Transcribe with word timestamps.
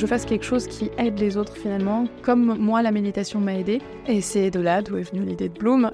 je 0.00 0.06
fasse 0.06 0.24
quelque 0.24 0.46
chose 0.46 0.66
qui 0.66 0.90
aide 0.96 1.18
les 1.18 1.36
autres 1.36 1.54
finalement, 1.54 2.06
comme 2.22 2.56
moi 2.56 2.80
la 2.80 2.90
méditation 2.90 3.38
m'a 3.38 3.54
aidé. 3.58 3.82
Et 4.06 4.22
c'est 4.22 4.50
de 4.50 4.58
là 4.58 4.80
d'où 4.80 4.96
est 4.96 5.02
venue 5.02 5.26
l'idée 5.26 5.50
de 5.50 5.58
Bloom. 5.58 5.90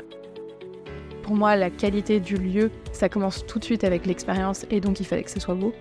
Pour 1.25 1.35
moi, 1.35 1.57
la 1.57 1.71
qualité 1.71 2.21
du 2.21 2.37
lieu, 2.37 2.71
ça 2.93 3.09
commence 3.09 3.45
tout 3.47 3.59
de 3.59 3.65
suite 3.65 3.83
avec 3.83 4.07
l'expérience 4.07 4.65
et 4.71 4.81
donc 4.81 5.01
il 5.01 5.07
fallait 5.07 5.25
que 5.25 5.31
ce 5.31 5.41
soit 5.41 5.57
beau. 5.57 5.73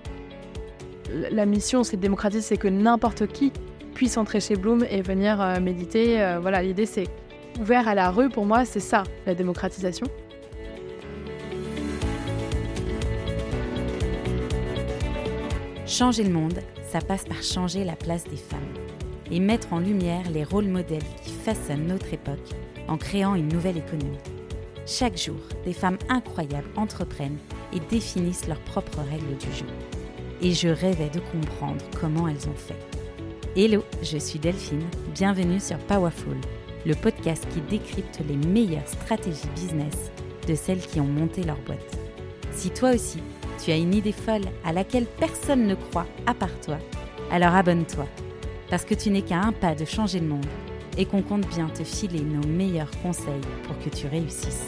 La 1.29 1.45
mission, 1.45 1.83
c'est 1.83 1.97
de 1.97 2.01
démocratiser, 2.01 2.41
c'est 2.41 2.57
que 2.57 2.67
n'importe 2.67 3.27
qui 3.27 3.53
puisse 3.93 4.17
entrer 4.17 4.39
chez 4.39 4.55
Bloom 4.55 4.83
et 4.89 5.03
venir 5.03 5.39
euh, 5.39 5.59
méditer. 5.59 6.19
Euh, 6.19 6.39
voilà, 6.39 6.63
l'idée 6.63 6.87
c'est 6.87 7.07
ouvert 7.61 7.87
à 7.87 7.93
la 7.93 8.09
rue, 8.09 8.29
pour 8.29 8.47
moi, 8.47 8.65
c'est 8.65 8.79
ça, 8.79 9.03
la 9.27 9.35
démocratisation. 9.35 10.07
Changer 15.85 16.23
le 16.23 16.31
monde, 16.31 16.59
ça 16.95 17.01
passe 17.01 17.25
par 17.25 17.43
changer 17.43 17.83
la 17.83 17.97
place 17.97 18.23
des 18.23 18.37
femmes 18.37 18.73
et 19.29 19.41
mettre 19.41 19.73
en 19.73 19.79
lumière 19.79 20.31
les 20.31 20.45
rôles 20.45 20.69
modèles 20.69 21.03
qui 21.25 21.31
façonnent 21.31 21.87
notre 21.87 22.13
époque 22.13 22.53
en 22.87 22.95
créant 22.95 23.35
une 23.35 23.49
nouvelle 23.49 23.75
économie. 23.75 24.17
Chaque 24.85 25.17
jour, 25.17 25.35
des 25.65 25.73
femmes 25.73 25.97
incroyables 26.07 26.69
entreprennent 26.77 27.37
et 27.73 27.81
définissent 27.89 28.47
leurs 28.47 28.61
propres 28.61 29.01
règles 29.11 29.35
du 29.35 29.51
jeu. 29.51 29.65
Et 30.41 30.53
je 30.53 30.69
rêvais 30.69 31.09
de 31.09 31.19
comprendre 31.19 31.83
comment 31.99 32.29
elles 32.29 32.47
ont 32.47 32.55
fait. 32.55 32.79
Hello, 33.57 33.83
je 34.01 34.17
suis 34.17 34.39
Delphine, 34.39 34.87
bienvenue 35.13 35.59
sur 35.59 35.77
Powerful, 35.79 36.37
le 36.85 36.95
podcast 36.95 37.45
qui 37.53 37.59
décrypte 37.59 38.21
les 38.25 38.37
meilleures 38.37 38.87
stratégies 38.87 39.49
business 39.53 40.11
de 40.47 40.55
celles 40.55 40.79
qui 40.79 41.01
ont 41.01 41.07
monté 41.07 41.43
leur 41.43 41.59
boîte. 41.65 41.97
Si 42.53 42.69
toi 42.69 42.91
aussi, 42.91 43.19
tu 43.63 43.71
as 43.71 43.77
une 43.77 43.93
idée 43.93 44.11
folle 44.11 44.45
à 44.63 44.73
laquelle 44.73 45.05
personne 45.05 45.67
ne 45.67 45.75
croit 45.75 46.07
à 46.25 46.33
part 46.33 46.59
toi, 46.61 46.77
alors 47.31 47.55
abonne-toi, 47.55 48.07
parce 48.69 48.85
que 48.85 48.93
tu 48.93 49.09
n'es 49.09 49.21
qu'à 49.21 49.39
un 49.39 49.51
pas 49.51 49.75
de 49.75 49.85
changer 49.85 50.19
le 50.19 50.27
monde 50.27 50.45
et 50.97 51.05
qu'on 51.05 51.21
compte 51.21 51.47
bien 51.47 51.67
te 51.69 51.83
filer 51.83 52.21
nos 52.21 52.47
meilleurs 52.47 52.91
conseils 53.01 53.41
pour 53.63 53.77
que 53.79 53.89
tu 53.95 54.07
réussisses. 54.07 54.67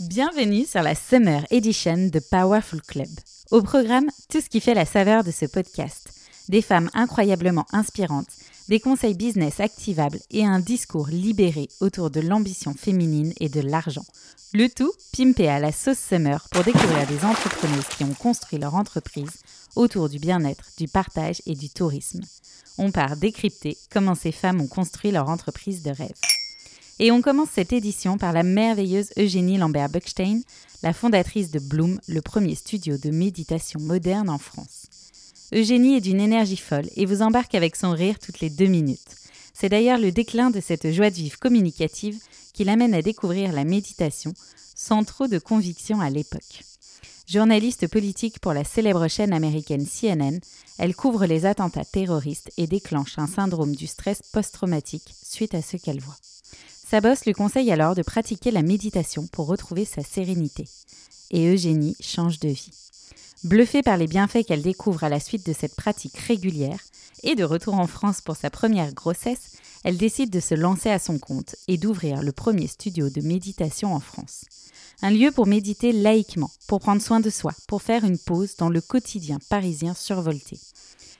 Bienvenue 0.00 0.64
sur 0.64 0.82
la 0.82 0.94
Summer 0.94 1.44
Edition 1.50 2.08
de 2.08 2.20
Powerful 2.30 2.80
Club. 2.82 3.08
Au 3.50 3.62
programme, 3.62 4.08
tout 4.28 4.42
ce 4.42 4.50
qui 4.50 4.60
fait 4.60 4.74
la 4.74 4.84
saveur 4.84 5.24
de 5.24 5.30
ce 5.30 5.46
podcast. 5.46 6.10
Des 6.50 6.60
femmes 6.60 6.90
incroyablement 6.92 7.64
inspirantes 7.72 8.28
des 8.68 8.80
conseils 8.80 9.14
business 9.14 9.60
activables 9.60 10.18
et 10.30 10.44
un 10.44 10.60
discours 10.60 11.08
libéré 11.08 11.68
autour 11.80 12.10
de 12.10 12.20
l'ambition 12.20 12.74
féminine 12.74 13.32
et 13.40 13.48
de 13.48 13.60
l'argent. 13.60 14.04
Le 14.52 14.68
tout 14.68 14.92
pimpé 15.16 15.48
à 15.48 15.58
la 15.58 15.72
sauce 15.72 15.98
summer 15.98 16.46
pour 16.50 16.64
découvrir 16.64 17.06
des 17.06 17.24
entrepreneuses 17.24 17.88
qui 17.96 18.04
ont 18.04 18.14
construit 18.14 18.58
leur 18.58 18.74
entreprise 18.74 19.40
autour 19.76 20.10
du 20.10 20.18
bien-être, 20.18 20.66
du 20.76 20.86
partage 20.86 21.40
et 21.46 21.54
du 21.54 21.70
tourisme. 21.70 22.20
On 22.76 22.90
part 22.90 23.16
décrypter 23.16 23.76
comment 23.90 24.14
ces 24.14 24.32
femmes 24.32 24.60
ont 24.60 24.68
construit 24.68 25.10
leur 25.10 25.30
entreprise 25.30 25.82
de 25.82 25.90
rêve. 25.90 26.12
Et 26.98 27.10
on 27.12 27.22
commence 27.22 27.50
cette 27.54 27.72
édition 27.72 28.18
par 28.18 28.32
la 28.32 28.42
merveilleuse 28.42 29.12
Eugénie 29.16 29.56
Lambert-Buckstein, 29.56 30.40
la 30.82 30.92
fondatrice 30.92 31.50
de 31.50 31.58
Bloom, 31.58 32.00
le 32.06 32.22
premier 32.22 32.54
studio 32.54 32.96
de 32.96 33.10
méditation 33.10 33.80
moderne 33.80 34.28
en 34.30 34.38
France. 34.38 34.86
Eugénie 35.52 35.96
est 35.96 36.00
d'une 36.00 36.20
énergie 36.20 36.56
folle 36.56 36.88
et 36.96 37.06
vous 37.06 37.22
embarque 37.22 37.54
avec 37.54 37.74
son 37.74 37.90
rire 37.92 38.18
toutes 38.18 38.40
les 38.40 38.50
deux 38.50 38.66
minutes. 38.66 39.16
C'est 39.54 39.70
d'ailleurs 39.70 39.98
le 39.98 40.12
déclin 40.12 40.50
de 40.50 40.60
cette 40.60 40.92
joie 40.92 41.10
de 41.10 41.16
vivre 41.16 41.38
communicative 41.38 42.18
qui 42.52 42.64
l'amène 42.64 42.94
à 42.94 43.02
découvrir 43.02 43.52
la 43.52 43.64
méditation 43.64 44.32
sans 44.74 45.02
trop 45.04 45.26
de 45.26 45.38
conviction 45.38 46.00
à 46.00 46.10
l'époque. 46.10 46.62
Journaliste 47.26 47.88
politique 47.88 48.38
pour 48.38 48.52
la 48.52 48.64
célèbre 48.64 49.08
chaîne 49.08 49.32
américaine 49.32 49.84
CNN, 49.86 50.38
elle 50.78 50.94
couvre 50.94 51.26
les 51.26 51.44
attentats 51.44 51.84
terroristes 51.84 52.50
et 52.56 52.66
déclenche 52.66 53.18
un 53.18 53.26
syndrome 53.26 53.74
du 53.74 53.86
stress 53.86 54.20
post-traumatique 54.32 55.14
suite 55.22 55.54
à 55.54 55.60
ce 55.60 55.76
qu'elle 55.76 56.00
voit. 56.00 56.16
Sa 56.90 57.02
boss 57.02 57.26
lui 57.26 57.34
conseille 57.34 57.70
alors 57.70 57.94
de 57.94 58.00
pratiquer 58.00 58.50
la 58.50 58.62
méditation 58.62 59.26
pour 59.26 59.46
retrouver 59.46 59.84
sa 59.84 60.02
sérénité. 60.02 60.64
Et 61.30 61.52
Eugénie 61.52 61.94
change 62.00 62.40
de 62.40 62.48
vie. 62.48 62.70
Bluffée 63.44 63.82
par 63.82 63.98
les 63.98 64.06
bienfaits 64.06 64.46
qu'elle 64.46 64.62
découvre 64.62 65.04
à 65.04 65.10
la 65.10 65.20
suite 65.20 65.44
de 65.44 65.52
cette 65.52 65.76
pratique 65.76 66.16
régulière, 66.16 66.80
et 67.24 67.34
de 67.34 67.44
retour 67.44 67.74
en 67.74 67.86
France 67.86 68.22
pour 68.22 68.36
sa 68.36 68.48
première 68.48 68.94
grossesse, 68.94 69.58
elle 69.84 69.98
décide 69.98 70.30
de 70.30 70.40
se 70.40 70.54
lancer 70.54 70.88
à 70.88 70.98
son 70.98 71.18
compte 71.18 71.56
et 71.66 71.76
d'ouvrir 71.76 72.22
le 72.22 72.32
premier 72.32 72.68
studio 72.68 73.10
de 73.10 73.20
méditation 73.20 73.94
en 73.94 74.00
France. 74.00 74.46
Un 75.02 75.10
lieu 75.10 75.30
pour 75.30 75.46
méditer 75.46 75.92
laïquement, 75.92 76.50
pour 76.68 76.80
prendre 76.80 77.02
soin 77.02 77.20
de 77.20 77.28
soi, 77.28 77.52
pour 77.68 77.82
faire 77.82 78.04
une 78.04 78.18
pause 78.18 78.56
dans 78.56 78.70
le 78.70 78.80
quotidien 78.80 79.38
parisien 79.50 79.92
survolté. 79.92 80.58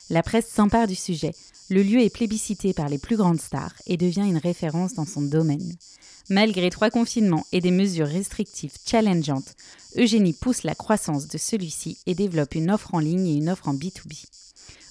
La 0.09 0.23
presse 0.23 0.49
s'empare 0.49 0.87
du 0.87 0.95
sujet, 0.95 1.33
le 1.71 1.83
lieu 1.83 2.01
est 2.01 2.11
plébiscité 2.11 2.73
par 2.73 2.89
les 2.89 2.99
plus 2.99 3.17
grandes 3.17 3.41
stars 3.41 3.75
et 3.87 3.97
devient 3.97 4.27
une 4.27 4.39
référence 4.39 4.95
dans 4.95 5.05
son 5.05 5.23
domaine. 5.23 5.77
Malgré 6.31 6.71
trois 6.71 6.91
confinements 6.91 7.47
et 7.53 7.61
des 7.61 7.71
mesures 7.71 8.07
restrictives 8.07 8.75
challengeantes, 8.87 9.55
Eugénie 9.97 10.35
pousse 10.35 10.63
la 10.63 10.75
croissance 10.75 11.29
de 11.29 11.39
celui-ci 11.39 11.99
et 12.07 12.15
développe 12.15 12.55
une 12.55 12.71
offre 12.71 12.95
en 12.95 12.99
ligne 12.99 13.27
et 13.27 13.37
une 13.37 13.49
offre 13.49 13.69
en 13.69 13.75
B2B. 13.75 14.27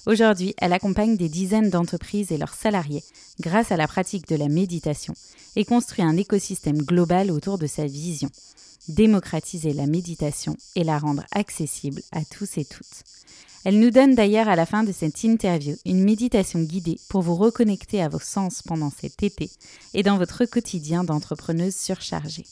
Aujourd'hui, 0.06 0.54
elle 0.58 0.72
accompagne 0.72 1.16
des 1.16 1.28
dizaines 1.28 1.70
d'entreprises 1.70 2.32
et 2.32 2.38
leurs 2.38 2.54
salariés 2.54 3.04
grâce 3.40 3.72
à 3.72 3.76
la 3.76 3.86
pratique 3.86 4.26
de 4.28 4.36
la 4.36 4.48
méditation 4.48 5.14
et 5.54 5.64
construit 5.64 6.04
un 6.04 6.16
écosystème 6.16 6.78
global 6.78 7.30
autour 7.30 7.58
de 7.58 7.66
sa 7.66 7.86
vision. 7.86 8.30
Démocratiser 8.88 9.72
la 9.72 9.86
méditation 9.86 10.56
et 10.76 10.84
la 10.84 10.98
rendre 10.98 11.24
accessible 11.32 12.02
à 12.12 12.24
tous 12.24 12.56
et 12.56 12.64
toutes. 12.64 13.04
Elle 13.68 13.80
nous 13.80 13.90
donne 13.90 14.14
d'ailleurs 14.14 14.48
à 14.48 14.56
la 14.56 14.64
fin 14.64 14.82
de 14.82 14.92
cette 14.92 15.24
interview 15.24 15.76
une 15.84 16.02
méditation 16.02 16.62
guidée 16.62 16.98
pour 17.10 17.20
vous 17.20 17.34
reconnecter 17.34 18.00
à 18.00 18.08
vos 18.08 18.18
sens 18.18 18.62
pendant 18.62 18.88
cet 18.88 19.22
été 19.22 19.50
et 19.92 20.02
dans 20.02 20.16
votre 20.16 20.46
quotidien 20.46 21.04
d'entrepreneuse 21.04 21.76
surchargée. 21.76 22.46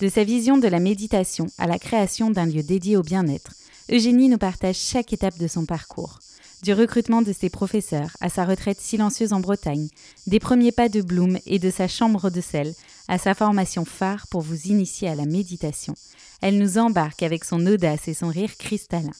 De 0.00 0.08
sa 0.08 0.24
vision 0.24 0.58
de 0.58 0.66
la 0.66 0.80
méditation 0.80 1.46
à 1.58 1.68
la 1.68 1.78
création 1.78 2.32
d'un 2.32 2.46
lieu 2.46 2.64
dédié 2.64 2.96
au 2.96 3.02
bien-être, 3.02 3.52
Eugénie 3.88 4.28
nous 4.28 4.36
partage 4.36 4.78
chaque 4.78 5.12
étape 5.12 5.38
de 5.38 5.46
son 5.46 5.64
parcours. 5.64 6.18
Du 6.64 6.72
recrutement 6.72 7.22
de 7.22 7.32
ses 7.32 7.48
professeurs 7.48 8.10
à 8.20 8.28
sa 8.28 8.44
retraite 8.44 8.80
silencieuse 8.80 9.32
en 9.32 9.38
Bretagne, 9.38 9.90
des 10.26 10.40
premiers 10.40 10.72
pas 10.72 10.88
de 10.88 11.02
Bloom 11.02 11.38
et 11.46 11.60
de 11.60 11.70
sa 11.70 11.86
chambre 11.86 12.30
de 12.30 12.40
sel 12.40 12.74
à 13.06 13.16
sa 13.16 13.34
formation 13.34 13.84
phare 13.84 14.26
pour 14.26 14.40
vous 14.40 14.66
initier 14.66 15.08
à 15.08 15.14
la 15.14 15.24
méditation. 15.24 15.94
Elle 16.42 16.58
nous 16.58 16.76
embarque 16.76 17.22
avec 17.22 17.44
son 17.44 17.66
audace 17.66 18.08
et 18.08 18.14
son 18.14 18.28
rire 18.28 18.56
cristallin 18.58 19.12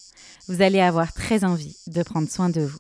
vous 0.49 0.63
allez 0.63 0.81
avoir 0.81 1.13
très 1.13 1.45
envie 1.45 1.77
de 1.87 2.03
prendre 2.03 2.29
soin 2.29 2.49
de 2.49 2.63
vous. 2.63 2.79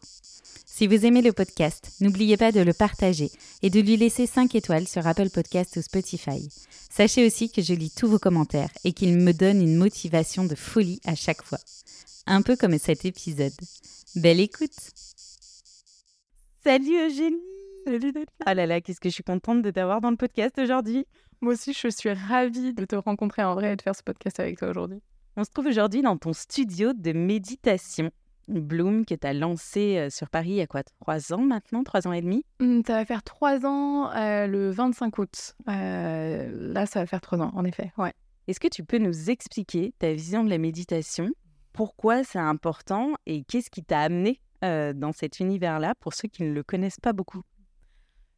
Si 0.66 0.86
vous 0.86 1.04
aimez 1.06 1.22
le 1.22 1.32
podcast, 1.32 1.92
n'oubliez 2.00 2.36
pas 2.36 2.50
de 2.50 2.60
le 2.60 2.72
partager 2.72 3.30
et 3.62 3.70
de 3.70 3.80
lui 3.80 3.96
laisser 3.96 4.26
5 4.26 4.54
étoiles 4.54 4.88
sur 4.88 5.06
Apple 5.06 5.30
Podcast 5.30 5.76
ou 5.76 5.82
Spotify. 5.82 6.48
Sachez 6.90 7.26
aussi 7.26 7.50
que 7.50 7.62
je 7.62 7.74
lis 7.74 7.92
tous 7.94 8.08
vos 8.08 8.18
commentaires 8.18 8.70
et 8.84 8.92
qu'ils 8.92 9.16
me 9.16 9.32
donnent 9.32 9.62
une 9.62 9.76
motivation 9.76 10.44
de 10.44 10.54
folie 10.54 11.00
à 11.04 11.14
chaque 11.14 11.42
fois. 11.42 11.58
Un 12.26 12.42
peu 12.42 12.56
comme 12.56 12.78
cet 12.78 13.04
épisode. 13.04 13.52
Belle 14.16 14.40
écoute 14.40 14.76
Salut 16.64 17.06
Eugénie 17.06 17.36
Salut 17.84 18.12
Ah 18.46 18.54
là 18.54 18.66
là, 18.66 18.80
qu'est-ce 18.80 19.00
que 19.00 19.08
je 19.08 19.14
suis 19.14 19.24
contente 19.24 19.62
de 19.62 19.70
t'avoir 19.70 20.00
dans 20.00 20.10
le 20.10 20.16
podcast 20.16 20.58
aujourd'hui 20.58 21.06
Moi 21.42 21.54
aussi, 21.54 21.72
je 21.72 21.88
suis 21.88 22.12
ravie 22.12 22.72
de 22.72 22.84
te 22.84 22.94
rencontrer 22.94 23.42
en 23.42 23.54
vrai 23.54 23.72
et 23.72 23.76
de 23.76 23.82
faire 23.82 23.96
ce 23.96 24.02
podcast 24.04 24.38
avec 24.38 24.58
toi 24.58 24.68
aujourd'hui. 24.68 25.02
On 25.36 25.42
se 25.42 25.50
trouve 25.50 25.66
aujourd'hui 25.66 26.00
dans 26.00 26.16
ton 26.16 26.32
studio 26.32 26.92
de 26.92 27.12
méditation. 27.12 28.12
Bloom, 28.46 29.04
que 29.04 29.14
tu 29.14 29.26
as 29.26 29.32
lancé 29.32 29.96
euh, 29.98 30.08
sur 30.10 30.30
Paris 30.30 30.50
il 30.50 30.54
y 30.56 30.60
a 30.60 30.66
quoi 30.68 30.82
Trois 30.84 31.32
ans 31.32 31.42
maintenant 31.42 31.82
Trois 31.82 32.06
ans 32.06 32.12
et 32.12 32.20
demi? 32.20 32.44
Mmh, 32.60 32.82
Ça 32.86 32.94
va 32.94 33.04
faire 33.04 33.24
trois 33.24 33.66
ans 33.66 34.12
euh, 34.12 34.46
le 34.46 34.70
25 34.70 35.18
août. 35.18 35.54
Euh, 35.68 36.72
là, 36.72 36.86
ça 36.86 37.00
va 37.00 37.06
faire 37.06 37.20
trois 37.20 37.40
ans, 37.40 37.50
en 37.54 37.64
effet. 37.64 37.92
Ouais. 37.98 38.12
Est-ce 38.46 38.60
que 38.60 38.68
tu 38.68 38.84
peux 38.84 38.98
nous 38.98 39.28
expliquer 39.30 39.94
ta 39.98 40.12
vision 40.12 40.44
de 40.44 40.50
la 40.50 40.58
méditation? 40.58 41.28
Pourquoi 41.72 42.22
c'est 42.22 42.38
important 42.38 43.14
et 43.26 43.42
qu'est-ce 43.42 43.70
qui 43.70 43.82
t'a 43.82 44.00
amené 44.00 44.40
dans 44.60 45.10
cet 45.12 45.40
univers-là 45.40 45.94
pour 45.98 46.14
ceux 46.14 46.28
qui 46.28 46.44
ne 46.44 46.52
le 46.52 46.62
connaissent 46.62 47.00
pas 47.00 47.12
beaucoup? 47.12 47.42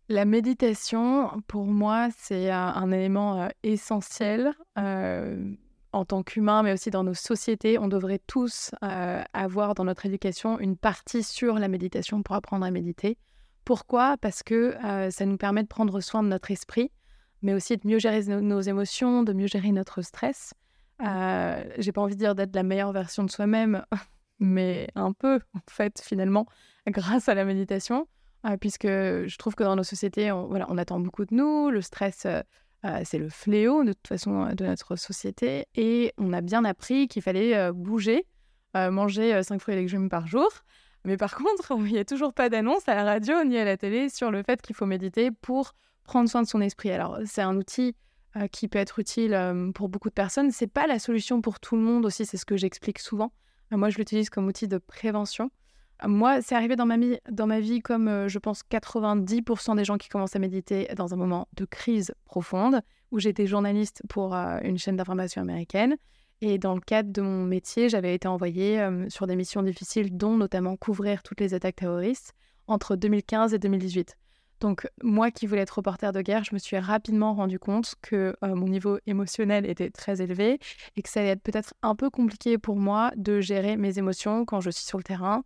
La 0.09 0.25
méditation, 0.25 1.31
pour 1.47 1.65
moi, 1.67 2.09
c'est 2.17 2.51
un, 2.51 2.91
élément 2.93 3.49
essentiel 3.63 4.55
en 5.95 6.05
tant 6.05 6.23
qu'humain, 6.25 6.63
mais 6.63 6.73
aussi 6.73 6.91
dans 6.91 7.05
nos 7.05 7.15
sociétés, 7.15 7.79
on 7.79 7.87
devrait 7.87 8.21
tous 8.27 8.73
euh, 8.83 9.23
avoir 9.33 9.75
dans 9.75 9.85
notre 9.85 10.07
éducation 10.07 10.59
une 10.59 10.77
partie 10.77 11.23
sur 11.23 11.59
la 11.59 11.69
méditation 11.69 12.23
pour 12.23 12.35
apprendre 12.35 12.67
à 12.67 12.71
méditer. 12.71 13.17
Pourquoi? 13.65 14.17
Parce 14.21 14.43
que 14.43 14.77
euh, 14.85 15.11
ça 15.11 15.25
nous 15.25 15.37
permet 15.37 15.63
de 15.63 15.69
prendre 15.69 16.01
soin 16.01 16.23
de 16.25 16.29
notre 16.29 16.51
esprit, 16.51 16.91
mais 17.43 17.55
aussi 17.55 17.77
de 17.77 17.87
mieux 17.87 18.01
gérer 18.01 18.25
nos, 18.25 18.61
émotions, 18.61 19.23
de 19.23 19.33
mieux 19.33 19.47
gérer 19.47 19.71
notre 19.71 20.03
stress. 20.03 20.53
Euh, 21.01 21.65
J'ai 21.79 21.93
pas 21.93 22.01
envie 22.01 22.15
de 22.15 22.21
dire 22.21 22.35
d'être 22.35 22.57
la 22.57 22.65
meilleure 22.65 22.93
version 22.93 23.23
de 23.23 23.31
soi-même, 23.31 23.85
mais 24.41 24.89
un 24.97 25.13
peu, 25.13 25.39
en 25.55 25.71
fait, 25.71 26.01
finalement, 26.01 26.47
grâce 26.89 27.29
à 27.29 27.35
la 27.35 27.45
méditation. 27.45 28.09
Puisque 28.61 28.87
je 28.87 29.37
trouve 29.39 29.55
que 29.55 29.65
dans 29.65 29.77
nos 29.77 29.85
sociétés, 29.85 30.31
on, 30.33 30.79
attend 30.79 31.01
beaucoup 31.01 31.25
de 31.25 31.35
nous. 31.35 31.71
Le 31.71 31.81
stress, 31.81 32.27
c'est 33.05 33.19
le 33.19 33.29
fléau 33.29 33.85
de 33.85 33.93
toute 33.93 34.07
façon 34.07 34.49
de 34.55 34.67
notre 34.67 34.97
société. 34.97 35.67
Et 35.75 36.13
on 36.19 36.33
a 36.33 36.41
bien 36.41 36.65
appris 36.65 37.09
qu'il 37.09 37.23
fallait 37.23 37.73
bouger, 37.73 38.27
manger 38.75 39.43
5 39.43 39.61
fruits 39.61 39.75
et 39.75 39.79
légumes 39.79 40.09
par 40.09 40.27
jour. 40.27 40.51
Mais 41.05 41.17
par 41.17 41.35
contre, 41.37 41.73
il 41.79 41.93
n'y 41.93 41.99
a 41.99 42.05
toujours 42.05 42.33
pas 42.33 42.49
d'annonce 42.49 42.89
à 42.89 42.95
la 42.95 43.05
radio 43.05 43.45
ni 43.45 43.59
à 43.59 43.65
la 43.65 43.77
télé 43.77 44.09
sur 44.09 44.31
le 44.31 44.43
fait 44.43 44.61
qu'il 44.63 44.75
faut 44.75 44.87
méditer 44.87 45.31
pour 45.31 45.75
prendre 46.05 46.29
soin 46.29 46.43
de 46.43 46.49
son 46.49 46.61
esprit. 46.61 46.91
Alors, 46.91 47.19
c'est 47.25 47.43
un 47.43 47.57
outil 47.57 47.95
euh, 48.37 48.47
qui 48.47 48.69
peut 48.69 48.79
être 48.79 48.99
utile 48.99 49.35
euh, 49.35 49.73
pour 49.73 49.89
beaucoup 49.89 50.09
de 50.09 50.15
personnes. 50.15 50.51
C'est 50.51 50.67
pas 50.67 50.87
la 50.87 50.99
solution 50.99 51.41
pour 51.41 51.61
tout 51.61 51.77
le 51.77 51.83
monde 51.83 52.05
aussi, 52.07 52.27
c'est 52.27 52.37
ce 52.37 52.45
que 52.45 52.57
j'explique 52.57 52.99
souvent. 52.99 53.33
Euh, 53.73 53.77
moi, 53.77 53.91
je 53.91 53.99
l'utilise 53.99 54.31
comme 54.31 54.47
outil 54.47 54.69
de 54.69 54.79
prévention. 54.79 55.51
Moi, 56.07 56.43
c'est 56.43 56.55
arrivé 56.55 56.77
dans 56.77 56.87
ma, 56.87 57.61
vie, 57.61 57.81
comme 57.81 58.29
je 58.29 58.39
pense 58.39 58.63
90% 58.71 59.77
des 59.77 59.85
gens 59.85 59.97
qui 59.97 60.09
commencent 60.09 60.37
à 60.37 60.39
méditer 60.39 60.89
dans 60.97 61.15
un 61.15 61.17
moment 61.17 61.49
de 61.55 61.65
crise 61.65 62.15
profonde, 62.25 62.81
où 63.11 63.21
j'étais 63.21 63.47
journaliste 63.47 64.03
pour 64.09 64.35
une 64.35 64.77
chaîne 64.77 64.97
d'information 64.97 65.41
américaine. 65.41 65.97
Et 66.41 66.59
dans 66.59 66.75
le 66.75 66.81
cadre 66.81 67.13
de 67.13 67.23
mon 67.23 67.45
métier, 67.45 67.89
j'avais 67.89 68.15
été 68.15 68.29
envoyée 68.29 68.87
sur 69.09 69.27
des 69.27 69.37
missions 69.37 69.63
difficiles, 69.63 70.17
dont 70.17 70.37
notamment 70.37 70.77
couvrir 70.77 71.23
toutes 71.23 71.41
les 71.41 71.55
attaques 71.55 71.77
terroristes 71.77 72.35
entre 72.67 72.97
2015 72.97 73.55
et 73.55 73.59
2018. 73.59 74.17
Donc 74.61 74.89
moi 75.03 75.31
qui 75.31 75.47
voulais 75.47 75.63
être 75.63 75.77
reporter 75.77 76.13
de 76.13 76.23
guerre, 76.23 76.45
je 76.45 76.55
me 76.55 76.59
suis 76.59 76.79
rapidement 76.79 77.35
rendu 77.35 77.59
compte 77.59 77.95
que 78.03 78.35
mon 78.43 78.69
niveau 78.69 78.99
émotionnel 79.07 79.69
était 79.69 79.91
très 79.91 80.23
élevé 80.23 80.59
et 80.97 81.03
que 81.03 81.09
ça 81.09 81.21
allait 81.21 81.31
être 81.31 81.43
peut-être 81.43 81.75
un 81.83 81.95
peu 81.95 82.09
compliqué 82.09 82.57
pour 82.57 82.77
moi 82.77 83.13
de 83.17 83.41
gérer 83.41 83.77
mes 83.77 83.99
émotions 83.99 84.45
quand 84.45 84.61
je 84.61 84.71
suis 84.71 84.85
sur 84.85 84.99
le 84.99 85.05
terrain 85.05 85.45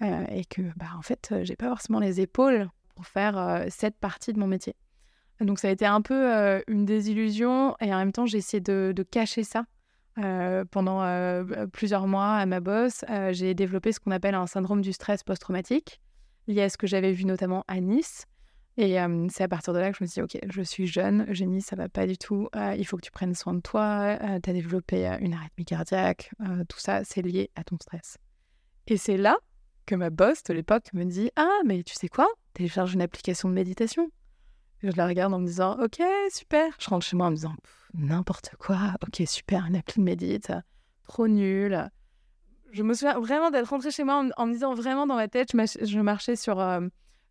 et 0.00 0.44
que 0.44 0.62
bah 0.76 0.88
en 0.98 1.02
fait 1.02 1.34
j'ai 1.42 1.56
pas 1.56 1.68
forcément 1.68 2.00
les 2.00 2.20
épaules 2.20 2.68
pour 2.94 3.06
faire 3.06 3.64
cette 3.68 3.96
partie 3.96 4.32
de 4.32 4.38
mon 4.38 4.46
métier. 4.46 4.74
Donc 5.40 5.58
ça 5.58 5.68
a 5.68 5.70
été 5.70 5.86
un 5.86 6.00
peu 6.02 6.62
une 6.68 6.84
désillusion 6.84 7.76
et 7.80 7.92
en 7.94 7.98
même 7.98 8.12
temps 8.12 8.26
j'ai 8.26 8.38
essayé 8.38 8.60
de, 8.60 9.06
cacher 9.10 9.44
ça 9.44 9.64
euh, 10.18 10.64
pendant 10.70 11.02
euh, 11.02 11.66
plusieurs 11.72 12.06
mois 12.06 12.34
à 12.34 12.46
ma 12.46 12.60
bosse, 12.60 13.04
euh, 13.10 13.32
j'ai 13.32 13.54
développé 13.54 13.90
ce 13.90 13.98
qu'on 13.98 14.12
appelle 14.12 14.36
un 14.36 14.46
syndrome 14.46 14.80
du 14.80 14.92
stress 14.92 15.24
post-traumatique, 15.24 16.00
lié 16.46 16.62
à 16.62 16.68
ce 16.68 16.76
que 16.76 16.86
j'avais 16.86 17.12
vu 17.12 17.24
notamment 17.24 17.64
à 17.66 17.80
Nice. 17.80 18.26
Et 18.76 18.96
c'est 19.28 19.44
à 19.44 19.48
partir 19.48 19.72
de 19.72 19.78
là 19.78 19.92
que 19.92 19.98
je 19.98 20.02
me 20.02 20.08
suis 20.08 20.20
dit, 20.20 20.22
OK, 20.22 20.36
je 20.52 20.62
suis 20.62 20.88
jeune, 20.88 21.32
génie, 21.32 21.62
ça 21.62 21.76
va 21.76 21.88
pas 21.88 22.08
du 22.08 22.18
tout, 22.18 22.48
il 22.76 22.84
faut 22.84 22.96
que 22.96 23.02
tu 23.02 23.12
prennes 23.12 23.32
soin 23.32 23.54
de 23.54 23.60
toi, 23.60 24.18
tu 24.42 24.50
as 24.50 24.52
développé 24.52 25.06
une 25.20 25.32
arythmie 25.32 25.64
cardiaque, 25.64 26.32
tout 26.68 26.80
ça, 26.80 27.04
c'est 27.04 27.22
lié 27.22 27.50
à 27.54 27.62
ton 27.62 27.76
stress. 27.80 28.18
Et 28.88 28.96
c'est 28.96 29.16
là 29.16 29.36
que 29.86 29.94
ma 29.94 30.10
boss 30.10 30.42
de 30.44 30.54
l'époque 30.54 30.92
me 30.92 31.04
dit, 31.04 31.30
ah, 31.36 31.60
mais 31.64 31.82
tu 31.82 31.94
sais 31.94 32.08
quoi, 32.08 32.28
télécharge 32.52 32.94
une 32.94 33.02
application 33.02 33.48
de 33.48 33.54
méditation. 33.54 34.10
je 34.82 34.96
la 34.96 35.06
regarde 35.06 35.32
en 35.34 35.38
me 35.38 35.46
disant, 35.46 35.78
OK, 35.82 36.02
super. 36.30 36.72
Je 36.78 36.88
rentre 36.88 37.06
chez 37.06 37.16
moi 37.16 37.26
en 37.26 37.30
me 37.30 37.36
disant, 37.36 37.54
n'importe 37.94 38.50
quoi. 38.58 38.94
Ok, 39.02 39.22
super, 39.26 39.66
une 39.66 39.76
appli 39.76 40.00
de 40.00 40.04
médite, 40.04 40.52
trop 41.04 41.28
nul. 41.28 41.90
Je 42.72 42.82
me 42.82 42.94
souviens 42.94 43.18
vraiment 43.20 43.50
d'être 43.50 43.68
rentrée 43.68 43.90
chez 43.90 44.04
moi 44.04 44.24
en, 44.36 44.46
me 44.46 44.52
disant 44.52 44.74
vraiment 44.74 45.06
dans 45.06 45.14
ma 45.14 45.28
tête, 45.28 45.50
je, 45.52 46.00
marchais 46.00 46.36
sur 46.36 46.58
euh, 46.58 46.80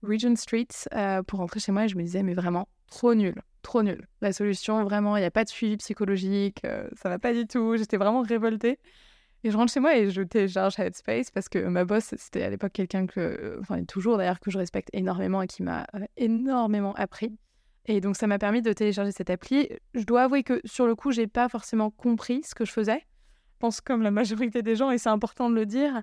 Regent 0.01 0.35
Street 0.37 0.67
euh, 0.93 1.21
pour 1.23 1.39
rentrer 1.39 1.59
chez 1.59 1.71
moi 1.71 1.85
et 1.85 1.87
je 1.89 1.97
me 1.97 2.03
disais, 2.03 2.23
mais 2.23 2.33
vraiment, 2.33 2.69
trop 2.87 3.13
nul, 3.13 3.35
trop 3.61 3.83
nul. 3.83 4.07
La 4.21 4.31
solution, 4.31 4.83
vraiment, 4.83 5.17
il 5.17 5.19
n'y 5.19 5.25
a 5.25 5.31
pas 5.31 5.43
de 5.43 5.49
suivi 5.49 5.75
psychologique, 5.77 6.61
euh, 6.65 6.87
ça 6.93 7.09
va 7.09 7.19
pas 7.19 7.33
du 7.33 7.45
tout. 7.45 7.75
J'étais 7.75 7.97
vraiment 7.97 8.21
révoltée. 8.21 8.79
Et 9.43 9.51
je 9.51 9.57
rentre 9.57 9.73
chez 9.73 9.81
moi 9.81 9.97
et 9.97 10.09
je 10.09 10.21
télécharge 10.21 10.79
Headspace 10.79 11.29
parce 11.29 11.49
que 11.49 11.59
ma 11.59 11.83
boss, 11.83 12.15
c'était 12.17 12.43
à 12.43 12.49
l'époque 12.49 12.71
quelqu'un 12.71 13.05
que, 13.07 13.57
enfin, 13.61 13.83
toujours 13.83 14.17
d'ailleurs, 14.17 14.39
que 14.39 14.49
je 14.49 14.57
respecte 14.57 14.89
énormément 14.93 15.41
et 15.41 15.47
qui 15.47 15.63
m'a 15.63 15.85
énormément 16.15 16.93
appris. 16.93 17.37
Et 17.85 17.99
donc, 17.99 18.15
ça 18.15 18.27
m'a 18.27 18.39
permis 18.39 18.61
de 18.61 18.71
télécharger 18.71 19.11
cette 19.11 19.29
appli. 19.29 19.67
Je 19.93 20.03
dois 20.05 20.23
avouer 20.23 20.43
que 20.43 20.61
sur 20.63 20.87
le 20.87 20.95
coup, 20.95 21.11
j'ai 21.11 21.27
pas 21.27 21.49
forcément 21.49 21.89
compris 21.89 22.41
ce 22.43 22.55
que 22.55 22.63
je 22.63 22.71
faisais. 22.71 22.99
Je 22.99 23.59
pense 23.59 23.81
comme 23.81 24.01
la 24.01 24.11
majorité 24.11 24.61
des 24.61 24.77
gens, 24.77 24.91
et 24.91 24.97
c'est 24.97 25.09
important 25.09 25.49
de 25.49 25.55
le 25.55 25.65
dire. 25.65 26.01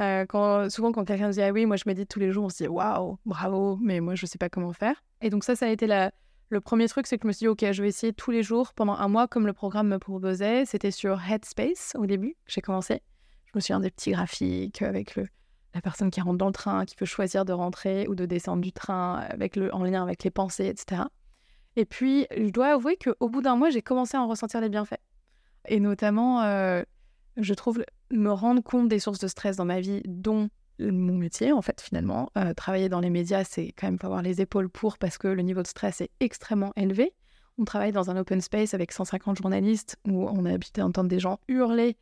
Euh, 0.00 0.24
quand, 0.26 0.70
souvent, 0.70 0.90
quand 0.92 1.04
quelqu'un 1.04 1.28
dit 1.28 1.42
Ah 1.42 1.50
oui, 1.50 1.66
moi 1.66 1.76
je 1.76 1.82
médite 1.86 2.08
tous 2.08 2.20
les 2.20 2.30
jours, 2.30 2.44
on 2.44 2.48
se 2.48 2.62
dit 2.62 2.68
Waouh, 2.68 3.18
bravo, 3.26 3.76
mais 3.82 4.00
moi 4.00 4.14
je 4.14 4.24
sais 4.24 4.38
pas 4.38 4.48
comment 4.48 4.72
faire. 4.72 5.02
Et 5.20 5.28
donc, 5.28 5.44
ça, 5.44 5.56
ça 5.56 5.66
a 5.66 5.68
été 5.68 5.86
la, 5.86 6.12
le 6.50 6.60
premier 6.60 6.88
truc, 6.88 7.06
c'est 7.06 7.18
que 7.18 7.22
je 7.24 7.28
me 7.28 7.32
suis 7.32 7.44
dit 7.44 7.48
Ok, 7.48 7.64
je 7.70 7.82
vais 7.82 7.88
essayer 7.88 8.12
tous 8.12 8.30
les 8.30 8.42
jours 8.42 8.72
pendant 8.72 8.94
un 8.94 9.08
mois, 9.08 9.28
comme 9.28 9.46
le 9.46 9.52
programme 9.52 9.88
me 9.88 9.98
proposait. 9.98 10.64
C'était 10.64 10.90
sur 10.90 11.20
Headspace 11.20 11.92
au 11.96 12.06
début 12.06 12.36
j'ai 12.46 12.60
commencé. 12.60 13.02
Je 13.46 13.52
me 13.54 13.60
souviens 13.60 13.80
des 13.80 13.90
petits 13.90 14.12
graphiques 14.12 14.82
avec 14.82 15.16
le, 15.16 15.26
la 15.74 15.80
personne 15.80 16.10
qui 16.10 16.20
rentre 16.20 16.38
dans 16.38 16.46
le 16.46 16.52
train, 16.52 16.84
qui 16.84 16.96
peut 16.96 17.06
choisir 17.06 17.44
de 17.44 17.52
rentrer 17.52 18.06
ou 18.08 18.14
de 18.14 18.26
descendre 18.26 18.62
du 18.62 18.72
train 18.72 19.16
avec 19.28 19.58
en 19.72 19.82
lien 19.84 20.02
avec 20.02 20.24
les 20.24 20.30
pensées, 20.30 20.66
etc. 20.66 21.02
Et 21.76 21.84
puis, 21.84 22.26
je 22.36 22.50
dois 22.50 22.72
avouer 22.74 22.96
qu'au 22.96 23.28
bout 23.28 23.42
d'un 23.42 23.56
mois, 23.56 23.70
j'ai 23.70 23.82
commencé 23.82 24.16
à 24.16 24.22
en 24.22 24.28
ressentir 24.28 24.60
les 24.60 24.68
bienfaits. 24.68 25.00
Et 25.68 25.80
notamment, 25.80 26.42
euh, 26.42 26.82
je 27.36 27.54
trouve 27.54 27.84
me 28.10 28.30
rendre 28.30 28.62
compte 28.62 28.88
des 28.88 28.98
sources 28.98 29.18
de 29.18 29.28
stress 29.28 29.56
dans 29.56 29.64
ma 29.64 29.80
vie, 29.80 30.02
dont 30.06 30.48
mon 30.80 31.14
métier, 31.14 31.52
en 31.52 31.62
fait, 31.62 31.80
finalement. 31.80 32.30
Euh, 32.36 32.54
travailler 32.54 32.88
dans 32.88 33.00
les 33.00 33.10
médias, 33.10 33.44
c'est 33.44 33.72
quand 33.76 33.86
même 33.86 33.98
pas 33.98 34.06
avoir 34.06 34.22
les 34.22 34.40
épaules 34.40 34.68
pour, 34.68 34.98
parce 34.98 35.18
que 35.18 35.28
le 35.28 35.42
niveau 35.42 35.62
de 35.62 35.66
stress 35.66 36.00
est 36.00 36.10
extrêmement 36.20 36.72
élevé. 36.76 37.12
On 37.58 37.64
travaille 37.64 37.92
dans 37.92 38.10
un 38.10 38.16
open 38.16 38.40
space 38.40 38.74
avec 38.74 38.92
150 38.92 39.38
journalistes 39.38 39.96
où 40.06 40.28
on 40.28 40.44
a 40.44 40.52
habité 40.52 40.80
à 40.80 40.86
entendre 40.86 41.08
des 41.08 41.18
gens 41.18 41.40
hurler 41.48 41.96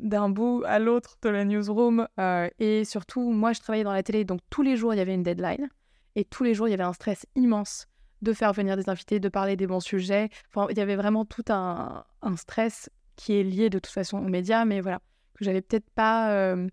d'un 0.00 0.28
bout 0.28 0.62
à 0.66 0.78
l'autre 0.78 1.16
de 1.22 1.28
la 1.28 1.44
newsroom. 1.44 2.06
Euh, 2.20 2.48
et 2.58 2.84
surtout, 2.84 3.30
moi, 3.30 3.52
je 3.52 3.60
travaillais 3.60 3.84
dans 3.84 3.92
la 3.92 4.02
télé, 4.02 4.24
donc 4.24 4.40
tous 4.50 4.62
les 4.62 4.76
jours, 4.76 4.94
il 4.94 4.98
y 4.98 5.00
avait 5.00 5.14
une 5.14 5.22
deadline. 5.22 5.68
Et 6.16 6.24
tous 6.24 6.44
les 6.44 6.54
jours, 6.54 6.68
il 6.68 6.70
y 6.70 6.74
avait 6.74 6.84
un 6.84 6.92
stress 6.92 7.26
immense 7.34 7.86
de 8.22 8.32
faire 8.32 8.52
venir 8.52 8.76
des 8.76 8.88
invités, 8.88 9.20
de 9.20 9.28
parler 9.28 9.56
des 9.56 9.66
bons 9.66 9.80
sujets. 9.80 10.30
Enfin, 10.48 10.66
il 10.70 10.78
y 10.78 10.80
avait 10.80 10.96
vraiment 10.96 11.24
tout 11.24 11.44
un, 11.48 12.04
stress 12.36 12.88
qui 13.16 13.34
est 13.34 13.42
lié 13.42 13.70
de 13.70 13.78
toute 13.78 13.92
façon 13.92 14.18
aux 14.18 14.28
médias, 14.28 14.64
mais 14.64 14.80
voilà, 14.80 15.00
que 15.34 15.44
j'avais 15.44 15.60
peut-être 15.60 15.88
pas 15.90 16.32
euh, 16.32 16.68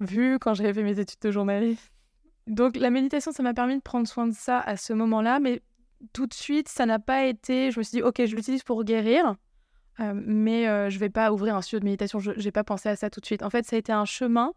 vu 0.00 0.38
quand 0.38 0.54
j'avais 0.54 0.72
fait 0.72 0.82
mes 0.82 0.98
études 0.98 1.20
de 1.20 1.30
journaliste. 1.30 1.90
Donc 2.46 2.76
la 2.76 2.90
méditation, 2.90 3.32
ça 3.32 3.42
m'a 3.42 3.54
permis 3.54 3.76
de 3.76 3.82
prendre 3.82 4.06
soin 4.06 4.26
de 4.26 4.34
ça 4.34 4.60
à 4.60 4.76
ce 4.76 4.92
moment-là, 4.92 5.40
mais 5.40 5.62
tout 6.12 6.26
de 6.26 6.34
suite, 6.34 6.68
ça 6.68 6.84
n'a 6.86 6.98
pas 6.98 7.24
été. 7.24 7.70
Je 7.70 7.78
me 7.78 7.82
suis 7.82 7.98
dit, 7.98 8.02
ok, 8.02 8.24
je 8.26 8.36
l'utilise 8.36 8.62
pour 8.62 8.84
guérir, 8.84 9.36
euh, 10.00 10.12
mais 10.14 10.68
euh, 10.68 10.90
je 10.90 10.98
vais 10.98 11.08
pas 11.08 11.32
ouvrir 11.32 11.56
un 11.56 11.62
studio 11.62 11.80
de 11.80 11.84
méditation. 11.84 12.18
Je 12.18 12.32
n'ai 12.32 12.52
pas 12.52 12.64
pensé 12.64 12.88
à 12.88 12.96
ça 12.96 13.08
tout 13.08 13.20
de 13.20 13.26
suite. 13.26 13.42
En 13.42 13.50
fait, 13.50 13.64
ça 13.66 13.76
a 13.76 13.78
été 13.78 13.92
un 13.92 14.04
chemin. 14.04 14.52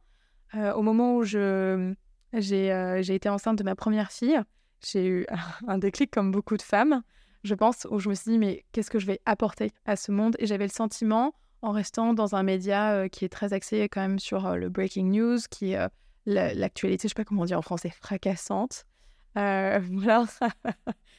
au 0.53 0.81
moment 0.81 1.15
où 1.15 1.23
je 1.23 1.93
j'ai 2.33 3.15
été 3.15 3.29
enceinte 3.29 3.57
de 3.57 3.63
ma 3.63 3.75
première 3.75 4.11
fille, 4.11 4.39
j'ai 4.85 5.07
eu 5.07 5.25
un 5.67 5.77
déclic 5.77 6.11
comme 6.11 6.31
beaucoup 6.31 6.57
de 6.57 6.61
femmes, 6.61 7.01
je 7.43 7.55
pense, 7.55 7.87
où 7.89 7.99
je 7.99 8.09
me 8.09 8.13
suis 8.13 8.31
dit, 8.31 8.37
mais 8.37 8.65
qu'est-ce 8.71 8.89
que 8.89 8.99
je 8.99 9.05
vais 9.05 9.21
apporter 9.25 9.71
à 9.85 9.95
ce 9.95 10.11
monde? 10.11 10.35
Et 10.39 10.45
j'avais 10.45 10.65
le 10.65 10.71
sentiment, 10.71 11.33
en 11.61 11.71
restant 11.71 12.13
dans 12.13 12.35
un 12.35 12.43
média 12.43 12.93
euh, 12.93 13.07
qui 13.07 13.25
est 13.25 13.29
très 13.29 13.53
axé 13.53 13.87
quand 13.89 14.01
même 14.01 14.19
sur 14.19 14.45
euh, 14.45 14.55
le 14.55 14.69
breaking 14.69 15.11
news, 15.11 15.39
qui 15.49 15.71
est 15.71 15.79
euh, 15.79 15.87
l'actualité, 16.25 17.07
je 17.07 17.09
sais 17.09 17.15
pas 17.15 17.25
comment 17.25 17.45
dire 17.45 17.57
en 17.57 17.61
français, 17.61 17.89
fracassante. 17.89 18.85
voilà, 19.35 20.25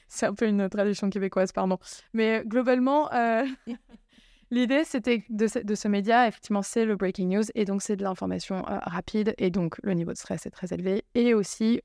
c'est 0.09 0.26
un 0.26 0.35
peu 0.35 0.47
une 0.49 0.68
traduction 0.68 1.09
québécoise, 1.09 1.52
pardon. 1.52 1.78
Mais 2.14 2.42
globalement, 2.45 3.09
l'idée, 4.50 4.83
c'était 4.83 5.25
de, 5.28 5.47
ce 5.47 5.87
média, 5.87 6.26
effectivement, 6.26 6.62
c'est 6.62 6.85
le 6.85 6.97
breaking 6.97 7.28
news, 7.28 7.45
et 7.54 7.64
donc 7.64 7.80
c'est 7.80 7.95
de 7.95 8.02
l'information 8.02 8.62
rapide, 8.66 9.35
et 9.38 9.50
donc 9.50 9.76
le 9.85 9.95
niveau 9.95 10.12
de 10.12 10.16
stress 10.18 10.47
est 10.47 10.50
très 10.50 10.75
élevé, 10.75 11.04
et 11.14 11.33
aussi 11.33 11.80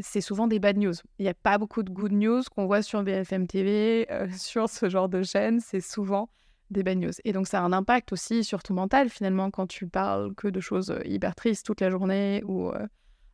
c'est 0.00 0.20
souvent 0.20 0.46
des 0.46 0.60
bad 0.60 0.76
news. 0.76 0.94
Il 1.18 1.24
n'y 1.24 1.28
a 1.28 1.34
pas 1.34 1.58
beaucoup 1.58 1.82
de 1.82 1.90
good 1.90 2.12
news 2.12 2.42
qu'on 2.54 2.66
voit 2.66 2.82
sur 2.82 3.02
BFM 3.02 3.48
TV, 3.48 4.06
sur 4.38 4.68
ce 4.68 4.88
genre 4.88 5.08
de 5.08 5.24
chaîne. 5.24 5.58
C'est 5.58 5.80
souvent 5.80 6.30
des 6.72 6.82
bad 6.82 6.98
news. 6.98 7.12
Et 7.24 7.32
donc, 7.32 7.46
ça 7.46 7.60
a 7.60 7.62
un 7.62 7.72
impact 7.72 8.12
aussi 8.12 8.44
sur 8.44 8.62
ton 8.62 8.74
mental, 8.74 9.08
finalement, 9.08 9.50
quand 9.50 9.66
tu 9.66 9.86
parles 9.86 10.34
que 10.34 10.48
de 10.48 10.60
choses 10.60 10.90
euh, 10.90 11.00
hyper 11.04 11.34
tristes 11.34 11.66
toute 11.66 11.80
la 11.80 11.90
journée 11.90 12.42
ou 12.44 12.70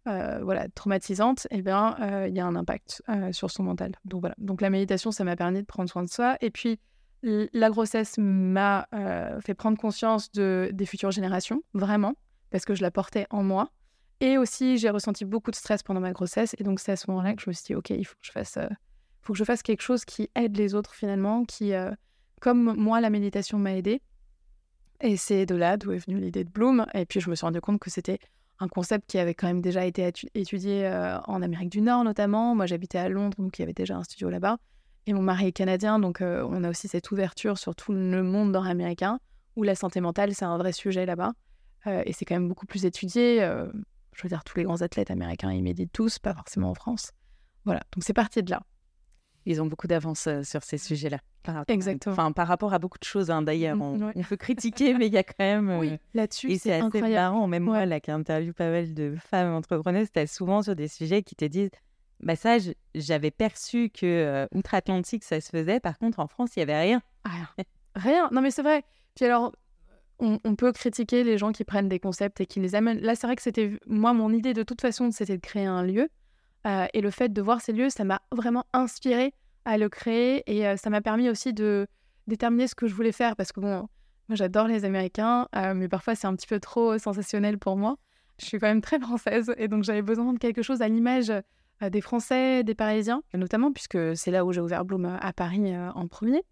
euh, 0.06 0.40
voilà, 0.42 0.68
traumatisantes, 0.68 1.46
eh 1.50 1.62
bien, 1.62 1.96
il 2.26 2.34
y 2.34 2.40
a 2.40 2.46
un 2.46 2.56
impact 2.56 3.02
sur 3.30 3.50
son 3.50 3.62
mental. 3.62 3.92
Donc, 4.06 4.20
voilà. 4.20 4.34
Donc, 4.38 4.62
la 4.62 4.70
méditation, 4.70 5.10
ça 5.10 5.22
m'a 5.24 5.36
permis 5.36 5.60
de 5.60 5.66
prendre 5.66 5.90
soin 5.90 6.02
de 6.02 6.08
soi. 6.08 6.38
Et 6.40 6.50
puis, 6.50 6.80
la 7.22 7.68
grossesse 7.68 8.16
m'a 8.16 8.88
fait 9.44 9.52
prendre 9.52 9.76
conscience 9.76 10.32
de, 10.32 10.70
des 10.72 10.86
futures 10.86 11.10
générations, 11.10 11.62
vraiment, 11.74 12.14
parce 12.50 12.64
que 12.64 12.74
je 12.74 12.80
la 12.80 12.90
portais 12.90 13.26
en 13.28 13.42
moi. 13.42 13.70
Et 14.20 14.36
aussi, 14.36 14.78
j'ai 14.78 14.90
ressenti 14.90 15.24
beaucoup 15.24 15.50
de 15.50 15.56
stress 15.56 15.82
pendant 15.82 16.00
ma 16.00 16.12
grossesse. 16.12 16.54
Et 16.58 16.64
donc, 16.64 16.80
c'est 16.80 16.92
à 16.92 16.96
ce 16.96 17.08
moment-là 17.10 17.34
que 17.34 17.42
je 17.42 17.50
me 17.50 17.52
suis 17.52 17.66
dit, 17.66 17.74
OK, 17.74 17.90
il 17.90 18.04
faut 18.04 18.14
que 18.14 18.26
je 18.26 18.32
fasse, 18.32 18.56
euh, 18.56 18.68
faut 19.22 19.32
que 19.32 19.38
je 19.38 19.44
fasse 19.44 19.62
quelque 19.62 19.82
chose 19.82 20.04
qui 20.04 20.28
aide 20.34 20.56
les 20.56 20.74
autres 20.74 20.94
finalement, 20.94 21.44
qui, 21.44 21.72
euh, 21.72 21.92
comme 22.40 22.74
moi, 22.76 23.00
la 23.00 23.10
méditation 23.10 23.58
m'a 23.58 23.74
aidé. 23.74 24.00
Et 25.00 25.16
c'est 25.16 25.46
de 25.46 25.54
là 25.54 25.76
d'où 25.76 25.92
est 25.92 26.04
venue 26.04 26.18
l'idée 26.20 26.44
de 26.44 26.50
Bloom. 26.50 26.86
Et 26.94 27.06
puis, 27.06 27.20
je 27.20 27.30
me 27.30 27.34
suis 27.34 27.44
rendu 27.44 27.60
compte 27.60 27.78
que 27.78 27.90
c'était 27.90 28.18
un 28.58 28.68
concept 28.68 29.08
qui 29.08 29.18
avait 29.18 29.34
quand 29.34 29.46
même 29.46 29.60
déjà 29.60 29.84
été 29.84 30.10
étudié 30.34 30.86
euh, 30.86 31.20
en 31.20 31.42
Amérique 31.42 31.70
du 31.70 31.80
Nord, 31.80 32.02
notamment. 32.04 32.54
Moi, 32.54 32.66
j'habitais 32.66 32.98
à 32.98 33.08
Londres, 33.08 33.36
donc 33.38 33.58
il 33.58 33.62
y 33.62 33.64
avait 33.64 33.72
déjà 33.72 33.96
un 33.96 34.02
studio 34.02 34.30
là-bas. 34.30 34.58
Et 35.06 35.12
mon 35.12 35.22
mari 35.22 35.46
est 35.46 35.52
canadien, 35.52 35.98
donc 35.98 36.18
on 36.20 36.64
a 36.64 36.68
aussi 36.68 36.86
cette 36.86 37.10
ouverture 37.10 37.56
sur 37.56 37.74
tout 37.74 37.92
le 37.92 38.22
monde 38.22 38.50
nord-américain, 38.50 39.20
où 39.56 39.62
la 39.62 39.74
santé 39.74 40.02
mentale, 40.02 40.34
c'est 40.34 40.44
un 40.44 40.58
vrai 40.58 40.72
sujet 40.72 41.06
là-bas. 41.06 41.32
et 41.86 42.12
c'est 42.12 42.26
quand 42.26 42.34
même 42.34 42.48
beaucoup 42.48 42.66
plus 42.66 42.84
étudié 42.84 43.40
je 44.18 44.24
veux 44.24 44.28
dire, 44.28 44.42
tous 44.42 44.58
les 44.58 44.64
grands 44.64 44.82
athlètes 44.82 45.10
américains, 45.10 45.52
ils 45.52 45.62
méditent 45.62 45.92
tous, 45.92 46.18
pas 46.18 46.34
forcément 46.34 46.70
en 46.70 46.74
France. 46.74 47.12
Voilà, 47.64 47.80
donc 47.92 48.02
c'est 48.02 48.12
parti 48.12 48.42
de 48.42 48.50
là. 48.50 48.62
Ils 49.48 49.62
ont 49.62 49.66
beaucoup 49.66 49.86
d'avance 49.86 50.26
euh, 50.26 50.42
sur 50.42 50.62
ces 50.62 50.76
sujets-là. 50.76 51.20
Exactement. 51.68 52.12
Enfin, 52.12 52.32
par 52.32 52.46
rapport 52.46 52.74
à 52.74 52.78
beaucoup 52.78 52.98
de 52.98 53.04
choses, 53.04 53.30
hein, 53.30 53.40
d'ailleurs. 53.40 53.78
On, 53.80 54.12
peut 54.28 54.36
critiquer, 54.36 54.92
mais 54.92 55.06
il 55.06 55.14
y 55.14 55.16
a 55.16 55.22
quand 55.22 55.38
même. 55.38 55.78
Oui, 55.78 55.92
euh, 55.92 55.96
là-dessus, 56.12 56.58
c'est 56.58 56.74
assez 56.74 57.00
marrant. 57.00 57.46
Même 57.46 57.62
moi, 57.62 57.86
là, 57.86 57.98
qui 57.98 58.10
interviewe 58.10 58.52
pas 58.52 58.70
mal 58.70 58.92
de 58.92 59.16
femmes 59.18 59.54
entrepreneuses, 59.54 60.08
tu 60.14 60.26
souvent 60.26 60.60
sur 60.60 60.76
des 60.76 60.86
sujets 60.86 61.22
qui 61.22 61.34
te 61.34 61.46
disent 61.46 61.70
bah 62.20 62.36
ça, 62.36 62.58
j'avais 62.94 63.30
perçu 63.30 63.88
que 63.88 64.04
euh, 64.04 64.46
outre-Atlantique, 64.54 65.24
ça 65.24 65.40
se 65.40 65.48
faisait. 65.48 65.80
Par 65.80 65.96
contre, 65.96 66.20
en 66.20 66.26
France, 66.26 66.50
il 66.56 66.60
y 66.60 66.62
avait 66.62 66.78
rien. 66.78 67.00
Rien. 67.24 67.48
rien. 67.94 68.28
Non, 68.30 68.42
mais 68.42 68.50
c'est 68.50 68.62
vrai. 68.62 68.84
Puis 69.14 69.24
alors, 69.24 69.52
on, 70.18 70.38
peut 70.56 70.72
critiquer 70.72 71.24
les 71.24 71.38
gens 71.38 71.52
qui 71.52 71.64
prennent 71.64 71.88
des 71.88 72.00
concepts 72.00 72.40
et 72.42 72.46
qui 72.46 72.60
les 72.60 72.74
amènent. 72.74 73.00
Là, 73.00 73.14
c'est 73.14 73.26
vrai 73.26 73.36
que 73.36 73.42
c'était 73.42 73.78
moi 73.86 74.12
mon 74.12 74.30
idée 74.30 74.52
de 74.52 74.62
toute 74.62 74.80
façon, 74.80 75.10
c'était 75.10 75.36
de 75.36 75.40
créer 75.40 75.66
un 75.66 75.82
lieu. 75.82 76.10
Euh, 76.66 76.86
et 76.92 77.00
le 77.00 77.10
fait 77.10 77.32
de 77.32 77.40
voir 77.42 77.60
ces 77.60 77.72
lieux, 77.72 77.90
ça 77.90 78.04
m'a 78.04 78.20
vraiment 78.32 78.64
inspiré 78.72 79.32
à 79.64 79.78
le 79.78 79.88
créer 79.88 80.42
et 80.46 80.66
euh, 80.66 80.76
ça 80.76 80.90
m'a 80.90 81.00
permis 81.00 81.30
aussi 81.30 81.52
de 81.52 81.86
déterminer 82.26 82.66
ce 82.66 82.74
que 82.74 82.86
je 82.86 82.94
voulais 82.94 83.12
faire 83.12 83.36
parce 83.36 83.52
que 83.52 83.60
bon, 83.60 83.88
moi 84.28 84.34
j'adore 84.34 84.66
les 84.66 84.84
Américains, 84.84 85.48
mais 85.74 85.88
parfois 85.88 86.14
c'est 86.14 86.26
un 86.26 86.36
petit 86.36 86.46
peu 86.46 86.60
trop 86.60 86.98
sensationnel 86.98 87.58
pour 87.58 87.78
moi. 87.78 87.96
Je 88.38 88.44
suis 88.44 88.58
quand 88.58 88.66
même 88.66 88.82
très 88.82 89.00
française 89.00 89.54
et 89.56 89.68
donc 89.68 89.84
j'avais 89.84 90.02
besoin 90.02 90.34
de 90.34 90.38
quelque 90.38 90.60
chose 90.60 90.82
à 90.82 90.88
l'image 90.88 91.32
des 91.80 92.00
Français, 92.00 92.64
des 92.64 92.74
Parisiens, 92.74 93.22
notamment 93.34 93.72
puisque 93.72 94.16
c'est 94.16 94.30
là 94.30 94.44
où 94.44 94.52
j'ai 94.52 94.60
ouvert 94.60 94.84
Bloom 94.84 95.04
euh, 95.04 95.16
à 95.20 95.32
Paris 95.32 95.74
euh, 95.74 95.90
en 95.92 96.08
premier. 96.08 96.42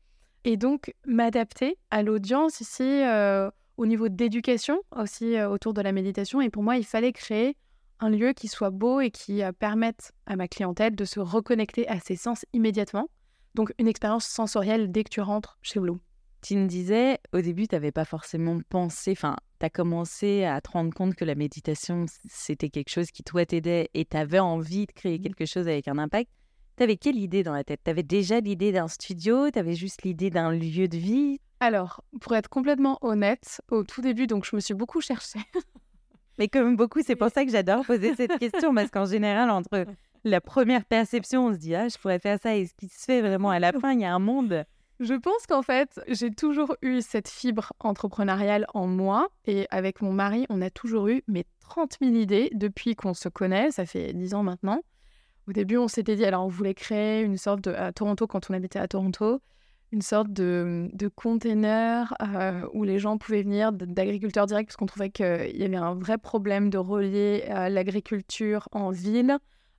Et 0.44 0.56
donc 0.56 0.94
m'adapter 1.04 1.76
à 1.90 2.02
l'audience 2.02 2.60
ici 2.60 2.84
euh, 2.84 3.50
au 3.76 3.86
niveau 3.86 4.08
d'éducation 4.08 4.80
aussi 4.94 5.40
autour 5.42 5.74
de 5.74 5.82
la 5.82 5.90
méditation. 5.90 6.40
Et 6.40 6.50
pour 6.50 6.62
moi, 6.62 6.76
il 6.76 6.84
fallait 6.84 7.12
créer 7.12 7.56
un 8.00 8.10
lieu 8.10 8.32
qui 8.32 8.48
soit 8.48 8.70
beau 8.70 9.00
et 9.00 9.10
qui 9.10 9.42
permette 9.58 10.12
à 10.26 10.36
ma 10.36 10.48
clientèle 10.48 10.94
de 10.94 11.04
se 11.04 11.20
reconnecter 11.20 11.88
à 11.88 12.00
ses 12.00 12.16
sens 12.16 12.44
immédiatement. 12.52 13.08
Donc 13.54 13.72
une 13.78 13.88
expérience 13.88 14.26
sensorielle 14.26 14.92
dès 14.92 15.04
que 15.04 15.10
tu 15.10 15.20
rentres 15.20 15.58
chez 15.62 15.80
Bloom. 15.80 15.98
Tu 16.42 16.56
me 16.56 16.66
disais, 16.66 17.18
au 17.32 17.40
début, 17.40 17.66
tu 17.66 17.74
n'avais 17.74 17.90
pas 17.90 18.04
forcément 18.04 18.60
pensé, 18.68 19.12
enfin, 19.12 19.36
tu 19.58 19.66
as 19.66 19.70
commencé 19.70 20.44
à 20.44 20.60
te 20.60 20.70
rendre 20.70 20.92
compte 20.92 21.14
que 21.14 21.24
la 21.24 21.34
méditation, 21.34 22.04
c'était 22.28 22.68
quelque 22.68 22.90
chose 22.90 23.10
qui, 23.10 23.24
toi, 23.24 23.46
t'aidait 23.46 23.88
et 23.94 24.04
tu 24.04 24.16
avais 24.16 24.38
envie 24.38 24.86
de 24.86 24.92
créer 24.92 25.18
mmh. 25.18 25.22
quelque 25.22 25.46
chose 25.46 25.66
avec 25.66 25.88
un 25.88 25.98
impact. 25.98 26.30
Tu 26.76 26.82
avais 26.82 26.98
quelle 26.98 27.16
idée 27.16 27.42
dans 27.42 27.54
la 27.54 27.64
tête? 27.64 27.80
Tu 27.82 27.90
avais 27.90 28.02
déjà 28.02 28.40
l'idée 28.40 28.70
d'un 28.70 28.86
studio? 28.86 29.50
Tu 29.50 29.58
avais 29.58 29.74
juste 29.74 30.02
l'idée 30.02 30.28
d'un 30.28 30.52
lieu 30.52 30.88
de 30.88 30.98
vie? 30.98 31.40
Alors, 31.58 32.04
pour 32.20 32.34
être 32.36 32.48
complètement 32.48 32.98
honnête, 33.00 33.62
au 33.70 33.82
tout 33.82 34.02
début, 34.02 34.26
donc 34.26 34.44
je 34.44 34.54
me 34.54 34.60
suis 34.60 34.74
beaucoup 34.74 35.00
cherchée. 35.00 35.40
Mais 36.38 36.48
comme 36.48 36.76
beaucoup, 36.76 37.00
c'est 37.04 37.16
pour 37.16 37.30
ça 37.30 37.44
que 37.44 37.50
j'adore 37.50 37.84
poser 37.84 38.14
cette 38.14 38.38
question, 38.38 38.74
parce 38.74 38.90
qu'en 38.90 39.06
général, 39.06 39.50
entre 39.50 39.86
la 40.24 40.40
première 40.40 40.84
perception, 40.84 41.46
on 41.46 41.52
se 41.52 41.58
dit, 41.58 41.74
ah, 41.74 41.88
je 41.88 41.96
pourrais 41.98 42.18
faire 42.18 42.38
ça, 42.42 42.56
et 42.56 42.66
ce 42.66 42.74
qui 42.74 42.88
se 42.88 43.04
fait 43.04 43.20
vraiment 43.20 43.50
à 43.50 43.58
la 43.58 43.72
fin, 43.72 43.92
il 43.92 44.00
y 44.00 44.04
a 44.04 44.14
un 44.14 44.18
monde 44.18 44.64
je 44.98 45.14
pense 45.14 45.46
qu'en 45.46 45.62
fait, 45.62 46.00
j'ai 46.08 46.30
toujours 46.30 46.74
eu 46.80 47.02
cette 47.02 47.28
fibre 47.28 47.72
entrepreneuriale 47.80 48.66
en 48.72 48.86
moi. 48.86 49.28
Et 49.44 49.66
avec 49.70 50.00
mon 50.00 50.12
mari, 50.12 50.46
on 50.48 50.62
a 50.62 50.70
toujours 50.70 51.08
eu 51.08 51.22
mes 51.28 51.44
30 51.60 51.98
000 52.00 52.14
idées 52.14 52.50
depuis 52.54 52.94
qu'on 52.96 53.14
se 53.14 53.28
connaît. 53.28 53.70
Ça 53.70 53.84
fait 53.84 54.12
10 54.12 54.34
ans 54.34 54.42
maintenant. 54.42 54.80
Au 55.48 55.52
début, 55.52 55.76
on 55.76 55.88
s'était 55.88 56.16
dit, 56.16 56.24
alors 56.24 56.44
on 56.44 56.48
voulait 56.48 56.74
créer 56.74 57.22
une 57.22 57.36
sorte 57.36 57.60
de. 57.62 57.72
à 57.72 57.92
Toronto, 57.92 58.26
quand 58.26 58.50
on 58.50 58.54
habitait 58.54 58.78
à 58.78 58.88
Toronto, 58.88 59.40
une 59.92 60.02
sorte 60.02 60.32
de, 60.32 60.88
de 60.92 61.08
container 61.08 62.14
euh, 62.20 62.66
où 62.74 62.84
les 62.84 62.98
gens 62.98 63.18
pouvaient 63.18 63.42
venir 63.42 63.72
d'agriculteurs 63.72 64.46
directs, 64.46 64.66
parce 64.66 64.76
qu'on 64.76 64.86
trouvait 64.86 65.10
qu'il 65.10 65.56
y 65.56 65.64
avait 65.64 65.76
un 65.76 65.94
vrai 65.94 66.18
problème 66.18 66.70
de 66.70 66.78
relier 66.78 67.44
euh, 67.50 67.68
l'agriculture 67.68 68.68
en 68.72 68.90
ville 68.90 69.38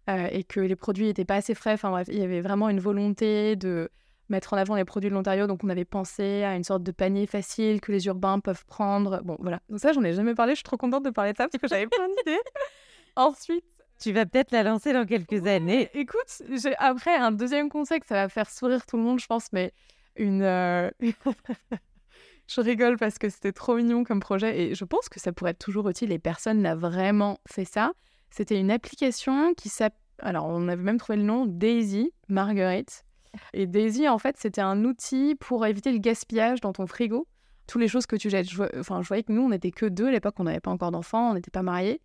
euh, 0.10 0.28
et 0.32 0.44
que 0.44 0.60
les 0.60 0.76
produits 0.76 1.06
n'étaient 1.06 1.26
pas 1.26 1.36
assez 1.36 1.54
frais. 1.54 1.74
Enfin 1.74 1.92
bref, 1.92 2.08
il 2.10 2.20
y 2.20 2.24
avait 2.24 2.42
vraiment 2.42 2.70
une 2.70 2.80
volonté 2.80 3.56
de 3.56 3.90
mettre 4.30 4.54
en 4.54 4.58
avant 4.58 4.76
les 4.76 4.86
produits 4.86 5.10
de 5.10 5.16
l'Ontario. 5.16 5.48
Donc, 5.48 5.64
on 5.64 5.70
avait 5.70 5.86
pensé 5.86 6.44
à 6.44 6.56
une 6.56 6.64
sorte 6.64 6.84
de 6.84 6.92
panier 6.92 7.28
facile 7.28 7.82
que 7.82 7.92
les 7.92 8.06
urbains 8.08 8.40
peuvent 8.40 8.66
prendre. 8.66 9.22
Bon, 9.24 9.38
voilà. 9.40 9.60
Donc, 9.70 9.80
ça, 9.80 9.94
j'en 9.94 10.04
ai 10.04 10.14
jamais 10.14 10.36
parlé. 10.36 10.54
Je 10.54 10.58
suis 10.58 10.64
trop 10.64 10.78
contente 10.78 11.04
de 11.04 11.10
parler 11.10 11.34
de 11.34 11.38
ça 11.38 11.48
parce 11.48 11.62
que 11.62 11.68
j'avais 11.68 11.88
plein 11.88 12.08
d'idées. 12.08 12.40
Ensuite. 13.16 13.66
Tu 14.00 14.12
vas 14.12 14.28
peut-être 14.28 14.52
la 14.52 14.62
lancer 14.62 14.94
dans 14.94 15.06
quelques 15.06 15.48
années. 15.48 15.90
Écoute, 15.96 16.44
après 16.78 17.16
un 17.16 17.32
deuxième 17.32 17.68
conseil 17.68 18.00
que 18.00 18.06
ça 18.06 18.14
va 18.14 18.30
faire 18.30 18.50
sourire 18.50 18.86
tout 18.86 18.96
le 18.96 19.02
monde, 19.02 19.20
je 19.20 19.26
pense, 19.26 19.52
mais 19.52 19.74
une. 20.18 20.42
Euh, 20.42 20.90
je 22.48 22.62
rigole 22.62 22.98
parce 22.98 23.18
que 23.18 23.30
c'était 23.30 23.52
trop 23.52 23.76
mignon 23.76 24.04
comme 24.04 24.20
projet 24.20 24.60
et 24.60 24.76
je 24.76 24.86
pense 24.86 25.10
que 25.10 25.20
ça 25.20 25.32
pourrait 25.32 25.52
être 25.52 25.60
toujours 25.60 25.90
utile 25.90 26.12
et 26.12 26.20
personne 26.20 26.62
n'a 26.62 26.76
vraiment 26.76 27.40
fait 27.48 27.66
ça. 27.66 27.92
C'était 28.30 28.60
une 28.60 28.72
application 28.72 29.54
qui 29.54 29.70
s'appelle. 29.70 30.00
Alors, 30.20 30.48
on 30.48 30.68
avait 30.68 30.82
même 30.82 30.98
trouvé 30.98 31.18
le 31.18 31.24
nom 31.24 31.46
Daisy 31.46 32.12
Marguerite. 32.28 33.06
Et 33.54 33.68
Daisy, 33.68 34.08
en 34.10 34.18
fait, 34.18 34.36
c'était 34.38 34.62
un 34.62 34.84
outil 34.84 35.36
pour 35.36 35.66
éviter 35.66 35.92
le 35.92 36.00
gaspillage 36.00 36.60
dans 36.62 36.74
ton 36.74 36.88
frigo. 36.88 37.28
Toutes 37.68 37.82
les 37.82 37.88
choses 37.88 38.06
que 38.06 38.16
tu 38.16 38.30
jettes. 38.30 38.50
Je, 38.50 38.64
enfin, 38.80 39.02
je 39.02 39.08
voyais 39.08 39.24
que 39.24 39.32
nous, 39.32 39.42
on 39.42 39.50
n'était 39.50 39.72
que 39.72 39.86
deux 39.86 40.08
à 40.08 40.12
l'époque, 40.12 40.36
on 40.40 40.46
n'avait 40.46 40.60
pas 40.60 40.72
encore 40.72 40.92
d'enfants, 40.92 41.32
on 41.32 41.34
n'était 41.34 41.52
pas 41.52 41.62
mariés. 41.62 42.02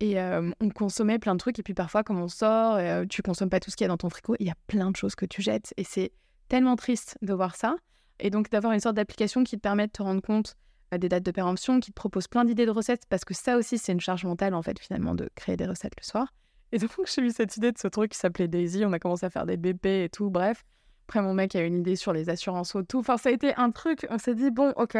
Et 0.00 0.20
euh, 0.20 0.50
on 0.60 0.70
consommait 0.70 1.20
plein 1.20 1.34
de 1.34 1.38
trucs. 1.38 1.58
Et 1.58 1.62
puis 1.62 1.74
parfois, 1.74 2.02
comme 2.02 2.20
on 2.20 2.28
sort, 2.28 2.74
euh, 2.74 3.04
tu 3.08 3.22
consommes 3.22 3.50
pas 3.50 3.60
tout 3.60 3.70
ce 3.70 3.76
qu'il 3.76 3.84
y 3.84 3.86
a 3.86 3.88
dans 3.88 3.98
ton 3.98 4.10
frigo. 4.10 4.34
Il 4.40 4.46
y 4.46 4.50
a 4.50 4.56
plein 4.66 4.90
de 4.90 4.96
choses 4.96 5.14
que 5.14 5.26
tu 5.26 5.42
jettes. 5.42 5.72
Et 5.76 5.84
c'est 5.84 6.10
tellement 6.52 6.76
triste 6.76 7.16
de 7.22 7.32
voir 7.32 7.56
ça. 7.56 7.76
Et 8.20 8.28
donc 8.28 8.50
d'avoir 8.50 8.74
une 8.74 8.80
sorte 8.80 8.96
d'application 8.96 9.42
qui 9.42 9.56
te 9.56 9.62
permet 9.62 9.86
de 9.86 9.92
te 9.92 10.02
rendre 10.02 10.20
compte 10.20 10.54
euh, 10.92 10.98
des 10.98 11.08
dates 11.08 11.22
de 11.22 11.30
péremption, 11.30 11.80
qui 11.80 11.92
te 11.92 11.94
propose 11.94 12.28
plein 12.28 12.44
d'idées 12.44 12.66
de 12.66 12.70
recettes, 12.70 13.04
parce 13.08 13.24
que 13.24 13.32
ça 13.32 13.56
aussi, 13.56 13.78
c'est 13.78 13.92
une 13.92 14.02
charge 14.02 14.24
mentale, 14.24 14.52
en 14.52 14.60
fait, 14.60 14.78
finalement, 14.78 15.14
de 15.14 15.30
créer 15.34 15.56
des 15.56 15.64
recettes 15.64 15.94
le 15.98 16.04
soir. 16.04 16.34
Et 16.70 16.78
donc, 16.78 16.90
j'ai 17.06 17.22
eu 17.22 17.30
cette 17.30 17.56
idée 17.56 17.72
de 17.72 17.78
ce 17.78 17.88
truc 17.88 18.12
qui 18.12 18.18
s'appelait 18.18 18.48
Daisy. 18.48 18.84
On 18.84 18.92
a 18.92 18.98
commencé 18.98 19.24
à 19.24 19.30
faire 19.30 19.46
des 19.46 19.56
BP 19.56 19.86
et 19.86 20.08
tout. 20.12 20.28
Bref. 20.28 20.62
Après, 21.08 21.22
mon 21.22 21.32
mec 21.32 21.56
a 21.56 21.62
une 21.62 21.78
idée 21.78 21.96
sur 21.96 22.12
les 22.12 22.28
assurances 22.28 22.74
auto. 22.74 22.98
Enfin, 22.98 23.16
ça 23.16 23.30
a 23.30 23.32
été 23.32 23.54
un 23.54 23.70
truc. 23.70 24.06
On 24.10 24.18
s'est 24.18 24.34
dit, 24.34 24.50
bon, 24.50 24.74
ok. 24.76 24.98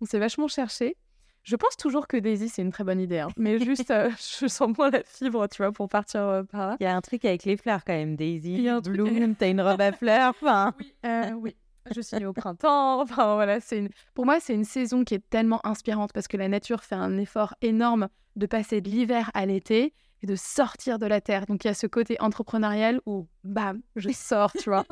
On 0.00 0.04
s'est 0.04 0.20
vachement 0.20 0.46
cherché. 0.46 0.96
Je 1.42 1.56
pense 1.56 1.76
toujours 1.76 2.06
que 2.06 2.16
Daisy, 2.16 2.48
c'est 2.48 2.62
une 2.62 2.70
très 2.70 2.84
bonne 2.84 3.00
idée. 3.00 3.18
Hein. 3.18 3.28
Mais 3.36 3.58
juste, 3.58 3.90
euh, 3.90 4.10
je 4.40 4.46
sens 4.46 4.76
moins 4.76 4.90
la 4.90 5.02
fibre, 5.04 5.46
tu 5.48 5.62
vois, 5.62 5.72
pour 5.72 5.88
partir 5.88 6.20
euh, 6.20 6.42
par 6.44 6.68
là. 6.68 6.76
Il 6.80 6.84
y 6.84 6.86
a 6.86 6.94
un 6.94 7.00
truc 7.00 7.24
avec 7.24 7.44
les 7.44 7.56
fleurs 7.56 7.84
quand 7.84 7.94
même, 7.94 8.16
Daisy. 8.16 8.68
Bloom, 8.84 9.34
t'as 9.38 9.50
une 9.50 9.60
robe 9.60 9.80
à 9.80 9.92
fleurs. 9.92 10.30
Enfin. 10.30 10.74
Oui, 10.78 10.94
euh, 11.06 11.30
oui. 11.32 11.56
Je 11.94 12.00
suis 12.00 12.24
au 12.24 12.32
printemps. 12.32 13.00
Enfin, 13.00 13.34
voilà, 13.34 13.58
c'est 13.58 13.78
une... 13.78 13.88
Pour 14.14 14.24
moi, 14.24 14.38
c'est 14.38 14.54
une 14.54 14.64
saison 14.64 15.02
qui 15.02 15.14
est 15.14 15.30
tellement 15.30 15.60
inspirante 15.66 16.12
parce 16.12 16.28
que 16.28 16.36
la 16.36 16.46
nature 16.46 16.84
fait 16.84 16.94
un 16.94 17.18
effort 17.18 17.54
énorme 17.60 18.08
de 18.36 18.46
passer 18.46 18.80
de 18.80 18.88
l'hiver 18.88 19.30
à 19.34 19.46
l'été 19.46 19.92
et 20.22 20.26
de 20.26 20.36
sortir 20.36 21.00
de 21.00 21.06
la 21.06 21.20
terre. 21.20 21.46
Donc 21.46 21.64
il 21.64 21.66
y 21.66 21.70
a 21.70 21.74
ce 21.74 21.88
côté 21.88 22.16
entrepreneurial 22.20 23.00
où, 23.04 23.26
bam, 23.42 23.82
je 23.96 24.10
sors, 24.12 24.52
tu 24.52 24.70
vois. 24.70 24.84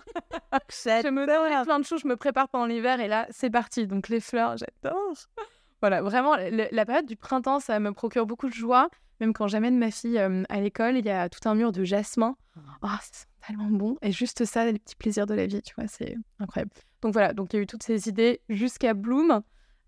je 0.53 1.11
me 1.11 1.27
donne 1.27 1.65
plein 1.65 1.79
de 1.79 1.85
choses, 1.85 2.01
je 2.03 2.09
me 2.09 2.17
prépare 2.17 2.49
pendant 2.49 2.67
l'hiver 2.67 3.01
et 3.01 3.07
là, 3.07 3.27
c'est 3.31 3.51
parti. 3.51 3.87
Donc 3.87 4.09
les 4.09 4.21
fleurs, 4.21 4.57
j'adore. 4.57 5.15
Voilà, 5.81 6.03
vraiment, 6.03 6.37
la 6.37 6.87
période 6.87 7.07
du 7.07 7.17
printemps, 7.17 7.61
ça 7.61 7.81
me 7.81 7.93
procure 7.93 8.27
beaucoup 8.27 8.49
de 8.49 8.55
joie. 8.55 8.89
Même 9.21 9.33
quand 9.35 9.49
j'amène 9.49 9.79
ma 9.79 9.91
fille 9.91 10.19
euh, 10.19 10.43
à 10.49 10.61
l'école, 10.61 10.97
il 10.97 11.05
y 11.05 11.11
a 11.11 11.29
tout 11.29 11.47
un 11.49 11.55
mur 11.55 11.73
de 11.73 11.85
jasmin. 11.85 12.37
Ah. 12.57 12.61
Oh, 12.83 12.89
c'est 13.03 13.27
tellement 13.47 13.71
bon. 13.71 13.97
Et 14.03 14.13
juste 14.13 14.45
ça, 14.45 14.65
les 14.65 14.79
petits 14.79 14.97
plaisirs 14.97 15.27
de 15.27 15.35
la 15.35 15.47
vie, 15.47 15.61
tu 15.63 15.75
vois, 15.77 15.87
c'est 15.89 16.17
incroyable. 16.39 16.71
Donc 17.03 17.13
voilà, 17.13 17.33
donc 17.35 17.53
il 17.53 17.57
y 17.57 17.59
a 17.61 17.63
eu 17.63 17.67
toutes 17.67 17.83
ces 17.83 18.09
idées 18.09 18.41
jusqu'à 18.49 18.95
Bloom. 18.95 19.43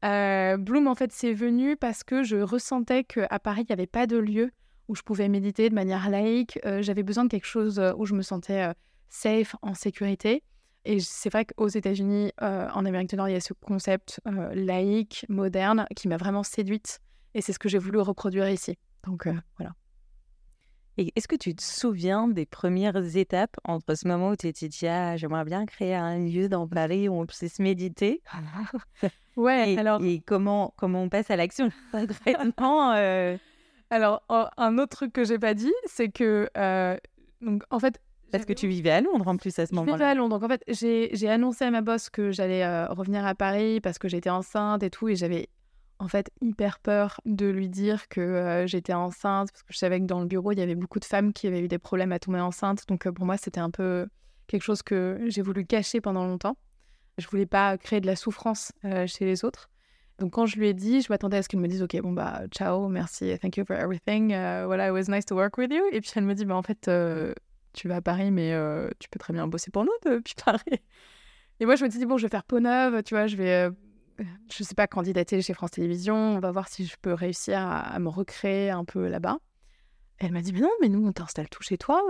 Euh, 0.04 0.56
Bloom, 0.58 0.86
en 0.86 0.94
fait, 0.94 1.12
c'est 1.12 1.32
venu 1.32 1.76
parce 1.76 2.04
que 2.04 2.22
je 2.22 2.36
ressentais 2.36 3.04
qu'à 3.04 3.38
Paris, 3.38 3.62
il 3.62 3.66
n'y 3.70 3.74
avait 3.74 3.86
pas 3.86 4.06
de 4.06 4.18
lieu 4.18 4.50
où 4.88 4.94
je 4.94 5.02
pouvais 5.02 5.28
méditer 5.28 5.70
de 5.70 5.74
manière 5.74 6.10
laïque. 6.10 6.58
Euh, 6.66 6.82
j'avais 6.82 7.02
besoin 7.02 7.24
de 7.24 7.30
quelque 7.30 7.46
chose 7.46 7.82
où 7.96 8.04
je 8.04 8.14
me 8.14 8.22
sentais 8.22 8.72
safe, 9.08 9.56
en 9.62 9.74
sécurité. 9.74 10.42
Et 10.84 11.00
c'est 11.00 11.30
vrai 11.30 11.44
qu'aux 11.44 11.68
États-Unis, 11.68 12.32
en 12.40 12.84
Amérique 12.84 13.10
du 13.10 13.16
Nord, 13.16 13.28
il 13.28 13.32
y 13.32 13.36
a 13.36 13.40
ce 13.40 13.52
concept 13.52 14.20
laïque, 14.52 15.24
moderne, 15.28 15.86
qui 15.94 16.08
m'a 16.08 16.16
vraiment 16.16 16.42
séduite. 16.42 17.00
Et 17.34 17.40
c'est 17.40 17.52
ce 17.52 17.58
que 17.58 17.68
j'ai 17.68 17.78
voulu 17.78 18.00
reproduire 18.00 18.48
ici. 18.48 18.76
Donc 19.04 19.28
voilà. 19.58 19.74
Et 20.98 21.12
est-ce 21.16 21.26
que 21.26 21.36
tu 21.36 21.54
te 21.54 21.62
souviens 21.62 22.28
des 22.28 22.44
premières 22.44 23.16
étapes 23.16 23.56
entre 23.64 23.94
ce 23.94 24.06
moment 24.06 24.30
où 24.30 24.36
tu 24.36 24.46
étais 24.46 24.68
dit 24.68 24.86
ah, 24.86 25.16
j'aimerais 25.16 25.44
bien 25.44 25.64
créer 25.64 25.94
un 25.94 26.18
lieu 26.18 26.48
dans 26.48 26.68
Paris 26.68 27.08
où 27.08 27.18
on 27.18 27.26
puisse 27.26 27.58
méditer 27.60 28.22
Ouais, 29.36 29.72
et, 29.72 29.78
alors. 29.78 30.02
Et 30.02 30.20
comment, 30.20 30.74
comment 30.76 31.02
on 31.02 31.08
passe 31.08 31.30
à 31.30 31.36
l'action 31.36 31.70
concrètement 31.92 32.90
alors, 33.90 34.22
un 34.28 34.78
autre 34.78 34.96
truc 34.96 35.12
que 35.12 35.24
j'ai 35.24 35.38
pas 35.38 35.52
dit, 35.52 35.72
c'est 35.84 36.08
que, 36.10 36.48
euh, 36.56 36.96
donc, 37.42 37.62
en 37.70 37.78
fait, 37.78 38.00
parce 38.32 38.44
que 38.44 38.52
tu 38.52 38.66
vivais 38.66 38.90
à 38.90 39.00
Londres 39.00 39.28
en 39.28 39.36
plus 39.36 39.58
à 39.58 39.66
ce 39.66 39.74
moment-là. 39.74 39.92
Je 39.92 39.96
vivais 39.96 40.10
à 40.10 40.14
Londres. 40.14 40.38
Donc 40.38 40.42
en 40.42 40.48
fait, 40.48 40.62
j'ai 40.68 41.28
annoncé 41.28 41.64
à 41.64 41.70
ma 41.70 41.80
boss 41.82 42.10
que 42.10 42.32
j'allais 42.32 42.64
euh, 42.64 42.86
revenir 42.88 43.24
à 43.24 43.34
Paris 43.34 43.80
parce 43.80 43.98
que 43.98 44.08
j'étais 44.08 44.30
enceinte 44.30 44.82
et 44.82 44.90
tout. 44.90 45.08
Et 45.08 45.16
j'avais 45.16 45.48
en 45.98 46.08
fait 46.08 46.30
hyper 46.40 46.80
peur 46.80 47.20
de 47.24 47.46
lui 47.46 47.68
dire 47.68 48.08
que 48.08 48.20
euh, 48.20 48.66
j'étais 48.66 48.94
enceinte 48.94 49.52
parce 49.52 49.62
que 49.62 49.72
je 49.72 49.78
savais 49.78 50.00
que 50.00 50.06
dans 50.06 50.20
le 50.20 50.26
bureau, 50.26 50.52
il 50.52 50.58
y 50.58 50.62
avait 50.62 50.74
beaucoup 50.74 50.98
de 50.98 51.04
femmes 51.04 51.32
qui 51.32 51.46
avaient 51.46 51.60
eu 51.60 51.68
des 51.68 51.78
problèmes 51.78 52.12
à 52.12 52.18
tomber 52.18 52.40
enceinte. 52.40 52.84
Donc 52.88 53.08
pour 53.08 53.24
moi, 53.24 53.36
c'était 53.36 53.60
un 53.60 53.70
peu 53.70 54.08
quelque 54.48 54.62
chose 54.62 54.82
que 54.82 55.20
j'ai 55.26 55.42
voulu 55.42 55.64
cacher 55.64 56.00
pendant 56.00 56.26
longtemps. 56.26 56.56
Je 57.18 57.28
voulais 57.28 57.46
pas 57.46 57.76
créer 57.78 58.00
de 58.00 58.06
la 58.06 58.16
souffrance 58.16 58.72
chez 59.06 59.24
les 59.24 59.44
autres. 59.44 59.68
Donc 60.22 60.34
quand 60.34 60.46
je 60.46 60.56
lui 60.56 60.68
ai 60.68 60.74
dit, 60.74 61.00
je 61.00 61.08
m'attendais 61.10 61.38
à 61.38 61.42
ce 61.42 61.48
qu'elle 61.48 61.60
me 61.60 61.66
dise, 61.66 61.82
ok, 61.82 62.00
bon 62.00 62.12
bah 62.12 62.42
ciao, 62.50 62.88
merci, 62.88 63.36
thank 63.40 63.56
you 63.56 63.64
for 63.64 63.76
everything, 63.76 64.32
euh, 64.32 64.64
voilà, 64.66 64.86
it 64.86 64.92
was 64.92 65.12
nice 65.12 65.24
to 65.26 65.34
work 65.34 65.58
with 65.58 65.72
you. 65.72 65.82
Et 65.90 66.00
puis 66.00 66.12
elle 66.14 66.24
me 66.24 66.34
dit, 66.34 66.44
bah 66.44 66.54
en 66.54 66.62
fait, 66.62 66.86
euh, 66.86 67.34
tu 67.72 67.88
vas 67.88 67.96
à 67.96 68.00
Paris, 68.00 68.30
mais 68.30 68.52
euh, 68.52 68.88
tu 68.98 69.08
peux 69.08 69.18
très 69.18 69.32
bien 69.32 69.46
bosser 69.46 69.70
pour 69.70 69.84
nous 69.84 69.92
depuis 70.10 70.34
Paris. 70.44 70.80
Et 71.60 71.66
moi 71.66 71.76
je 71.76 71.84
me 71.84 71.88
dis, 71.88 72.04
bon, 72.06 72.16
je 72.16 72.26
vais 72.26 72.30
faire 72.30 72.44
peau 72.44 72.60
neuve, 72.60 73.02
tu 73.02 73.14
vois, 73.14 73.26
je 73.26 73.36
vais, 73.36 73.70
je 74.50 74.62
sais 74.62 74.74
pas, 74.74 74.86
candidater 74.86 75.40
chez 75.42 75.54
France 75.54 75.72
Télévisions, 75.72 76.36
on 76.36 76.40
va 76.40 76.50
voir 76.50 76.68
si 76.68 76.86
je 76.86 76.96
peux 77.00 77.12
réussir 77.12 77.58
à, 77.60 77.98
me 77.98 78.08
recréer 78.08 78.70
un 78.70 78.84
peu 78.84 79.08
là-bas. 79.08 79.38
Elle 80.18 80.32
m'a 80.32 80.40
dit, 80.40 80.52
mais 80.52 80.60
non, 80.60 80.70
mais 80.80 80.88
nous, 80.88 81.04
on 81.06 81.12
t'installe 81.12 81.48
tout 81.48 81.62
chez 81.62 81.78
toi. 81.78 82.02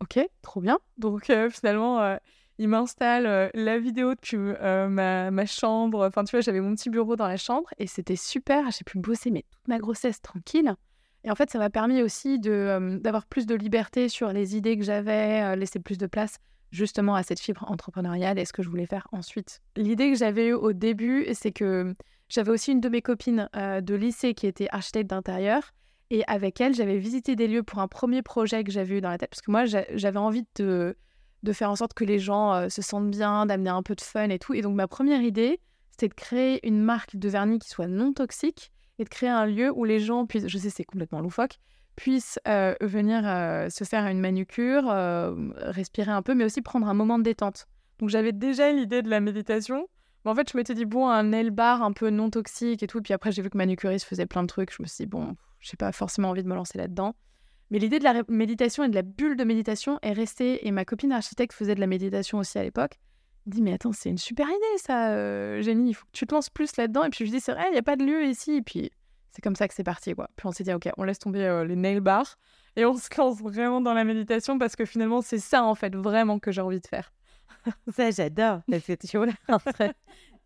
ok, 0.00 0.20
trop 0.42 0.60
bien. 0.60 0.78
Donc 0.98 1.32
finalement, 1.50 2.18
il 2.58 2.68
m'installe 2.68 3.26
euh, 3.26 3.48
la 3.54 3.78
vidéo 3.78 4.14
depuis 4.14 4.36
euh, 4.36 4.88
ma, 4.88 5.46
chambre. 5.46 6.06
Enfin, 6.06 6.24
tu 6.24 6.32
vois, 6.32 6.40
j'avais 6.40 6.60
mon 6.60 6.74
petit 6.74 6.90
bureau 6.90 7.16
dans 7.16 7.26
la 7.26 7.36
chambre 7.36 7.68
et 7.78 7.86
c'était 7.86 8.16
super. 8.16 8.70
J'ai 8.70 8.84
pu 8.84 8.98
bosser 8.98 9.30
mais 9.30 9.44
toute 9.50 9.68
ma 9.68 9.78
grossesse 9.78 10.22
tranquille. 10.22 10.74
Et 11.24 11.30
en 11.30 11.34
fait, 11.34 11.50
ça 11.50 11.58
m'a 11.58 11.70
permis 11.70 12.02
aussi 12.02 12.40
euh, 12.46 12.98
d'avoir 12.98 13.26
plus 13.26 13.46
de 13.46 13.54
liberté 13.54 14.08
sur 14.08 14.32
les 14.32 14.56
idées 14.56 14.76
que 14.76 14.84
j'avais, 14.84 15.56
laisser 15.56 15.80
plus 15.80 15.98
de 15.98 16.06
place 16.06 16.38
justement 16.70 17.14
à 17.14 17.22
cette 17.22 17.40
fibre 17.40 17.64
entrepreneuriale 17.70 18.38
et 18.38 18.44
ce 18.44 18.52
que 18.52 18.62
je 18.62 18.68
voulais 18.68 18.86
faire 18.86 19.06
ensuite. 19.12 19.60
L'idée 19.76 20.10
que 20.10 20.18
j'avais 20.18 20.48
eue 20.48 20.54
au 20.54 20.72
début, 20.72 21.26
c'est 21.32 21.52
que 21.52 21.94
j'avais 22.28 22.50
aussi 22.50 22.72
une 22.72 22.80
de 22.80 22.88
mes 22.88 23.00
copines 23.00 23.48
de 23.54 23.94
lycée 23.94 24.34
qui 24.34 24.46
était 24.46 24.66
architecte 24.70 25.08
d'intérieur. 25.08 25.72
Et 26.10 26.24
avec 26.26 26.60
elle, 26.60 26.74
j'avais 26.74 26.98
visité 26.98 27.36
des 27.36 27.46
lieux 27.46 27.62
pour 27.62 27.78
un 27.78 27.88
premier 27.88 28.22
projet 28.22 28.64
que 28.64 28.72
j'avais 28.72 28.98
eu 28.98 29.00
dans 29.00 29.08
la 29.08 29.18
tête. 29.18 29.30
Parce 29.30 29.40
que 29.40 29.50
moi, 29.52 29.64
j'avais 29.64 30.18
envie 30.18 30.44
de 30.56 30.96
de 31.44 31.52
faire 31.52 31.70
en 31.70 31.76
sorte 31.76 31.94
que 31.94 32.04
les 32.04 32.18
gens 32.18 32.54
euh, 32.54 32.68
se 32.68 32.82
sentent 32.82 33.10
bien, 33.10 33.46
d'amener 33.46 33.70
un 33.70 33.82
peu 33.82 33.94
de 33.94 34.00
fun 34.00 34.30
et 34.30 34.38
tout. 34.38 34.54
Et 34.54 34.62
donc 34.62 34.74
ma 34.74 34.88
première 34.88 35.22
idée, 35.22 35.60
c'était 35.90 36.08
de 36.08 36.14
créer 36.14 36.66
une 36.66 36.82
marque 36.82 37.16
de 37.16 37.28
vernis 37.28 37.60
qui 37.60 37.68
soit 37.68 37.86
non 37.86 38.12
toxique 38.12 38.72
et 38.98 39.04
de 39.04 39.08
créer 39.08 39.28
un 39.28 39.46
lieu 39.46 39.70
où 39.74 39.84
les 39.84 40.00
gens 40.00 40.26
puissent, 40.26 40.48
je 40.48 40.58
sais 40.58 40.70
c'est 40.70 40.84
complètement 40.84 41.20
loufoque, 41.20 41.58
puissent 41.96 42.38
euh, 42.48 42.74
venir 42.80 43.22
euh, 43.24 43.68
se 43.70 43.84
faire 43.84 44.06
une 44.06 44.20
manucure, 44.20 44.84
respirer 45.56 46.10
un 46.10 46.22
peu, 46.22 46.34
mais 46.34 46.44
aussi 46.44 46.62
prendre 46.62 46.88
un 46.88 46.94
moment 46.94 47.18
de 47.18 47.24
détente. 47.24 47.66
Donc 47.98 48.08
j'avais 48.08 48.32
déjà 48.32 48.72
l'idée 48.72 49.02
de 49.02 49.10
la 49.10 49.20
méditation. 49.20 49.88
Mais 50.24 50.30
en 50.30 50.34
fait, 50.34 50.50
je 50.50 50.56
m'étais 50.56 50.74
dit, 50.74 50.84
bon, 50.84 51.08
un 51.08 51.22
nail 51.24 51.50
bar 51.50 51.82
un 51.82 51.92
peu 51.92 52.10
non 52.10 52.30
toxique 52.30 52.82
et 52.82 52.86
tout. 52.86 53.02
Puis 53.02 53.12
après, 53.12 53.30
j'ai 53.30 53.42
vu 53.42 53.50
que 53.50 53.58
manucuriste 53.58 54.06
faisait 54.06 54.26
plein 54.26 54.42
de 54.42 54.48
trucs. 54.48 54.72
Je 54.74 54.82
me 54.82 54.86
suis 54.86 55.04
dit, 55.04 55.10
bon, 55.10 55.36
j'ai 55.60 55.76
pas 55.76 55.92
forcément 55.92 56.30
envie 56.30 56.42
de 56.42 56.48
me 56.48 56.54
lancer 56.54 56.78
là-dedans. 56.78 57.14
Mais 57.70 57.78
l'idée 57.78 57.98
de 57.98 58.04
la 58.04 58.22
méditation 58.28 58.84
et 58.84 58.88
de 58.88 58.94
la 58.94 59.02
bulle 59.02 59.36
de 59.36 59.44
méditation 59.44 59.98
est 60.02 60.12
restée. 60.12 60.66
Et 60.66 60.70
ma 60.70 60.84
copine 60.84 61.12
architecte 61.12 61.52
faisait 61.52 61.74
de 61.74 61.80
la 61.80 61.86
méditation 61.86 62.38
aussi 62.38 62.58
à 62.58 62.62
l'époque. 62.62 62.98
Dit 63.46 63.62
mais 63.62 63.72
attends, 63.74 63.92
c'est 63.92 64.08
une 64.08 64.18
super 64.18 64.46
idée 64.46 64.78
ça, 64.78 65.10
euh, 65.10 65.62
Jenny. 65.62 65.90
Il 65.90 65.94
faut 65.94 66.06
que 66.06 66.12
tu 66.12 66.26
te 66.26 66.34
lances 66.34 66.50
plus 66.50 66.76
là-dedans. 66.76 67.04
Et 67.04 67.10
puis 67.10 67.26
je 67.26 67.30
dis 67.30 67.40
c'est 67.40 67.52
vrai, 67.52 67.64
il 67.68 67.72
n'y 67.72 67.78
a 67.78 67.82
pas 67.82 67.96
de 67.96 68.04
lieu 68.04 68.24
ici. 68.24 68.56
Et 68.56 68.62
puis 68.62 68.90
c'est 69.30 69.42
comme 69.42 69.56
ça 69.56 69.68
que 69.68 69.74
c'est 69.74 69.84
parti 69.84 70.14
quoi. 70.14 70.28
Puis 70.36 70.46
on 70.46 70.52
s'est 70.52 70.64
dit 70.64 70.72
ok, 70.72 70.88
on 70.96 71.04
laisse 71.04 71.18
tomber 71.18 71.44
euh, 71.44 71.64
les 71.64 71.76
nail 71.76 72.00
bars 72.00 72.36
et 72.76 72.84
on 72.84 72.94
se 72.94 73.08
lance 73.16 73.40
vraiment 73.40 73.80
dans 73.80 73.94
la 73.94 74.04
méditation 74.04 74.58
parce 74.58 74.76
que 74.76 74.84
finalement 74.84 75.22
c'est 75.22 75.38
ça 75.38 75.64
en 75.64 75.74
fait 75.74 75.94
vraiment 75.94 76.38
que 76.38 76.52
j'ai 76.52 76.60
envie 76.60 76.80
de 76.80 76.86
faire. 76.86 77.12
ça 77.94 78.10
j'adore. 78.10 78.60
Parce 78.70 78.84
que 78.84 78.94
tu 78.94 79.16
vois, 79.18 79.26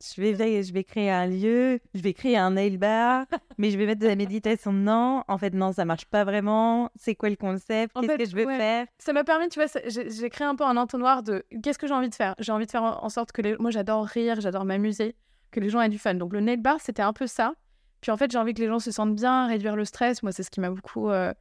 je 0.00 0.20
vais, 0.20 0.62
je 0.62 0.72
vais 0.72 0.84
créer 0.84 1.10
un 1.10 1.26
lieu, 1.26 1.80
je 1.94 2.00
vais 2.00 2.12
créer 2.12 2.36
un 2.36 2.52
nail 2.52 2.76
bar, 2.76 3.26
mais 3.58 3.70
je 3.70 3.78
vais 3.78 3.86
mettre 3.86 4.00
de 4.00 4.06
la 4.06 4.16
méditation 4.16 4.72
dedans. 4.72 5.24
En 5.28 5.38
fait, 5.38 5.54
non, 5.54 5.72
ça 5.72 5.84
marche 5.84 6.06
pas 6.06 6.24
vraiment. 6.24 6.90
C'est 6.96 7.14
quoi 7.14 7.30
le 7.30 7.36
concept? 7.36 7.94
Qu'est-ce 8.00 8.16
que 8.16 8.24
je 8.30 8.36
veux 8.36 8.46
faire? 8.46 8.86
Ça 8.98 9.12
m'a 9.12 9.24
permis, 9.24 9.48
tu 9.48 9.60
vois, 9.60 9.68
j'ai 9.86 10.30
créé 10.30 10.46
un 10.46 10.54
peu 10.54 10.64
un 10.64 10.76
entonnoir 10.76 11.22
de 11.22 11.44
qu'est-ce 11.62 11.78
que 11.78 11.86
j'ai 11.86 11.94
envie 11.94 12.08
de 12.08 12.14
faire? 12.14 12.34
J'ai 12.38 12.52
envie 12.52 12.66
de 12.66 12.70
faire 12.70 12.82
en 12.82 13.08
sorte 13.08 13.32
que 13.32 13.42
les... 13.42 13.56
moi, 13.58 13.70
j'adore 13.70 14.04
rire, 14.06 14.40
j'adore 14.40 14.64
m'amuser, 14.64 15.16
que 15.50 15.60
les 15.60 15.68
gens 15.68 15.80
aient 15.80 15.88
du 15.88 15.98
fun. 15.98 16.14
Donc 16.14 16.32
le 16.32 16.40
nail 16.40 16.58
bar, 16.58 16.78
c'était 16.80 17.02
un 17.02 17.12
peu 17.12 17.26
ça. 17.26 17.54
Puis 18.00 18.12
en 18.12 18.16
fait, 18.16 18.30
j'ai 18.30 18.38
envie 18.38 18.54
que 18.54 18.60
les 18.60 18.68
gens 18.68 18.78
se 18.78 18.92
sentent 18.92 19.16
bien, 19.16 19.48
réduire 19.48 19.74
le 19.74 19.84
stress. 19.84 20.22
Moi, 20.22 20.32
c'est 20.32 20.44
ce 20.44 20.50
qui 20.50 20.60
m'a 20.60 20.70
beaucoup, 20.70 21.10
euh, 21.10 21.32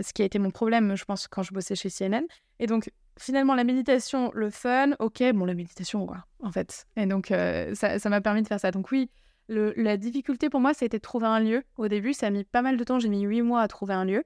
ce 0.00 0.12
qui 0.12 0.22
a 0.22 0.24
été 0.24 0.38
mon 0.38 0.50
problème, 0.50 0.96
je 0.96 1.04
pense, 1.04 1.28
quand 1.28 1.42
je 1.42 1.52
bossais 1.52 1.74
chez 1.74 1.90
CNN. 1.90 2.24
Et 2.58 2.66
donc 2.66 2.90
finalement, 3.18 3.54
la 3.54 3.64
méditation, 3.64 4.30
le 4.34 4.50
fun, 4.50 4.92
ok, 4.98 5.22
bon, 5.34 5.44
la 5.44 5.54
méditation, 5.54 6.04
voilà, 6.04 6.24
en 6.42 6.52
fait. 6.52 6.86
Et 6.96 7.06
donc, 7.06 7.30
euh, 7.30 7.74
ça 7.74 8.08
m'a 8.08 8.20
permis 8.20 8.42
de 8.42 8.48
faire 8.48 8.60
ça. 8.60 8.70
Donc, 8.70 8.90
oui, 8.90 9.10
la 9.48 9.96
difficulté 9.96 10.50
pour 10.50 10.60
moi, 10.60 10.74
c'était 10.74 10.98
de 10.98 11.02
trouver 11.02 11.26
un 11.26 11.40
lieu. 11.40 11.62
Au 11.76 11.88
début, 11.88 12.12
ça 12.12 12.26
a 12.26 12.30
mis 12.30 12.44
pas 12.44 12.62
mal 12.62 12.76
de 12.76 12.84
temps. 12.84 12.98
J'ai 12.98 13.08
mis 13.08 13.22
huit 13.22 13.42
mois 13.42 13.62
à 13.62 13.68
trouver 13.68 13.94
un 13.94 14.04
lieu. 14.04 14.24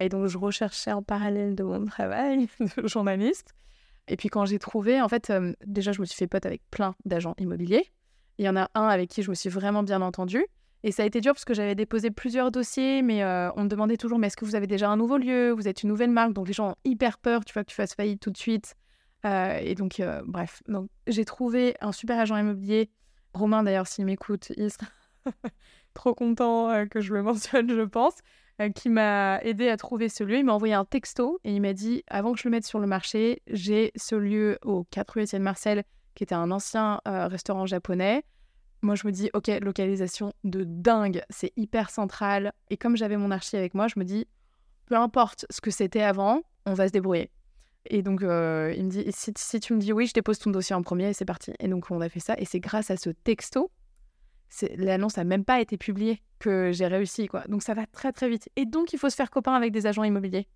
Et 0.00 0.08
donc, 0.08 0.26
je 0.26 0.38
recherchais 0.38 0.92
en 0.92 1.02
parallèle 1.02 1.54
de 1.54 1.62
mon 1.62 1.84
travail 1.86 2.48
de 2.60 2.86
journaliste. 2.86 3.54
Et 4.08 4.16
puis, 4.16 4.28
quand 4.28 4.44
j'ai 4.44 4.58
trouvé, 4.58 5.00
en 5.00 5.08
fait, 5.08 5.30
euh, 5.30 5.52
déjà, 5.64 5.92
je 5.92 6.00
me 6.00 6.06
suis 6.06 6.16
fait 6.16 6.26
pote 6.26 6.46
avec 6.46 6.62
plein 6.70 6.94
d'agents 7.04 7.34
immobiliers. 7.38 7.90
Il 8.38 8.44
y 8.44 8.48
en 8.48 8.56
a 8.56 8.68
un 8.74 8.86
avec 8.86 9.08
qui 9.10 9.22
je 9.22 9.30
me 9.30 9.34
suis 9.34 9.48
vraiment 9.48 9.82
bien 9.82 10.02
entendue. 10.02 10.46
Et 10.82 10.92
ça 10.92 11.02
a 11.02 11.06
été 11.06 11.20
dur 11.20 11.32
parce 11.32 11.44
que 11.44 11.54
j'avais 11.54 11.74
déposé 11.74 12.10
plusieurs 12.10 12.50
dossiers, 12.50 13.02
mais 13.02 13.22
euh, 13.22 13.50
on 13.56 13.64
me 13.64 13.68
demandait 13.68 13.96
toujours, 13.96 14.18
mais 14.18 14.28
est-ce 14.28 14.36
que 14.36 14.44
vous 14.44 14.54
avez 14.54 14.66
déjà 14.66 14.88
un 14.88 14.96
nouveau 14.96 15.16
lieu? 15.16 15.50
Vous 15.50 15.68
êtes 15.68 15.82
une 15.82 15.88
nouvelle 15.88 16.10
marque, 16.10 16.32
donc 16.32 16.46
les 16.46 16.52
gens 16.52 16.70
ont 16.70 16.76
hyper 16.84 17.18
peur, 17.18 17.44
tu 17.44 17.52
vois, 17.52 17.64
que 17.64 17.70
tu 17.70 17.74
fasses 17.74 17.94
faillite 17.94 18.20
tout 18.20 18.30
de 18.30 18.36
suite. 18.36 18.74
Euh, 19.24 19.58
et 19.60 19.74
donc, 19.74 20.00
euh, 20.00 20.22
bref, 20.26 20.62
donc 20.68 20.88
j'ai 21.06 21.24
trouvé 21.24 21.74
un 21.80 21.92
super 21.92 22.18
agent 22.18 22.36
immobilier. 22.36 22.90
Romain, 23.32 23.62
d'ailleurs, 23.62 23.86
s'il 23.86 24.04
m'écoute, 24.04 24.52
il 24.56 24.70
sera 24.70 24.86
trop 25.94 26.14
content 26.14 26.86
que 26.88 27.00
je 27.00 27.12
le 27.12 27.22
mentionne, 27.22 27.68
je 27.68 27.82
pense, 27.82 28.14
qui 28.74 28.88
m'a 28.88 29.40
aidé 29.42 29.68
à 29.68 29.76
trouver 29.76 30.08
ce 30.08 30.24
lieu. 30.24 30.38
Il 30.38 30.44
m'a 30.44 30.52
envoyé 30.52 30.74
un 30.74 30.84
texto 30.84 31.40
et 31.44 31.54
il 31.54 31.60
m'a 31.60 31.72
dit, 31.72 32.04
avant 32.06 32.32
que 32.32 32.38
je 32.38 32.46
le 32.46 32.52
mette 32.52 32.64
sur 32.64 32.78
le 32.78 32.86
marché, 32.86 33.42
j'ai 33.48 33.92
ce 33.96 34.14
lieu 34.14 34.58
au 34.62 34.84
4 34.84 35.10
rue 35.14 35.22
Étienne 35.22 35.42
Marcel, 35.42 35.84
qui 36.14 36.22
était 36.22 36.34
un 36.34 36.50
ancien 36.50 37.00
restaurant 37.04 37.66
japonais. 37.66 38.24
Moi, 38.82 38.94
je 38.94 39.06
me 39.06 39.12
dis, 39.12 39.30
ok, 39.34 39.48
localisation 39.62 40.32
de 40.44 40.64
dingue, 40.64 41.22
c'est 41.30 41.52
hyper 41.56 41.90
central. 41.90 42.52
Et 42.70 42.76
comme 42.76 42.96
j'avais 42.96 43.16
mon 43.16 43.30
archi 43.30 43.56
avec 43.56 43.74
moi, 43.74 43.88
je 43.88 43.98
me 43.98 44.04
dis, 44.04 44.26
peu 44.86 44.96
importe 44.96 45.46
ce 45.50 45.60
que 45.60 45.70
c'était 45.70 46.02
avant, 46.02 46.42
on 46.66 46.74
va 46.74 46.86
se 46.86 46.92
débrouiller. 46.92 47.30
Et 47.88 48.02
donc, 48.02 48.22
euh, 48.22 48.74
il 48.76 48.84
me 48.84 48.90
dit, 48.90 49.04
si, 49.10 49.60
tu 49.60 49.74
me 49.74 49.78
dis 49.78 49.92
oui, 49.92 50.06
je 50.06 50.12
dépose 50.12 50.38
ton 50.38 50.50
dossier 50.50 50.74
en 50.74 50.82
premier 50.82 51.10
et 51.10 51.12
c'est 51.12 51.24
parti. 51.24 51.52
Et 51.60 51.68
donc, 51.68 51.90
on 51.90 52.00
a 52.00 52.08
fait 52.08 52.20
ça. 52.20 52.34
Et 52.38 52.44
c'est 52.44 52.60
grâce 52.60 52.90
à 52.90 52.96
ce 52.96 53.10
texto, 53.10 53.70
l'annonce 54.76 55.16
n'a 55.16 55.24
même 55.24 55.44
pas 55.44 55.60
été 55.60 55.76
publiée 55.76 56.22
que 56.38 56.72
j'ai 56.72 56.86
réussi. 56.86 57.28
quoi. 57.28 57.44
Donc, 57.48 57.62
ça 57.62 57.74
va 57.74 57.86
très, 57.86 58.12
très 58.12 58.28
vite. 58.28 58.48
Et 58.56 58.66
donc, 58.66 58.92
il 58.92 58.98
faut 58.98 59.10
se 59.10 59.16
faire 59.16 59.30
copain 59.30 59.54
avec 59.54 59.72
des 59.72 59.86
agents 59.86 60.04
immobiliers. 60.04 60.48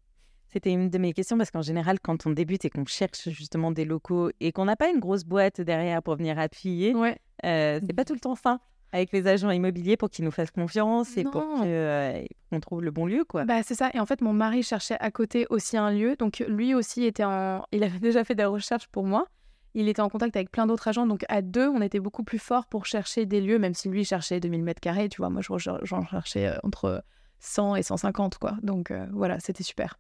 C'était 0.53 0.73
une 0.73 0.91
de 0.91 0.99
mes 0.99 1.13
questions 1.13 1.39
parce 1.39 1.53
qu'en 1.53 1.63
général, 1.63 2.01
quand 2.01 2.27
on 2.27 2.31
débute 2.31 2.65
et 2.65 2.71
qu'on 2.71 2.85
cherche 2.85 3.29
justement 3.29 3.71
des 3.71 3.85
locaux 3.85 4.31
et 4.41 4.51
qu'on 4.51 4.65
n'a 4.65 4.75
pas 4.75 4.91
une 4.91 4.99
grosse 4.99 5.23
boîte 5.23 5.61
derrière 5.61 6.03
pour 6.03 6.17
venir 6.17 6.41
appuyer, 6.41 6.93
ouais. 6.93 7.19
Euh, 7.45 7.81
c'est 7.87 7.93
pas 7.93 8.05
tout 8.05 8.15
le 8.15 8.21
temps 8.21 8.35
simple 8.35 8.65
avec 8.93 9.13
les 9.13 9.27
agents 9.27 9.51
immobiliers 9.51 9.97
pour 9.97 10.11
qu'ils 10.11 10.25
nous 10.25 10.31
fassent 10.31 10.51
confiance 10.51 11.17
et 11.17 11.25
pour 11.25 11.45
euh, 11.65 12.25
qu'on 12.51 12.61
trouve 12.61 12.83
le 12.83 12.91
bon 12.91 13.07
lieu, 13.07 13.25
quoi. 13.25 13.45
Bah, 13.45 13.63
c'est 13.63 13.75
ça. 13.75 13.91
Et 13.95 14.01
en 14.01 14.07
fait, 14.07 14.21
mon 14.21 14.33
mari 14.33 14.63
cherchait 14.63 14.97
à 14.99 15.11
côté 15.11 15.47
aussi 15.51 15.77
un 15.77 15.93
lieu. 15.93 16.17
Donc, 16.17 16.45
lui 16.49 16.75
aussi 16.75 17.05
était 17.05 17.25
en... 17.25 17.65
Il 17.73 17.85
avait 17.85 18.01
déjà 18.01 18.25
fait 18.25 18.35
des 18.35 18.45
recherches 18.45 18.89
pour 18.89 19.05
moi. 19.05 19.27
Il 19.75 19.89
était 19.89 20.03
en 20.03 20.09
contact 20.09 20.35
avec 20.35 20.51
plein 20.51 20.67
d'autres 20.67 20.89
agents. 20.89 21.07
Donc, 21.07 21.25
à 21.29 21.43
deux, 21.43 21.69
on 21.69 21.81
était 21.81 22.01
beaucoup 22.01 22.25
plus 22.25 22.41
fort 22.41 22.67
pour 22.67 22.87
chercher 22.87 23.27
des 23.27 23.41
lieux, 23.41 23.61
même 23.61 23.75
si 23.75 23.89
lui 23.89 24.05
cherchait 24.05 24.41
2000 24.41 24.65
mètres 24.65 24.81
carrés. 24.81 25.09
Tu 25.09 25.19
vois, 25.19 25.31
moi, 25.31 25.43
j'en 25.43 26.05
cherchais 26.07 26.49
euh, 26.49 26.59
entre 26.65 27.05
100 27.39 27.77
et 27.77 27.83
150, 27.85 28.39
quoi. 28.39 28.57
Donc, 28.63 28.93
voilà, 29.13 29.39
c'était 29.39 29.63
super. 29.63 29.99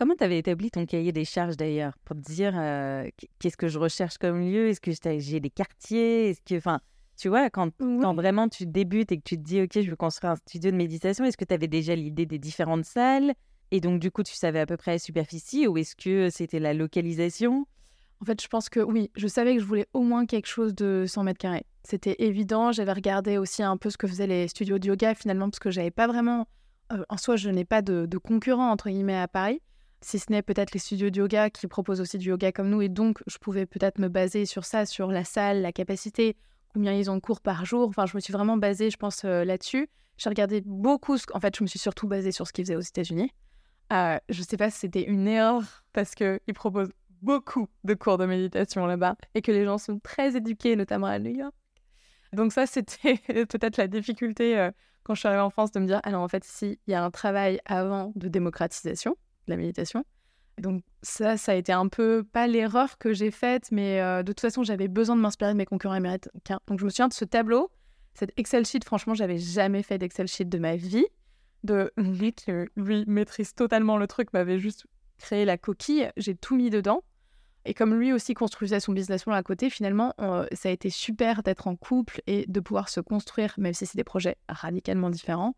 Comment 0.00 0.14
tu 0.14 0.24
avais 0.24 0.38
établi 0.38 0.70
ton 0.70 0.86
cahier 0.86 1.12
des 1.12 1.26
charges 1.26 1.58
d'ailleurs 1.58 1.92
pour 2.06 2.16
te 2.16 2.22
dire 2.22 2.54
euh, 2.56 3.06
qu'est-ce 3.38 3.58
que 3.58 3.68
je 3.68 3.78
recherche 3.78 4.16
comme 4.16 4.40
lieu? 4.40 4.68
Est-ce 4.68 4.80
que 4.80 4.92
j'ai 5.18 5.40
des 5.40 5.50
quartiers? 5.50 6.30
Est-ce 6.30 6.40
que, 6.40 6.56
enfin, 6.56 6.80
tu 7.18 7.28
vois, 7.28 7.50
quand, 7.50 7.70
quand, 7.78 8.14
vraiment 8.14 8.48
tu 8.48 8.64
débutes 8.64 9.12
et 9.12 9.18
que 9.18 9.22
tu 9.22 9.36
te 9.36 9.42
dis 9.42 9.60
ok, 9.60 9.72
je 9.74 9.90
veux 9.90 9.96
construire 9.96 10.32
un 10.32 10.36
studio 10.36 10.70
de 10.70 10.76
méditation, 10.76 11.26
est-ce 11.26 11.36
que 11.36 11.44
tu 11.44 11.52
avais 11.52 11.68
déjà 11.68 11.94
l'idée 11.94 12.24
des 12.24 12.38
différentes 12.38 12.86
salles? 12.86 13.34
Et 13.72 13.82
donc 13.82 14.00
du 14.00 14.10
coup 14.10 14.22
tu 14.22 14.34
savais 14.34 14.60
à 14.60 14.64
peu 14.64 14.78
près 14.78 14.92
la 14.92 14.98
superficie 14.98 15.66
ou 15.66 15.76
est-ce 15.76 15.94
que 15.94 16.30
c'était 16.30 16.60
la 16.60 16.72
localisation? 16.72 17.66
En 18.22 18.24
fait, 18.24 18.40
je 18.40 18.48
pense 18.48 18.70
que 18.70 18.80
oui, 18.80 19.10
je 19.16 19.26
savais 19.26 19.54
que 19.54 19.60
je 19.60 19.66
voulais 19.66 19.86
au 19.92 20.00
moins 20.00 20.24
quelque 20.24 20.48
chose 20.48 20.74
de 20.74 21.04
100 21.06 21.24
mètres 21.24 21.38
carrés. 21.38 21.66
C'était 21.84 22.16
évident. 22.20 22.72
J'avais 22.72 22.94
regardé 22.94 23.36
aussi 23.36 23.62
un 23.62 23.76
peu 23.76 23.90
ce 23.90 23.98
que 23.98 24.06
faisaient 24.06 24.26
les 24.26 24.48
studios 24.48 24.78
de 24.78 24.86
yoga 24.86 25.14
finalement 25.14 25.50
parce 25.50 25.58
que 25.58 25.70
j'avais 25.70 25.90
pas 25.90 26.06
vraiment, 26.06 26.48
euh, 26.90 27.04
en 27.10 27.18
soi, 27.18 27.36
je 27.36 27.50
n'ai 27.50 27.66
pas 27.66 27.82
de, 27.82 28.06
de 28.06 28.16
concurrent 28.16 28.70
entre 28.70 28.88
guillemets 28.88 29.18
à 29.18 29.28
Paris 29.28 29.60
si 30.02 30.18
ce 30.18 30.30
n'est 30.30 30.42
peut-être 30.42 30.72
les 30.72 30.78
studios 30.78 31.10
de 31.10 31.18
yoga 31.18 31.50
qui 31.50 31.66
proposent 31.66 32.00
aussi 32.00 32.18
du 32.18 32.28
yoga 32.28 32.52
comme 32.52 32.70
nous. 32.70 32.82
Et 32.82 32.88
donc, 32.88 33.22
je 33.26 33.38
pouvais 33.38 33.66
peut-être 33.66 33.98
me 33.98 34.08
baser 34.08 34.46
sur 34.46 34.64
ça, 34.64 34.86
sur 34.86 35.12
la 35.12 35.24
salle, 35.24 35.62
la 35.62 35.72
capacité, 35.72 36.36
combien 36.72 36.92
ils 36.92 37.10
ont 37.10 37.16
de 37.16 37.20
cours 37.20 37.40
par 37.40 37.64
jour. 37.64 37.88
Enfin, 37.88 38.06
je 38.06 38.16
me 38.16 38.20
suis 38.20 38.32
vraiment 38.32 38.56
basée, 38.56 38.90
je 38.90 38.96
pense, 38.96 39.24
euh, 39.24 39.44
là-dessus. 39.44 39.88
J'ai 40.16 40.28
regardé 40.28 40.62
beaucoup. 40.64 41.16
En 41.32 41.40
fait, 41.40 41.56
je 41.56 41.62
me 41.62 41.68
suis 41.68 41.78
surtout 41.78 42.06
basée 42.06 42.32
sur 42.32 42.46
ce 42.46 42.52
qu'ils 42.52 42.64
faisaient 42.64 42.76
aux 42.76 42.80
États-Unis. 42.80 43.32
Euh, 43.92 44.18
je 44.28 44.40
ne 44.40 44.44
sais 44.44 44.56
pas 44.56 44.70
si 44.70 44.78
c'était 44.78 45.02
une 45.02 45.26
erreur 45.26 45.84
parce 45.92 46.14
qu'ils 46.14 46.54
proposent 46.54 46.92
beaucoup 47.22 47.68
de 47.84 47.94
cours 47.94 48.18
de 48.18 48.26
méditation 48.26 48.86
là-bas 48.86 49.16
et 49.34 49.42
que 49.42 49.52
les 49.52 49.64
gens 49.64 49.78
sont 49.78 49.98
très 49.98 50.36
éduqués, 50.36 50.76
notamment 50.76 51.08
à 51.08 51.18
New 51.18 51.34
York. 51.34 51.54
Donc 52.32 52.52
ça, 52.52 52.66
c'était 52.66 53.16
peut-être 53.46 53.76
la 53.76 53.88
difficulté 53.88 54.56
euh, 54.58 54.70
quand 55.02 55.14
je 55.14 55.20
suis 55.20 55.28
arrivée 55.28 55.42
en 55.42 55.50
France 55.50 55.72
de 55.72 55.80
me 55.80 55.86
dire, 55.86 56.00
alors 56.04 56.22
en 56.22 56.28
fait, 56.28 56.44
s'il 56.44 56.76
y 56.86 56.94
a 56.94 57.02
un 57.02 57.10
travail 57.10 57.60
avant 57.64 58.12
de 58.14 58.28
démocratisation, 58.28 59.16
la 59.46 59.56
méditation. 59.56 60.04
Donc 60.58 60.82
ça, 61.02 61.36
ça 61.36 61.52
a 61.52 61.54
été 61.54 61.72
un 61.72 61.88
peu, 61.88 62.22
pas 62.22 62.46
l'erreur 62.46 62.98
que 62.98 63.12
j'ai 63.12 63.30
faite, 63.30 63.68
mais 63.72 64.00
euh, 64.00 64.22
de 64.22 64.32
toute 64.32 64.40
façon, 64.40 64.62
j'avais 64.62 64.88
besoin 64.88 65.16
de 65.16 65.20
m'inspirer 65.20 65.52
de 65.52 65.56
mes 65.56 65.64
concurrents 65.64 65.94
américains. 65.94 66.60
Donc 66.66 66.78
je 66.78 66.84
me 66.84 66.90
souviens 66.90 67.08
de 67.08 67.14
ce 67.14 67.24
tableau. 67.24 67.70
Cette 68.14 68.32
Excel 68.36 68.66
sheet, 68.66 68.84
franchement, 68.84 69.14
j'avais 69.14 69.38
jamais 69.38 69.82
fait 69.82 69.98
d'Excel 69.98 70.26
sheet 70.26 70.44
de 70.46 70.58
ma 70.58 70.76
vie. 70.76 71.06
De 71.62 71.92
lui 71.96 72.32
qui 72.32 72.50
lui 72.76 73.04
maîtrise 73.06 73.54
totalement 73.54 73.96
le 73.96 74.06
truc, 74.06 74.32
m'avait 74.32 74.58
juste 74.58 74.86
créé 75.18 75.44
la 75.44 75.58
coquille, 75.58 76.10
j'ai 76.16 76.34
tout 76.34 76.56
mis 76.56 76.70
dedans. 76.70 77.02
Et 77.66 77.74
comme 77.74 77.94
lui 77.94 78.12
aussi 78.14 78.32
construisait 78.32 78.80
son 78.80 78.92
business 78.92 79.24
plan 79.24 79.34
à 79.34 79.42
côté, 79.42 79.68
finalement, 79.68 80.14
ça 80.52 80.70
a 80.70 80.72
été 80.72 80.88
super 80.88 81.42
d'être 81.42 81.66
en 81.66 81.76
couple 81.76 82.22
et 82.26 82.46
de 82.48 82.60
pouvoir 82.60 82.88
se 82.88 83.00
construire, 83.00 83.54
même 83.58 83.74
si 83.74 83.84
c'est 83.84 83.98
des 83.98 84.04
projets 84.04 84.36
radicalement 84.48 85.10
différents, 85.10 85.54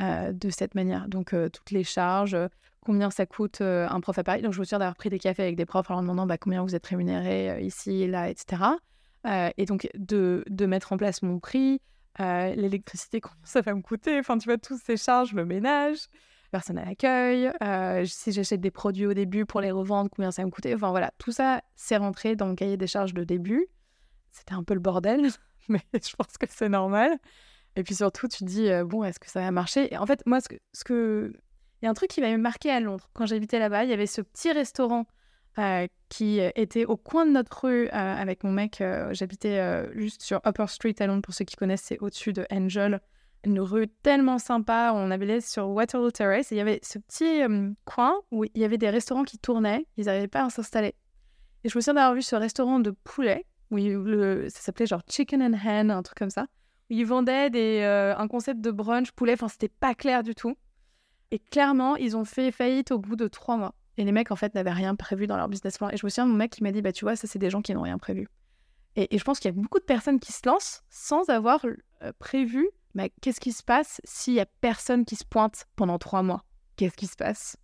euh, 0.00 0.32
de 0.32 0.50
cette 0.50 0.74
manière. 0.74 1.08
Donc, 1.08 1.32
euh, 1.32 1.48
toutes 1.48 1.70
les 1.70 1.84
charges, 1.84 2.34
euh, 2.34 2.48
combien 2.84 3.10
ça 3.10 3.26
coûte 3.26 3.60
un 3.62 4.00
prof 4.00 4.18
à 4.18 4.24
Paris. 4.24 4.42
Donc, 4.42 4.52
je 4.52 4.60
me 4.60 4.64
souviens 4.64 4.78
d'avoir 4.78 4.96
pris 4.96 5.10
des 5.10 5.18
cafés 5.18 5.42
avec 5.42 5.56
des 5.56 5.66
profs 5.66 5.90
en 5.90 5.94
leur 5.94 6.02
demandant 6.02 6.26
bah, 6.26 6.38
combien 6.38 6.62
vous 6.62 6.74
êtes 6.74 6.86
rémunéré 6.86 7.64
ici 7.64 8.06
là, 8.06 8.28
etc. 8.28 8.62
et 9.56 9.64
donc, 9.64 9.88
de, 9.94 10.44
de, 10.48 10.66
mettre 10.66 10.92
en 10.92 10.96
place 10.96 11.22
mon 11.22 11.40
prix, 11.40 11.80
l'électricité, 12.20 13.20
combien 13.22 13.38
ça 13.42 13.60
va 13.60 13.74
me 13.74 13.82
coûter? 13.82 14.18
Enfin, 14.20 14.38
tu 14.38 14.44
vois, 14.44 14.58
toutes 14.58 14.80
ces 14.84 14.96
charges, 14.96 15.32
le 15.32 15.44
ménage 15.44 16.06
personne 16.52 16.78
à 16.78 16.84
l'accueil, 16.84 17.50
si 18.06 18.30
j'achète 18.30 18.60
des 18.60 18.70
produits 18.70 19.06
au 19.06 19.14
début 19.14 19.46
pour 19.46 19.60
les 19.60 19.72
revendre, 19.72 20.08
combien 20.14 20.30
ça 20.30 20.42
va 20.42 20.46
me 20.46 20.52
coûter? 20.52 20.72
Enfin 20.72 20.90
voilà, 20.90 21.10
tout 21.18 21.32
ça, 21.32 21.62
c'est 21.74 21.96
rentré 21.96 22.36
dans 22.36 22.46
le 22.46 22.54
cahier 22.54 22.76
des 22.76 22.86
charges 22.86 23.14
de 23.14 23.24
début. 23.24 23.66
C'était 24.30 24.54
un 24.54 24.62
peu 24.62 24.74
le 24.74 24.80
bordel, 24.80 25.28
mais 25.68 25.82
je 25.94 26.14
pense 26.14 26.38
que 26.38 26.46
c'est 26.48 26.68
normal. 26.68 27.18
Et 27.76 27.82
puis 27.82 27.94
surtout, 27.94 28.26
tu 28.26 28.38
te 28.38 28.44
dis, 28.44 28.68
bon, 28.84 29.04
est-ce 29.04 29.20
que 29.20 29.30
ça 29.30 29.40
va 29.40 29.50
marcher? 29.50 29.92
Et 29.92 29.98
en 29.98 30.06
fait, 30.06 30.22
moi, 30.26 30.40
ce 30.40 30.48
que, 30.48 30.56
ce 30.72 30.82
que... 30.82 31.32
Il 31.82 31.84
y 31.84 31.88
a 31.88 31.90
un 31.90 31.94
truc 31.94 32.10
qui 32.10 32.20
m'avait 32.20 32.38
marqué 32.38 32.70
à 32.70 32.80
Londres. 32.80 33.08
Quand 33.12 33.26
j'habitais 33.26 33.58
là-bas, 33.58 33.84
il 33.84 33.90
y 33.90 33.92
avait 33.92 34.06
ce 34.06 34.22
petit 34.22 34.50
restaurant 34.50 35.06
qui 36.08 36.38
était 36.38 36.84
au 36.86 36.96
coin 36.96 37.26
de 37.26 37.32
notre 37.32 37.66
rue 37.66 37.88
avec 37.88 38.44
mon 38.44 38.50
mec. 38.50 38.82
J'habitais 39.10 39.86
juste 39.94 40.22
sur 40.22 40.40
Upper 40.46 40.66
Street 40.68 40.94
à 41.00 41.06
Londres, 41.06 41.22
pour 41.22 41.34
ceux 41.34 41.44
qui 41.44 41.56
connaissent, 41.56 41.82
c'est 41.82 41.98
au-dessus 41.98 42.32
de 42.32 42.46
Angel 42.50 43.00
une 43.44 43.60
rue 43.60 43.88
tellement 43.88 44.38
sympa. 44.38 44.92
On 44.94 45.10
avait 45.10 45.40
sur 45.40 45.68
Waterloo 45.68 46.10
Terrace. 46.10 46.50
Et 46.50 46.56
il 46.56 46.58
y 46.58 46.60
avait 46.60 46.80
ce 46.82 46.98
petit 46.98 47.42
coin 47.84 48.14
où 48.30 48.44
il 48.44 48.50
y 48.60 48.64
avait 48.64 48.78
des 48.78 48.90
restaurants 48.90 49.24
qui 49.24 49.38
tournaient. 49.38 49.86
Ils 49.96 50.06
n'arrivaient 50.06 50.28
pas 50.28 50.44
à 50.44 50.50
s'installer. 50.50 50.94
Et 51.62 51.68
je 51.68 51.78
me 51.78 51.80
souviens 51.80 51.94
d'avoir 51.94 52.14
vu 52.14 52.22
ce 52.22 52.36
restaurant 52.36 52.80
de 52.80 52.90
poulet. 52.90 53.46
Où 53.70 53.78
ça 54.48 54.60
s'appelait 54.60 54.86
genre 54.86 55.02
Chicken 55.08 55.42
and 55.42 55.58
Hen, 55.64 55.90
un 55.90 56.02
truc 56.02 56.18
comme 56.18 56.30
ça. 56.30 56.46
Ils 56.88 57.04
vendaient 57.04 57.50
des, 57.50 57.80
euh, 57.82 58.16
un 58.16 58.28
concept 58.28 58.60
de 58.60 58.70
brunch 58.70 59.12
poulet. 59.12 59.34
Enfin, 59.34 59.48
c'était 59.48 59.68
pas 59.68 59.94
clair 59.94 60.22
du 60.22 60.34
tout. 60.34 60.56
Et 61.30 61.38
clairement, 61.38 61.96
ils 61.96 62.16
ont 62.16 62.24
fait 62.24 62.52
faillite 62.52 62.92
au 62.92 62.98
bout 62.98 63.16
de 63.16 63.28
trois 63.28 63.56
mois. 63.56 63.74
Et 63.96 64.04
les 64.04 64.12
mecs, 64.12 64.30
en 64.30 64.36
fait, 64.36 64.54
n'avaient 64.54 64.72
rien 64.72 64.94
prévu 64.94 65.26
dans 65.26 65.36
leur 65.36 65.48
business 65.48 65.78
plan. 65.78 65.88
Et 65.90 65.96
je 65.96 66.06
me 66.06 66.10
souviens, 66.10 66.26
mon 66.26 66.34
mec, 66.34 66.52
qui 66.52 66.62
m'a 66.62 66.70
dit, 66.70 66.82
bah, 66.82 66.92
tu 66.92 67.04
vois, 67.04 67.16
ça, 67.16 67.26
c'est 67.26 67.38
des 67.38 67.50
gens 67.50 67.62
qui 67.62 67.74
n'ont 67.74 67.82
rien 67.82 67.98
prévu. 67.98 68.28
Et, 68.94 69.18
je 69.18 69.24
pense 69.24 69.40
qu'il 69.40 69.50
y 69.50 69.54
a 69.54 69.60
beaucoup 69.60 69.78
de 69.78 69.84
personnes 69.84 70.20
qui 70.20 70.32
se 70.32 70.46
lancent 70.46 70.82
sans 70.88 71.28
avoir 71.28 71.64
euh, 71.64 72.12
prévu 72.18 72.70
qu'est-ce 73.20 73.40
qui 73.40 73.52
se 73.52 73.62
passe 73.62 74.00
s'il 74.04 74.34
y 74.34 74.40
a 74.40 74.46
personne 74.46 75.04
qui 75.04 75.16
se 75.16 75.24
pointe 75.24 75.66
pendant 75.76 75.98
trois 75.98 76.22
mois? 76.22 76.44
Qu'est-ce 76.76 76.96
qui 76.96 77.06
se 77.06 77.16
passe? 77.16 77.56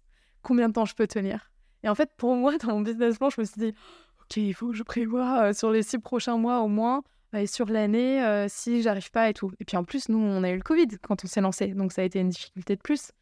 Combien 0.42 0.68
de 0.68 0.74
temps 0.74 0.84
je 0.84 0.94
peux 0.94 1.06
tenir? 1.06 1.50
Et 1.82 1.88
en 1.88 1.94
fait, 1.94 2.10
pour 2.16 2.34
moi, 2.36 2.56
dans 2.58 2.74
mon 2.74 2.80
business 2.80 3.18
plan, 3.18 3.30
je 3.30 3.40
me 3.40 3.44
suis 3.44 3.60
dit, 3.60 3.74
ok, 4.20 4.36
il 4.36 4.54
faut 4.54 4.68
que 4.68 4.76
je 4.76 4.82
prévoie 4.82 5.42
euh, 5.42 5.52
sur 5.52 5.70
les 5.70 5.82
six 5.82 5.98
prochains 5.98 6.36
mois 6.36 6.60
au 6.60 6.68
moins, 6.68 7.02
et 7.34 7.46
sur 7.46 7.66
l'année, 7.66 8.22
euh, 8.22 8.46
si 8.48 8.82
j'arrive 8.82 9.10
pas 9.10 9.28
et 9.30 9.34
tout. 9.34 9.50
Et 9.60 9.64
puis 9.64 9.76
en 9.76 9.84
plus, 9.84 10.08
nous, 10.08 10.18
on 10.18 10.42
a 10.42 10.50
eu 10.50 10.56
le 10.56 10.62
Covid 10.62 10.88
quand 11.02 11.24
on 11.24 11.26
s'est 11.26 11.40
lancé, 11.40 11.68
donc 11.68 11.92
ça 11.92 12.02
a 12.02 12.04
été 12.04 12.20
une 12.20 12.28
difficulté 12.28 12.76
de 12.76 12.80
plus. 12.80 13.12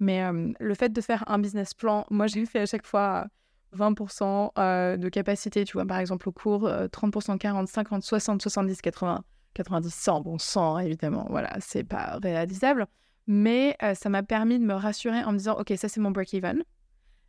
Mais 0.00 0.22
le 0.58 0.74
fait 0.74 0.88
de 0.88 1.00
faire 1.02 1.24
un 1.26 1.38
business 1.38 1.74
plan, 1.74 2.06
moi, 2.10 2.26
j'ai 2.26 2.46
fait 2.46 2.60
à 2.60 2.66
chaque 2.66 2.86
fois 2.86 3.26
20% 3.76 4.96
de 4.96 5.08
capacité, 5.10 5.64
tu 5.64 5.74
vois, 5.74 5.84
par 5.84 5.98
exemple 5.98 6.26
au 6.26 6.32
cours, 6.32 6.66
30%, 6.66 7.36
40%, 7.36 7.70
50%, 7.70 8.00
60, 8.00 8.40
70, 8.40 8.80
80. 8.80 9.22
90, 9.54 9.92
100, 9.92 10.20
bon 10.20 10.38
100 10.38 10.78
évidemment, 10.80 11.26
voilà, 11.28 11.56
c'est 11.60 11.84
pas 11.84 12.18
réalisable, 12.22 12.86
mais 13.26 13.76
euh, 13.82 13.94
ça 13.94 14.08
m'a 14.08 14.22
permis 14.22 14.58
de 14.58 14.64
me 14.64 14.74
rassurer 14.74 15.22
en 15.24 15.32
me 15.32 15.38
disant, 15.38 15.58
ok, 15.58 15.72
ça 15.76 15.88
c'est 15.88 16.00
mon 16.00 16.10
break-even, 16.10 16.62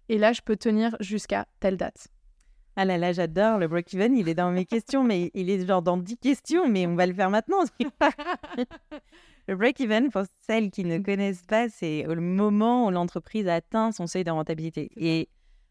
et 0.10 0.18
là 0.18 0.34
je 0.34 0.42
peux 0.42 0.56
tenir 0.56 0.96
jusqu'à 1.00 1.46
telle 1.60 1.78
date. 1.78 2.08
Ah 2.78 2.86
là 2.86 2.98
là, 2.98 3.12
j'adore 3.12 3.58
le 3.58 3.68
break-even, 3.68 4.16
il 4.16 4.30
est 4.30 4.34
dans 4.34 4.52
mes 4.52 4.66
questions, 4.66 5.04
mais 5.04 5.30
il 5.34 5.50
est 5.50 5.66
genre 5.66 5.82
dans 5.82 5.98
10 5.98 6.18
questions, 6.18 6.70
mais 6.70 6.88
on 6.88 6.96
va 6.96 7.06
le 7.06 7.14
faire 7.14 7.30
maintenant. 7.30 7.64
le 9.48 9.56
break-even, 9.56 10.10
pour 10.10 10.24
celles 10.48 10.72
qui 10.72 10.86
ne 10.86 11.00
connaissent 11.00 11.46
pas, 11.46 11.68
c'est 11.68 12.04
le 12.08 12.22
moment 12.22 12.88
où 12.88 12.92
l'entreprise 12.92 13.48
atteint 13.48 13.92
son 13.92 14.08
seuil 14.08 14.24
de 14.24 14.32
rentabilité. 14.32 14.90
Et 14.96 15.28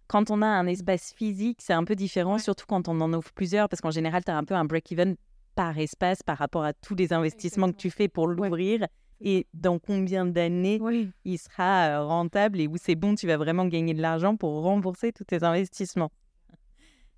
quand 0.08 0.30
on 0.30 0.42
a 0.42 0.46
un 0.46 0.66
espace 0.66 1.14
physique, 1.16 1.60
c'est 1.62 1.72
un 1.72 1.84
peu 1.84 1.94
différent, 1.94 2.36
surtout 2.36 2.66
quand 2.68 2.88
on 2.88 3.00
en 3.00 3.14
offre 3.14 3.32
plusieurs, 3.32 3.70
parce 3.70 3.80
qu'en 3.80 3.90
général, 3.90 4.22
tu 4.22 4.30
as 4.30 4.36
un 4.36 4.44
peu 4.44 4.54
un 4.54 4.66
break-even 4.66 5.16
par 5.54 5.78
espace 5.78 6.22
par 6.22 6.36
rapport 6.36 6.64
à 6.64 6.74
tous 6.74 6.94
les 6.94 7.12
investissements 7.12 7.70
que 7.70 7.76
tu 7.76 7.90
fais 7.90 8.08
pour 8.08 8.26
l'ouvrir. 8.26 8.86
Et 9.22 9.46
dans 9.54 9.78
combien 9.78 10.26
d'années 10.26 10.80
il 11.24 11.38
sera 11.38 11.88
euh, 11.88 12.04
rentable 12.04 12.60
et 12.60 12.66
où 12.66 12.76
c'est 12.76 12.94
bon, 12.94 13.14
tu 13.14 13.26
vas 13.26 13.36
vraiment 13.36 13.66
gagner 13.66 13.94
de 13.94 14.00
l'argent 14.00 14.36
pour 14.36 14.62
rembourser 14.62 15.12
tous 15.12 15.24
tes 15.24 15.44
investissements. 15.44 16.10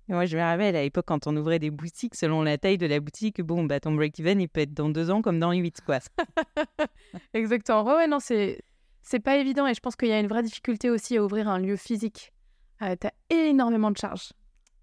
Moi, 0.09 0.25
je 0.25 0.37
me 0.37 0.41
rappelle 0.41 0.75
à 0.75 0.81
l'époque, 0.81 1.05
quand 1.07 1.27
on 1.27 1.35
ouvrait 1.37 1.59
des 1.59 1.71
boutiques, 1.71 2.15
selon 2.15 2.41
la 2.43 2.57
taille 2.57 2.77
de 2.77 2.85
la 2.85 2.99
boutique, 2.99 3.41
bon, 3.41 3.63
bah, 3.63 3.79
ton 3.79 3.93
break-even, 3.93 4.41
il 4.41 4.49
peut 4.49 4.61
être 4.61 4.73
dans 4.73 4.89
deux 4.89 5.09
ans 5.09 5.21
comme 5.21 5.39
dans 5.39 5.51
huit, 5.51 5.79
quoi. 5.85 5.99
Exactement. 7.33 7.83
Ouais, 7.85 8.07
non, 8.07 8.19
c'est, 8.19 8.61
c'est 9.01 9.19
pas 9.19 9.37
évident 9.37 9.65
et 9.67 9.73
je 9.73 9.79
pense 9.79 9.95
qu'il 9.95 10.09
y 10.09 10.13
a 10.13 10.19
une 10.19 10.27
vraie 10.27 10.43
difficulté 10.43 10.89
aussi 10.89 11.17
à 11.17 11.23
ouvrir 11.23 11.47
un 11.47 11.59
lieu 11.59 11.77
physique. 11.77 12.33
Euh, 12.81 12.95
tu 12.99 13.07
as 13.07 13.13
énormément 13.29 13.91
de 13.91 13.97
charges. 13.97 14.33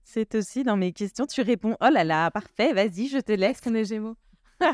C'est 0.04 0.34
aussi 0.34 0.64
dans 0.64 0.76
mes 0.76 0.92
questions. 0.92 1.26
Tu 1.26 1.42
réponds 1.42 1.76
Oh 1.80 1.88
là 1.92 2.02
là, 2.02 2.30
parfait, 2.30 2.72
vas-y, 2.72 3.08
je 3.08 3.18
te 3.18 3.32
laisse. 3.32 3.60
Comme 3.60 3.74
les 3.74 3.84
Gémeaux. 3.84 4.16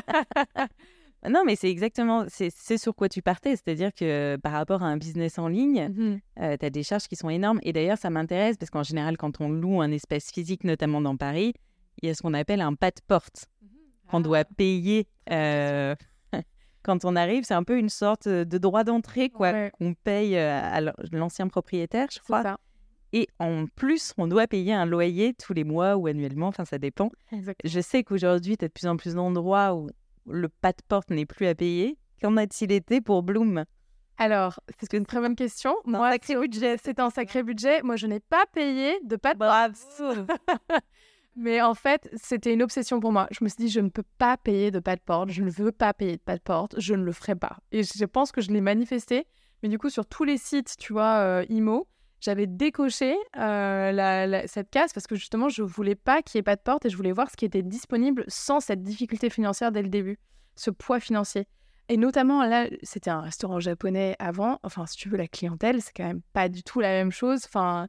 non, 1.27 1.43
mais 1.45 1.55
c'est 1.55 1.69
exactement 1.69 2.25
c'est 2.27 2.77
sur 2.77 2.95
quoi 2.95 3.09
tu 3.09 3.21
partais. 3.21 3.55
C'est-à-dire 3.55 3.93
que 3.93 4.37
par 4.37 4.51
rapport 4.51 4.83
à 4.83 4.85
un 4.85 4.97
business 4.97 5.39
en 5.39 5.47
ligne, 5.47 5.89
mmh 5.89 6.19
euh, 6.39 6.57
tu 6.57 6.65
as 6.65 6.69
des 6.69 6.83
charges 6.83 7.07
qui 7.07 7.15
sont 7.15 7.29
énormes. 7.29 7.59
Et 7.63 7.73
d'ailleurs, 7.73 7.97
ça 7.97 8.09
m'intéresse 8.09 8.57
parce 8.57 8.69
qu'en 8.69 8.83
général, 8.83 9.17
quand 9.17 9.41
on 9.41 9.49
loue 9.49 9.81
un 9.81 9.91
espace 9.91 10.31
physique, 10.31 10.63
notamment 10.63 11.01
dans 11.01 11.17
Paris, 11.17 11.53
il 12.01 12.07
y 12.07 12.11
a 12.11 12.15
ce 12.15 12.21
qu'on 12.21 12.33
appelle 12.33 12.61
un 12.61 12.75
pas 12.75 12.91
de 12.91 13.01
porte 13.07 13.47
mmh 13.61 13.67
qu'on 14.09 14.21
doit 14.21 14.39
ah. 14.39 14.55
payer. 14.55 15.07
Euh, 15.31 15.95
quand 16.83 17.03
on 17.03 17.15
arrive, 17.15 17.43
c'est 17.43 17.55
un 17.55 17.63
peu 17.63 17.77
une 17.77 17.89
sorte 17.89 18.27
de 18.27 18.57
droit 18.57 18.85
d'entrée 18.85 19.29
quoi 19.29 19.69
qu'on 19.71 19.93
paye 19.95 20.37
euh, 20.37 20.61
à 20.61 20.79
l'ancien 21.11 21.47
propriétaire, 21.49 22.07
je 22.11 22.19
crois. 22.19 22.43
Ça. 22.43 22.57
Et 23.13 23.27
en 23.39 23.65
plus, 23.67 24.13
on 24.17 24.27
doit 24.27 24.47
payer 24.47 24.73
un 24.73 24.85
loyer 24.85 25.33
tous 25.33 25.53
les 25.53 25.63
mois 25.63 25.95
ou 25.95 26.07
annuellement, 26.07 26.47
enfin 26.47 26.65
ça 26.65 26.77
dépend. 26.77 27.09
Je 27.63 27.79
sais 27.79 28.03
qu'aujourd'hui, 28.03 28.57
tu 28.57 28.65
as 28.65 28.67
de 28.67 28.73
plus 28.73 28.87
en 28.87 28.97
plus 28.97 29.15
d'endroits 29.15 29.73
où 29.75 29.89
le 30.27 30.49
pas 30.49 30.71
de 30.71 30.81
porte 30.87 31.09
n'est 31.09 31.25
plus 31.25 31.47
à 31.47 31.55
payer. 31.55 31.97
Qu'en 32.21 32.37
a-t-il 32.37 32.71
été 32.71 33.01
pour 33.01 33.23
Bloom? 33.23 33.65
Alors, 34.17 34.59
c'est 34.79 34.93
une 34.93 35.05
très 35.05 35.19
bonne 35.19 35.35
question. 35.35 35.75
Moi, 35.85 36.11
c'est 36.21 36.99
un 36.99 37.09
sacré 37.09 37.43
budget. 37.43 37.83
Moi, 37.83 37.95
je 37.95 38.07
n'ai 38.07 38.19
pas 38.19 38.45
payé 38.51 38.99
de 39.03 39.15
pas 39.15 39.33
de 39.35 39.39
porte. 39.39 40.01
Mais 41.35 41.61
en 41.61 41.75
fait, 41.75 42.09
c'était 42.15 42.51
une 42.51 42.63
obsession 42.63 42.99
pour 42.99 43.11
moi. 43.11 43.27
Je 43.29 43.43
me 43.43 43.49
suis 43.49 43.65
dit, 43.65 43.69
je 43.69 43.79
ne 43.79 43.89
peux 43.89 44.03
pas 44.17 44.37
payer 44.37 44.71
de 44.71 44.79
pas 44.79 44.95
de 44.95 45.01
porte. 45.01 45.29
Je 45.29 45.43
ne 45.43 45.51
veux 45.51 45.71
pas 45.71 45.93
payer 45.93 46.13
de 46.13 46.21
pas 46.21 46.35
de 46.35 46.41
porte. 46.41 46.79
Je 46.79 46.95
ne 46.95 47.03
le 47.03 47.11
ferai 47.11 47.35
pas. 47.35 47.57
Et 47.71 47.83
je 47.83 48.05
pense 48.05 48.31
que 48.31 48.41
je 48.41 48.49
l'ai 48.49 48.61
manifesté. 48.61 49.27
Mais 49.61 49.69
du 49.69 49.77
coup, 49.77 49.91
sur 49.91 50.07
tous 50.07 50.23
les 50.23 50.37
sites, 50.37 50.75
tu 50.79 50.93
vois, 50.93 51.17
euh, 51.19 51.45
IMO, 51.49 51.87
j'avais 52.19 52.47
décoché 52.47 53.15
euh, 53.37 54.41
cette 54.47 54.69
case 54.69 54.93
parce 54.93 55.07
que 55.07 55.15
justement, 55.15 55.49
je 55.49 55.61
voulais 55.63 55.95
pas 55.95 56.21
qu'il 56.21 56.37
n'y 56.37 56.39
ait 56.39 56.43
pas 56.43 56.55
de 56.55 56.61
porte 56.61 56.85
et 56.85 56.89
je 56.89 56.97
voulais 56.97 57.11
voir 57.11 57.29
ce 57.29 57.37
qui 57.37 57.45
était 57.45 57.61
disponible 57.61 58.23
sans 58.27 58.59
cette 58.59 58.83
difficulté 58.83 59.29
financière 59.29 59.71
dès 59.71 59.81
le 59.81 59.89
début, 59.89 60.19
ce 60.55 60.71
poids 60.71 60.99
financier. 60.99 61.47
Et 61.89 61.97
notamment, 61.97 62.43
là, 62.43 62.67
c'était 62.83 63.09
un 63.09 63.21
restaurant 63.21 63.59
japonais 63.59 64.15
avant. 64.19 64.59
Enfin, 64.63 64.85
si 64.85 64.97
tu 64.97 65.09
veux, 65.09 65.17
la 65.17 65.27
clientèle, 65.27 65.81
c'est 65.81 65.93
quand 65.95 66.05
même 66.05 66.21
pas 66.33 66.49
du 66.49 66.63
tout 66.63 66.81
la 66.81 66.89
même 66.89 67.11
chose 67.11 67.45
enfin, 67.45 67.87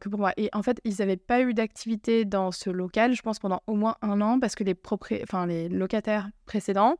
que 0.00 0.08
pour 0.08 0.18
moi. 0.18 0.32
Et 0.36 0.50
en 0.52 0.62
fait, 0.62 0.80
ils 0.84 0.96
n'avaient 0.98 1.16
pas 1.16 1.40
eu 1.40 1.54
d'activité 1.54 2.24
dans 2.24 2.52
ce 2.52 2.68
local, 2.68 3.14
je 3.14 3.22
pense, 3.22 3.38
pendant 3.38 3.62
au 3.66 3.74
moins 3.74 3.96
un 4.02 4.20
an 4.20 4.38
parce 4.38 4.54
que 4.54 4.64
les, 4.64 4.76
enfin, 5.22 5.46
les 5.46 5.68
locataires 5.68 6.28
précédents 6.44 6.96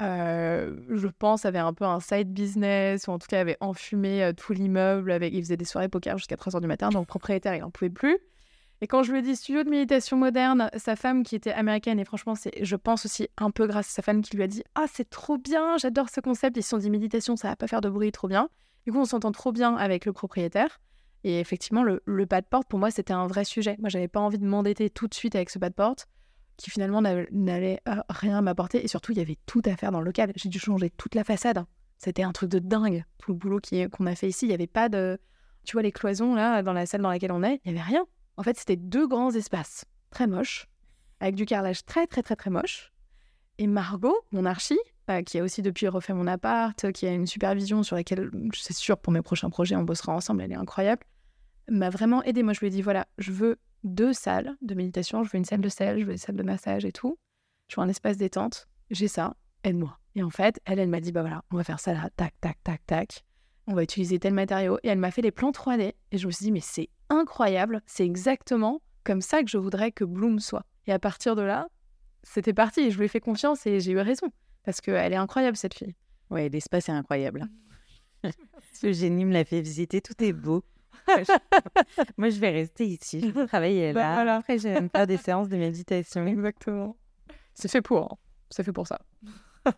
je 0.00 1.08
pense, 1.18 1.44
avait 1.44 1.58
un 1.58 1.72
peu 1.72 1.84
un 1.84 2.00
side 2.00 2.32
business, 2.32 3.06
ou 3.06 3.12
en 3.12 3.18
tout 3.18 3.26
cas 3.28 3.40
avait 3.40 3.56
enfumé 3.60 4.32
tout 4.36 4.52
l'immeuble. 4.52 5.12
Avec... 5.12 5.32
Il 5.32 5.42
faisait 5.42 5.56
des 5.56 5.64
soirées 5.64 5.88
poker 5.88 6.18
jusqu'à 6.18 6.36
3h 6.36 6.60
du 6.60 6.66
matin, 6.66 6.90
donc 6.90 7.06
propriétaire, 7.06 7.54
il 7.54 7.60
n'en 7.60 7.70
pouvait 7.70 7.90
plus. 7.90 8.18
Et 8.80 8.86
quand 8.86 9.02
je 9.02 9.12
lui 9.12 9.20
ai 9.20 9.22
dit 9.22 9.36
studio 9.36 9.62
de 9.62 9.70
méditation 9.70 10.16
moderne, 10.16 10.68
sa 10.76 10.96
femme 10.96 11.22
qui 11.22 11.36
était 11.36 11.52
américaine, 11.52 11.98
et 11.98 12.04
franchement, 12.04 12.34
c'est, 12.34 12.52
je 12.62 12.76
pense 12.76 13.06
aussi 13.06 13.28
un 13.38 13.50
peu 13.50 13.66
grâce 13.66 13.88
à 13.88 13.90
sa 13.90 14.02
femme 14.02 14.20
qui 14.20 14.36
lui 14.36 14.42
a 14.42 14.46
dit 14.46 14.62
Ah, 14.74 14.84
c'est 14.92 15.08
trop 15.08 15.38
bien, 15.38 15.78
j'adore 15.78 16.10
ce 16.10 16.20
concept. 16.20 16.56
Ils 16.56 16.62
se 16.62 16.70
sont 16.70 16.78
dit 16.78 16.90
méditation, 16.90 17.36
ça 17.36 17.48
va 17.48 17.56
pas 17.56 17.66
faire 17.66 17.80
de 17.80 17.88
bruit, 17.88 18.12
trop 18.12 18.28
bien. 18.28 18.48
Du 18.84 18.92
coup, 18.92 18.98
on 18.98 19.04
s'entend 19.04 19.32
trop 19.32 19.52
bien 19.52 19.76
avec 19.76 20.04
le 20.04 20.12
propriétaire. 20.12 20.80
Et 21.22 21.40
effectivement, 21.40 21.82
le, 21.82 22.02
le 22.04 22.26
pas 22.26 22.42
de 22.42 22.46
porte, 22.46 22.68
pour 22.68 22.78
moi, 22.78 22.90
c'était 22.90 23.14
un 23.14 23.26
vrai 23.26 23.44
sujet. 23.44 23.76
Moi, 23.78 23.88
j'avais 23.88 24.08
pas 24.08 24.20
envie 24.20 24.38
de 24.38 24.44
m'endetter 24.44 24.90
tout 24.90 25.08
de 25.08 25.14
suite 25.14 25.34
avec 25.34 25.48
ce 25.48 25.58
pas 25.58 25.70
de 25.70 25.74
porte 25.74 26.06
qui 26.56 26.70
finalement 26.70 27.00
n'allait 27.02 27.80
euh, 27.88 27.96
rien 28.08 28.40
m'apporter. 28.40 28.84
Et 28.84 28.88
surtout, 28.88 29.12
il 29.12 29.18
y 29.18 29.20
avait 29.20 29.38
tout 29.46 29.62
à 29.64 29.76
faire 29.76 29.92
dans 29.92 30.00
le 30.00 30.06
local. 30.06 30.32
J'ai 30.36 30.48
dû 30.48 30.58
changer 30.58 30.90
toute 30.90 31.14
la 31.14 31.24
façade. 31.24 31.64
C'était 31.98 32.22
un 32.22 32.32
truc 32.32 32.50
de 32.50 32.58
dingue, 32.58 33.04
tout 33.18 33.32
le 33.32 33.38
boulot 33.38 33.60
qu'on 33.92 34.06
a 34.06 34.14
fait 34.14 34.28
ici. 34.28 34.46
Il 34.46 34.48
n'y 34.48 34.54
avait 34.54 34.66
pas 34.66 34.88
de... 34.88 35.18
Tu 35.64 35.72
vois, 35.72 35.82
les 35.82 35.92
cloisons, 35.92 36.34
là, 36.34 36.62
dans 36.62 36.72
la 36.72 36.86
salle 36.86 37.00
dans 37.00 37.08
laquelle 37.08 37.32
on 37.32 37.42
est, 37.42 37.60
il 37.64 37.72
n'y 37.72 37.78
avait 37.78 37.88
rien. 37.88 38.04
En 38.36 38.42
fait, 38.42 38.58
c'était 38.58 38.76
deux 38.76 39.06
grands 39.06 39.30
espaces, 39.30 39.84
très 40.10 40.26
moches, 40.26 40.66
avec 41.20 41.34
du 41.36 41.46
carrelage 41.46 41.84
très, 41.84 42.06
très, 42.06 42.22
très, 42.22 42.36
très 42.36 42.50
moche. 42.50 42.92
Et 43.58 43.66
Margot, 43.66 44.16
mon 44.32 44.44
archi, 44.44 44.78
qui 45.24 45.38
a 45.38 45.42
aussi 45.44 45.62
depuis 45.62 45.88
refait 45.88 46.12
mon 46.12 46.26
appart, 46.26 46.92
qui 46.92 47.06
a 47.06 47.12
une 47.12 47.26
supervision 47.26 47.82
sur 47.82 47.96
laquelle, 47.96 48.30
c'est 48.52 48.74
sûr, 48.74 48.98
pour 48.98 49.12
mes 49.12 49.22
prochains 49.22 49.48
projets, 49.48 49.76
on 49.76 49.84
bossera 49.84 50.12
ensemble, 50.12 50.42
elle 50.42 50.52
est 50.52 50.56
incroyable, 50.56 51.04
m'a 51.68 51.90
vraiment 51.90 52.22
aidé. 52.24 52.42
Moi, 52.42 52.52
je 52.52 52.60
lui 52.60 52.66
ai 52.66 52.70
dit, 52.70 52.82
voilà, 52.82 53.06
je 53.18 53.32
veux 53.32 53.56
deux 53.84 54.12
salles 54.12 54.56
de 54.62 54.74
méditation, 54.74 55.22
je 55.22 55.30
veux 55.30 55.38
une 55.38 55.44
salle 55.44 55.60
de 55.60 55.68
sel, 55.68 56.00
je 56.00 56.04
veux 56.04 56.12
une 56.12 56.18
salle 56.18 56.36
de 56.36 56.42
massage 56.42 56.84
et 56.84 56.92
tout. 56.92 57.18
Je 57.68 57.76
veux 57.76 57.82
un 57.82 57.88
espace 57.88 58.16
détente, 58.16 58.68
j'ai 58.90 59.08
ça, 59.08 59.36
aide-moi. 59.62 59.98
Et 60.16 60.22
en 60.22 60.30
fait, 60.30 60.60
elle, 60.64 60.78
elle 60.78 60.88
m'a 60.88 61.00
dit, 61.00 61.12
bah 61.12 61.22
voilà, 61.22 61.42
on 61.50 61.56
va 61.56 61.64
faire 61.64 61.80
ça 61.80 61.92
là, 61.92 62.08
tac, 62.16 62.34
tac, 62.40 62.58
tac, 62.62 62.84
tac. 62.86 63.24
On 63.66 63.74
va 63.74 63.82
utiliser 63.82 64.18
tel 64.18 64.34
matériau. 64.34 64.78
Et 64.82 64.88
elle 64.88 64.98
m'a 64.98 65.10
fait 65.10 65.22
les 65.22 65.30
plans 65.30 65.50
3D. 65.50 65.94
Et 66.12 66.18
je 66.18 66.26
me 66.26 66.32
suis 66.32 66.44
dit, 66.44 66.52
mais 66.52 66.60
c'est 66.60 66.88
incroyable, 67.08 67.82
c'est 67.86 68.04
exactement 68.04 68.82
comme 69.04 69.20
ça 69.20 69.42
que 69.42 69.50
je 69.50 69.58
voudrais 69.58 69.92
que 69.92 70.04
Bloom 70.04 70.38
soit. 70.38 70.64
Et 70.86 70.92
à 70.92 70.98
partir 70.98 71.34
de 71.34 71.42
là, 71.42 71.68
c'était 72.22 72.54
parti. 72.54 72.90
Je 72.90 72.98
lui 72.98 73.06
ai 73.06 73.08
fait 73.08 73.20
confiance 73.20 73.66
et 73.66 73.80
j'ai 73.80 73.92
eu 73.92 73.98
raison. 73.98 74.28
Parce 74.64 74.80
qu'elle 74.80 75.12
est 75.12 75.16
incroyable, 75.16 75.56
cette 75.56 75.74
fille. 75.74 75.94
Ouais, 76.30 76.48
l'espace 76.48 76.88
est 76.88 76.92
incroyable. 76.92 77.46
Ce 78.72 78.92
génie 78.92 79.24
me 79.24 79.32
l'a 79.32 79.44
fait 79.44 79.60
visiter, 79.60 80.00
tout 80.00 80.22
est 80.22 80.32
beau. 80.32 80.64
Moi, 82.16 82.30
je 82.30 82.40
vais 82.40 82.50
rester 82.50 82.86
ici, 82.86 83.20
je 83.20 83.26
vais 83.26 83.46
travailler 83.46 83.92
bah, 83.92 84.24
là. 84.24 84.36
Après, 84.36 84.58
je 84.58 84.68
vais 84.68 84.88
faire 84.88 85.06
des 85.06 85.16
séances 85.16 85.48
de 85.48 85.56
méditation. 85.56 86.26
Exactement. 86.26 86.96
C'est 87.54 87.70
fait 87.70 87.82
pour. 87.82 88.12
Hein. 88.12 88.16
C'est 88.50 88.64
fait 88.64 88.72
pour 88.72 88.86
ça. 88.86 89.00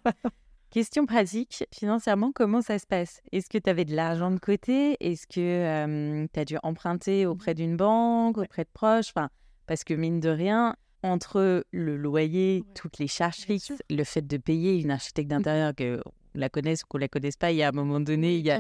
Question 0.71 1.07
pratique, 1.07 1.65
financièrement, 1.73 2.33
comment 2.35 2.61
ça 2.61 2.79
se 2.79 2.87
passe? 2.87 3.23
Est-ce 3.33 3.49
que 3.49 3.57
tu 3.57 3.71
avais 3.71 3.85
de 3.85 3.95
l'argent 3.95 4.31
de 4.31 4.39
côté? 4.39 4.97
Est-ce 5.01 5.27
que 5.27 6.27
tu 6.27 6.41
as 6.41 6.45
dû 6.45 6.59
emprunter 6.63 7.25
mmh 7.25 7.29
auprès 7.29 7.55
d'une 7.55 7.77
banque, 7.77 8.37
auprès 8.39 8.65
de 8.65 8.71
proches? 8.73 9.11
Enfin, 9.15 9.31
Parce 9.67 9.85
que 9.85 9.95
mine 9.95 10.21
de 10.21 10.29
rien, 10.29 10.77
entre 11.03 11.65
le 11.71 11.97
loyer, 11.97 12.65
toutes 12.75 12.99
les 12.99 13.07
charges 13.07 13.37
fixes, 13.37 13.73
le 13.89 14.05
fait 14.05 14.27
de 14.27 14.37
payer 14.37 14.79
une 14.81 14.91
architecte 14.91 15.31
mmh 15.31 15.37
d'intérieur 15.37 15.75
que 15.75 16.03
la 16.37 16.49
connaisse 16.49 16.83
ou 16.83 16.87
qu'on 16.89 16.99
la 16.99 17.09
connaisse 17.09 17.37
pas, 17.37 17.53
il 17.53 17.57
y 17.57 17.63
a 17.63 17.69
un 17.69 17.73
moment 17.73 18.01
donné, 18.01 18.37
il 18.37 18.47
y 18.47 18.51
a, 18.51 18.59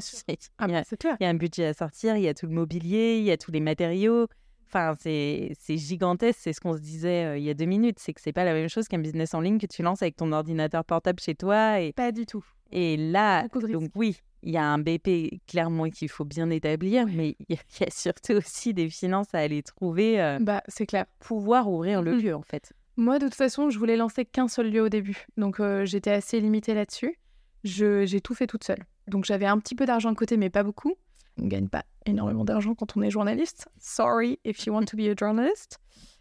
ah 0.58 0.66
bah, 0.66 0.82
il 0.90 1.16
y 1.20 1.24
a 1.24 1.28
un 1.28 1.34
budget 1.34 1.66
à 1.66 1.74
sortir, 1.74 2.16
il 2.16 2.22
y 2.22 2.28
a 2.28 2.34
tout 2.34 2.46
le 2.46 2.52
mobilier, 2.52 3.18
il 3.18 3.24
y 3.24 3.30
a 3.30 3.36
tous 3.36 3.52
les 3.52 3.60
matériaux. 3.60 4.26
Enfin, 4.68 4.94
c'est 4.98 5.54
gigantesque, 5.68 6.40
c'est 6.42 6.52
ce 6.52 6.60
qu'on 6.60 6.74
se 6.76 6.80
disait 6.80 7.24
euh, 7.24 7.38
il 7.38 7.44
y 7.44 7.50
a 7.50 7.54
deux 7.54 7.66
minutes, 7.66 7.98
c'est 8.00 8.12
que 8.12 8.20
c'est 8.20 8.32
pas 8.32 8.44
la 8.44 8.52
même 8.52 8.68
chose 8.68 8.88
qu'un 8.88 8.98
business 8.98 9.32
en 9.32 9.40
ligne 9.40 9.58
que 9.58 9.66
tu 9.66 9.82
lances 9.82 10.02
avec 10.02 10.16
ton 10.16 10.32
ordinateur 10.32 10.84
portable 10.84 11.20
chez 11.20 11.34
toi. 11.34 11.80
Et... 11.80 11.92
Pas 11.92 12.10
du 12.10 12.26
tout. 12.26 12.44
Et 12.72 12.96
là, 12.96 13.46
donc 13.48 13.90
oui, 13.94 14.16
il 14.42 14.52
y 14.52 14.56
a 14.56 14.64
un 14.64 14.78
BP 14.78 15.40
clairement 15.46 15.88
qu'il 15.88 16.08
faut 16.08 16.24
bien 16.24 16.50
établir, 16.50 17.06
mais 17.06 17.36
il 17.48 17.56
y, 17.80 17.84
a 17.84 17.90
surtout 17.90 18.34
aussi 18.34 18.74
des 18.74 18.90
finances 18.90 19.34
à 19.34 19.38
aller 19.38 19.62
trouver. 19.62 20.20
Euh, 20.20 20.38
bah, 20.40 20.62
c'est 20.68 20.86
clair. 20.86 21.06
Pouvoir 21.20 21.70
ouvrir 21.70 22.02
le 22.02 22.16
mmh 22.16 22.20
lieu, 22.20 22.34
en 22.34 22.42
fait. 22.42 22.72
Moi, 22.96 23.18
de 23.18 23.26
toute 23.26 23.34
façon, 23.34 23.70
je 23.70 23.78
voulais 23.78 23.96
lancer 23.96 24.24
qu'un 24.24 24.48
seul 24.48 24.70
lieu 24.70 24.80
au 24.80 24.88
début, 24.88 25.26
donc 25.36 25.60
euh, 25.60 25.84
j'étais 25.84 26.12
assez 26.12 26.40
limitée 26.40 26.74
là-dessus. 26.74 27.18
J'ai 27.66 28.20
tout 28.20 28.34
fait 28.34 28.46
toute 28.46 28.64
seule. 28.64 28.84
Donc 29.08 29.24
j'avais 29.24 29.46
un 29.46 29.58
petit 29.58 29.74
peu 29.74 29.86
d'argent 29.86 30.10
de 30.10 30.16
côté, 30.16 30.36
mais 30.36 30.50
pas 30.50 30.62
beaucoup. 30.62 30.94
On 31.38 31.44
ne 31.44 31.48
gagne 31.48 31.68
pas 31.68 31.84
énormément 32.06 32.44
d'argent 32.44 32.74
quand 32.74 32.96
on 32.96 33.02
est 33.02 33.10
journaliste. 33.10 33.68
Sorry 33.78 34.38
if 34.44 34.64
you 34.66 34.72
want 34.72 34.84
to 34.84 34.96
be 34.96 35.08
a 35.08 35.14
journalist. 35.16 35.80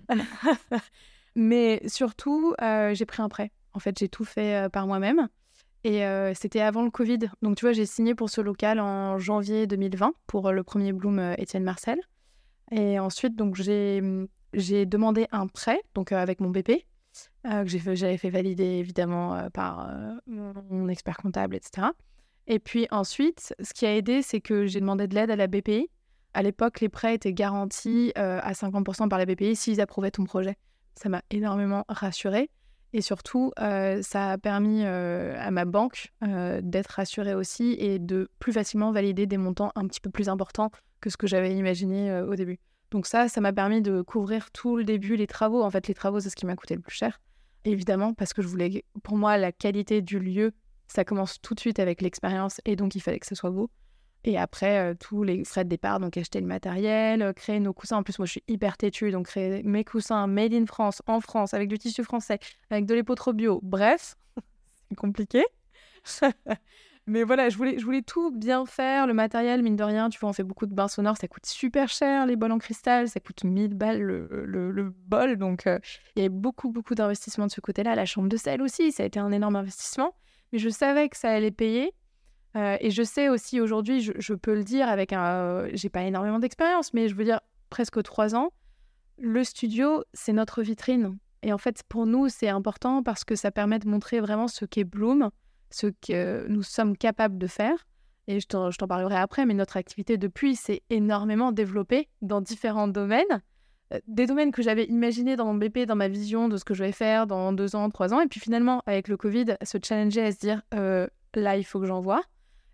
mais 1.35 1.81
surtout, 1.87 2.53
euh, 2.61 2.93
j'ai 2.93 3.05
pris 3.05 3.21
un 3.21 3.29
prêt. 3.29 3.51
En 3.73 3.79
fait, 3.79 3.97
j'ai 3.97 4.09
tout 4.09 4.25
fait 4.25 4.55
euh, 4.55 4.69
par 4.69 4.87
moi-même. 4.87 5.27
Et 5.83 6.03
euh, 6.03 6.33
c'était 6.33 6.61
avant 6.61 6.83
le 6.83 6.89
Covid. 6.89 7.19
Donc, 7.41 7.57
tu 7.57 7.65
vois, 7.65 7.73
j'ai 7.73 7.85
signé 7.85 8.15
pour 8.15 8.29
ce 8.29 8.41
local 8.41 8.79
en 8.79 9.19
janvier 9.19 9.67
2020 9.67 10.13
pour 10.25 10.51
le 10.51 10.63
premier 10.63 10.93
Bloom 10.93 11.35
Étienne 11.37 11.63
Marcel. 11.63 11.99
Et 12.71 12.97
ensuite, 12.97 13.35
donc, 13.35 13.55
j'ai 13.55 14.01
demandé 14.85 15.27
un 15.31 15.45
prêt, 15.45 15.79
donc 15.93 16.11
avec 16.11 16.39
mon 16.39 16.49
BP, 16.49 16.85
que 17.45 17.95
j'avais 17.95 18.17
fait 18.17 18.29
valider 18.29 18.63
évidemment 18.63 19.49
par 19.53 19.89
mon 20.27 20.87
expert 20.87 21.17
comptable, 21.17 21.55
etc. 21.55 21.87
Et 22.47 22.59
puis 22.59 22.87
ensuite, 22.91 23.55
ce 23.59 23.73
qui 23.73 23.85
a 23.85 23.95
aidé, 23.95 24.21
c'est 24.21 24.41
que 24.41 24.65
j'ai 24.65 24.79
demandé 24.79 25.07
de 25.07 25.15
l'aide 25.15 25.31
à 25.31 25.35
la 25.35 25.47
BPI. 25.47 25.89
À 26.33 26.43
l'époque, 26.43 26.81
les 26.81 26.89
prêts 26.89 27.15
étaient 27.15 27.33
garantis 27.33 28.11
euh, 28.17 28.39
à 28.43 28.53
50% 28.53 29.09
par 29.09 29.17
la 29.17 29.25
BPI 29.25 29.55
s'ils 29.55 29.81
approuvaient 29.81 30.11
ton 30.11 30.25
projet. 30.25 30.57
Ça 30.95 31.09
m'a 31.09 31.21
énormément 31.31 31.85
rassurée. 31.87 32.49
Et 32.93 33.01
surtout, 33.01 33.51
euh, 33.59 34.01
ça 34.01 34.31
a 34.31 34.37
permis 34.37 34.83
euh, 34.83 35.35
à 35.37 35.51
ma 35.51 35.65
banque 35.65 36.13
d'être 36.61 36.91
rassurée 36.91 37.33
aussi 37.33 37.75
et 37.79 37.99
de 37.99 38.29
plus 38.39 38.53
facilement 38.53 38.91
valider 38.91 39.25
des 39.25 39.37
montants 39.37 39.71
un 39.75 39.85
petit 39.87 39.99
peu 39.99 40.09
plus 40.09 40.29
importants 40.29 40.71
que 41.01 41.09
ce 41.09 41.17
que 41.17 41.27
j'avais 41.27 41.55
imaginé 41.55 42.21
au 42.21 42.35
début. 42.35 42.59
Donc 42.91 43.05
ça, 43.05 43.27
ça 43.27 43.41
m'a 43.41 43.51
permis 43.51 43.81
de 43.81 44.01
couvrir 44.01 44.51
tout 44.51 44.77
le 44.77 44.85
début, 44.85 45.17
les 45.17 45.27
travaux. 45.27 45.61
En 45.61 45.69
fait, 45.69 45.87
les 45.87 45.93
travaux, 45.93 46.19
c'est 46.19 46.29
ce 46.29 46.35
qui 46.35 46.45
m'a 46.45 46.55
coûté 46.55 46.75
le 46.75 46.81
plus 46.81 46.95
cher. 46.95 47.19
Évidemment, 47.65 48.13
parce 48.13 48.33
que 48.33 48.41
je 48.41 48.47
voulais, 48.47 48.85
pour 49.03 49.17
moi, 49.17 49.37
la 49.37 49.51
qualité 49.51 50.01
du 50.01 50.19
lieu 50.19 50.53
ça 50.87 51.03
commence 51.03 51.41
tout 51.41 51.53
de 51.53 51.59
suite 51.59 51.79
avec 51.79 52.01
l'expérience 52.01 52.61
et 52.65 52.75
donc 52.75 52.95
il 52.95 53.01
fallait 53.01 53.19
que 53.19 53.27
ce 53.27 53.35
soit 53.35 53.51
beau. 53.51 53.69
Et 54.23 54.39
après, 54.39 54.79
euh, 54.79 54.95
tous 54.99 55.21
les 55.21 55.43
frais 55.43 55.63
de 55.63 55.69
départ, 55.69 55.99
donc 55.99 56.17
acheter 56.17 56.41
le 56.41 56.47
matériel, 56.47 57.21
euh, 57.21 57.31
créer 57.31 57.59
nos 57.59 57.73
coussins. 57.73 57.97
En 57.97 58.03
plus, 58.03 58.17
moi, 58.17 58.25
je 58.25 58.31
suis 58.31 58.43
hyper 58.47 58.75
têtue, 58.75 59.11
donc 59.11 59.27
créer 59.27 59.61
mes 59.61 59.83
coussins 59.83 60.25
made 60.25 60.53
in 60.53 60.65
France, 60.65 61.03
en 61.05 61.21
France, 61.21 61.53
avec 61.53 61.69
du 61.69 61.77
tissu 61.77 62.03
français, 62.03 62.39
avec 62.71 62.87
de 62.87 62.95
l'épeautre 62.95 63.33
bio. 63.33 63.59
Bref, 63.61 64.15
c'est 64.89 64.95
compliqué. 64.95 65.45
Mais 67.07 67.23
voilà, 67.23 67.49
je 67.49 67.57
voulais, 67.57 68.01
tout 68.01 68.31
bien 68.31 68.65
faire. 68.65 69.05
Le 69.05 69.13
matériel, 69.13 69.61
mine 69.61 69.75
de 69.75 69.83
rien, 69.83 70.09
tu 70.09 70.19
vois, 70.19 70.29
on 70.29 70.33
fait 70.33 70.43
beaucoup 70.43 70.65
de 70.65 70.73
bains 70.73 70.87
sonores, 70.87 71.17
ça 71.17 71.27
coûte 71.27 71.45
super 71.45 71.87
cher. 71.87 72.25
Les 72.25 72.35
bols 72.35 72.51
en 72.51 72.57
cristal, 72.57 73.07
ça 73.07 73.19
coûte 73.19 73.43
1000 73.43 73.75
balles 73.75 74.01
le, 74.01 74.93
bol. 75.05 75.37
Donc, 75.37 75.67
euh, 75.67 75.77
il 76.15 76.19
y 76.19 76.25
avait 76.25 76.29
beaucoup, 76.29 76.71
beaucoup 76.71 76.95
d'investissements 76.95 77.45
de 77.45 77.51
ce 77.51 77.61
côté-là. 77.61 77.93
La 77.93 78.05
chambre 78.05 78.27
de 78.27 78.37
sel 78.37 78.61
aussi, 78.61 78.91
ça 78.91 79.03
a 79.03 79.05
été 79.05 79.19
un 79.19 79.31
énorme 79.31 79.55
investissement 79.55 80.15
mais 80.51 80.59
je 80.59 80.69
savais 80.69 81.09
que 81.09 81.17
ça 81.17 81.31
allait 81.31 81.51
payer. 81.51 81.93
Euh, 82.55 82.77
et 82.79 82.89
je 82.89 83.03
sais 83.03 83.27
aussi 83.27 83.59
aujourd'hui, 83.59 84.01
je, 84.01 84.33
peux 84.33 84.53
le 84.53 84.63
dire 84.63 84.87
avec 84.87 85.11
un. 85.11 85.25
Euh, 85.25 85.69
j'ai 85.73 85.89
pas 85.89 86.03
énormément 86.03 86.39
d'expérience, 86.39 86.93
mais 86.93 87.09
je 87.09 87.15
veux 87.15 87.25
dire 87.25 87.41
presque 87.69 88.01
trois 88.03 88.35
ans. 88.35 88.51
Le 89.17 89.43
studio, 89.43 90.03
c'est 90.13 90.33
notre 90.33 90.61
vitrine. 90.61 91.17
Et 91.41 91.51
en 91.51 91.57
fait, 91.57 91.83
pour 91.89 92.05
nous, 92.05 92.29
c'est 92.29 92.47
important 92.47 93.03
parce 93.03 93.23
que 93.23 93.35
ça 93.35 93.51
permet 93.51 93.79
de 93.79 93.87
montrer 93.87 94.19
vraiment 94.19 94.47
ce 94.47 94.65
qu'est 94.65 94.83
Bloom, 94.83 95.29
ce 95.75 95.87
que 95.87 96.47
nous 96.47 96.63
sommes 96.63 96.95
capables 96.95 97.37
de 97.37 97.47
faire. 97.47 97.85
Et 98.27 98.39
je 98.39 98.47
t'en 98.47 98.87
parlerai 98.87 99.17
après, 99.17 99.45
mais 99.45 99.53
notre 99.53 99.77
activité 99.77 100.17
depuis 100.17 100.55
s'est 100.55 100.81
énormément 100.89 101.51
développée 101.51 102.07
dans 102.21 102.39
différents 102.41 102.87
domaines. 102.87 103.43
Euh, 103.93 103.99
des 104.07 104.25
domaines 104.25 104.51
que 104.51 104.63
j'avais 104.63 104.85
imaginés 104.85 105.35
dans 105.35 105.45
mon 105.45 105.53
BP, 105.53 105.79
dans 105.85 105.97
ma 105.97 106.07
vision 106.07 106.47
de 106.47 106.57
ce 106.57 106.63
que 106.63 106.73
je 106.73 106.83
vais 106.83 106.93
faire 106.93 107.27
dans 107.27 107.51
deux 107.51 107.75
ans, 107.75 107.89
trois 107.89 108.13
ans. 108.13 108.21
Et 108.21 108.27
puis 108.27 108.39
finalement, 108.39 108.81
avec 108.85 109.09
le 109.09 109.17
Covid, 109.17 109.57
se 109.63 109.77
challenger 109.83 110.21
à 110.21 110.31
se 110.31 110.39
dire 110.39 110.61
euh, 110.73 111.07
là, 111.35 111.57
il 111.57 111.65
faut 111.65 111.79
que 111.79 111.85
j'envoie. 111.85 112.23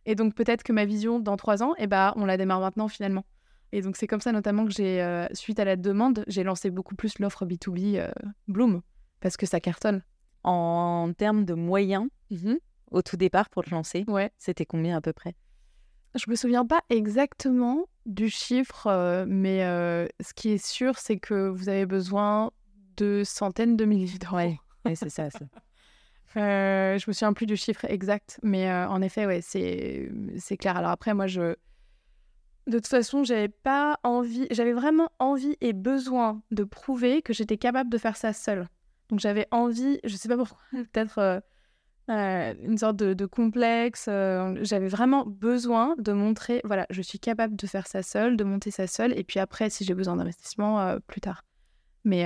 Et 0.05 0.13
donc 0.13 0.35
peut-être 0.35 0.63
que 0.63 0.71
ma 0.71 0.85
vision 0.85 1.19
dans 1.19 1.37
trois 1.37 1.63
ans, 1.63 1.73
eh 1.79 1.87
ben, 1.87 2.13
on 2.15 2.25
la 2.25 2.37
démarre 2.37 2.59
maintenant 2.59 2.87
finalement. 2.87 3.25
Et 3.71 3.81
donc 3.81 3.97
c'est 3.97 4.07
comme 4.07 4.21
ça 4.21 4.31
notamment 4.31 4.65
que 4.65 4.71
j'ai, 4.71 5.01
euh, 5.01 5.27
suite 5.33 5.59
à 5.59 5.65
la 5.65 5.75
demande, 5.75 6.23
j'ai 6.27 6.43
lancé 6.43 6.69
beaucoup 6.69 6.95
plus 6.95 7.17
l'offre 7.19 7.45
B2B 7.45 8.11
Bloom, 8.47 8.81
parce 9.21 9.37
que 9.37 9.47
ça 9.47 9.59
cartonne. 9.59 10.03
En 10.43 11.11
termes 11.17 11.45
de 11.45 11.53
moyens, 11.53 12.07
mmh 12.29 12.53
au 12.91 13.01
tout 13.01 13.17
départ 13.17 13.49
pour 13.49 13.63
te 13.63 13.69
lancer, 13.69 14.03
ouais. 14.07 14.31
c'était 14.37 14.65
combien 14.65 14.97
à 14.97 15.01
peu 15.01 15.13
près? 15.13 15.35
Je 16.15 16.29
me 16.29 16.35
souviens 16.35 16.65
pas 16.65 16.81
exactement, 16.89 17.87
du 18.05 18.29
chiffre, 18.29 18.87
euh, 18.87 19.25
mais 19.27 19.63
euh, 19.63 20.07
ce 20.19 20.33
qui 20.33 20.49
est 20.49 20.63
sûr, 20.63 20.97
c'est 20.97 21.17
que 21.17 21.47
vous 21.47 21.69
avez 21.69 21.85
besoin 21.85 22.51
de 22.97 23.23
centaines 23.25 23.77
de 23.77 23.85
milliers 23.85 24.17
d'euros. 24.17 24.37
Oui, 24.85 24.95
c'est 24.95 25.09
ça. 25.09 25.29
euh, 26.37 26.97
je 26.97 27.05
me 27.07 27.13
souviens 27.13 27.33
plus 27.33 27.45
du 27.45 27.55
chiffre 27.55 27.85
exact, 27.85 28.39
mais 28.43 28.69
euh, 28.69 28.87
en 28.89 29.01
effet, 29.01 29.25
ouais, 29.25 29.41
c'est 29.41 30.11
c'est 30.37 30.57
clair. 30.57 30.75
Alors 30.75 30.91
après, 30.91 31.13
moi, 31.13 31.27
je 31.27 31.55
de 32.67 32.77
toute 32.77 32.87
façon, 32.87 33.23
j'avais 33.23 33.49
pas 33.49 33.97
envie, 34.03 34.47
j'avais 34.51 34.73
vraiment 34.73 35.09
envie 35.19 35.57
et 35.61 35.73
besoin 35.73 36.41
de 36.51 36.63
prouver 36.63 37.21
que 37.21 37.33
j'étais 37.33 37.57
capable 37.57 37.89
de 37.89 37.97
faire 37.97 38.17
ça 38.17 38.33
seule. 38.33 38.67
Donc 39.09 39.19
j'avais 39.19 39.47
envie, 39.51 39.99
je 40.03 40.15
sais 40.15 40.29
pas 40.29 40.37
pourquoi, 40.37 40.57
peut-être 40.71 41.17
euh, 41.17 41.39
une 42.11 42.77
sorte 42.77 42.97
de, 42.97 43.25
complexe. 43.25 44.05
Euh, 44.07 44.55
j'avais 44.61 44.87
vraiment 44.87 45.25
besoin 45.25 45.95
de 45.97 46.11
montrer, 46.11 46.61
voilà, 46.63 46.85
je 46.89 47.01
suis 47.01 47.19
capable 47.19 47.55
de 47.55 47.67
faire 47.67 47.87
ça 47.87 48.03
seule, 48.03 48.37
de 48.37 48.43
monter 48.43 48.71
ça 48.71 48.87
seule, 48.87 49.17
et 49.17 49.23
puis 49.23 49.39
après, 49.39 49.69
si 49.69 49.83
j'ai 49.83 49.93
besoin 49.93 50.15
d'investissement, 50.15 50.79
euh, 50.81 50.99
plus 51.05 51.21
tard. 51.21 51.43
Mais 52.03 52.25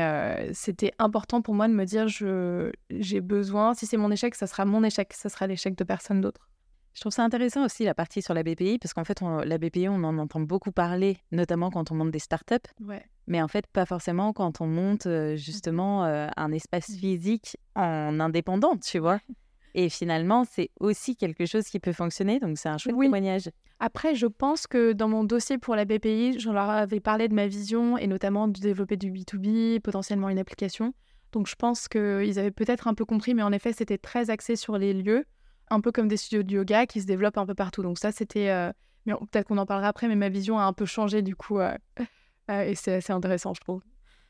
c'était 0.53 0.93
important 0.99 1.41
pour 1.41 1.53
moi 1.53 1.67
de 1.67 1.73
me 1.73 1.83
dire, 1.83 2.07
j'ai 2.07 3.21
besoin, 3.21 3.73
si 3.73 3.85
c'est 3.85 3.97
mon 3.97 4.09
échec, 4.09 4.33
ça 4.33 4.47
sera 4.47 4.63
mon 4.63 4.85
échec, 4.85 5.11
ça 5.13 5.27
sera 5.27 5.47
l'échec 5.47 5.75
de 5.75 5.83
personne 5.83 6.21
d'autre. 6.21 6.49
Je 6.93 7.01
trouve 7.01 7.11
ça 7.11 7.25
intéressant 7.25 7.65
aussi 7.65 7.83
la 7.83 7.93
partie 7.93 8.21
sur 8.21 8.33
la 8.33 8.41
BPI, 8.41 8.79
parce 8.79 8.93
qu'en 8.93 9.03
fait, 9.03 9.19
la 9.21 9.57
BPI, 9.57 9.89
on 9.89 10.01
en 10.05 10.17
entend 10.17 10.39
beaucoup 10.39 10.71
parler, 10.71 11.17
notamment 11.33 11.71
quand 11.71 11.91
on 11.91 11.95
monte 11.95 12.11
des 12.11 12.19
startups. 12.19 12.55
Ouais. 12.79 13.05
Mais 13.27 13.41
en 13.41 13.49
fait, 13.49 13.67
pas 13.67 13.85
forcément 13.85 14.31
quand 14.31 14.61
on 14.61 14.67
monte 14.67 15.09
justement 15.35 16.05
un 16.05 16.51
espace 16.53 16.87
mmh. 16.87 16.93
physique 16.93 17.57
en 17.75 18.21
indépendant, 18.21 18.77
tu 18.77 18.99
vois. 18.99 19.19
Et 19.77 19.89
finalement, 19.89 20.45
c'est 20.49 20.71
aussi 20.79 21.17
quelque 21.17 21.45
chose 21.45 21.65
qui 21.65 21.81
peut 21.81 21.91
fonctionner. 21.91 22.39
Donc, 22.39 22.57
c'est 22.57 22.69
un 22.69 22.77
chouette 22.77 22.97
témoignage. 22.97 23.51
Après, 23.79 24.15
je 24.15 24.25
pense 24.25 24.67
que 24.67 24.93
dans 24.93 25.09
mon 25.09 25.25
dossier 25.25 25.57
pour 25.57 25.75
la 25.75 25.83
BPI, 25.83 26.39
je 26.39 26.49
leur 26.49 26.69
avais 26.69 27.01
parlé 27.01 27.27
de 27.27 27.33
ma 27.33 27.45
vision 27.45 27.97
et 27.97 28.07
notamment 28.07 28.47
de 28.47 28.57
développer 28.57 28.95
du 28.95 29.11
B2B, 29.11 29.81
potentiellement 29.81 30.29
une 30.29 30.39
application. 30.39 30.93
Donc, 31.33 31.47
je 31.47 31.55
pense 31.55 31.89
qu'ils 31.89 32.39
avaient 32.39 32.51
peut-être 32.51 32.87
un 32.87 32.93
peu 32.93 33.03
compris, 33.03 33.33
mais 33.33 33.43
en 33.43 33.51
effet, 33.51 33.73
c'était 33.73 33.97
très 33.97 34.29
axé 34.29 34.55
sur 34.55 34.77
les 34.77 34.93
lieux. 34.93 35.25
un 35.69 35.81
peu 35.81 35.91
comme 35.91 36.07
des 36.07 36.15
studios 36.15 36.43
de 36.43 36.53
yoga 36.53 36.85
qui 36.85 37.01
se 37.01 37.05
développent 37.05 37.37
un 37.37 37.45
peu 37.45 37.55
partout. 37.55 37.83
Donc 37.83 37.99
ça, 37.99 38.13
c'était... 38.13 38.71
mais 39.05 39.13
peut-être 39.13 39.47
qu'on 39.47 39.57
en 39.57 39.65
parlera 39.65 39.89
après, 39.89 40.07
mais 40.07 40.15
ma 40.15 40.29
vision 40.29 40.57
a 40.57 40.63
un 40.63 40.73
peu 40.73 40.85
changé 40.85 41.21
du 41.21 41.35
coup. 41.35 41.59
et 42.49 42.75
c'est 42.75 42.95
assez 42.95 43.11
intéressant, 43.11 43.53
je 43.53 43.59
trouve. 43.59 43.81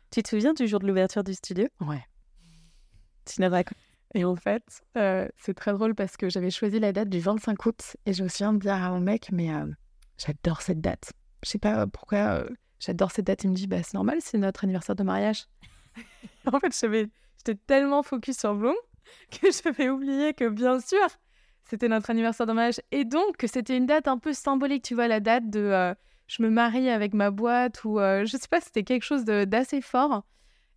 Tu 0.09 0.23
te 0.23 0.29
souviens 0.29 0.53
du 0.53 0.65
jour 0.65 0.79
de 0.79 0.87
l'ouverture 0.87 1.23
du 1.23 1.33
studio? 1.33 1.67
Ouais. 1.81 2.03
Tu 3.25 3.41
n'as 3.41 3.49
pas 3.49 3.63
et 4.15 4.23
en 4.23 4.35
fait, 4.35 4.81
c'est 5.37 5.53
très 5.53 5.73
drôle 5.73 5.93
parce 5.93 6.15
que 6.15 6.29
j'avais 6.29 6.49
choisi 6.49 6.79
la 6.79 6.93
date 6.93 7.09
du 7.09 7.19
25 7.19 7.65
août 7.65 7.97
et 8.05 8.13
je 8.13 8.23
me 8.23 8.29
souviens 8.29 8.53
de 8.53 8.59
dire 8.59 8.73
à 8.73 8.89
mon 8.89 9.01
mec, 9.01 9.29
mais 9.31 9.49
j'adore 10.17 10.61
cette 10.61 10.79
date. 10.79 11.11
Je 11.43 11.49
sais 11.49 11.59
pas 11.59 11.85
pourquoi 11.85 12.45
j'adore 12.79 13.11
cette 13.11 13.25
date. 13.25 13.43
Il 13.43 13.49
me 13.49 13.55
dit, 13.55 13.67
bah, 13.67 13.83
c'est 13.83 13.93
normal, 13.93 14.19
c'est 14.21 14.37
notre 14.37 14.63
anniversaire 14.63 14.95
de 14.95 15.03
mariage. 15.03 15.47
en 16.51 16.59
fait, 16.59 16.73
j'étais 16.73 17.59
tellement 17.67 18.03
focus 18.03 18.39
sur 18.39 18.55
Bloom 18.55 18.75
que 19.31 19.47
j'avais 19.51 19.89
oublié 19.89 20.33
que, 20.33 20.47
bien 20.47 20.79
sûr, 20.79 21.05
c'était 21.65 21.89
notre 21.89 22.09
anniversaire 22.09 22.45
de 22.45 22.53
mariage 22.53 22.79
et 22.91 23.03
donc 23.03 23.37
que 23.37 23.47
c'était 23.47 23.75
une 23.75 23.85
date 23.85 24.07
un 24.07 24.17
peu 24.17 24.31
symbolique. 24.31 24.83
Tu 24.83 24.95
vois, 24.95 25.09
la 25.09 25.19
date 25.19 25.49
de 25.49 25.93
je 26.27 26.41
me 26.41 26.49
marie 26.49 26.89
avec 26.89 27.13
ma 27.13 27.31
boîte 27.31 27.83
ou 27.83 27.99
je 27.99 28.37
sais 28.39 28.47
pas, 28.49 28.61
c'était 28.61 28.83
quelque 28.83 29.03
chose 29.03 29.25
d'assez 29.25 29.81
fort. 29.81 30.23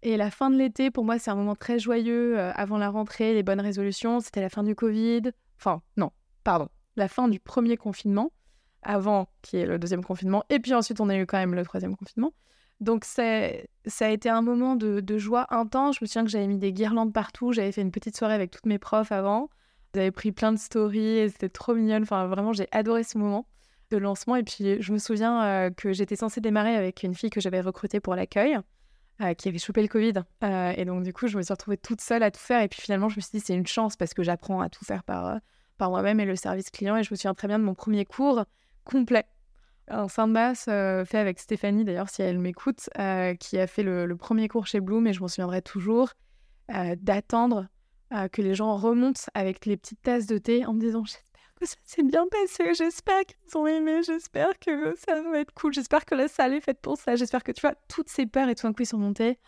Et 0.03 0.17
la 0.17 0.31
fin 0.31 0.51
de 0.51 0.57
l'été, 0.57 0.91
pour 0.91 1.05
moi, 1.05 1.19
c'est 1.19 1.31
un 1.31 1.35
moment 1.35 1.57
très 1.57 1.79
joyeux. 1.79 2.39
Euh, 2.39 2.53
avant 2.55 2.79
la 2.79 2.89
rentrée, 2.89 3.35
les 3.35 3.43
bonnes 3.43 3.61
résolutions, 3.61 4.21
c'était 4.21 4.41
la 4.41 4.49
fin 4.49 4.63
du 4.63 4.75
Covid. 4.75 5.23
Enfin, 5.59 5.83
non, 5.97 6.11
pardon, 6.45 6.69
la 6.97 7.09
fin 7.09 7.29
du 7.29 7.41
premier 7.41 7.77
confinement, 7.77 8.33
avant 8.83 9.29
qui 9.43 9.57
est 9.57 9.67
le 9.67 9.79
deuxième 9.79 10.05
confinement. 10.05 10.45
Et 10.51 10.61
puis 10.61 10.75
ensuite, 10.75 11.01
on 11.01 11.09
a 11.09 11.17
eu 11.17 11.27
quand 11.27 11.39
même 11.39 11.55
le 11.55 11.65
troisième 11.65 11.97
confinement. 11.97 12.33
Donc, 12.81 13.05
ça 13.05 13.23
a 14.01 14.09
été 14.09 14.29
un 14.29 14.43
moment 14.43 14.77
de, 14.77 15.19
joie 15.19 15.47
intense. 15.51 15.97
Je 15.97 16.05
me 16.05 16.07
souviens 16.07 16.25
que 16.25 16.31
j'avais 16.31 16.47
mis 16.47 16.59
des 16.59 16.73
guirlandes 16.73 17.13
partout. 17.13 17.53
J'avais 17.53 17.73
fait 17.73 17.83
une 17.83 17.91
petite 17.91 18.17
soirée 18.17 18.35
avec 18.35 18.53
toutes 18.53 18.67
mes 18.67 18.79
profs 18.79 19.11
avant. 19.11 19.51
J'avais 19.95 20.13
pris 20.13 20.31
plein 20.31 20.53
de 20.53 20.59
stories 20.59 21.19
et 21.19 21.29
c'était 21.29 21.49
trop 21.49 21.75
mignon. 21.75 22.01
Enfin, 22.03 22.29
vraiment, 22.29 22.53
j'ai 22.53 22.69
adoré 22.71 23.03
ce 23.03 23.19
moment 23.19 23.47
de 23.91 23.97
lancement. 23.97 24.37
Et 24.37 24.45
puis, 24.45 24.81
je 24.81 24.93
me 24.93 24.99
souviens 24.99 25.43
euh, 25.43 25.71
que 25.71 25.93
j'étais 25.93 26.15
censée 26.15 26.41
démarrer 26.41 26.77
avec 26.77 27.03
une 27.03 27.15
fille 27.15 27.31
que 27.31 27.41
j'avais 27.41 27.61
recrutée 27.61 27.99
pour 27.99 28.15
l'accueil. 28.15 28.59
Euh, 29.21 29.35
qui 29.35 29.49
avait 29.49 29.59
chopé 29.59 29.83
le 29.83 29.89
Covid. 29.89 30.13
Euh, 30.45 30.73
et 30.77 30.85
donc, 30.85 31.03
du 31.03 31.13
coup, 31.13 31.27
je 31.27 31.37
me 31.37 31.43
suis 31.43 31.53
retrouvée 31.53 31.77
toute 31.77 32.01
seule 32.01 32.23
à 32.23 32.31
tout 32.31 32.39
faire. 32.39 32.63
Et 32.63 32.69
puis 32.69 32.81
finalement, 32.81 33.09
je 33.09 33.17
me 33.17 33.21
suis 33.21 33.33
dit, 33.33 33.41
c'est 33.45 33.55
une 33.55 33.67
chance 33.67 33.97
parce 33.97 34.15
que 34.15 34.23
j'apprends 34.23 34.61
à 34.61 34.69
tout 34.69 34.85
faire 34.85 35.03
par, 35.03 35.27
euh, 35.27 35.39
par 35.77 35.91
moi-même 35.91 36.21
et 36.21 36.25
le 36.25 36.37
service 36.37 36.71
client. 36.71 36.97
Et 36.97 37.03
je 37.03 37.13
me 37.13 37.17
souviens 37.17 37.35
très 37.35 37.49
bien 37.49 37.59
de 37.59 37.65
mon 37.65 37.75
premier 37.75 38.05
cours 38.05 38.45
complet. 38.85 39.25
Un 39.89 40.07
basse 40.29 40.67
fait 40.67 41.19
avec 41.19 41.41
Stéphanie, 41.41 41.83
d'ailleurs, 41.83 42.11
si 42.11 42.21
elle 42.21 42.39
m'écoute, 42.39 42.91
qui 43.41 43.59
a 43.59 43.67
fait 43.67 43.83
le, 43.83 44.17
premier 44.17 44.47
cours 44.47 44.67
chez 44.67 44.81
Bloom. 44.81 45.07
Et 45.07 45.15
je 45.15 45.21
m'en 45.21 45.29
souviendrai 45.29 45.63
toujours 45.63 46.13
d'attendre 46.69 47.69
que 48.31 48.43
les 48.43 48.55
gens 48.55 48.77
remontent 48.77 49.23
avec 49.33 49.65
les 49.65 49.79
petites 49.79 50.03
tasses 50.03 50.27
de 50.27 50.37
thé 50.37 50.67
en 50.67 50.75
me 50.75 50.81
disant 50.81 51.05
que 51.59 51.67
ça 51.67 51.77
s'est 51.85 52.03
bien 52.03 52.27
passé. 52.29 52.75
J'espère 52.75 53.25
qu'ils 53.25 53.59
ont 53.59 53.67
aimé. 53.67 54.03
J'espère 54.03 54.59
que 54.59 54.95
ça 54.97 55.21
va 55.23 55.41
être 55.41 55.53
cool. 55.55 55.73
J'espère 55.73 56.05
que 56.05 56.15
la 56.15 56.29
salle 56.29 56.55
est 56.55 56.61
faite 56.61 56.81
pour 56.81 56.97
ça. 56.97 57.17
J'espère 57.17 57.43
que 57.43 57.53
tu 57.53 57.61
vois, 57.61 57.75
toutes 57.89 58.09
ces 58.09 58.27
peurs 58.27 58.49
et 58.49 58.55
tout 58.55 58.67
d'un 58.67 58.73
coup 58.73 58.83
ils 58.83 58.87
sont 58.87 58.99
montés. 58.99 59.39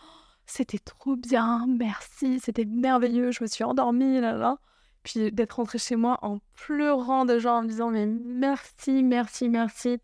c'était 0.46 0.78
trop 0.78 1.16
bien. 1.16 1.66
Merci. 1.68 2.40
C'était 2.40 2.64
merveilleux. 2.64 3.30
Je 3.30 3.42
me 3.42 3.48
suis 3.48 3.64
endormie. 3.64 4.20
Là, 4.20 4.34
là. 4.34 4.58
Puis 5.02 5.32
d'être 5.32 5.54
rentrée 5.54 5.78
chez 5.78 5.96
moi 5.96 6.18
en 6.22 6.38
pleurant 6.54 7.24
de 7.24 7.38
gens 7.38 7.58
en 7.58 7.62
me 7.62 7.68
disant 7.68 7.90
mais 7.90 8.06
merci, 8.06 9.02
merci, 9.02 9.48
merci. 9.48 9.98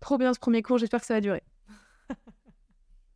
Trop 0.00 0.18
bien 0.18 0.34
ce 0.34 0.40
premier 0.40 0.62
cours. 0.62 0.78
J'espère 0.78 1.00
que 1.00 1.06
ça 1.06 1.14
va 1.14 1.20
durer. 1.20 1.42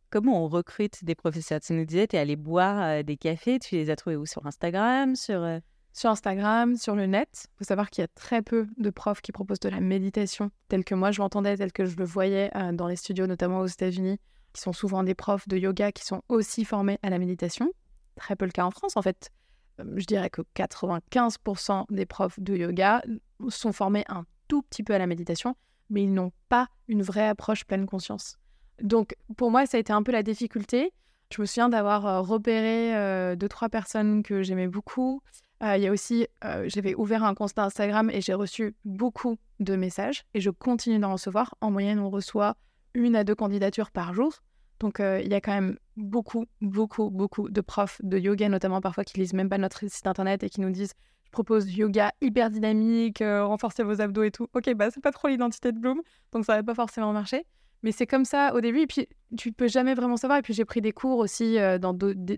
Comment 0.09 0.43
on 0.43 0.47
recrute 0.47 1.03
des 1.03 1.15
professeurs? 1.15 1.59
Tu 1.59 1.73
nous 1.73 1.85
disais, 1.85 2.07
tu 2.07 2.15
es 2.15 2.19
allé 2.19 2.37
boire 2.37 2.81
euh, 2.81 3.03
des 3.03 3.17
cafés. 3.17 3.59
Tu 3.59 3.75
les 3.75 3.89
as 3.89 3.97
trouvés 3.97 4.15
où? 4.15 4.25
Sur 4.25 4.45
Instagram? 4.47 5.15
Sur, 5.15 5.43
euh, 5.43 5.59
sur 5.97 6.11
Instagram, 6.11 6.75
sur 6.75 6.95
le 6.95 7.07
net. 7.07 7.47
Il 7.47 7.57
faut 7.57 7.63
savoir 7.63 7.89
qu'il 7.89 8.03
y 8.03 8.05
a 8.05 8.07
très 8.09 8.43
peu 8.43 8.67
de 8.77 8.89
profs 8.91 9.19
qui 9.21 9.31
proposent 9.31 9.59
de 9.59 9.69
la 9.69 9.79
méditation 9.79 10.51
telle 10.67 10.85
que 10.85 10.93
moi 10.93 11.09
je 11.09 11.19
l'entendais, 11.19 11.57
telle 11.57 11.71
que 11.71 11.85
je 11.85 11.97
le 11.97 12.05
voyais 12.05 12.51
euh, 12.55 12.71
dans 12.71 12.87
les 12.87 12.95
studios, 12.95 13.25
notamment 13.25 13.61
aux 13.61 13.67
États-Unis, 13.67 14.19
qui 14.53 14.61
sont 14.61 14.73
souvent 14.73 15.01
des 15.01 15.15
profs 15.15 15.47
de 15.47 15.57
yoga 15.57 15.91
qui 15.91 16.05
sont 16.05 16.21
aussi 16.29 16.65
formés 16.65 16.99
à 17.01 17.09
la 17.09 17.17
méditation. 17.17 17.71
Très 18.15 18.35
peu 18.35 18.45
le 18.45 18.51
cas 18.51 18.65
en 18.65 18.69
France, 18.69 18.95
en 18.95 19.01
fait. 19.01 19.31
Euh, 19.79 19.85
je 19.95 20.05
dirais 20.05 20.29
que 20.29 20.43
95% 20.55 21.85
des 21.89 22.05
profs 22.05 22.39
de 22.39 22.55
yoga 22.55 23.01
sont 23.49 23.73
formés 23.73 24.05
un 24.07 24.23
tout 24.47 24.61
petit 24.61 24.83
peu 24.83 24.93
à 24.93 24.99
la 24.99 25.07
méditation, 25.07 25.55
mais 25.89 26.03
ils 26.03 26.13
n'ont 26.13 26.31
pas 26.47 26.67
une 26.87 27.01
vraie 27.01 27.27
approche 27.27 27.65
pleine 27.65 27.87
conscience. 27.87 28.37
Donc 28.83 29.15
pour 29.35 29.49
moi, 29.49 29.65
ça 29.65 29.77
a 29.77 29.79
été 29.79 29.93
un 29.93 30.03
peu 30.03 30.11
la 30.11 30.21
difficulté. 30.21 30.93
Je 31.33 31.41
me 31.41 31.47
souviens 31.47 31.69
d'avoir 31.69 32.05
euh, 32.05 32.21
repéré 32.21 33.35
deux, 33.35 33.49
trois 33.49 33.69
personnes 33.69 34.21
que 34.21 34.43
j'aimais 34.43 34.67
beaucoup, 34.67 35.23
il 35.61 35.81
y 35.81 35.87
a 35.87 35.91
aussi, 35.91 36.27
euh, 36.43 36.65
j'avais 36.67 36.95
ouvert 36.95 37.23
un 37.23 37.33
compte 37.33 37.57
Instagram 37.57 38.09
et 38.11 38.21
j'ai 38.21 38.33
reçu 38.33 38.75
beaucoup 38.85 39.37
de 39.59 39.75
messages 39.75 40.23
et 40.33 40.39
je 40.39 40.49
continue 40.49 40.99
d'en 40.99 41.13
recevoir. 41.13 41.55
En 41.61 41.71
moyenne, 41.71 41.99
on 41.99 42.09
reçoit 42.09 42.57
une 42.93 43.15
à 43.15 43.23
deux 43.23 43.35
candidatures 43.35 43.91
par 43.91 44.13
jour. 44.13 44.33
Donc, 44.79 44.99
euh, 44.99 45.19
il 45.23 45.31
y 45.31 45.33
a 45.33 45.41
quand 45.41 45.53
même 45.53 45.77
beaucoup, 45.95 46.45
beaucoup, 46.61 47.09
beaucoup 47.09 47.49
de 47.49 47.61
profs 47.61 47.99
de 48.03 48.19
yoga, 48.19 48.49
notamment 48.49 48.81
parfois 48.81 49.03
qui 49.03 49.19
lisent 49.19 49.33
même 49.33 49.49
pas 49.49 49.57
notre 49.57 49.87
site 49.87 50.05
internet 50.05 50.43
et 50.43 50.49
qui 50.49 50.61
nous 50.61 50.69
disent 50.69 50.93
Je 51.25 51.31
propose 51.31 51.73
yoga 51.73 52.11
hyper 52.21 52.51
dynamique, 52.51 53.23
renforcer 53.23 53.81
vos 53.81 53.99
abdos 53.99 54.23
et 54.23 54.31
tout. 54.31 54.47
Ok, 54.53 54.71
bah, 54.75 54.91
c'est 54.91 55.01
pas 55.01 55.11
trop 55.11 55.27
l'identité 55.27 55.71
de 55.71 55.79
Bloom, 55.79 56.01
donc 56.31 56.45
ça 56.45 56.55
va 56.55 56.63
pas 56.63 56.75
forcément 56.75 57.11
marcher. 57.13 57.45
Mais 57.83 57.91
c'est 57.91 58.07
comme 58.07 58.25
ça 58.25 58.53
au 58.55 58.61
début, 58.61 58.81
et 58.81 58.87
puis 58.87 59.07
tu 59.37 59.51
peux 59.51 59.67
jamais 59.67 59.93
vraiment 59.93 60.17
savoir. 60.17 60.39
Et 60.39 60.41
puis 60.41 60.53
j'ai 60.53 60.65
pris 60.65 60.81
des 60.81 60.91
cours 60.91 61.19
aussi 61.19 61.59
euh, 61.59 61.77
dans 61.77 61.95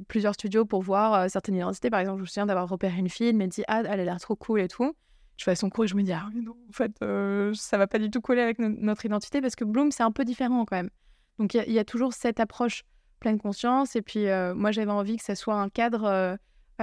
plusieurs 0.08 0.34
studios 0.34 0.66
pour 0.66 0.82
voir 0.82 1.14
euh, 1.14 1.28
certaines 1.30 1.56
identités. 1.56 1.90
Par 1.90 2.00
exemple, 2.00 2.18
je 2.18 2.24
me 2.24 2.28
souviens 2.28 2.46
d'avoir 2.46 2.68
repéré 2.68 2.98
une 2.98 3.10
fille, 3.10 3.28
elle 3.28 3.38
m'a 3.38 3.48
dit 3.48 3.64
Ah, 3.68 3.82
elle 3.86 4.00
a 4.00 4.04
l'air 4.04 4.20
trop 4.20 4.36
cool 4.36 4.62
et 4.62 4.68
tout. 4.68 4.94
Je 5.38 5.46
fais 5.46 5.56
son 5.56 5.70
cours 5.70 5.86
et 5.86 5.88
je 5.88 5.96
me 5.96 6.04
dis 6.04 6.12
Ah, 6.12 6.28
non, 6.36 6.56
en 6.70 6.74
fait, 6.74 6.92
euh, 7.02 7.54
ça 7.54 7.78
va 7.78 7.88
pas 7.88 8.00
du 8.00 8.10
tout 8.10 8.22
coller 8.22 8.42
avec 8.42 8.60
notre 8.60 9.06
identité 9.06 9.40
parce 9.42 9.56
que 9.56 9.64
Bloom, 9.64 9.92
c'est 9.92 10.04
un 10.04 10.12
peu 10.12 10.26
différent 10.26 10.66
quand 10.66 10.76
même. 10.76 10.90
Donc 11.38 11.54
il 11.54 11.72
y, 11.72 11.80
a 11.80 11.86
toujours 11.86 12.12
cette 12.12 12.42
approche 12.42 12.84
pleine 13.22 13.40
conscience. 13.40 13.96
Et 13.96 14.02
puis 14.02 14.26
moi, 14.56 14.72
j'avais 14.72 14.92
envie 14.92 15.16
que 15.16 15.24
ça 15.24 15.36
soit 15.36 15.56
un 15.56 15.70
cadre 15.70 16.38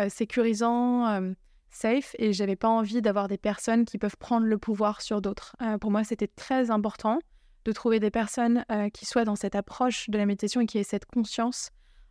sécurisant, 0.08 1.20
safe, 1.68 2.16
et 2.18 2.32
j'avais 2.32 2.56
pas 2.56 2.68
envie 2.68 3.02
d'avoir 3.02 3.28
des 3.28 3.36
personnes 3.36 3.84
qui 3.84 3.98
peuvent 3.98 4.16
prendre 4.16 4.46
le 4.46 4.56
pouvoir 4.56 5.02
sur 5.02 5.20
d'autres. 5.20 5.56
pour 5.82 5.90
moi, 5.90 6.04
c'était 6.04 6.26
très 6.26 6.70
important 6.70 7.18
de 7.66 7.72
trouver 7.72 7.98
des 7.98 8.12
personnes 8.12 8.64
euh, 8.70 8.88
qui 8.90 9.04
soient 9.04 9.24
dans 9.24 9.34
cette 9.34 9.56
approche 9.56 10.08
de 10.08 10.16
la 10.16 10.24
méditation 10.24 10.60
et 10.60 10.66
qui 10.66 10.78
aient 10.78 10.84
cette 10.84 11.04
conscience. 11.04 11.70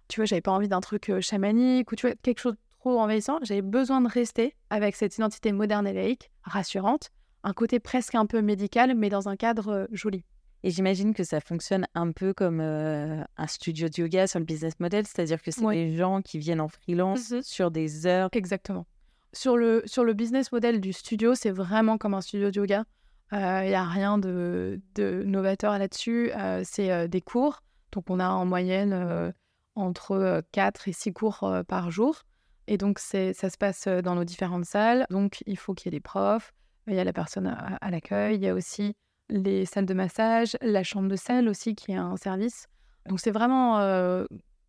Tu 0.09 0.19
vois, 0.19 0.25
j'avais 0.25 0.41
pas 0.41 0.51
envie 0.51 0.67
d'un 0.67 0.81
truc 0.81 1.09
euh, 1.09 1.21
chamanique 1.21 1.91
ou 1.91 1.95
tu 1.95 2.05
vois, 2.05 2.15
quelque 2.21 2.39
chose 2.39 2.53
de 2.53 2.59
trop 2.79 2.99
envahissant. 2.99 3.39
J'avais 3.41 3.61
besoin 3.61 4.01
de 4.01 4.09
rester 4.09 4.53
avec 4.69 4.95
cette 4.95 5.17
identité 5.17 5.53
moderne 5.53 5.87
et 5.87 5.93
laïque, 5.93 6.29
rassurante, 6.43 7.09
un 7.43 7.53
côté 7.53 7.79
presque 7.79 8.15
un 8.15 8.25
peu 8.25 8.41
médical, 8.41 8.95
mais 8.95 9.09
dans 9.09 9.29
un 9.29 9.37
cadre 9.37 9.69
euh, 9.69 9.85
joli. 9.91 10.25
Et 10.63 10.71
j'imagine 10.71 11.13
que 11.13 11.23
ça 11.23 11.39
fonctionne 11.39 11.87
un 11.93 12.11
peu 12.11 12.33
comme 12.33 12.59
un 12.59 13.47
studio 13.47 13.87
de 13.87 14.01
yoga 14.01 14.25
sur 14.25 14.39
le 14.39 14.45
business 14.45 14.73
model, 14.79 15.05
c'est-à-dire 15.05 15.39
que 15.39 15.51
c'est 15.51 15.63
des 15.63 15.95
gens 15.95 16.23
qui 16.23 16.39
viennent 16.39 16.59
en 16.59 16.69
freelance 16.69 17.29
mhm. 17.29 17.43
sur 17.43 17.69
des 17.69 18.07
heures. 18.07 18.29
Exactement. 18.31 18.87
Sur 19.31 19.57
le, 19.57 19.83
sur 19.85 20.03
le 20.03 20.13
business 20.13 20.51
model 20.51 20.81
du 20.81 20.91
studio, 20.91 21.35
c'est 21.35 21.51
vraiment 21.51 21.99
comme 21.99 22.15
un 22.15 22.21
studio 22.21 22.49
de 22.49 22.55
yoga. 22.55 22.83
Il 23.31 23.37
n'y 23.37 23.73
a 23.73 23.83
rien 23.83 24.17
de, 24.17 24.79
novateur 25.25 25.77
là-dessus. 25.77 26.31
c'est 26.63 27.07
des 27.07 27.21
cours. 27.21 27.61
Donc, 27.91 28.09
on 28.09 28.19
a 28.19 28.29
en 28.29 28.45
moyenne 28.45 29.33
entre 29.75 30.43
4 30.51 30.87
et 30.87 30.93
6 30.93 31.13
cours 31.13 31.53
par 31.67 31.91
jour. 31.91 32.23
Et 32.67 32.77
donc, 32.77 32.99
ça 32.99 33.33
se 33.33 33.57
passe 33.57 33.87
dans 33.87 34.15
nos 34.15 34.23
différentes 34.23 34.65
salles. 34.65 35.05
Donc, 35.09 35.43
il 35.45 35.57
faut 35.57 35.73
qu'il 35.73 35.91
y 35.91 35.95
ait 35.95 35.97
des 35.97 36.03
profs. 36.03 36.53
Il 36.87 36.93
y 36.93 36.99
a 36.99 37.03
la 37.03 37.13
personne 37.13 37.47
à, 37.47 37.91
l'accueil. 37.91 38.35
Il 38.35 38.43
y 38.43 38.47
a 38.47 38.53
aussi 38.53 38.95
les 39.29 39.65
salles 39.65 39.85
de 39.87 39.93
massage, 39.93 40.55
la 40.61 40.83
chambre 40.83 41.09
de 41.09 41.15
sel 41.15 41.49
aussi, 41.49 41.75
qui 41.75 41.91
est 41.91 41.95
un 41.95 42.17
service. 42.17 42.67
Donc, 43.07 43.19
c'est 43.19 43.31
vraiment 43.31 43.79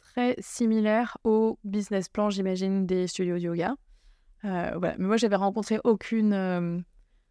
très 0.00 0.34
similaire 0.38 1.18
au 1.24 1.58
business 1.64 2.08
plan, 2.08 2.30
j'imagine, 2.30 2.86
des 2.86 3.06
studios 3.06 3.36
de 3.36 3.40
yoga. 3.40 3.74
Mais 4.42 4.96
moi, 4.98 5.16
j'avais 5.16 5.36
rencontré 5.36 5.78
aucune 5.84 6.84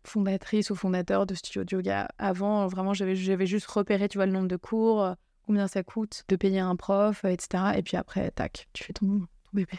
fondatrice 0.08 0.70
ou 0.70 0.76
fondateur 0.76 1.26
de 1.26 1.34
studio 1.36 1.64
de 1.64 1.76
yoga. 1.76 2.08
Avant, 2.18 2.68
vraiment, 2.68 2.94
j'avais, 2.94 3.16
juste 3.16 3.68
repéré, 3.68 4.08
tu 4.08 4.18
vois, 4.18 4.26
le 4.26 4.32
nombre 4.32 4.48
de 4.48 4.56
cours, 4.56 5.04
euh, 5.04 5.14
combien 5.46 5.68
ça 5.68 5.84
coûte 5.84 6.24
de 6.28 6.36
payer 6.36 6.60
un 6.60 6.76
prof, 6.76 7.24
euh, 7.26 7.30
etc. 7.30 7.64
Et 7.78 7.84
puis 7.84 7.98
après, 7.98 8.32
tac, 8.32 8.68
tu 8.74 8.84
fais 8.84 8.94
ton, 8.94 9.22
bébé. 9.54 9.78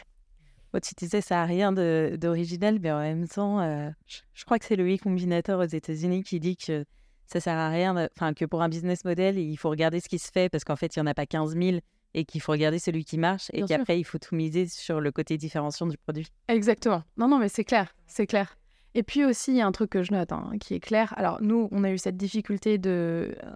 tu 0.81 0.93
disais, 0.95 1.21
ça 1.21 1.35
n'a 1.35 1.45
rien 1.45 1.71
d'original, 1.71 2.79
mais 2.79 2.91
en 2.91 2.99
même 2.99 3.27
temps, 3.27 3.59
euh, 3.59 3.89
je, 4.05 4.45
crois 4.45 4.59
que 4.59 4.65
c'est 4.65 4.75
le 4.75 4.87
e-combinator 4.93 5.59
aux 5.59 5.63
États-Unis 5.63 6.23
qui 6.23 6.39
dit 6.39 6.57
que 6.57 6.85
ça 7.25 7.39
sert 7.39 7.57
à 7.57 7.69
rien, 7.69 8.07
enfin, 8.15 8.33
que 8.33 8.45
pour 8.45 8.61
un 8.61 8.69
business 8.69 9.03
model, 9.03 9.37
il 9.37 9.57
faut 9.57 9.69
regarder 9.69 9.99
ce 9.99 10.07
qui 10.07 10.19
se 10.19 10.31
fait 10.31 10.49
parce 10.49 10.63
qu'en 10.63 10.75
fait, 10.75 10.95
il 10.95 10.99
n'y 10.99 11.03
en 11.03 11.07
a 11.07 11.13
pas 11.13 11.25
15 11.25 11.57
000 11.57 11.79
et 12.13 12.25
qu'il 12.25 12.41
faut 12.41 12.53
regarder 12.53 12.79
celui 12.79 13.03
qui 13.03 13.17
marche 13.17 13.49
et 13.53 13.63
qu'après, 13.63 13.99
il 13.99 14.03
faut 14.03 14.17
tout 14.17 14.35
miser 14.35 14.67
sur 14.67 15.01
le 15.01 15.11
côté 15.11 15.37
différenciant 15.37 15.87
du 15.87 15.97
produit. 15.97 16.27
Exactement. 16.47 17.03
Non, 17.17 17.27
non, 17.27 17.37
mais 17.37 17.49
c'est 17.49 17.65
clair, 17.65 17.93
c'est 18.07 18.27
clair. 18.27 18.57
Et 18.97 19.03
puis 19.03 19.23
aussi, 19.23 19.51
il 19.51 19.57
y 19.57 19.61
a 19.61 19.67
un 19.67 19.71
truc 19.71 19.91
que 19.91 20.01
je 20.01 20.11
note 20.11 20.31
hein, 20.31 20.53
qui 20.59 20.73
est 20.73 20.79
clair. 20.79 21.13
Alors, 21.17 21.39
nous, 21.39 21.69
on 21.71 21.83
a 21.83 21.91
eu 21.91 21.99
cette 21.99 22.17
difficulté 22.17 22.79
de. 22.79 23.31
Euh, 23.43 23.51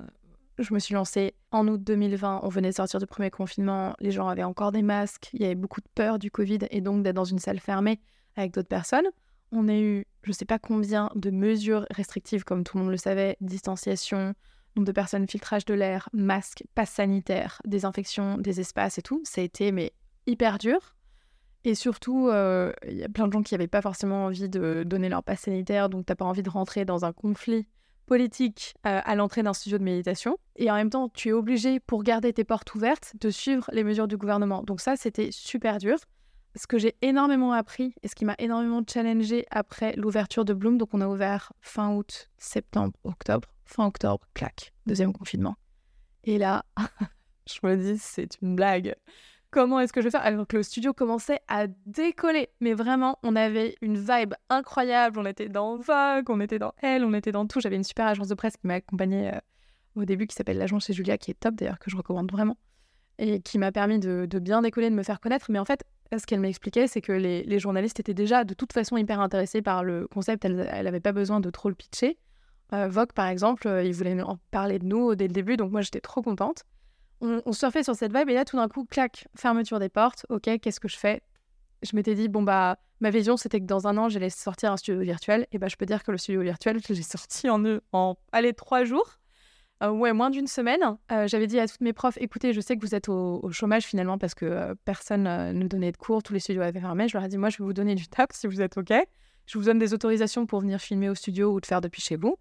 je 0.59 0.71
me 0.71 0.77
suis 0.77 0.93
lancée 0.93 1.33
en 1.49 1.67
août 1.67 1.81
2020. 1.83 2.41
On 2.43 2.47
venait 2.47 2.69
de 2.69 2.75
sortir 2.75 2.99
du 2.99 3.07
premier 3.07 3.31
confinement. 3.31 3.95
Les 3.99 4.11
gens 4.11 4.27
avaient 4.27 4.43
encore 4.43 4.71
des 4.71 4.83
masques. 4.83 5.31
Il 5.33 5.41
y 5.41 5.45
avait 5.45 5.55
beaucoup 5.55 5.81
de 5.81 5.87
peur 5.95 6.19
du 6.19 6.29
Covid 6.29 6.59
et 6.69 6.79
donc 6.79 7.01
d'être 7.01 7.15
dans 7.15 7.25
une 7.25 7.39
salle 7.39 7.59
fermée 7.59 7.99
avec 8.35 8.53
d'autres 8.53 8.67
personnes. 8.67 9.07
on 9.51 9.67
a 9.67 9.73
eu, 9.73 10.05
je 10.21 10.29
ne 10.29 10.33
sais 10.33 10.45
pas 10.45 10.59
combien 10.59 11.09
de 11.15 11.31
mesures 11.31 11.87
restrictives, 11.89 12.43
comme 12.43 12.63
tout 12.63 12.77
le 12.77 12.83
monde 12.83 12.91
le 12.91 12.97
savait, 12.97 13.35
distanciation, 13.41 14.35
nombre 14.75 14.85
de 14.85 14.91
personnes, 14.91 15.27
filtrage 15.27 15.65
de 15.65 15.73
l'air, 15.73 16.07
masque, 16.13 16.63
passe 16.75 16.91
sanitaire, 16.91 17.59
désinfection 17.65 18.37
des 18.37 18.59
espaces 18.59 18.99
et 18.99 19.01
tout. 19.01 19.21
Ça 19.23 19.41
a 19.41 19.43
été 19.43 19.71
mais 19.71 19.91
hyper 20.27 20.59
dur. 20.59 20.95
Et 21.63 21.75
surtout, 21.75 22.27
euh, 22.29 22.71
il 22.87 22.97
y 22.97 23.03
a 23.03 23.09
plein 23.09 23.27
de 23.27 23.33
gens 23.33 23.43
qui 23.43 23.53
n'avaient 23.53 23.67
pas 23.67 23.81
forcément 23.81 24.25
envie 24.25 24.49
de 24.49 24.83
donner 24.83 25.09
leur 25.09 25.23
passe 25.23 25.41
sanitaire, 25.41 25.89
donc 25.89 26.05
t'as 26.05 26.15
pas 26.15 26.25
envie 26.25 26.41
de 26.43 26.49
rentrer 26.49 26.85
dans 26.85 27.05
un 27.05 27.13
conflit 27.13 27.67
politique 28.07 28.73
euh, 28.85 28.99
à 29.03 29.15
l'entrée 29.15 29.43
d'un 29.43 29.53
studio 29.53 29.77
de 29.77 29.83
méditation. 29.83 30.37
Et 30.55 30.71
en 30.71 30.75
même 30.75 30.89
temps, 30.89 31.07
tu 31.09 31.29
es 31.29 31.31
obligé, 31.33 31.79
pour 31.79 32.03
garder 32.03 32.33
tes 32.33 32.43
portes 32.43 32.73
ouvertes, 32.73 33.13
de 33.21 33.29
suivre 33.29 33.69
les 33.71 33.83
mesures 33.83 34.07
du 34.07 34.17
gouvernement. 34.17 34.63
Donc 34.63 34.81
ça, 34.81 34.95
c'était 34.95 35.29
super 35.31 35.77
dur. 35.77 35.97
Ce 36.55 36.67
que 36.67 36.77
j'ai 36.77 36.95
énormément 37.01 37.53
appris 37.53 37.93
et 38.03 38.09
ce 38.09 38.15
qui 38.15 38.25
m'a 38.25 38.35
énormément 38.37 38.81
challengé 38.85 39.45
après 39.51 39.93
l'ouverture 39.95 40.43
de 40.43 40.53
Bloom, 40.53 40.77
donc 40.77 40.89
on 40.93 40.99
a 40.99 41.07
ouvert 41.07 41.53
fin 41.61 41.95
août, 41.95 42.29
septembre, 42.37 42.93
octobre, 43.05 43.47
fin 43.63 43.85
octobre, 43.85 44.27
clac, 44.33 44.73
deuxième 44.85 45.13
confinement. 45.13 45.55
Et 46.25 46.37
là, 46.37 46.65
je 47.47 47.65
me 47.65 47.77
dis, 47.77 47.97
c'est 47.97 48.41
une 48.41 48.57
blague 48.57 48.95
comment 49.51 49.79
est-ce 49.79 49.93
que 49.93 50.01
je 50.01 50.07
vais 50.07 50.11
faire? 50.11 50.25
Alors 50.25 50.47
que 50.47 50.57
le 50.57 50.63
studio 50.63 50.93
commençait 50.93 51.39
à 51.47 51.67
décoller. 51.85 52.49
Mais 52.61 52.73
vraiment, 52.73 53.19
on 53.21 53.35
avait 53.35 53.75
une 53.81 53.97
vibe 53.97 54.33
incroyable. 54.49 55.19
On 55.19 55.25
était 55.25 55.49
dans 55.49 55.77
Vogue, 55.77 56.29
on 56.29 56.39
était 56.39 56.57
dans 56.57 56.73
Elle, 56.81 57.05
on 57.05 57.13
était 57.13 57.31
dans 57.31 57.45
tout. 57.45 57.59
J'avais 57.59 57.75
une 57.75 57.83
super 57.83 58.07
agence 58.07 58.29
de 58.29 58.35
presse 58.35 58.57
qui 58.57 58.65
m'a 58.65 58.75
accompagnée 58.75 59.29
euh, 59.33 59.39
au 59.95 60.05
début, 60.05 60.25
qui 60.25 60.35
s'appelle 60.35 60.57
l'agence 60.57 60.85
chez 60.85 60.93
Julia, 60.93 61.17
qui 61.17 61.31
est 61.31 61.39
top 61.39 61.55
d'ailleurs, 61.55 61.79
que 61.79 61.91
je 61.91 61.97
recommande 61.97 62.31
vraiment. 62.31 62.57
Et 63.19 63.41
qui 63.41 63.59
m'a 63.59 63.71
permis 63.71 63.99
de, 63.99 64.25
bien 64.39 64.61
décoller, 64.61 64.89
de 64.89 64.95
me 64.95 65.03
faire 65.03 65.19
connaître. 65.19 65.51
Mais 65.51 65.59
en 65.59 65.65
fait, 65.65 65.83
ce 66.17 66.25
qu'elle 66.25 66.39
m'expliquait, 66.39 66.87
c'est 66.87 67.01
que 67.01 67.11
les, 67.11 67.59
journalistes 67.59 67.99
étaient 67.99 68.13
déjà 68.13 68.43
de 68.43 68.53
toute 68.53 68.73
façon 68.73 68.97
hyper 68.97 69.19
intéressés 69.19 69.61
par 69.61 69.83
le 69.83 70.07
concept. 70.07 70.45
Elle 70.45 70.55
n'avait 70.55 70.99
pas 71.01 71.11
besoin 71.11 71.39
de 71.39 71.49
trop 71.49 71.69
le 71.69 71.75
pitcher. 71.75 72.17
Euh, 72.73 72.87
Vogue, 72.87 73.11
par 73.11 73.27
exemple, 73.27 73.67
euh, 73.67 73.83
ils 73.83 73.93
voulaient 73.93 74.19
en 74.21 74.39
parler 74.49 74.79
de 74.79 74.85
nous 74.85 75.13
dès 75.15 75.27
le 75.27 75.33
début, 75.33 75.57
donc 75.57 75.71
moi 75.71 75.81
j'étais 75.81 75.99
trop 75.99 76.21
contente 76.21 76.63
on, 77.21 77.51
surfait 77.51 77.83
sur 77.83 77.95
cette 77.95 78.15
vibe 78.15 78.29
et 78.29 78.33
là 78.33 78.45
tout 78.45 78.57
d'un 78.57 78.67
coup, 78.67 78.85
clac, 78.85 79.27
fermeture 79.35 79.79
des 79.79 79.89
portes. 79.89 80.25
Ok, 80.29 80.49
qu'est-ce 80.61 80.79
que 80.79 80.87
je 80.87 80.97
fais? 80.97 81.21
Je 81.83 81.95
m'étais 81.95 82.15
dit, 82.15 82.27
bon 82.27 82.43
bah, 82.43 82.77
ma 82.99 83.09
vision 83.09 83.37
c'était 83.37 83.59
que 83.59 83.65
dans 83.65 83.87
un 83.87 83.97
an 83.97 84.09
j'allais 84.09 84.29
sortir 84.29 84.71
un 84.71 84.77
studio 84.77 85.01
virtuel. 85.01 85.47
Et 85.51 85.57
bah, 85.57 85.67
je 85.67 85.75
peux 85.75 85.85
dire 85.85 86.03
que 86.03 86.11
le 86.11 86.17
studio 86.17 86.41
virtuel, 86.41 86.79
je 86.87 86.93
l'ai 86.93 87.01
sorti 87.01 87.49
en, 87.49 87.63
en 87.93 88.15
allez, 88.31 88.53
trois 88.53 88.83
jours. 88.83 89.17
Euh, 89.83 89.89
ouais, 89.89 90.13
moins 90.13 90.29
d'une 90.29 90.47
semaine. 90.47 90.81
Euh, 91.11 91.27
j'avais 91.27 91.47
dit 91.47 91.59
à 91.59 91.67
toutes 91.67 91.81
mes 91.81 91.93
profs, 91.93 92.17
écoutez, 92.17 92.53
je 92.53 92.61
sais 92.61 92.77
que 92.77 92.85
vous 92.85 92.93
êtes 92.93 93.09
au, 93.09 93.49
chômage 93.51 93.85
finalement 93.85 94.19
parce 94.19 94.35
que 94.35 94.45
euh, 94.45 94.75
personne 94.85 95.23
ne 95.23 95.67
donnait 95.67 95.91
de 95.91 95.97
cours, 95.97 96.21
tous 96.21 96.33
les 96.33 96.39
studios 96.39 96.61
avaient 96.61 96.79
fermé. 96.79 97.07
Je 97.07 97.17
leur 97.17 97.25
ai 97.25 97.29
dit, 97.29 97.37
moi, 97.37 97.49
je 97.49 97.57
vais 97.57 97.63
vous 97.63 97.73
donner 97.73 97.95
du 97.95 98.07
tap 98.07 98.31
si 98.31 98.45
vous 98.45 98.61
êtes 98.61 98.77
OK. 98.77 98.93
Je 99.47 99.57
vous 99.57 99.65
donne 99.65 99.79
des 99.79 99.93
autorisations 99.93 100.45
pour 100.45 100.59
venir 100.59 100.79
filmer 100.79 101.09
au 101.09 101.15
studio 101.15 101.51
ou 101.51 101.59
de 101.59 101.65
faire 101.65 101.81
depuis 101.81 102.01
chez 102.01 102.15
vous 102.15 102.37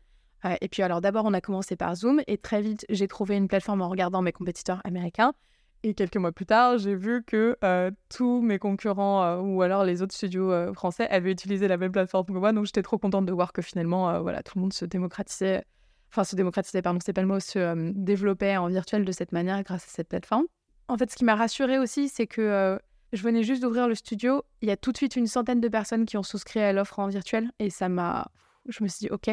et 0.61 0.69
puis 0.69 0.83
alors 0.83 1.01
d'abord, 1.01 1.25
on 1.27 1.35
a 1.35 1.41
commencé 1.41 1.77
par 1.77 1.95
Zoom 1.95 2.23
et 2.27 2.39
très 2.39 2.63
vite, 2.63 2.87
j'ai 2.89 3.09
trouvé 3.09 3.37
une 3.37 3.49
plateforme 3.49 3.83
en 3.83 3.89
regardant 3.89 4.23
mes 4.23 4.33
compétiteurs 4.33 4.81
américains. 4.85 5.35
Et 5.83 5.95
quelques 5.95 6.17
mois 6.17 6.33
plus 6.33 6.45
tard, 6.45 6.77
j'ai 6.77 6.95
vu 6.95 7.23
que 7.25 7.57
euh, 7.65 7.91
tous 8.11 8.43
mes 8.43 8.59
concurrents 8.59 9.25
euh, 9.25 9.41
ou 9.41 9.63
alors 9.63 9.85
les 9.85 10.03
autres 10.03 10.15
studios 10.15 10.53
euh, 10.53 10.75
français 10.75 11.09
avaient 11.09 11.33
utilisé 11.33 11.69
la 11.69 11.79
même 11.79 11.91
plateforme 11.91 12.27
que 12.27 12.33
moi. 12.33 12.53
Donc 12.53 12.67
j'étais 12.67 12.83
trop 12.83 12.99
contente 12.99 13.25
de 13.25 13.33
voir 13.33 13.55
que 13.55 13.63
finalement, 13.63 14.21
voilà, 14.21 14.43
tout 14.43 14.53
le 14.57 14.61
monde 14.61 14.75
se 14.75 14.85
démocratisait, 14.85 15.65
enfin 16.11 16.25
se 16.25 16.37
démocratisait, 16.37 16.83
pardon, 16.83 16.99
c'est 17.03 17.15
pas 17.15 17.23
le 17.23 17.27
mot, 17.27 17.41
se 17.41 17.93
développait 17.95 18.59
en 18.59 18.69
virtuel 18.69 19.07
de 19.07 19.13
cette 19.13 19.33
manière 19.33 19.63
grâce 19.63 19.85
à 19.85 19.89
cette 19.89 20.09
plateforme. 20.09 20.45
En 20.89 20.99
fait, 20.99 21.11
ce 21.11 21.17
qui 21.17 21.25
m'a 21.25 21.35
rassurée 21.35 21.79
aussi, 21.79 22.09
c'est 22.09 22.27
que 22.27 22.79
je 23.13 23.23
venais 23.23 23.43
juste 23.43 23.63
d'ouvrir 23.63 23.89
le 23.89 23.95
studio. 23.95 24.43
Il 24.61 24.69
y 24.69 24.73
a 24.73 24.77
tout 24.77 24.93
de 24.93 24.99
suite 24.99 25.17
une 25.17 25.27
centaine 25.27 25.61
de 25.61 25.69
personnes 25.69 26.05
qui 26.05 26.19
ont 26.19 26.23
souscrit 26.23 26.61
à 26.61 26.75
l'offre 26.75 26.99
en 26.99 27.09
virtuel 27.09 27.51
et 27.59 27.71
ça 27.71 27.89
m'a. 27.89 28.31
Je 28.69 28.85
me 28.85 28.89
suis 28.89 29.07
dit, 29.07 29.11
ok, 29.11 29.31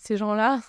ces 0.00 0.16
gens-là, 0.16 0.60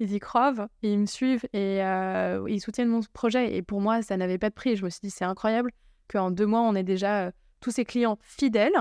ils 0.00 0.12
y 0.12 0.18
croient, 0.18 0.68
ils 0.82 0.98
me 0.98 1.06
suivent 1.06 1.44
et 1.52 1.82
euh, 1.82 2.44
ils 2.48 2.60
soutiennent 2.60 2.88
mon 2.88 3.00
projet. 3.12 3.56
Et 3.56 3.62
pour 3.62 3.80
moi, 3.80 4.02
ça 4.02 4.16
n'avait 4.16 4.36
pas 4.36 4.50
de 4.50 4.54
prix. 4.54 4.74
Je 4.76 4.84
me 4.84 4.90
suis 4.90 5.00
dit, 5.00 5.10
c'est 5.10 5.24
incroyable 5.24 5.70
qu'en 6.08 6.32
deux 6.32 6.44
mois, 6.44 6.60
on 6.60 6.74
ait 6.74 6.82
déjà 6.82 7.26
euh, 7.26 7.30
tous 7.60 7.70
ces 7.70 7.84
clients 7.84 8.18
fidèles 8.20 8.74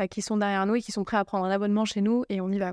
euh, 0.00 0.06
qui 0.06 0.22
sont 0.22 0.36
derrière 0.36 0.64
nous 0.64 0.76
et 0.76 0.80
qui 0.80 0.92
sont 0.92 1.02
prêts 1.02 1.16
à 1.16 1.24
prendre 1.24 1.44
un 1.44 1.50
abonnement 1.50 1.84
chez 1.84 2.00
nous 2.00 2.24
et 2.28 2.40
on 2.40 2.50
y 2.50 2.58
va. 2.58 2.72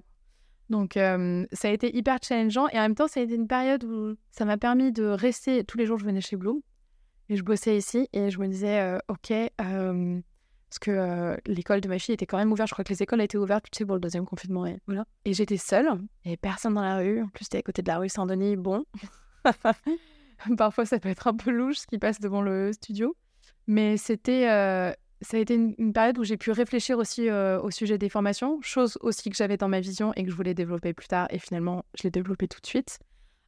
Donc, 0.70 0.94
ça 0.94 1.68
a 1.68 1.72
été 1.72 1.98
hyper 1.98 2.20
challengeant 2.22 2.68
et 2.68 2.78
en 2.78 2.84
même 2.84 2.94
temps, 2.94 3.08
ça 3.08 3.22
a 3.22 3.24
été 3.24 3.34
une 3.34 3.48
période 3.48 3.84
où 3.84 4.14
ça 4.30 4.46
m'a 4.46 4.56
permis 4.56 4.92
de 4.92 5.04
rester. 5.04 5.64
Tous 5.64 5.80
les 5.80 5.88
jours, 5.88 5.98
je 5.98 6.06
venais 6.06 6.22
chez 6.22 6.36
Bloom 6.36 6.62
et 7.28 7.38
je 7.38 7.44
bossais 7.44 7.76
ici 7.76 8.08
et 8.14 8.30
je 8.30 8.40
me 8.40 8.48
disais, 8.48 9.00
OK, 9.08 9.34
parce 10.70 10.80
que 10.80 10.92
euh, 10.92 11.36
l'école 11.48 11.82
de 11.82 11.88
ma 11.88 11.98
fille 11.98 12.14
était 12.14 12.28
quand 12.28 12.38
même 12.38 12.52
ouverte. 12.52 12.70
Je 12.70 12.76
crois 12.76 12.86
que 12.86 12.94
les 12.94 13.02
écoles 13.02 13.22
étaient 13.22 13.40
ouvertes, 13.40 13.66
tu 13.72 13.80
sais, 13.80 13.86
pour 13.86 13.96
le 13.96 14.02
deuxième 14.02 14.26
confinement. 14.26 14.68
Et, 14.68 14.78
voilà. 14.86 15.06
et 15.26 15.34
j'étais 15.34 15.58
seule, 15.58 15.90
et 16.26 16.38
personne 16.38 16.76
dans 16.76 16.84
la 16.84 16.98
rue. 16.98 17.24
En 17.24 17.28
plus, 17.30 17.46
c'était 17.46 17.58
à 17.58 17.62
côté 17.64 17.82
de 17.82 17.88
la 17.88 17.98
rue 17.98 18.10
Saint-Denis. 18.10 18.56
Bon, 18.56 18.86
parfois 20.58 20.86
ça 20.86 21.00
peut 21.00 21.10
être 21.10 21.28
un 21.28 21.36
peu 21.36 21.50
louche 21.50 21.80
ce 21.80 21.88
qui 21.88 21.98
passe 21.98 22.20
devant 22.20 22.44
le 22.44 22.72
studio. 22.72 23.16
Mais 23.66 23.98
c'était, 23.98 24.48
euh, 24.48 24.92
ça 25.22 25.38
a 25.38 25.40
été 25.40 25.56
une, 25.56 25.92
période 25.92 26.20
où 26.20 26.24
j'ai 26.24 26.38
pu 26.38 26.52
réfléchir 26.52 27.00
aussi 27.00 27.30
euh, 27.30 27.60
au 27.60 27.72
sujet 27.72 27.98
des 27.98 28.10
formations, 28.10 28.62
chose 28.62 29.00
aussi 29.02 29.32
que 29.32 29.36
j'avais 29.36 29.58
dans 29.58 29.70
ma 29.70 29.80
vision 29.80 30.14
et 30.16 30.24
que 30.24 30.30
je 30.30 30.36
voulais 30.36 30.54
développer 30.54 30.94
plus 30.94 31.08
tard. 31.08 31.28
Et 31.32 31.40
finalement, 31.40 31.84
je 31.96 32.04
l'ai 32.04 32.12
développé 32.12 32.48
tout 32.48 32.62
de 32.62 32.68
suite. 32.68 33.00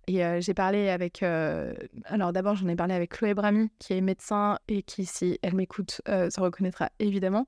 Et 0.08 0.26
euh, 0.26 0.42
j'ai 0.42 0.54
parlé 0.54 0.90
avec. 0.90 1.24
Euh, 1.24 1.74
alors 2.06 2.34
d'abord, 2.34 2.56
j'en 2.56 2.68
ai 2.68 2.76
parlé 2.76 2.94
avec 2.94 3.12
Chloé 3.12 3.34
Brami, 3.34 3.70
qui 3.80 3.94
est 3.94 4.02
médecin 4.02 4.58
et 4.68 4.84
qui, 4.84 5.06
si 5.06 5.40
elle 5.42 5.56
m'écoute, 5.56 6.02
euh, 6.10 6.30
se 6.30 6.40
reconnaîtra 6.40 6.90
évidemment. 7.00 7.48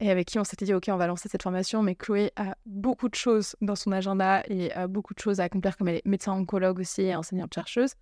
Et 0.00 0.10
avec 0.10 0.26
qui 0.26 0.38
on 0.38 0.44
s'était 0.44 0.64
dit, 0.64 0.74
OK, 0.74 0.86
on 0.88 0.96
va 0.96 1.06
lancer 1.06 1.28
cette 1.28 1.42
formation. 1.42 1.82
Mais 1.82 1.94
Chloé 1.94 2.32
a 2.36 2.56
beaucoup 2.66 3.08
de 3.08 3.14
choses 3.14 3.54
dans 3.60 3.76
son 3.76 3.92
agenda 3.92 4.42
et 4.48 4.72
a 4.72 4.88
beaucoup 4.88 5.14
de 5.14 5.20
choses 5.20 5.40
à 5.40 5.44
accomplir, 5.44 5.76
comme 5.76 5.88
elle 5.88 5.96
est 5.96 6.06
médecin 6.06 6.32
oncologue 6.32 6.80
aussi 6.80 7.02
et 7.02 7.14
enseignante-chercheuse, 7.14 7.94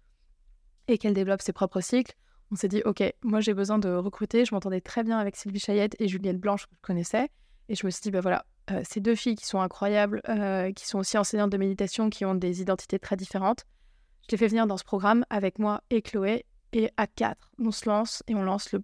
et 0.89 0.97
qu'elle 0.97 1.15
développe 1.15 1.43
ses 1.43 1.53
propres 1.53 1.81
cycles. 1.81 2.15
On 2.51 2.57
s'est 2.57 2.69
dit, 2.69 2.83
OK, 2.85 3.03
moi 3.23 3.41
j'ai 3.41 3.55
besoin 3.55 3.79
de 3.79 3.91
recruter. 3.91 4.45
Je 4.47 4.55
m'entendais 4.55 4.81
très 4.81 5.05
bien 5.05 5.19
avec 5.19 5.37
Sylvie 5.37 5.61
Chayette 5.61 5.97
et 6.01 6.09
Juliette 6.09 6.41
Blanche, 6.41 6.67
que 6.67 6.75
je 6.75 6.81
connaissais. 6.81 7.29
Et 7.69 7.75
je 7.75 7.87
me 7.87 7.91
suis 7.91 8.03
dit, 8.03 8.11
ben 8.11 8.21
voilà, 8.21 8.45
ces 8.85 9.01
deux 9.01 9.15
filles 9.15 9.37
qui 9.37 9.47
sont 9.47 9.61
incroyables, 9.61 10.23
qui 10.75 10.87
sont 10.87 10.99
aussi 10.99 11.19
enseignantes 11.19 11.51
de 11.51 11.57
méditation, 11.59 12.11
qui 12.11 12.25
ont 12.25 12.35
des 12.35 12.63
identités 12.63 12.99
très 12.99 13.17
différentes 13.17 13.65
je 14.29 14.33
l'ai 14.33 14.39
fait 14.39 14.49
venir 14.49 14.67
dans 14.67 14.77
ce 14.77 14.85
programme 14.85 15.25
avec 15.31 15.59
moi 15.59 15.83
et 15.91 16.03
Chloé. 16.03 16.47
Et 16.75 16.91
à 16.97 17.07
quatre, 17.07 17.51
on 17.59 17.71
se 17.71 17.87
lance 17.87 18.23
et 18.29 18.35
on 18.35 18.43
lance 18.43 18.75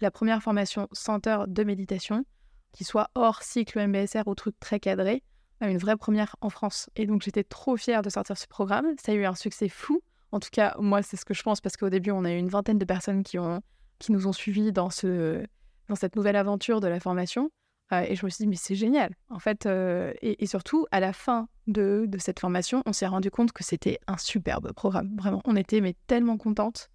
la 0.00 0.10
première 0.10 0.42
formation 0.42 0.88
centre 0.92 1.46
de 1.48 1.64
méditation, 1.64 2.24
qui 2.72 2.84
soit 2.84 3.08
hors 3.14 3.42
cycle 3.42 3.86
MBSR 3.86 4.24
ou 4.26 4.34
truc 4.34 4.60
très 4.60 4.78
cadré, 4.78 5.22
une 5.62 5.78
vraie 5.78 5.96
première 5.96 6.36
en 6.42 6.50
France. 6.50 6.90
Et 6.96 7.06
donc 7.06 7.22
j'étais 7.22 7.44
trop 7.44 7.78
fière 7.78 8.02
de 8.02 8.10
sortir 8.10 8.36
ce 8.36 8.46
programme. 8.46 8.86
Ça 9.02 9.12
a 9.12 9.14
eu 9.14 9.24
un 9.24 9.34
succès 9.34 9.70
fou. 9.70 10.02
En 10.32 10.40
tout 10.40 10.50
cas, 10.50 10.74
moi, 10.78 11.02
c'est 11.02 11.16
ce 11.16 11.24
que 11.24 11.34
je 11.34 11.42
pense 11.42 11.60
parce 11.60 11.76
qu'au 11.76 11.88
début, 11.88 12.10
on 12.10 12.24
a 12.24 12.32
eu 12.32 12.36
une 12.36 12.48
vingtaine 12.48 12.78
de 12.78 12.84
personnes 12.84 13.22
qui, 13.22 13.38
nous 13.38 14.26
ont 14.26 14.32
suivis 14.32 14.72
dans 14.72 14.90
cette 14.90 16.16
nouvelle 16.16 16.36
aventure 16.36 16.80
de 16.80 16.88
la 16.88 17.00
formation. 17.00 17.50
Euh, 17.92 18.04
et 18.08 18.16
je 18.16 18.24
me 18.24 18.30
suis 18.30 18.44
dit, 18.44 18.48
mais 18.48 18.56
c'est 18.56 18.74
génial. 18.74 19.14
En 19.28 19.38
fait, 19.38 19.66
euh, 19.66 20.12
et, 20.22 20.46
surtout, 20.46 20.86
à 20.90 21.00
la 21.00 21.12
fin 21.12 21.48
de, 21.66 22.08
cette 22.18 22.40
formation, 22.40 22.82
on 22.86 22.92
s'est 22.92 23.06
rendu 23.06 23.30
compte 23.30 23.52
que 23.52 23.64
c'était 23.64 23.98
un 24.06 24.16
superbe 24.16 24.72
programme. 24.72 25.16
Vraiment, 25.16 25.40
on 25.44 25.56
était 25.56 25.80
mais 25.80 25.94
tellement 26.06 26.36
contentes. 26.36 26.90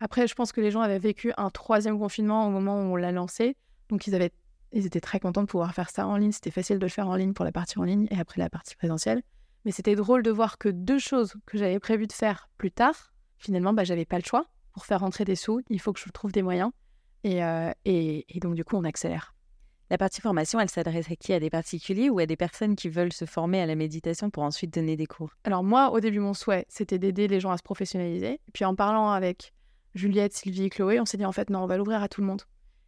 Après, 0.00 0.26
je 0.26 0.34
pense 0.34 0.52
que 0.52 0.60
les 0.60 0.70
gens 0.70 0.80
avaient 0.80 0.98
vécu 0.98 1.32
un 1.36 1.50
troisième 1.50 1.98
confinement 1.98 2.46
au 2.46 2.50
moment 2.50 2.80
où 2.80 2.92
on 2.92 2.96
l'a 2.96 3.12
lancé. 3.12 3.56
Donc, 3.88 4.06
ils, 4.06 4.14
avaient, 4.14 4.32
ils 4.72 4.86
étaient 4.86 5.00
très 5.00 5.20
contents 5.20 5.42
de 5.42 5.48
pouvoir 5.48 5.74
faire 5.74 5.90
ça 5.90 6.06
en 6.06 6.16
ligne. 6.16 6.32
C'était 6.32 6.50
facile 6.50 6.78
de 6.78 6.86
le 6.86 6.90
faire 6.90 7.08
en 7.08 7.16
ligne 7.16 7.32
pour 7.32 7.44
la 7.44 7.52
partie 7.52 7.78
en 7.78 7.84
ligne 7.84 8.06
et 8.10 8.18
après 8.18 8.40
la 8.40 8.50
partie 8.50 8.76
présentielle. 8.76 9.22
Mais 9.64 9.72
c'était 9.72 9.96
drôle 9.96 10.22
de 10.22 10.30
voir 10.30 10.58
que 10.58 10.68
deux 10.68 10.98
choses 10.98 11.34
que 11.46 11.58
j'avais 11.58 11.80
prévu 11.80 12.06
de 12.06 12.12
faire 12.12 12.48
plus 12.58 12.70
tard, 12.70 13.12
finalement, 13.38 13.72
bah, 13.72 13.84
j'avais 13.84 14.04
pas 14.04 14.18
le 14.18 14.24
choix. 14.24 14.46
Pour 14.72 14.86
faire 14.86 15.00
rentrer 15.00 15.24
des 15.24 15.34
sous, 15.34 15.60
il 15.68 15.80
faut 15.80 15.92
que 15.92 15.98
je 15.98 16.08
trouve 16.10 16.30
des 16.30 16.42
moyens. 16.42 16.70
et, 17.24 17.42
euh, 17.42 17.72
et 17.84 18.38
donc, 18.40 18.54
du 18.54 18.64
coup, 18.64 18.76
on 18.76 18.84
accélère. 18.84 19.34
La 19.90 19.96
partie 19.96 20.20
formation, 20.20 20.60
elle 20.60 20.68
s'adresse 20.68 21.10
à 21.10 21.16
qui? 21.16 21.32
À 21.32 21.40
des 21.40 21.48
particuliers 21.48 22.10
ou 22.10 22.18
à 22.18 22.26
des 22.26 22.36
personnes 22.36 22.76
qui 22.76 22.90
veulent 22.90 23.12
se 23.12 23.24
former 23.24 23.62
à 23.62 23.66
la 23.66 23.74
méditation 23.74 24.28
pour 24.28 24.42
ensuite 24.42 24.72
donner 24.72 24.96
des 24.96 25.06
cours? 25.06 25.30
Alors 25.44 25.64
moi, 25.64 25.90
au 25.92 26.00
début, 26.00 26.20
mon 26.20 26.34
souhait, 26.34 26.66
c'était 26.68 26.98
d'aider 26.98 27.26
les 27.26 27.40
gens 27.40 27.52
à 27.52 27.56
se 27.56 27.62
professionnaliser. 27.62 28.38
Puis 28.52 28.66
en 28.66 28.74
parlant 28.74 29.10
avec 29.10 29.54
Juliette, 29.94 30.34
Sylvie 30.34 30.64
et 30.64 30.70
Chloé, 30.70 31.00
on 31.00 31.06
s'est 31.06 31.16
dit 31.16 31.24
en 31.24 31.32
fait 31.32 31.48
non, 31.48 31.60
on 31.60 31.66
va 31.66 31.78
l'ouvrir 31.78 32.02
à 32.02 32.08
tout 32.08 32.20
le 32.20 32.26
monde. 32.26 32.42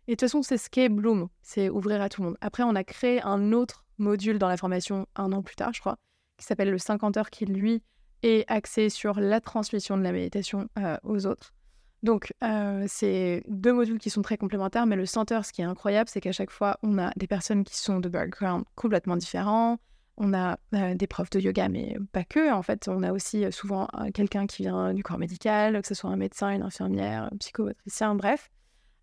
Et 0.09 0.12
de 0.12 0.16
toute 0.16 0.28
façon, 0.28 0.42
c'est 0.42 0.59
ce 0.59 0.68
qu'est 0.68 0.90
Bloom, 0.90 1.28
c'est 1.40 1.70
ouvrir 1.70 2.03
à 2.03 2.11
tout 2.11 2.20
le 2.20 2.28
monde. 2.28 2.36
Après, 2.42 2.64
on 2.64 2.74
a 2.74 2.84
créé 2.84 3.22
un 3.22 3.53
autre 3.53 3.86
module 3.96 4.38
dans 4.38 4.48
la 4.48 4.59
formation 4.59 5.07
un 5.16 5.32
an 5.32 5.42
plus 5.42 5.57
tard, 5.57 5.72
je 5.72 5.80
crois, 5.80 5.96
qui 6.36 6.44
s'appelle 6.44 6.70
le 6.70 6.78
50 6.78 7.16
heures, 7.16 7.30
qui 7.30 7.46
lui 7.46 7.82
est 8.22 8.44
axé 8.51 8.90
sur 8.90 9.18
la 9.20 9.40
transmission 9.40 9.96
de 9.96 10.03
la 10.03 10.12
méditation 10.12 10.68
euh, 10.78 10.98
aux 11.05 11.26
autres. 11.26 11.55
Donc, 12.03 12.32
euh, 12.42 12.84
c'est 12.88 13.42
deux 13.46 13.72
modules 13.72 13.98
qui 13.98 14.09
sont 14.09 14.22
très 14.22 14.38
complémentaires, 14.38 14.86
mais 14.86 14.96
le 14.96 15.05
center, 15.05 15.40
ce 15.44 15.53
qui 15.53 15.61
est 15.61 15.64
incroyable, 15.66 16.09
c'est 16.09 16.20
qu'à 16.20 16.32
chaque 16.32 16.51
fois, 16.51 16.78
on 16.82 16.98
a 16.98 17.12
des 17.16 17.26
personnes 17.26 17.62
qui 17.62 17.76
sont 17.76 18.01
de 18.01 18.09
background 18.09 18.64
complètement 18.74 19.16
différents. 19.16 19.78
On 20.16 20.32
a 20.32 20.59
euh, 20.74 20.94
des 20.94 21.07
profs 21.07 21.30
de 21.30 21.40
yoga, 21.40 21.68
mais 21.68 21.96
pas 22.12 22.24
que. 22.24 22.53
En 22.53 22.62
fait, 22.62 22.88
on 22.88 23.03
a 23.03 23.12
aussi 23.12 23.44
euh, 23.44 23.51
souvent 23.51 23.86
quelqu'un 24.14 24.46
qui 24.46 24.62
vient 24.62 24.94
du 24.94 25.03
corps 25.03 25.18
médical, 25.18 25.80
que 25.80 25.88
ce 25.88 25.94
soit 25.94 26.11
un 26.11 26.16
médecin, 26.16 26.51
une 26.51 26.62
infirmière, 26.62 27.28
un 27.32 27.36
psychomotricien, 27.36 28.14
bref. 28.14 28.51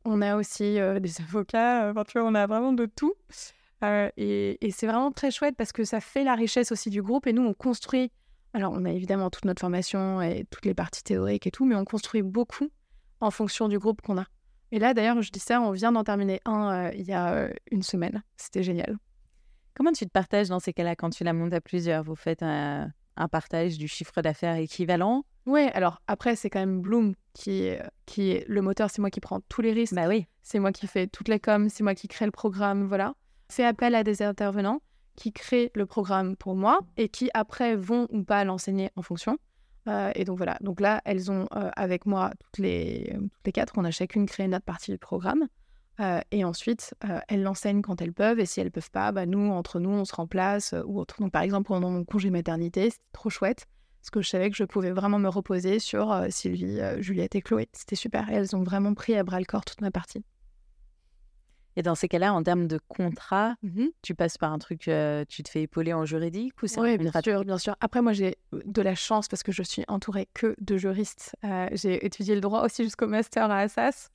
On 0.06 0.22
a 0.22 0.36
aussi 0.36 0.80
des 1.00 1.22
avocats. 1.22 1.90
Enfin, 1.92 2.04
tu 2.04 2.20
vois, 2.20 2.28
on 2.28 2.36
a 2.36 2.48
vraiment 2.48 2.74
de 2.74 2.88
tout. 2.88 3.14
et, 3.84 4.66
et 4.66 4.72
c'est 4.72 4.88
vraiment 4.88 5.12
très 5.12 5.30
chouette 5.30 5.56
parce 5.56 5.72
que 5.72 5.84
ça 5.84 6.02
fait 6.02 6.24
la 6.24 6.34
richesse 6.34 6.72
aussi 6.72 6.90
du 6.90 7.04
groupe. 7.04 7.28
Et 7.28 7.34
nous, 7.34 7.46
on 7.46 7.54
construit. 7.54 8.12
Alors, 8.54 8.74
on 8.74 8.86
a 8.86 8.92
évidemment 8.92 9.30
toute 9.30 9.46
notre 9.46 9.60
formation 9.60 10.22
et 10.22 10.46
toutes 10.50 10.66
les 10.66 10.74
parties 10.74 11.04
théoriques 11.04 11.46
et 11.46 11.52
tout, 11.52 11.66
mais 11.66 11.76
on 11.76 11.86
construit 11.86 12.24
beaucoup 12.24 12.70
en 13.22 13.32
fonction 13.32 13.68
du 13.68 13.80
groupe 13.80 14.02
qu'on 14.02 14.18
a. 14.18 14.26
Et 14.72 14.80
là, 14.80 14.94
d'ailleurs, 14.94 15.22
je 15.22 15.32
dis 15.32 15.40
ça, 15.40 15.62
on 15.62 15.72
vient 15.72 15.92
d'en 15.92 16.04
terminer 16.04 16.42
un 16.46 16.90
il 16.92 17.04
y 17.04 17.14
a 17.14 17.50
une 17.72 17.84
semaine. 17.84 18.24
C'était 18.36 18.64
génial. 18.64 18.98
Comment 19.76 19.92
tu 19.92 20.06
te 20.06 20.12
partages 20.12 20.50
dans 20.50 20.60
ces 20.60 20.74
cas-là 20.74 20.96
quand 20.96 21.12
tu 21.12 21.24
la 21.24 21.34
montes 21.34 21.54
à 21.54 21.62
plusieurs? 21.62 22.04
Vous 22.04 22.16
faites 22.16 22.42
un, 22.42 22.92
partage 23.32 23.78
du 23.78 23.88
chiffre 23.88 24.22
d'affaires 24.22 24.56
équivalent? 24.56 25.24
Oui, 25.46 25.62
alors 25.74 26.02
après, 26.08 26.36
c'est 26.36 26.50
quand 26.50 26.60
même 26.60 26.82
Bloom 26.82 27.14
qui 27.34 27.64
est, 27.64 27.82
qui 28.06 28.32
est 28.32 28.46
le 28.50 28.62
moteur, 28.62 28.90
c'est 28.90 29.00
moi 29.00 29.10
qui 29.10 29.20
prends 29.20 29.40
tous 29.48 29.62
les 29.62 29.72
risques. 29.72 29.94
Bah 29.94 30.08
oui. 30.08 30.26
C'est 30.42 30.60
moi 30.60 30.72
qui 30.72 30.88
fais 30.88 31.08
toutes 31.08 31.28
les 31.28 31.40
coms, 31.40 31.70
c'est 31.70 31.84
moi 31.84 31.96
qui 31.96 32.08
crée 32.08 32.26
le 32.26 32.32
programme, 32.32 32.86
voilà. 32.86 33.14
Fais 33.50 33.64
appel 33.64 33.96
à 33.96 34.04
des 34.04 34.22
intervenants 34.22 34.82
qui 35.16 35.32
créent 35.32 35.72
le 35.74 35.86
programme 35.86 36.36
pour 36.36 36.56
moi 36.56 36.80
et 36.98 37.10
qui 37.10 37.30
après 37.34 37.76
vont 37.76 38.08
ou 38.12 38.24
pas 38.24 38.44
l'enseigner 38.44 38.92
en 38.96 39.02
fonction. 39.02 39.38
Euh, 39.88 40.12
et 40.16 40.26
donc 40.26 40.38
voilà, 40.38 40.58
donc 40.62 40.80
là, 40.80 41.02
elles 41.06 41.32
ont 41.32 41.48
euh, 41.56 41.70
avec 41.76 42.06
moi 42.06 42.32
toutes 42.40 42.64
les, 42.64 43.14
toutes 43.14 43.46
les 43.46 43.52
quatre, 43.52 43.74
on 43.78 43.86
a 43.86 43.92
chacune 43.92 44.26
créé 44.26 44.48
notre 44.48 44.66
partie 44.66 44.92
du 44.92 44.98
programme. 44.98 45.48
Euh, 46.00 46.20
et 46.30 46.44
ensuite, 46.44 46.94
elles 47.28 47.42
l'enseignent 47.42 47.82
quand 47.82 48.02
elles 48.04 48.14
peuvent. 48.14 48.40
Et 48.40 48.46
si 48.46 48.60
elles 48.60 48.70
peuvent 48.70 48.92
pas, 48.92 49.12
bah, 49.12 49.26
nous, 49.26 49.50
entre 49.52 49.80
nous, 49.80 49.90
on 49.90 50.06
se 50.06 50.14
remplace 50.14 50.76
ou 50.86 51.00
autre. 51.00 51.20
Donc, 51.20 51.32
par 51.32 51.42
exemple, 51.42 51.68
pendant 51.70 51.90
mon 51.90 52.04
congé 52.04 52.30
maternité, 52.30 52.92
c'était 52.92 53.04
trop 53.14 53.32
chouette. 53.32 53.66
Parce 54.02 54.12
que 54.12 54.22
je 54.22 54.30
savais 54.30 54.52
que 54.52 54.56
je 54.56 54.64
pouvais 54.64 54.92
vraiment 54.92 55.18
me 55.18 55.28
reposer 55.28 55.80
sur 55.80 56.24
Sylvie, 56.30 56.80
Juliette 57.00 57.36
et 57.36 57.42
Chloé. 57.42 57.68
C'était 57.74 57.96
super. 57.96 58.30
Et 58.30 58.36
elles 58.36 58.56
ont 58.56 58.62
vraiment 58.62 58.94
pris 58.94 59.16
à 59.16 59.24
bras 59.24 59.40
le 59.40 59.46
corps 59.46 59.66
toute 59.66 59.82
ma 59.82 59.90
partie. 59.90 60.24
Et 61.78 61.84
dans 61.84 61.96
ces 61.96 62.08
cas-là, 62.08 62.34
en 62.34 62.42
termes 62.42 62.68
de 62.68 62.80
contrat, 62.88 63.56
mmh 63.62 63.86
tu 64.02 64.16
passes 64.16 64.38
par 64.38 64.52
un 64.52 64.58
truc, 64.58 64.90
tu 65.30 65.44
te 65.44 65.50
fais 65.50 65.62
épauler 65.62 65.94
en 65.94 66.06
juridique 66.06 66.54
ou 66.64 66.68
c'est 66.68 66.82
Oui, 66.82 66.98
bien 66.98 67.12
sûr, 67.22 67.46
bien 67.46 67.58
sûr. 67.60 67.76
Après, 67.80 68.02
moi, 68.02 68.14
j'ai 68.14 68.36
de 68.52 68.82
la 68.82 68.96
chance 68.96 69.28
parce 69.28 69.44
que 69.44 69.52
je 69.52 69.62
suis 69.62 69.84
entourée 69.88 70.28
que 70.34 70.56
de 70.60 70.78
juristes. 70.78 71.36
j'ai 71.74 72.04
étudié 72.06 72.36
le 72.36 72.42
droit 72.42 72.64
aussi 72.64 72.84
jusqu'au 72.84 73.08
master 73.08 73.52
à 73.52 73.60
Assas. 73.60 74.10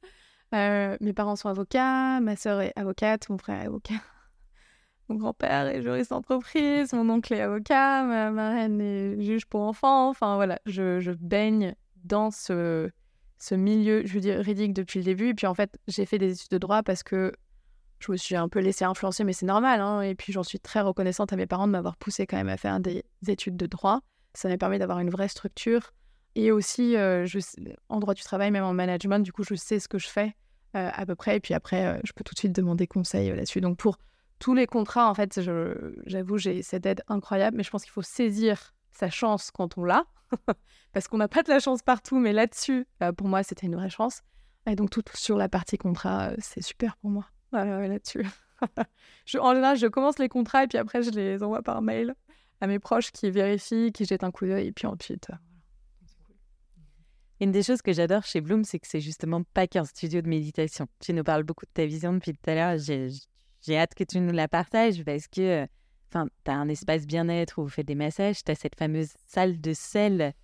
Euh, 0.55 0.97
mes 1.01 1.13
parents 1.13 1.37
sont 1.37 1.49
avocats, 1.49 2.21
ma 2.21 2.37
sœur 2.37 2.61
est 2.61 2.73
avocate, 2.77 3.29
mon 3.31 3.39
frère 3.39 3.63
est 3.63 3.67
avocat, 3.67 3.95
mon 5.09 5.17
grand-père 5.17 5.69
est 5.69 5.83
juriste 5.83 6.11
d'entreprise, 6.11 6.93
mon 6.93 7.09
oncle 7.09 7.33
est 7.33 7.41
avocat, 7.41 8.03
ma 8.05 8.31
marraine 8.31 8.81
est 8.81 9.23
juge 9.23 9.47
pour 9.47 9.63
enfants. 9.63 10.09
Enfin 10.11 10.37
voilà, 10.37 10.59
je, 10.67 11.01
je 11.01 11.13
baigne 11.13 11.75
dans 12.05 12.31
ce, 12.31 12.91
ce 13.39 13.55
milieu 13.55 14.05
juridique 14.05 14.75
depuis 14.75 14.99
le 14.99 15.05
début. 15.05 15.29
Et 15.29 15.35
puis 15.35 15.47
en 15.47 15.55
fait, 15.55 15.79
j'ai 15.89 16.05
fait 16.05 16.19
des 16.19 16.33
études 16.33 16.51
de 16.51 16.59
droit 16.59 16.83
parce 16.83 17.03
que 17.03 17.33
je 18.03 18.13
me 18.13 18.17
suis 18.17 18.37
un 18.37 18.49
peu 18.49 18.61
laissée 18.61 18.85
influencer, 18.85 19.25
mais 19.25 19.33
c'est 19.33 19.47
normal. 19.47 19.81
Hein. 19.81 20.03
Et 20.03 20.15
puis 20.15 20.33
j'en 20.33 20.43
suis 20.43 20.59
très 20.59 20.81
reconnaissante 20.81 21.33
à 21.33 21.37
mes 21.37 21.47
parents 21.47 21.67
de 21.67 21.73
m'avoir 21.73 21.97
poussé 21.97 22.27
quand 22.27 22.37
même 22.37 22.49
à 22.49 22.57
faire 22.57 22.81
des 22.81 23.05
études 23.27 23.57
de 23.57 23.67
droit. 23.67 24.01
Ça 24.35 24.49
m'a 24.49 24.57
permis 24.57 24.79
d'avoir 24.79 24.99
une 24.99 25.11
vraie 25.11 25.29
structure. 25.29 25.93
Et 26.35 26.51
aussi, 26.51 26.97
euh, 26.97 27.27
en 27.89 28.01
droit 28.01 28.15
du 28.15 28.23
travail, 28.23 28.51
même 28.51 28.65
en 28.65 28.73
management, 28.73 29.21
du 29.21 29.33
coup, 29.33 29.43
je 29.43 29.55
sais 29.55 29.79
ce 29.79 29.89
que 29.89 29.99
je 29.99 30.09
fais. 30.09 30.35
Euh, 30.75 30.89
à 30.91 31.05
peu 31.05 31.15
près. 31.15 31.37
Et 31.37 31.41
puis 31.41 31.53
après, 31.53 31.85
euh, 31.85 32.01
je 32.03 32.13
peux 32.15 32.25
tout 32.25 32.33
de 32.33 32.39
suite 32.39 32.55
demander 32.55 32.87
conseil 32.87 33.29
là-dessus. 33.29 33.61
Donc 33.61 33.77
pour 33.77 33.99
tous 34.39 34.55
les 34.55 34.67
contrats, 34.67 35.11
en 35.11 35.15
fait, 35.15 35.39
j'avoue, 36.07 36.39
j'ai 36.39 36.63
cette 36.63 36.87
aide 36.87 37.03
incroyable, 37.09 37.59
mais 37.59 37.63
je 37.63 37.71
pense 37.71 37.83
qu'il 37.83 37.93
faut 37.93 38.01
saisir 38.01 38.75
sa 38.91 39.11
chance 39.11 39.51
quand 39.51 39.77
on 39.77 39.85
l'a, 39.85 40.07
parce 40.95 41.09
qu'on 41.09 41.19
n'a 41.19 41.29
pas 41.29 41.43
de 41.43 41.51
la 41.51 41.59
chance 41.59 41.83
partout, 41.83 42.19
mais 42.19 42.33
là-dessus, 42.33 42.87
pour 43.19 43.29
moi, 43.29 43.43
c'était 43.43 43.67
une 43.67 43.77
vraie 43.77 43.91
chance. 43.91 44.23
Et 44.67 44.75
donc 44.75 44.89
tout 44.91 45.03
sur 45.15 45.37
la 45.37 45.51
partie 45.51 45.77
contrat, 45.77 46.33
c'est 46.39 46.63
super 46.63 46.97
pour 46.97 47.11
moi. 47.11 47.27
là-dessus. 47.89 48.27
en 49.41 49.55
général, 49.55 49.77
je 49.77 49.87
commence 49.87 50.19
les 50.19 50.29
contrats 50.29 50.65
et 50.65 50.67
puis 50.67 50.79
après, 50.79 51.03
je 51.03 51.11
les 51.11 51.43
envoie 51.43 51.63
par 51.63 51.83
mail 51.83 52.15
à 52.61 52.67
mes 52.67 52.79
proches 52.79 53.11
qui 53.11 53.31
vérifient, 53.31 53.93
qui 53.93 54.05
jettent 54.05 54.25
un 54.25 54.31
coup 54.31 54.47
d'œil, 54.47 54.69
et 54.69 54.73
puis 54.73 54.87
ensuite, 54.87 55.31
une 57.43 57.51
des 57.51 57.65
choses 57.65 57.83
que 57.83 57.93
j'adore 57.93 58.23
chez 58.23 58.41
Bloom, 58.41 58.63
c'est 58.63 58.79
que 58.79 58.87
c'est 58.87 59.01
justement 59.01 59.43
pas 59.43 59.67
qu'un 59.67 59.85
studio 59.85 60.21
de 60.21 60.29
méditation. 60.29 60.87
Tu 61.01 61.13
nous 61.13 61.25
parles 61.25 61.43
beaucoup 61.43 61.67
de 61.67 61.73
ta 61.75 61.85
vision 61.87 62.13
depuis 62.13 62.35
tout 62.35 62.51
à 62.51 62.55
l'heure. 62.55 62.79
J'ai 62.79 63.77
hâte 63.77 63.95
que 63.95 64.05
tu 64.05 64.21
nous 64.21 64.33
la 64.33 64.47
partages 64.47 65.03
parce 65.05 65.27
que 65.27 65.67
enfin, 66.09 66.29
tu 66.45 66.51
as 66.53 66.55
un 66.55 66.69
espace 66.69 67.05
bien-être 67.05 67.59
où 67.59 67.65
vous 67.65 67.69
faites 67.69 67.87
des 67.87 67.97
massages, 67.97 68.45
tu 68.45 68.53
as 68.53 68.55
cette 68.55 68.77
fameuse 68.77 69.15
salle 69.27 69.61
de 69.61 69.73
sel 69.73 70.35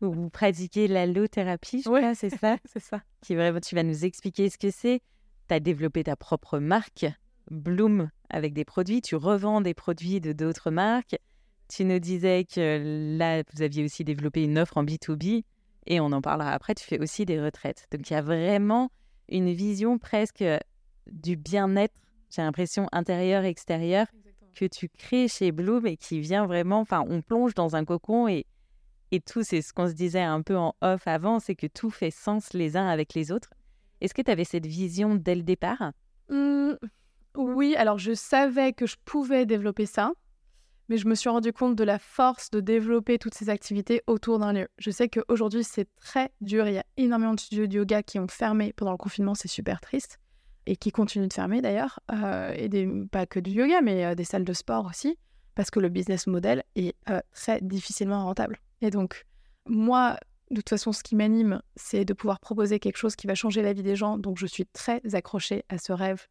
où 0.00 0.12
vous 0.12 0.30
pratiquez 0.30 0.86
l'allothérapie, 0.86 1.82
je 1.82 1.88
crois, 1.88 2.14
c'est 2.14 2.30
ça? 2.30 2.56
C'est 2.72 2.82
ça. 2.82 3.02
Qui 3.20 3.34
vraiment, 3.34 3.60
tu 3.60 3.74
vas 3.74 3.82
nous 3.82 4.04
expliquer 4.04 4.48
ce 4.48 4.58
que 4.58 4.70
c'est. 4.70 5.00
Tu 5.48 5.54
as 5.54 5.60
développé 5.60 6.04
ta 6.04 6.16
propre 6.16 6.58
marque, 6.58 7.06
Bloom, 7.50 8.10
avec 8.30 8.54
des 8.54 8.64
produits. 8.64 9.02
Tu 9.02 9.16
revends 9.16 9.60
des 9.60 9.74
produits 9.74 10.20
de 10.20 10.32
d'autres 10.32 10.70
marques. 10.70 11.16
Tu 11.68 11.84
nous 11.84 11.98
disais 11.98 12.44
que 12.44 13.16
là, 13.18 13.42
vous 13.52 13.62
aviez 13.62 13.84
aussi 13.84 14.04
développé 14.04 14.42
une 14.42 14.58
offre 14.58 14.76
en 14.76 14.84
B2B. 14.84 15.44
Et 15.86 16.00
on 16.00 16.06
en 16.12 16.22
parlera 16.22 16.52
après, 16.52 16.74
tu 16.74 16.84
fais 16.84 16.98
aussi 16.98 17.26
des 17.26 17.40
retraites. 17.40 17.86
Donc 17.92 18.08
il 18.08 18.14
y 18.14 18.16
a 18.16 18.22
vraiment 18.22 18.90
une 19.28 19.52
vision 19.52 19.98
presque 19.98 20.44
du 21.10 21.36
bien-être, 21.36 21.94
j'ai 22.30 22.42
l'impression, 22.42 22.88
intérieur, 22.92 23.44
extérieur, 23.44 24.06
que 24.54 24.64
tu 24.64 24.88
crées 24.88 25.28
chez 25.28 25.52
Bloom 25.52 25.86
et 25.86 25.96
qui 25.96 26.20
vient 26.20 26.46
vraiment, 26.46 26.80
enfin, 26.80 27.04
on 27.08 27.22
plonge 27.22 27.54
dans 27.54 27.76
un 27.76 27.84
cocon 27.84 28.28
et, 28.28 28.46
et 29.10 29.20
tout, 29.20 29.42
c'est 29.42 29.62
ce 29.62 29.72
qu'on 29.72 29.88
se 29.88 29.92
disait 29.92 30.22
un 30.22 30.42
peu 30.42 30.56
en 30.56 30.74
off 30.80 31.06
avant, 31.06 31.40
c'est 31.40 31.54
que 31.54 31.66
tout 31.66 31.90
fait 31.90 32.10
sens 32.10 32.52
les 32.52 32.76
uns 32.76 32.86
avec 32.86 33.14
les 33.14 33.32
autres. 33.32 33.50
Est-ce 34.04 34.14
que 34.14 34.22
tu 34.22 34.30
avais 34.30 34.44
cette 34.44 34.66
vision 34.66 35.14
dès 35.14 35.34
le 35.34 35.42
départ? 35.42 35.92
Mmh, 36.28 36.72
Oui, 37.36 37.74
alors 37.76 37.98
je 37.98 38.12
savais 38.12 38.72
que 38.72 38.86
je 38.86 38.96
pouvais 39.04 39.46
développer 39.46 39.86
ça 39.86 40.12
mais 40.88 40.98
je 40.98 41.08
me 41.08 41.14
suis 41.14 41.28
rendu 41.28 41.52
compte 41.52 41.76
de 41.76 41.84
la 41.84 41.98
force 41.98 42.50
de 42.50 42.60
développer 42.60 43.18
toutes 43.18 43.34
ces 43.34 43.48
activités 43.48 44.02
autour 44.06 44.38
d'un 44.38 44.52
lieu. 44.52 44.68
Je 44.78 44.90
sais 44.90 45.08
qu'aujourd'hui, 45.08 45.64
c'est 45.64 45.88
très 45.96 46.30
dur. 46.40 46.68
Il 46.68 46.74
y 46.74 46.78
a 46.78 46.84
énormément 46.96 47.34
de 47.34 47.40
studios 47.40 47.66
de 47.66 47.74
yoga 47.74 48.02
qui 48.02 48.18
ont 48.18 48.28
fermé 48.28 48.72
pendant 48.74 48.92
le 48.92 48.98
confinement, 48.98 49.34
c'est 49.34 49.48
super 49.48 49.80
triste, 49.80 50.18
et 50.66 50.76
qui 50.76 50.90
continuent 50.90 51.28
de 51.28 51.32
fermer 51.32 51.62
d'ailleurs, 51.62 52.00
euh, 52.12 52.52
et 52.54 52.68
des, 52.68 52.86
pas 53.10 53.26
que 53.26 53.40
du 53.40 53.52
yoga, 53.52 53.80
mais 53.80 54.04
euh, 54.04 54.14
des 54.14 54.24
salles 54.24 54.44
de 54.44 54.52
sport 54.52 54.86
aussi, 54.86 55.18
parce 55.54 55.70
que 55.70 55.80
le 55.80 55.88
business 55.88 56.26
model 56.26 56.64
est 56.76 56.94
euh, 57.08 57.20
très 57.32 57.60
difficilement 57.62 58.24
rentable. 58.24 58.58
Et 58.82 58.90
donc, 58.90 59.24
moi, 59.66 60.18
de 60.54 60.60
toute 60.60 60.70
façon, 60.70 60.92
ce 60.92 61.02
qui 61.02 61.16
m'anime, 61.16 61.60
c'est 61.76 62.04
de 62.04 62.12
pouvoir 62.14 62.40
proposer 62.40 62.78
quelque 62.78 62.96
chose 62.96 63.16
qui 63.16 63.26
va 63.26 63.34
changer 63.34 63.62
la 63.62 63.72
vie 63.72 63.82
des 63.82 63.96
gens. 63.96 64.18
Donc, 64.18 64.38
je 64.38 64.46
suis 64.46 64.66
très 64.66 65.00
accrochée 65.14 65.64
à 65.68 65.78
ce 65.78 65.92
rêve 65.92 66.26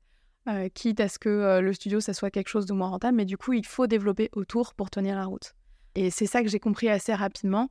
euh, 0.50 0.68
quitte 0.68 1.00
à 1.00 1.08
ce 1.08 1.20
que 1.20 1.30
euh, 1.30 1.62
le 1.62 1.72
studio, 1.72 2.02
ça 2.02 2.14
soit 2.14 2.30
quelque 2.30 2.50
chose 2.50 2.66
de 2.66 2.74
moins 2.74 2.90
rentable. 2.90 3.16
Mais 3.16 3.26
du 3.26 3.38
coup, 3.38 3.54
il 3.54 3.66
faut 3.66 3.88
développer 3.88 4.30
autour 4.34 4.74
pour 4.74 4.90
tenir 4.90 5.16
la 5.16 5.26
route. 5.26 5.56
Et 5.96 6.10
c'est 6.10 6.26
ça 6.26 6.42
que 6.42 6.50
j'ai 6.50 6.60
compris 6.60 6.90
assez 6.90 7.14
rapidement. 7.14 7.70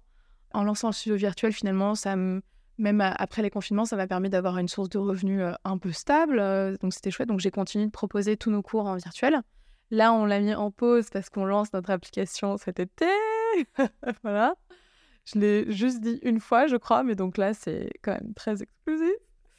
En 0.54 0.64
lançant 0.64 0.88
le 0.88 0.94
studio 0.94 1.16
virtuel, 1.16 1.52
finalement, 1.52 1.94
ça 1.94 2.16
même 2.78 3.00
après 3.00 3.42
les 3.42 3.50
confinements, 3.50 3.84
ça 3.84 3.96
m'a 3.96 4.06
permis 4.06 4.30
d'avoir 4.30 4.56
une 4.58 4.68
source 4.68 4.88
de 4.88 4.98
revenus 4.98 5.42
euh, 5.42 5.52
un 5.64 5.76
peu 5.76 5.92
stable. 5.92 6.38
donc 6.80 6.94
c'était 6.94 7.10
chouette. 7.10 7.28
Donc 7.28 7.40
j'ai 7.40 7.50
continué 7.50 7.84
de 7.84 7.90
proposer 7.90 8.36
tous 8.38 8.50
nos 8.50 8.62
cours 8.62 8.86
en 8.86 8.96
virtuel. 8.96 9.42
Là, 9.90 10.14
on 10.14 10.24
l'a 10.24 10.40
mis 10.40 10.54
en 10.54 10.70
pause 10.70 11.10
parce 11.10 11.28
qu'on 11.28 11.44
lance 11.44 11.72
notre 11.74 11.90
application 11.90 12.56
cet 12.56 12.80
été. 12.80 13.06
voilà. 14.22 14.54
Je 15.24 15.38
l'ai 15.38 15.72
juste 15.72 16.00
dit 16.00 16.18
une 16.22 16.40
fois, 16.40 16.66
je 16.66 16.76
crois, 16.76 17.02
mais 17.02 17.14
donc 17.14 17.38
là, 17.38 17.54
c'est 17.54 17.90
quand 18.02 18.12
même 18.12 18.34
très 18.34 18.62
exclusif. 18.62 19.14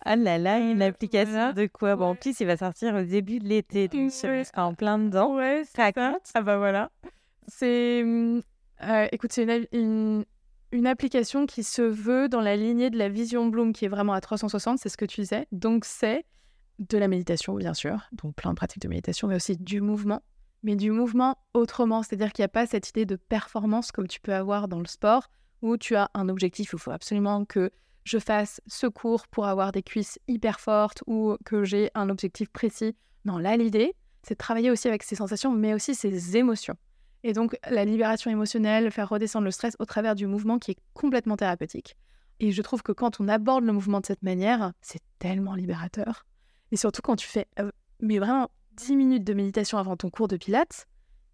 Ah 0.06 0.18
là 0.18 0.38
là, 0.38 0.60
une 0.60 0.82
application 0.82 1.54
de 1.54 1.66
quoi? 1.68 1.96
Bon, 1.96 2.08
en 2.08 2.16
plus, 2.16 2.40
il 2.42 2.48
va 2.48 2.58
sortir 2.58 2.94
au 2.96 3.04
début 3.04 3.40
de 3.40 3.48
l'été, 3.48 3.88
donc 3.88 4.12
je 4.12 4.60
en 4.60 4.74
plein 4.74 5.00
dedans. 5.00 5.36
Ouais, 5.36 5.64
c'est 5.66 5.94
ça. 5.94 6.18
Ah 6.34 6.42
bah 6.42 6.58
voilà. 6.58 6.92
C'est... 7.48 8.04
Mmh, 8.04 8.42
euh, 8.84 9.08
écoute, 9.14 9.32
c'est 9.32 9.68
une, 9.72 10.26
une, 10.74 10.88
application 10.88 11.46
qui 11.46 11.64
se 11.64 11.82
veut 11.82 12.28
dans 12.28 12.42
la 12.42 12.58
lignée 12.58 12.90
de 12.90 12.98
la 12.98 13.08
Vision 13.08 13.48
Bloom, 13.48 13.72
qui 13.72 13.86
est 13.86 13.90
vraiment 13.90 14.14
à 14.14 14.20
360, 14.20 14.78
c'est 14.78 14.90
ce 14.90 14.98
que 14.98 15.06
tu 15.06 15.22
disais. 15.22 15.48
Donc, 15.54 15.86
c'est 15.86 16.26
de 16.80 16.98
la 16.98 17.08
méditation, 17.08 17.56
bien 17.56 17.74
sûr, 17.74 18.10
donc 18.12 18.36
plein 18.36 18.52
de 18.52 18.56
pratiques 18.56 18.82
de 18.82 18.90
méditation, 18.90 19.30
mais 19.30 19.36
aussi 19.36 19.56
du 19.56 19.80
mouvement. 19.80 20.22
Mais 20.64 20.76
du 20.76 20.92
mouvement 20.92 21.38
autrement, 21.54 22.04
c'est-à-dire 22.04 22.32
qu'il 22.34 22.42
n'y 22.42 22.48
a 22.48 22.50
pas 22.50 22.66
cette 22.66 22.90
idée 22.90 23.06
de 23.06 23.16
performance 23.16 23.92
comme 23.92 24.08
tu 24.08 24.20
peux 24.20 24.34
avoir 24.34 24.68
dans 24.68 24.80
le 24.80 24.86
sport, 24.86 25.30
où 25.64 25.78
tu 25.78 25.96
as 25.96 26.12
un 26.14 26.30
objectif, 26.30 26.74
il 26.74 26.80
faut 26.80 26.92
absolument 26.92 27.46
que 27.46 27.72
je 28.04 28.20
fasse 28.20 28.62
ce 28.68 28.86
cours 28.86 29.28
pour 29.28 29.48
avoir 29.48 29.72
des 29.72 29.82
cuisses 29.82 30.20
hyper 30.28 30.60
fortes 30.60 31.02
ou 31.08 31.38
que 31.46 31.64
j'ai 31.64 31.90
un 31.96 32.10
objectif 32.10 32.50
précis. 32.50 32.96
Non, 33.26 33.38
là, 33.38 33.56
l'idée, 33.56 33.96
c'est 34.24 34.34
de 34.34 34.38
travailler 34.38 34.70
aussi 34.70 34.90
avec 34.90 35.04
ses 35.04 35.16
sensations, 35.16 35.52
mais 35.52 35.74
aussi 35.74 35.96
ses 35.96 36.36
émotions. 36.38 36.76
Et 37.24 37.32
donc, 37.32 37.58
la 37.70 37.86
libération 37.86 38.30
émotionnelle, 38.30 38.92
faire 38.92 39.08
redescendre 39.08 39.46
le 39.46 39.52
stress 39.52 39.78
au 39.80 39.86
travers 39.86 40.16
du 40.16 40.28
mouvement 40.28 40.60
qui 40.60 40.72
est 40.72 40.78
complètement 40.94 41.38
thérapeutique. 41.38 41.96
Et 42.42 42.52
je 42.52 42.62
trouve 42.62 42.84
que 42.84 42.92
quand 42.92 43.22
on 43.22 43.30
aborde 43.30 43.64
le 43.64 43.72
mouvement 43.72 44.02
de 44.02 44.06
cette 44.06 44.24
manière, 44.24 44.74
c'est 44.82 45.02
tellement 45.18 45.56
libérateur. 45.56 46.26
Et 46.74 46.76
surtout 46.76 47.02
quand 47.02 47.16
tu 47.16 47.28
fais, 47.28 47.48
euh, 47.60 47.72
mais 48.02 48.20
vraiment 48.20 48.50
10 48.76 48.98
minutes 48.98 49.24
de 49.24 49.34
méditation 49.34 49.78
avant 49.78 49.96
ton 49.96 50.10
cours 50.10 50.28
de 50.28 50.36
pilates, 50.36 50.88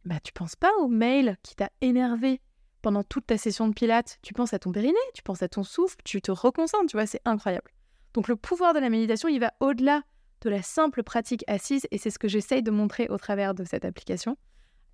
bah 0.06 0.20
tu 0.24 0.32
penses 0.34 0.56
pas 0.56 0.72
au 0.80 0.88
mail 0.88 1.38
qui 1.42 1.56
t'a 1.56 1.72
énervé 1.82 2.42
pendant 2.82 3.04
toute 3.04 3.28
ta 3.28 3.38
session 3.38 3.68
de 3.68 3.74
pilates, 3.74 4.18
tu 4.22 4.34
penses 4.34 4.54
à 4.54 4.60
ton 4.60 4.72
périnée, 4.72 4.98
tu 5.14 5.24
penses 5.24 5.42
à 5.42 5.48
ton 5.48 5.64
souffle, 5.64 5.98
tu 6.04 6.22
te 6.22 6.32
reconcentres, 6.32 6.88
tu 6.88 6.98
vois, 6.98 7.06
c'est 7.06 7.22
incroyable. 7.26 7.72
Donc 8.14 8.28
le 8.28 8.36
pouvoir 8.36 8.74
de 8.74 8.80
la 8.80 8.90
méditation, 8.90 9.30
il 9.30 9.40
va 9.40 9.54
au-delà 9.60 10.04
de 10.42 10.50
la 10.50 10.62
simple 10.62 11.04
pratique 11.04 11.44
assise. 11.48 11.88
Et 11.92 11.98
c'est 11.98 12.10
ce 12.10 12.20
que 12.20 12.28
j'essaye 12.28 12.64
de 12.64 12.72
montrer 12.72 13.08
au 13.10 13.18
travers 13.18 13.54
de 13.54 13.64
cette 13.64 13.86
application 13.86 14.38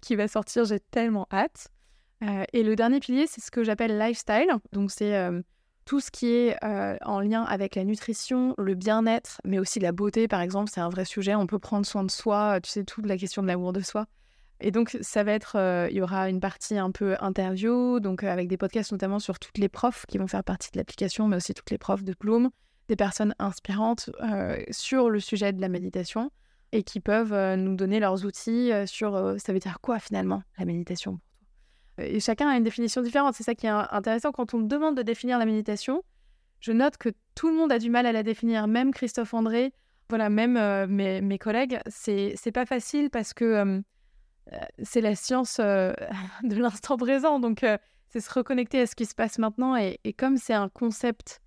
qui 0.01 0.15
va 0.15 0.27
sortir. 0.27 0.65
J'ai 0.65 0.79
tellement 0.79 1.27
hâte. 1.31 1.67
Euh, 2.23 2.43
et 2.53 2.63
le 2.63 2.75
dernier 2.75 2.99
pilier, 2.99 3.27
c'est 3.27 3.41
ce 3.41 3.51
que 3.51 3.63
j'appelle 3.63 3.97
lifestyle. 3.97 4.47
Donc, 4.71 4.91
c'est 4.91 5.15
euh, 5.15 5.41
tout 5.85 5.99
ce 5.99 6.11
qui 6.11 6.31
est 6.31 6.57
euh, 6.63 6.97
en 7.03 7.19
lien 7.19 7.43
avec 7.43 7.75
la 7.75 7.83
nutrition, 7.83 8.55
le 8.57 8.73
bien-être, 8.73 9.41
mais 9.43 9.59
aussi 9.59 9.79
la 9.79 9.91
beauté, 9.91 10.27
par 10.27 10.41
exemple. 10.41 10.71
C'est 10.73 10.81
un 10.81 10.89
vrai 10.89 11.05
sujet. 11.05 11.35
On 11.35 11.47
peut 11.47 11.59
prendre 11.59 11.85
soin 11.85 12.03
de 12.03 12.11
soi. 12.11 12.59
Tu 12.61 12.71
sais, 12.71 12.83
toute 12.83 13.05
la 13.05 13.17
question 13.17 13.41
de 13.41 13.47
l'amour 13.47 13.73
de 13.73 13.81
soi. 13.81 14.05
Et 14.61 14.71
donc, 14.71 14.97
ça 15.01 15.23
va 15.23 15.33
être, 15.33 15.87
il 15.91 15.97
y 15.97 16.01
aura 16.01 16.29
une 16.29 16.39
partie 16.39 16.77
un 16.77 16.91
peu 16.91 17.15
interview, 17.19 17.99
donc 17.99 18.23
avec 18.23 18.47
des 18.47 18.57
podcasts 18.57 18.91
notamment 18.91 19.19
sur 19.19 19.37
toutes 19.37 19.57
les 19.57 19.69
profs 19.69 20.05
qui 20.07 20.17
vont 20.17 20.27
faire 20.27 20.43
partie 20.43 20.71
de 20.71 20.77
l'application, 20.77 21.27
mais 21.27 21.35
aussi 21.35 21.53
toutes 21.53 21.71
les 21.71 21.77
profs 21.77 22.03
de 22.03 22.15
Bloom, 22.17 22.49
des 22.87 22.95
personnes 22.95 23.35
inspirantes 23.37 24.09
sur 24.71 25.09
le 25.09 25.19
sujet 25.19 25.51
de 25.51 25.59
la 25.59 25.67
méditation 25.67 26.31
et 26.71 26.83
qui 26.83 27.01
peuvent 27.01 27.55
nous 27.57 27.75
donner 27.75 27.99
leurs 27.99 28.25
outils 28.25 28.71
sur 28.85 29.35
ça 29.37 29.51
veut 29.51 29.59
dire 29.59 29.79
quoi 29.81 29.99
finalement 29.99 30.41
la 30.57 30.65
méditation 30.65 31.19
et 31.97 32.19
chacun 32.19 32.49
a 32.49 32.57
une 32.57 32.63
définition 32.63 33.01
différente. 33.01 33.35
C'est 33.35 33.43
ça 33.43 33.55
qui 33.55 33.67
est 33.67 33.69
intéressant. 33.69 34.31
Quand 34.31 34.53
on 34.53 34.59
me 34.59 34.67
demande 34.67 34.97
de 34.97 35.01
définir 35.01 35.39
la 35.39 35.45
méditation, 35.45 36.03
je 36.59 36.71
note 36.71 36.97
que 36.97 37.09
tout 37.35 37.49
le 37.49 37.55
monde 37.55 37.71
a 37.71 37.79
du 37.79 37.89
mal 37.89 38.05
à 38.05 38.11
la 38.11 38.23
définir, 38.23 38.67
même 38.67 38.93
Christophe 38.93 39.33
André, 39.33 39.73
voilà, 40.09 40.29
même 40.29 40.57
euh, 40.57 40.87
mes, 40.87 41.21
mes, 41.21 41.37
collègues. 41.37 41.79
C'est 41.87 42.51
pas 42.53 42.65
facile 42.65 43.09
parce 43.09 43.33
que 43.33 43.45
euh, 43.45 43.65
euh, 43.65 43.81
c'est 44.83 45.01
la 45.01 45.15
science 45.15 45.57
de 45.59 46.55
l'instant 46.55 46.97
présent. 46.97 47.39
Donc, 47.39 47.65
c'est 48.09 48.19
se 48.19 48.33
reconnecter 48.33 48.81
à 48.81 48.87
ce 48.87 48.95
qui 48.95 49.05
se 49.05 49.15
passe 49.15 49.39
maintenant. 49.39 49.75
Et, 49.75 49.99
comme 50.17 50.37
c'est 50.37 50.53
un 50.53 50.69
concept 50.69 51.41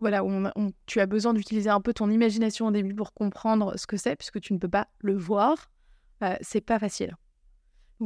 voilà, 0.00 0.24
où 0.24 0.72
tu 0.86 1.00
as 1.00 1.06
besoin 1.06 1.34
d'utiliser 1.34 1.70
un 1.70 1.80
peu 1.80 1.92
ton 1.92 2.10
imagination 2.10 2.66
au 2.66 2.70
début 2.70 2.94
pour 2.94 3.12
comprendre 3.12 3.76
ce 3.76 3.86
que 3.86 3.96
c'est, 3.96 4.16
puisque 4.16 4.40
tu 4.40 4.54
ne 4.54 4.58
peux 4.58 4.68
pas 4.68 4.88
le 5.00 5.16
voir, 5.16 5.70
c'est 6.40 6.62
pas 6.62 6.78
facile 6.78 7.16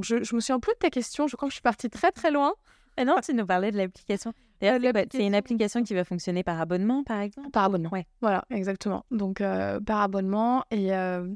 je, 0.02 0.16
me 0.16 0.40
souviens 0.40 0.60
plus 0.60 0.72
de 0.74 0.78
ta 0.78 0.90
question. 0.90 1.26
Je 1.26 1.36
crois 1.36 1.48
que 1.48 1.52
je 1.52 1.56
suis 1.56 1.62
partie 1.62 1.90
très 1.90 2.10
très 2.10 2.30
loin. 2.30 2.54
Et 2.96 3.04
non, 3.04 3.16
tu 3.24 3.34
nous 3.34 3.46
parlais 3.46 3.72
de 3.72 3.76
l'application. 3.76 4.32
Euh, 4.62 4.78
c'est 5.12 5.26
une 5.26 5.34
application 5.34 5.82
qui 5.82 5.94
va 5.94 6.04
fonctionner 6.04 6.42
par 6.42 6.60
abonnement, 6.60 7.02
par 7.02 7.20
exemple? 7.20 7.50
Par 7.50 7.64
abonnement. 7.64 7.90
Ouais. 7.90 8.06
Voilà, 8.20 8.44
exactement. 8.50 9.04
Donc, 9.10 9.40
euh, 9.40 9.80
par 9.80 10.00
abonnement. 10.00 10.64
Euh, 10.72 11.26
et 11.26 11.34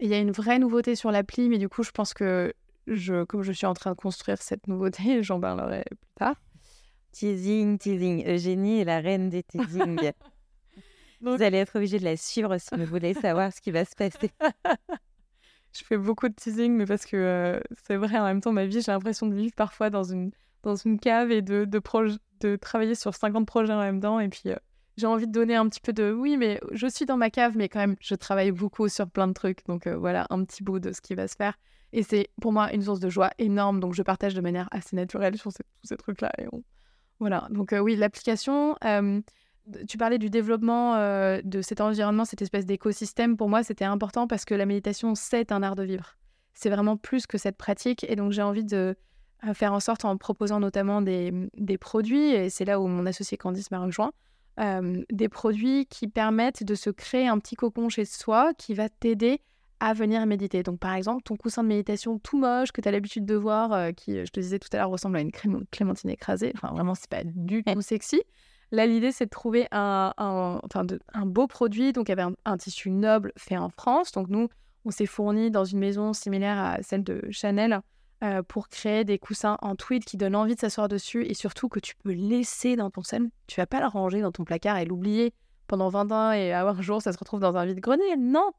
il 0.00 0.08
y 0.08 0.14
a 0.14 0.18
une 0.18 0.32
vraie 0.32 0.58
nouveauté 0.58 0.96
sur 0.96 1.10
l'appli, 1.10 1.48
mais 1.48 1.58
du 1.58 1.68
coup, 1.68 1.82
je 1.82 1.90
pense 1.90 2.14
que 2.14 2.52
je, 2.86 3.24
comme 3.24 3.42
je 3.42 3.52
suis 3.52 3.66
en 3.66 3.74
train 3.74 3.90
de 3.90 3.96
construire 3.96 4.40
cette 4.42 4.66
nouveauté, 4.66 5.22
j'en 5.22 5.40
parlerai 5.40 5.84
plus 5.88 6.14
tard. 6.16 6.36
Teasing, 7.12 7.78
teasing. 7.78 8.24
Eugénie 8.26 8.80
est 8.80 8.84
la 8.84 9.00
reine 9.00 9.28
des 9.28 9.42
teasing. 9.42 10.12
Vous 11.20 11.42
allez 11.42 11.58
être 11.58 11.76
obligé 11.76 11.98
de 11.98 12.04
la 12.04 12.16
suivre 12.16 12.56
si 12.56 12.74
vous 12.74 12.86
voulez 12.86 13.12
savoir 13.12 13.52
ce 13.52 13.60
qui 13.60 13.70
va 13.70 13.84
se 13.84 13.94
passer. 13.94 14.30
je 15.74 15.84
fais 15.84 15.98
beaucoup 15.98 16.28
de 16.30 16.34
teasing, 16.34 16.72
mais 16.72 16.86
parce 16.86 17.04
que 17.04 17.16
euh, 17.16 17.60
c'est 17.86 17.96
vrai, 17.96 18.18
en 18.18 18.24
même 18.24 18.40
temps, 18.40 18.52
ma 18.52 18.64
vie, 18.64 18.80
j'ai 18.80 18.90
l'impression 18.90 19.26
de 19.26 19.34
vivre 19.34 19.52
parfois 19.54 19.90
dans 19.90 20.02
une, 20.02 20.30
dans 20.62 20.76
une 20.76 20.98
cave 20.98 21.30
et 21.30 21.42
de, 21.42 21.66
de, 21.66 21.82
de 22.40 22.56
travailler 22.56 22.94
sur 22.94 23.14
50 23.14 23.46
projets 23.46 23.74
en 23.74 23.80
même 23.80 24.00
temps. 24.00 24.18
Et 24.18 24.30
puis, 24.30 24.44
euh, 24.46 24.56
j'ai 24.96 25.06
envie 25.06 25.26
de 25.26 25.32
donner 25.32 25.54
un 25.54 25.68
petit 25.68 25.80
peu 25.80 25.92
de 25.92 26.12
oui, 26.12 26.36
mais 26.36 26.60
je 26.72 26.86
suis 26.86 27.06
dans 27.06 27.16
ma 27.16 27.30
cave, 27.30 27.56
mais 27.56 27.68
quand 27.68 27.80
même, 27.80 27.96
je 28.00 28.14
travaille 28.14 28.52
beaucoup 28.52 28.88
sur 28.88 29.08
plein 29.08 29.28
de 29.28 29.32
trucs. 29.32 29.64
Donc, 29.66 29.86
euh, 29.86 29.96
voilà, 29.96 30.26
un 30.30 30.44
petit 30.44 30.62
bout 30.62 30.78
de 30.78 30.92
ce 30.92 31.00
qui 31.00 31.14
va 31.14 31.28
se 31.28 31.36
faire. 31.36 31.58
Et 31.92 32.02
c'est 32.02 32.28
pour 32.40 32.52
moi 32.52 32.72
une 32.72 32.82
source 32.82 33.00
de 33.00 33.08
joie 33.08 33.30
énorme. 33.38 33.80
Donc, 33.80 33.94
je 33.94 34.02
partage 34.02 34.34
de 34.34 34.40
manière 34.40 34.68
assez 34.70 34.94
naturelle 34.94 35.36
sur 35.36 35.52
tous 35.52 35.62
ces 35.82 35.96
trucs-là. 35.96 36.30
Et 36.38 36.46
Voilà. 37.18 37.48
Donc, 37.50 37.74
oui, 37.80 37.96
l'application 37.96 38.76
tu 39.86 39.98
parlais 39.98 40.18
du 40.18 40.30
développement 40.30 40.96
euh, 40.96 41.40
de 41.44 41.62
cet 41.62 41.80
environnement, 41.80 42.24
cette 42.24 42.42
espèce 42.42 42.66
d'écosystème. 42.66 43.36
Pour 43.36 43.48
moi, 43.48 43.62
c'était 43.62 43.84
important 43.84 44.26
parce 44.26 44.44
que 44.44 44.54
la 44.54 44.66
méditation, 44.66 45.14
c'est 45.14 45.52
un 45.52 45.62
art 45.62 45.76
de 45.76 45.82
vivre. 45.82 46.16
C'est 46.54 46.70
vraiment 46.70 46.96
plus 46.96 47.26
que 47.26 47.38
cette 47.38 47.56
pratique. 47.56 48.04
Et 48.08 48.16
donc, 48.16 48.32
j'ai 48.32 48.42
envie 48.42 48.64
de 48.64 48.96
euh, 49.46 49.54
faire 49.54 49.72
en 49.72 49.80
sorte, 49.80 50.04
en 50.04 50.16
proposant 50.16 50.60
notamment 50.60 51.02
des, 51.02 51.48
produits, 51.78 52.30
et 52.30 52.50
c'est 52.50 52.64
là 52.64 52.80
où 52.80 52.86
mon 52.86 53.06
associé 53.06 53.36
Candice 53.36 53.70
m'a 53.70 53.78
rejoint, 53.78 54.12
euh, 54.58 55.02
des 55.10 55.28
produits 55.28 55.86
qui 55.86 56.08
permettent 56.08 56.64
de 56.64 56.74
se 56.74 56.90
créer 56.90 57.28
un 57.28 57.38
petit 57.38 57.56
cocon 57.56 57.88
chez 57.88 58.04
soi 58.04 58.52
qui 58.54 58.74
va 58.74 58.88
t'aider 58.88 59.40
à 59.78 59.94
venir 59.94 60.26
méditer. 60.26 60.62
Donc, 60.62 60.78
par 60.78 60.94
exemple, 60.94 61.22
ton 61.22 61.36
coussin 61.36 61.62
de 61.62 61.68
méditation 61.68 62.18
tout 62.18 62.38
moche 62.38 62.70
que 62.72 62.80
tu 62.80 62.88
as 62.88 62.92
l'habitude 62.92 63.24
de 63.24 63.34
voir, 63.34 63.94
qui, 63.94 64.26
je 64.26 64.30
te 64.30 64.38
disais 64.40 64.58
tout 64.58 64.68
à 64.72 64.76
l'heure, 64.76 64.90
ressemble 64.90 65.16
à 65.16 65.20
une 65.20 65.32
clémentine 65.32 66.10
écrasée. 66.10 66.52
Enfin, 66.54 66.72
vraiment, 66.74 66.94
c'est 66.94 67.08
pas 67.08 67.24
du 67.24 67.64
tout 67.64 67.80
sexy. 67.80 68.22
Là, 68.72 68.86
l'idée, 68.86 69.10
c'est 69.10 69.24
de 69.24 69.30
trouver 69.30 69.66
un, 69.72 70.12
enfin 70.18 70.86
un 71.12 71.26
beau 71.26 71.46
produit. 71.46 71.92
Donc, 71.92 72.08
y 72.08 72.12
avait 72.12 72.26
un, 72.44 72.56
tissu 72.56 72.90
noble 72.90 73.32
fait 73.36 73.56
en 73.56 73.68
France. 73.68 74.12
Donc, 74.12 74.28
nous, 74.28 74.48
on 74.84 74.90
s'est 74.90 75.06
fourni 75.06 75.50
dans 75.50 75.64
une 75.64 75.78
maison 75.78 76.12
similaire 76.12 76.58
à 76.58 76.82
celle 76.82 77.02
de 77.02 77.22
Chanel 77.30 77.80
euh, 78.22 78.42
pour 78.42 78.68
créer 78.68 79.04
des 79.04 79.18
coussins 79.18 79.56
en 79.62 79.76
tweed 79.76 80.04
qui 80.04 80.16
donnent 80.16 80.36
envie 80.36 80.54
de 80.54 80.60
s'asseoir 80.60 80.88
dessus 80.88 81.24
et 81.24 81.34
surtout 81.34 81.68
que 81.68 81.80
tu 81.80 81.94
peux 81.96 82.12
laisser 82.12 82.76
dans 82.76 82.90
ton 82.90 83.02
salon. 83.02 83.30
Tu 83.46 83.60
vas 83.60 83.66
pas 83.66 83.80
le 83.80 83.86
ranger 83.86 84.20
dans 84.20 84.32
ton 84.32 84.44
placard 84.44 84.76
et 84.78 84.84
l'oublier 84.84 85.32
pendant 85.66 85.88
20 85.88 86.12
ans 86.12 86.32
et 86.32 86.52
avoir 86.52 86.78
un 86.78 86.82
jour, 86.82 87.00
ça 87.00 87.12
se 87.12 87.18
retrouve 87.18 87.40
dans 87.40 87.56
un 87.56 87.64
vide-grenier. 87.64 88.16
Non! 88.18 88.50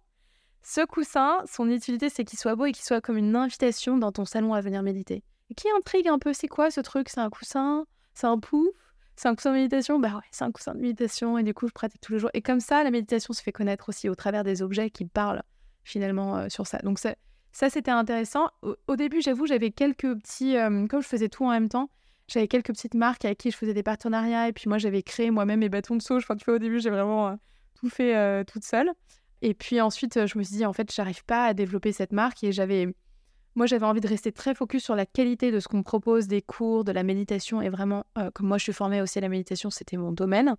Ce 0.63 0.85
coussin, 0.85 1.43
son 1.45 1.69
utilité, 1.69 2.09
c'est 2.09 2.23
qu'il 2.23 2.39
soit 2.39 2.55
beau 2.55 2.65
et 2.65 2.71
qu'il 2.71 2.83
soit 2.83 3.01
comme 3.01 3.17
une 3.17 3.35
invitation 3.35 3.97
dans 3.97 4.11
ton 4.11 4.25
salon 4.25 4.53
à 4.53 4.61
venir 4.61 4.83
méditer. 4.83 5.23
Et 5.49 5.53
qui 5.53 5.67
intrigue 5.77 6.07
un 6.07 6.19
peu, 6.19 6.33
c'est 6.33 6.47
quoi 6.47 6.71
ce 6.71 6.81
truc? 6.81 7.09
C'est 7.09 7.19
un 7.19 7.29
coussin? 7.29 7.85
C'est 8.13 8.27
un 8.27 8.39
pouf? 8.39 8.69
C'est 9.15 9.27
un 9.27 9.35
coussin 9.35 9.51
de 9.51 9.57
méditation? 9.57 9.99
Bah 9.99 10.15
ouais, 10.15 10.27
c'est 10.31 10.43
un 10.43 10.51
coussin 10.51 10.73
de 10.73 10.79
méditation 10.79 11.37
et 11.37 11.43
du 11.43 11.53
coup, 11.53 11.67
je 11.67 11.73
pratique 11.73 12.01
tous 12.01 12.13
les 12.13 12.19
jours. 12.19 12.29
Et 12.33 12.41
comme 12.41 12.59
ça, 12.59 12.83
la 12.83 12.91
méditation 12.91 13.33
se 13.33 13.41
fait 13.41 13.51
connaître 13.51 13.89
aussi 13.89 14.07
au 14.07 14.15
travers 14.15 14.43
des 14.43 14.61
objets 14.61 14.89
qui 14.89 15.05
parlent 15.05 15.43
finalement 15.83 16.37
euh, 16.37 16.49
sur 16.49 16.67
ça. 16.67 16.77
Donc 16.79 16.99
ça, 16.99 17.15
ça 17.51 17.69
c'était 17.69 17.91
intéressant. 17.91 18.49
Au, 18.87 18.95
début, 18.95 19.21
j'avoue, 19.21 19.45
j'avais 19.45 19.71
quelques 19.71 20.15
petits... 20.15 20.57
Euh, 20.57 20.87
comme 20.87 21.01
je 21.01 21.07
faisais 21.07 21.29
tout 21.29 21.45
en 21.45 21.49
même 21.49 21.69
temps, 21.69 21.89
j'avais 22.27 22.47
quelques 22.47 22.67
petites 22.67 22.95
marques 22.95 23.25
avec 23.25 23.37
qui 23.37 23.51
je 23.51 23.57
faisais 23.57 23.73
des 23.73 23.83
partenariats 23.83 24.47
et 24.47 24.53
puis 24.53 24.69
moi, 24.69 24.77
j'avais 24.77 25.03
créé 25.03 25.31
moi-même 25.31 25.59
mes 25.59 25.69
bâtons 25.69 25.95
de 25.95 26.01
sauge. 26.01 26.23
Enfin, 26.23 26.35
tu 26.35 26.45
vois, 26.45 26.55
au 26.55 26.59
début, 26.59 26.79
j'ai 26.79 26.89
vraiment 26.89 27.27
euh, 27.27 27.35
tout 27.75 27.89
fait 27.89 28.45
toute 28.45 28.63
seule. 28.63 28.91
Et 29.41 29.53
puis 29.53 29.81
ensuite, 29.81 30.27
je 30.27 30.37
me 30.37 30.43
suis 30.43 30.57
dit, 30.57 30.65
en 30.65 30.73
fait, 30.73 30.93
j'arrive 30.93 31.25
pas 31.25 31.45
à 31.45 31.53
développer 31.53 31.91
cette 31.91 32.13
marque 32.13 32.43
et 32.43 32.51
j'avais 32.51 32.93
moi, 33.55 33.65
j'avais 33.65 33.85
envie 33.85 33.99
de 33.99 34.07
rester 34.07 34.31
très 34.31 34.55
focus 34.55 34.83
sur 34.83 34.95
la 34.95 35.05
qualité 35.05 35.51
de 35.51 35.59
ce 35.59 35.67
qu'on 35.67 35.83
propose, 35.83 36.27
des 36.27 36.41
cours, 36.41 36.85
de 36.85 36.91
la 36.93 37.03
méditation. 37.03 37.61
Et 37.61 37.69
vraiment, 37.69 38.05
euh, 38.17 38.31
comme 38.31 38.47
moi, 38.47 38.57
je 38.57 38.63
suis 38.63 38.73
formée 38.73 39.01
aussi 39.01 39.17
à 39.17 39.21
la 39.21 39.29
méditation, 39.29 39.69
c'était 39.69 39.97
mon 39.97 40.13
domaine. 40.13 40.55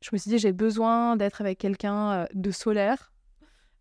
Je 0.00 0.10
me 0.12 0.18
suis 0.18 0.28
dit, 0.28 0.38
j'ai 0.38 0.52
besoin 0.52 1.16
d'être 1.16 1.40
avec 1.40 1.58
quelqu'un 1.58 2.12
euh, 2.12 2.26
de 2.34 2.50
solaire 2.50 3.11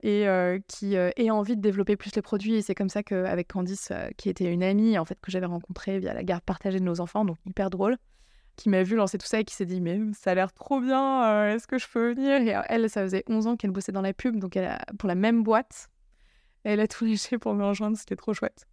et 0.01 0.27
euh, 0.27 0.59
qui 0.67 0.95
ait 0.95 1.31
envie 1.31 1.55
de 1.55 1.61
développer 1.61 1.95
plus 1.95 2.15
les 2.15 2.21
produits. 2.21 2.55
Et 2.55 2.61
c'est 2.61 2.75
comme 2.75 2.89
ça 2.89 3.03
qu'avec 3.03 3.47
Candice, 3.47 3.91
qui 4.17 4.29
était 4.29 4.51
une 4.51 4.63
amie, 4.63 4.97
en 4.97 5.05
fait, 5.05 5.19
que 5.21 5.31
j'avais 5.31 5.45
rencontrée 5.45 5.99
via 5.99 6.13
la 6.13 6.23
garde 6.23 6.43
partagée 6.43 6.79
de 6.79 6.85
nos 6.85 7.01
enfants, 7.01 7.25
donc 7.25 7.37
hyper 7.45 7.69
drôle, 7.69 7.97
qui 8.55 8.69
m'a 8.69 8.83
vu 8.83 8.95
lancer 8.95 9.17
tout 9.17 9.27
ça 9.27 9.39
et 9.39 9.43
qui 9.43 9.55
s'est 9.55 9.65
dit, 9.65 9.81
mais 9.81 9.99
ça 10.13 10.31
a 10.31 10.35
l'air 10.35 10.53
trop 10.53 10.81
bien, 10.81 11.47
est-ce 11.47 11.67
que 11.67 11.77
je 11.77 11.87
peux 11.87 12.13
venir? 12.13 12.41
Et 12.41 12.55
elle, 12.67 12.89
ça 12.89 13.01
faisait 13.01 13.23
11 13.27 13.47
ans 13.47 13.55
qu'elle 13.55 13.71
bossait 13.71 13.91
dans 13.91 14.01
la 14.01 14.13
pub, 14.13 14.37
donc 14.37 14.55
elle 14.55 14.65
a, 14.65 14.79
pour 14.97 15.07
la 15.07 15.15
même 15.15 15.43
boîte 15.43 15.87
elle 16.63 16.79
a 16.79 16.87
tout 16.87 17.05
léché 17.05 17.37
pour 17.37 17.53
me 17.53 17.65
rejoindre, 17.65 17.97
c'était 17.97 18.15
trop 18.15 18.33
chouette. 18.33 18.67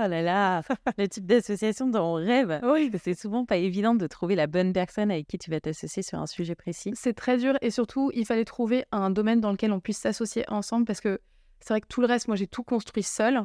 Oh 0.00 0.06
là 0.06 0.22
là, 0.22 0.62
le 0.98 1.08
type 1.08 1.26
d'association 1.26 1.88
dont 1.88 2.02
on 2.02 2.14
rêve. 2.14 2.60
Oui. 2.62 2.90
C'est 3.02 3.14
souvent 3.14 3.44
pas 3.44 3.56
évident 3.56 3.94
de 3.94 4.06
trouver 4.06 4.36
la 4.36 4.46
bonne 4.46 4.72
personne 4.72 5.10
avec 5.10 5.26
qui 5.26 5.38
tu 5.38 5.50
vas 5.50 5.60
t'associer 5.60 6.04
sur 6.04 6.20
un 6.20 6.26
sujet 6.26 6.54
précis. 6.54 6.92
C'est 6.94 7.14
très 7.14 7.36
dur 7.36 7.58
et 7.62 7.70
surtout, 7.70 8.12
il 8.14 8.24
fallait 8.24 8.44
trouver 8.44 8.84
un 8.92 9.10
domaine 9.10 9.40
dans 9.40 9.50
lequel 9.50 9.72
on 9.72 9.80
puisse 9.80 9.98
s'associer 9.98 10.44
ensemble 10.48 10.84
parce 10.84 11.00
que 11.00 11.20
c'est 11.60 11.74
vrai 11.74 11.80
que 11.80 11.88
tout 11.88 12.00
le 12.00 12.06
reste, 12.06 12.28
moi, 12.28 12.36
j'ai 12.36 12.46
tout 12.46 12.62
construit 12.62 13.02
seul. 13.02 13.42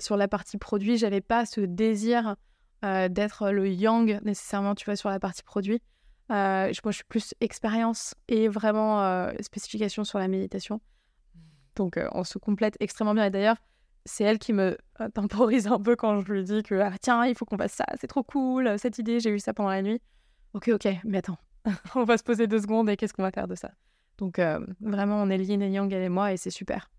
Sur 0.00 0.16
la 0.16 0.26
partie 0.26 0.58
produit, 0.58 0.96
j'avais 0.96 1.20
pas 1.20 1.46
ce 1.46 1.60
désir 1.60 2.34
euh, 2.84 3.08
d'être 3.08 3.50
le 3.50 3.68
yang 3.68 4.20
nécessairement, 4.24 4.74
tu 4.74 4.86
vois, 4.86 4.96
sur 4.96 5.08
la 5.08 5.20
partie 5.20 5.44
produit. 5.44 5.80
Euh, 6.32 6.72
moi, 6.84 6.90
je 6.90 6.96
suis 6.96 7.04
plus 7.04 7.34
expérience 7.40 8.14
et 8.26 8.48
vraiment 8.48 9.02
euh, 9.02 9.32
spécification 9.40 10.02
sur 10.02 10.18
la 10.18 10.26
méditation. 10.26 10.80
Donc, 11.76 11.98
on 12.12 12.24
se 12.24 12.38
complète 12.38 12.76
extrêmement 12.80 13.14
bien. 13.14 13.26
Et 13.26 13.30
d'ailleurs, 13.30 13.56
c'est 14.04 14.24
elle 14.24 14.38
qui 14.38 14.52
me 14.52 14.76
euh, 15.00 15.08
temporise 15.08 15.66
un 15.66 15.78
peu 15.78 15.96
quand 15.96 16.20
je 16.20 16.32
lui 16.32 16.44
dis 16.44 16.62
que 16.62 16.74
ah, 16.76 16.92
tiens, 17.00 17.24
il 17.26 17.34
faut 17.34 17.44
qu'on 17.44 17.58
fasse 17.58 17.72
ça, 17.72 17.84
c'est 18.00 18.06
trop 18.06 18.22
cool, 18.22 18.78
cette 18.78 18.98
idée, 18.98 19.20
j'ai 19.20 19.30
eu 19.30 19.38
ça 19.38 19.54
pendant 19.54 19.70
la 19.70 19.82
nuit. 19.82 20.00
Ok, 20.54 20.68
ok, 20.68 20.88
mais 21.04 21.18
attends, 21.18 21.38
on 21.94 22.04
va 22.04 22.18
se 22.18 22.22
poser 22.22 22.46
deux 22.46 22.60
secondes 22.60 22.88
et 22.90 22.96
qu'est-ce 22.96 23.14
qu'on 23.14 23.22
va 23.22 23.30
faire 23.30 23.48
de 23.48 23.54
ça? 23.54 23.70
Donc, 24.18 24.38
euh, 24.38 24.64
vraiment, 24.80 25.22
on 25.22 25.30
est 25.30 25.38
yin 25.38 25.62
et 25.62 25.70
yang, 25.70 25.92
elle 25.92 26.02
et 26.02 26.08
moi, 26.08 26.32
et 26.32 26.36
c'est 26.36 26.50
super. 26.50 26.90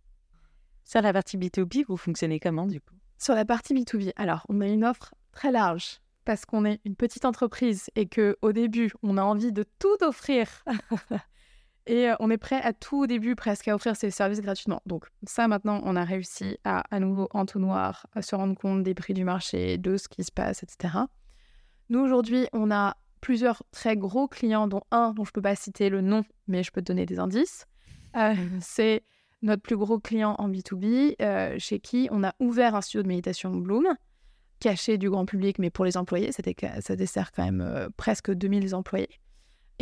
Sur 0.83 1.01
la 1.01 1.13
partie 1.13 1.37
B2B, 1.37 1.85
vous 1.87 1.97
fonctionnez 1.97 2.39
comment 2.39 2.67
du 2.67 2.81
coup? 2.81 2.95
Sur 3.17 3.35
la 3.35 3.45
partie 3.45 3.73
B2B, 3.73 4.11
alors, 4.15 4.45
on 4.49 4.59
a 4.61 4.67
une 4.67 4.83
offre 4.83 5.13
très 5.31 5.51
large 5.51 6.01
parce 6.25 6.45
qu'on 6.45 6.65
est 6.65 6.79
une 6.85 6.95
petite 6.95 7.25
entreprise 7.25 7.89
et 7.95 8.07
que 8.07 8.37
au 8.41 8.51
début, 8.51 8.91
on 9.03 9.17
a 9.17 9.23
envie 9.23 9.51
de 9.51 9.63
tout 9.79 9.97
offrir 10.01 10.63
Et 11.85 12.09
euh, 12.09 12.15
on 12.19 12.29
est 12.29 12.37
prêt 12.37 12.61
à 12.61 12.73
tout 12.73 13.03
au 13.03 13.07
début 13.07 13.35
presque 13.35 13.67
à 13.67 13.75
offrir 13.75 13.95
ces 13.95 14.09
services 14.09 14.41
gratuitement. 14.41 14.81
Donc 14.85 15.05
ça 15.27 15.47
maintenant, 15.47 15.81
on 15.83 15.95
a 15.95 16.03
réussi 16.03 16.57
à 16.63 16.83
à 16.93 16.99
nouveau 16.99 17.27
entonnoir, 17.31 18.07
à 18.13 18.21
se 18.21 18.35
rendre 18.35 18.55
compte 18.55 18.83
des 18.83 18.93
prix 18.93 19.13
du 19.13 19.23
marché, 19.23 19.77
de 19.77 19.97
ce 19.97 20.07
qui 20.07 20.23
se 20.23 20.31
passe, 20.31 20.63
etc. 20.63 20.95
Nous 21.89 21.99
aujourd'hui, 21.99 22.47
on 22.53 22.71
a 22.71 22.95
plusieurs 23.21 23.63
très 23.71 23.95
gros 23.95 24.27
clients, 24.27 24.67
dont 24.67 24.81
un 24.91 25.13
dont 25.13 25.23
je 25.23 25.29
ne 25.29 25.33
peux 25.33 25.41
pas 25.41 25.55
citer 25.55 25.89
le 25.89 26.01
nom, 26.01 26.23
mais 26.47 26.63
je 26.63 26.71
peux 26.71 26.81
te 26.81 26.87
donner 26.87 27.05
des 27.05 27.19
indices. 27.19 27.65
Euh, 28.15 28.35
c'est 28.61 29.03
notre 29.41 29.61
plus 29.61 29.77
gros 29.77 29.99
client 29.99 30.35
en 30.39 30.49
B2B, 30.49 31.15
euh, 31.21 31.55
chez 31.57 31.79
qui 31.79 32.07
on 32.11 32.23
a 32.23 32.33
ouvert 32.39 32.75
un 32.75 32.81
studio 32.81 33.03
de 33.03 33.07
méditation 33.07 33.55
Bloom, 33.55 33.87
caché 34.59 34.97
du 34.97 35.09
grand 35.09 35.25
public, 35.25 35.59
mais 35.59 35.69
pour 35.69 35.85
les 35.85 35.97
employés, 35.97 36.31
ça 36.31 36.95
dessert 36.95 37.31
quand 37.31 37.43
même 37.43 37.61
euh, 37.61 37.89
presque 37.97 38.31
2000 38.31 38.73
employés, 38.75 39.09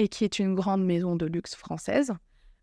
et 0.02 0.08
qui 0.08 0.24
est 0.24 0.40
une 0.40 0.56
grande 0.56 0.84
maison 0.84 1.16
de 1.16 1.28
luxe 1.28 1.54
française, 1.54 2.12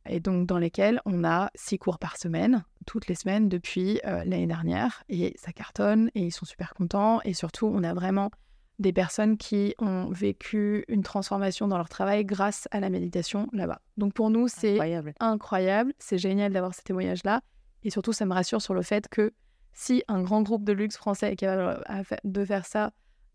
et 0.08 0.18
donc 0.18 0.48
dans 0.48 0.58
lesquelles 0.58 1.00
on 1.04 1.22
a 1.22 1.50
six 1.54 1.78
cours 1.78 2.00
par 2.00 2.16
semaine, 2.16 2.64
toutes 2.84 3.06
les 3.06 3.14
semaines 3.14 3.48
depuis 3.48 4.00
euh, 4.04 4.24
l'année 4.24 4.48
dernière, 4.48 5.04
et 5.08 5.36
ça 5.38 5.52
cartonne, 5.52 6.10
et 6.16 6.22
ils 6.22 6.32
sont 6.32 6.46
super 6.46 6.74
contents, 6.74 7.20
et 7.24 7.34
surtout, 7.34 7.70
on 7.72 7.84
a 7.84 7.94
vraiment 7.94 8.32
des 8.80 8.92
personnes 8.92 9.36
qui 9.36 9.76
ont 9.78 10.10
vécu 10.10 10.84
une 10.88 11.04
transformation 11.04 11.68
dans 11.68 11.76
leur 11.76 11.88
travail 11.88 12.24
grâce 12.24 12.66
à 12.72 12.80
la 12.80 12.90
méditation 12.90 13.46
là-bas. 13.52 13.82
Donc 13.96 14.14
pour 14.14 14.30
nous, 14.30 14.48
c'est 14.48 14.72
incroyable. 14.72 15.14
incroyable. 15.20 15.94
C'est 16.00 16.18
génial 16.18 16.52
d'avoir 16.52 16.74
ces 16.74 16.82
témoignages-là. 16.82 17.40
Et 17.84 17.90
surtout, 17.90 18.12
ça 18.12 18.26
me 18.26 18.34
rassure 18.34 18.62
sur 18.62 18.74
le 18.74 18.82
fait 18.82 19.08
que 19.08 19.32
si 19.74 20.02
un 20.08 20.22
grand 20.22 20.42
groupe 20.42 20.64
de 20.64 20.72
luxe 20.72 20.96
français 20.96 21.32
est 21.32 21.36
capable 21.36 21.84
de 22.24 22.44
faire 22.44 22.66
ça 22.66 22.90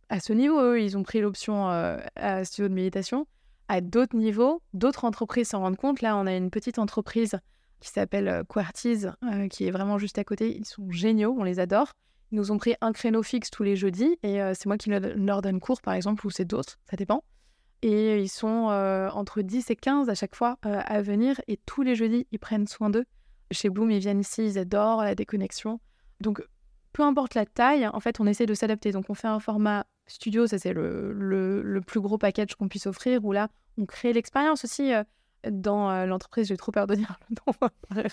à 0.10 0.20
ce 0.20 0.34
niveau, 0.34 0.60
eux, 0.60 0.82
ils 0.82 0.98
ont 0.98 1.04
pris 1.04 1.22
l'option 1.22 1.70
euh, 1.70 1.98
à 2.18 2.44
studio 2.44 2.68
de 2.68 2.74
méditation. 2.74 3.28
À 3.68 3.82
d'autres 3.82 4.16
niveaux, 4.16 4.62
d'autres 4.74 5.06
entreprises 5.06 5.50
s'en 5.50 5.62
rendent 5.62 5.78
compte. 5.78 6.02
Là, 6.02 6.18
on 6.18 6.26
a 6.26 6.36
une 6.36 6.50
petite 6.50 6.80
entreprise 6.80 7.38
qui 7.80 7.90
s'appelle 7.90 8.28
euh, 8.28 8.44
Quartiz, 8.44 9.12
euh, 9.24 9.48
qui 9.48 9.68
est 9.68 9.72
vraiment 9.72 9.98
juste 9.98 10.18
à 10.18 10.24
côté. 10.24 10.56
Ils 10.56 10.66
sont 10.66 10.90
géniaux, 10.90 11.36
on 11.38 11.44
les 11.44 11.60
adore. 11.60 11.92
Ils 12.32 12.38
nous 12.38 12.52
ont 12.52 12.58
pris 12.58 12.76
un 12.82 12.94
créneau 12.94 13.22
fixe 13.22 13.52
tous 13.52 13.64
les 13.64 13.76
jeudis 13.76 14.18
et 14.24 14.42
euh, 14.42 14.54
c'est 14.56 14.68
moi 14.68 14.78
qui 14.78 14.90
leur 14.90 15.42
donne 15.42 15.60
cours, 15.60 15.82
par 15.82 15.94
exemple, 15.94 16.26
ou 16.26 16.32
c'est 16.32 16.46
d'autres, 16.46 16.80
ça 16.90 16.96
dépend. 16.96 17.24
Et 17.82 18.22
ils 18.22 18.30
sont 18.30 18.72
entre 19.14 19.42
10 19.42 19.70
et 19.70 19.76
15 19.76 20.08
à 20.08 20.16
chaque 20.16 20.36
fois 20.36 20.58
à 20.62 21.02
venir 21.02 21.42
et 21.50 21.58
tous 21.66 21.82
les 21.82 21.96
jeudis, 21.96 22.26
ils 22.32 22.40
prennent 22.40 22.66
soin 22.66 22.90
d'eux. 22.90 23.04
Chez 23.52 23.70
Bloom, 23.70 23.92
ils 23.92 24.00
viennent 24.00 24.22
ici, 24.22 24.46
ils 24.46 24.58
adorent 24.58 25.04
la 25.04 25.16
déconnexion. 25.16 25.82
Donc, 26.22 26.42
peu 26.94 27.04
importe 27.04 27.36
la 27.36 27.46
taille, 27.46 27.86
en 27.86 28.00
fait, 28.00 28.22
on 28.22 28.26
essaie 28.26 28.46
de 28.46 28.54
s'adapter. 28.54 28.94
Donc, 28.94 29.10
on 29.10 29.16
fait 29.16 29.28
un 29.28 29.42
format 29.42 29.86
studio, 30.14 30.48
ça 30.48 30.58
c'est 30.60 30.74
le, 30.74 31.14
le, 31.14 31.82
plus 31.82 32.00
gros 32.00 32.18
package 32.18 32.56
qu'on 32.56 32.68
puisse 32.68 32.88
offrir, 32.88 33.24
où 33.26 33.32
là, 33.32 33.50
on 33.78 33.86
crée 33.86 34.14
l'expérience 34.14 34.64
aussi 34.64 34.92
dans 35.50 36.06
l'entreprise. 36.06 36.48
J'ai 36.48 36.58
trop 36.58 36.72
peur 36.72 36.88
de 36.88 36.96
dire 36.96 37.20
le 37.30 37.36
nom. 37.48 38.04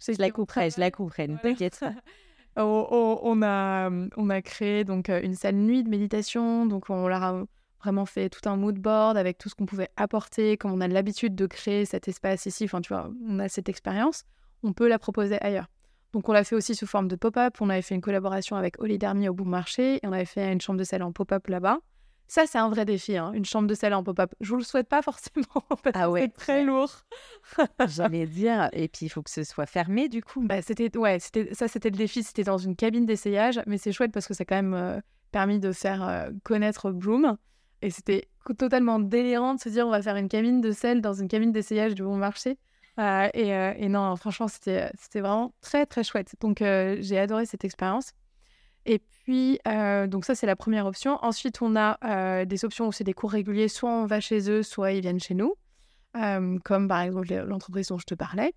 je 0.00 0.18
la 0.18 0.30
couperai, 0.30 0.70
je 0.70 0.80
la 0.80 0.90
couperai, 0.92 1.28
ne 1.28 1.36
t'inquiète 1.36 1.84
on, 2.56 3.42
a, 3.42 3.90
on 4.16 4.30
a 4.30 4.42
créé 4.42 4.84
donc 4.84 5.08
euh, 5.08 5.20
une 5.22 5.34
salle 5.34 5.56
nuit 5.56 5.82
de 5.82 5.88
méditation. 5.88 6.66
Donc, 6.66 6.90
on 6.90 7.08
leur 7.08 7.22
a 7.22 7.44
vraiment 7.82 8.06
fait 8.06 8.28
tout 8.28 8.48
un 8.48 8.56
mood 8.56 8.78
board 8.78 9.16
avec 9.16 9.38
tout 9.38 9.48
ce 9.48 9.54
qu'on 9.54 9.66
pouvait 9.66 9.88
apporter. 9.96 10.56
Comme 10.56 10.72
on 10.72 10.80
a 10.80 10.88
l'habitude 10.88 11.34
de 11.34 11.46
créer 11.46 11.84
cet 11.84 12.08
espace 12.08 12.46
ici, 12.46 12.64
enfin, 12.64 12.80
tu 12.80 12.92
vois, 12.92 13.10
on 13.26 13.38
a 13.38 13.48
cette 13.48 13.68
expérience, 13.68 14.24
on 14.62 14.72
peut 14.72 14.88
la 14.88 14.98
proposer 14.98 15.40
ailleurs. 15.40 15.66
Donc, 16.12 16.28
on 16.28 16.32
l'a 16.32 16.44
fait 16.44 16.54
aussi 16.54 16.74
sous 16.74 16.86
forme 16.86 17.08
de 17.08 17.16
pop-up. 17.16 17.56
On 17.60 17.70
avait 17.70 17.82
fait 17.82 17.94
une 17.94 18.00
collaboration 18.00 18.56
avec 18.56 18.80
Oli 18.80 18.98
Dermy 18.98 19.28
au 19.28 19.34
Bon 19.34 19.44
Marché 19.44 19.96
et 19.96 20.00
on 20.06 20.12
avait 20.12 20.24
fait 20.24 20.52
une 20.52 20.60
chambre 20.60 20.78
de 20.78 20.84
salle 20.84 21.02
en 21.02 21.12
pop-up 21.12 21.46
là-bas. 21.48 21.78
Ça, 22.28 22.46
c'est 22.46 22.56
un 22.56 22.70
vrai 22.70 22.86
défi, 22.86 23.18
hein, 23.18 23.32
une 23.34 23.44
chambre 23.44 23.68
de 23.68 23.74
salle 23.74 23.92
en 23.92 24.02
pop-up. 24.02 24.32
Je 24.40 24.48
vous 24.50 24.56
le 24.56 24.64
souhaite 24.64 24.88
pas 24.88 25.02
forcément, 25.02 25.44
parce 25.82 25.94
ah 25.94 26.10
ouais. 26.10 26.22
c'est 26.22 26.34
très 26.34 26.64
lourd. 26.64 26.90
J'allais 27.88 28.26
dire, 28.26 28.70
et 28.72 28.88
puis 28.88 29.04
il 29.04 29.08
faut 29.10 29.22
que 29.22 29.28
ce 29.28 29.44
soit 29.44 29.66
fermé 29.66 30.08
du 30.08 30.22
coup. 30.22 30.40
Bah, 30.42 30.62
c'était, 30.62 30.96
ouais, 30.96 31.18
c'était, 31.18 31.52
ça 31.52 31.68
c'était 31.68 31.90
le 31.90 31.96
défi, 31.98 32.22
c'était 32.22 32.44
dans 32.44 32.56
une 32.56 32.74
cabine 32.74 33.04
d'essayage, 33.04 33.60
mais 33.66 33.76
c'est 33.76 33.92
chouette 33.92 34.12
parce 34.12 34.26
que 34.26 34.32
ça 34.32 34.42
a 34.42 34.44
quand 34.46 34.54
même 34.54 34.72
euh, 34.72 34.98
permis 35.30 35.58
de 35.60 35.72
faire 35.72 36.08
euh, 36.08 36.30
connaître 36.42 36.90
Bloom. 36.90 37.36
Et 37.82 37.90
c'était 37.90 38.28
totalement 38.56 38.98
délirant 38.98 39.54
de 39.54 39.60
se 39.60 39.68
dire 39.68 39.86
on 39.86 39.90
va 39.90 40.00
faire 40.00 40.16
une 40.16 40.28
cabine 40.28 40.62
de 40.62 40.72
salle 40.72 41.02
dans 41.02 41.12
une 41.12 41.28
cabine 41.28 41.52
d'essayage 41.52 41.94
du 41.94 42.02
bon 42.02 42.16
marché. 42.16 42.56
Euh, 43.00 43.28
et, 43.34 43.88
non, 43.88 44.16
franchement, 44.16 44.48
c'était, 44.48 44.90
vraiment 45.14 45.54
très 45.60 45.86
très 45.86 46.04
chouette. 46.04 46.34
Donc 46.40 46.58
j'ai 46.58 47.18
adoré 47.18 47.46
cette 47.46 47.64
expérience. 47.64 48.12
Et 48.84 48.98
puis, 48.98 49.60
euh, 49.68 50.06
donc 50.06 50.24
ça, 50.24 50.34
c'est 50.34 50.46
la 50.46 50.56
première 50.56 50.86
option. 50.86 51.18
Ensuite, 51.22 51.62
on 51.62 51.76
a 51.76 51.98
euh, 52.04 52.44
des 52.44 52.64
options 52.64 52.88
où 52.88 52.92
c'est 52.92 53.04
des 53.04 53.12
cours 53.12 53.30
réguliers. 53.30 53.68
Soit 53.68 53.90
on 53.90 54.06
va 54.06 54.20
chez 54.20 54.50
eux, 54.50 54.62
soit 54.62 54.92
ils 54.92 55.00
viennent 55.00 55.20
chez 55.20 55.34
nous. 55.34 55.54
Euh, 56.16 56.58
comme 56.64 56.88
par 56.88 57.00
exemple 57.00 57.32
l'entreprise 57.46 57.88
dont 57.88 57.96
je 57.96 58.04
te 58.04 58.14
parlais. 58.14 58.52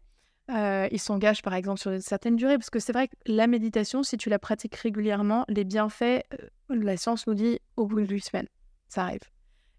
ils 0.49 0.99
s'engagent 0.99 1.41
par 1.41 1.53
exemple 1.53 1.79
sur 1.79 2.01
certaines 2.01 2.35
durées. 2.35 2.57
Parce 2.57 2.69
que 2.69 2.79
c'est 2.79 2.93
vrai 2.93 3.07
que 3.07 3.15
la 3.27 3.47
méditation, 3.47 4.03
si 4.03 4.17
tu 4.17 4.29
la 4.29 4.39
pratiques 4.39 4.75
régulièrement, 4.75 5.45
les 5.47 5.63
bienfaits, 5.63 6.23
la 6.69 6.97
science 6.97 7.27
nous 7.27 7.35
dit 7.35 7.59
au 7.77 7.85
bout 7.85 8.01
d'une 8.01 8.19
semaine. 8.19 8.47
Ça 8.89 9.03
arrive. 9.03 9.21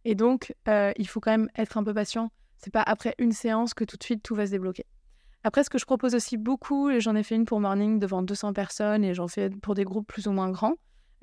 Et 0.05 0.15
donc, 0.15 0.55
il 0.69 1.09
faut 1.09 1.19
quand 1.19 1.33
même 1.33 1.51
être 1.57 1.77
un 1.77 1.83
peu 1.83 1.93
patient. 1.93 2.31
C'est 2.59 2.73
pas 2.73 2.83
après 2.83 3.15
une 3.19 3.33
séance 3.33 3.75
que 3.75 3.85
tout 3.85 3.97
de 3.97 4.03
suite 4.03 4.23
tout 4.23 4.35
va 4.35 4.47
se 4.47 4.51
débloquer. 4.51 4.85
Après, 5.45 5.63
ce 5.63 5.71
que 5.71 5.79
je 5.79 5.85
propose 5.85 6.17
aussi 6.17 6.37
beaucoup, 6.37 6.91
et 6.91 7.01
j'en 7.01 7.15
ai 7.15 7.23
fait 7.23 7.37
une 7.37 7.45
pour 7.45 7.61
Morning 7.61 8.01
devant 8.01 8.21
200 8.21 8.53
personnes 8.53 9.05
et 9.05 9.15
j'en 9.15 9.29
fais 9.29 9.49
pour 9.49 9.75
des 9.75 9.85
groupes 9.85 10.09
plus 10.09 10.27
ou 10.27 10.33
moins 10.33 10.51
grands, 10.51 10.75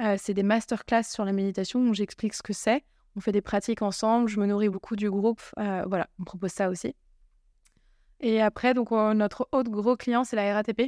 euh, 0.02 0.16
c'est 0.18 0.34
des 0.34 0.44
masterclass 0.44 1.04
sur 1.04 1.26
la 1.26 1.34
méditation 1.34 1.82
où 1.82 1.94
j'explique 1.94 2.34
ce 2.34 2.42
que 2.42 2.54
c'est. 2.54 2.84
On 3.16 3.20
fait 3.20 3.34
des 3.34 3.42
pratiques 3.42 3.82
ensemble, 3.82 4.30
je 4.30 4.40
me 4.40 4.46
nourris 4.46 4.70
beaucoup 4.70 4.96
du 4.96 5.10
groupe. 5.10 5.42
Euh, 5.60 5.84
voilà, 5.88 6.08
on 6.20 6.24
propose 6.24 6.52
ça 6.52 6.70
aussi. 6.70 6.96
Et 8.22 8.42
après, 8.42 8.74
donc 8.74 8.92
notre 8.92 9.50
autre 9.52 9.70
gros 9.70 9.98
client, 9.98 10.24
c'est 10.24 10.38
la 10.38 10.54
RATP. 10.54 10.84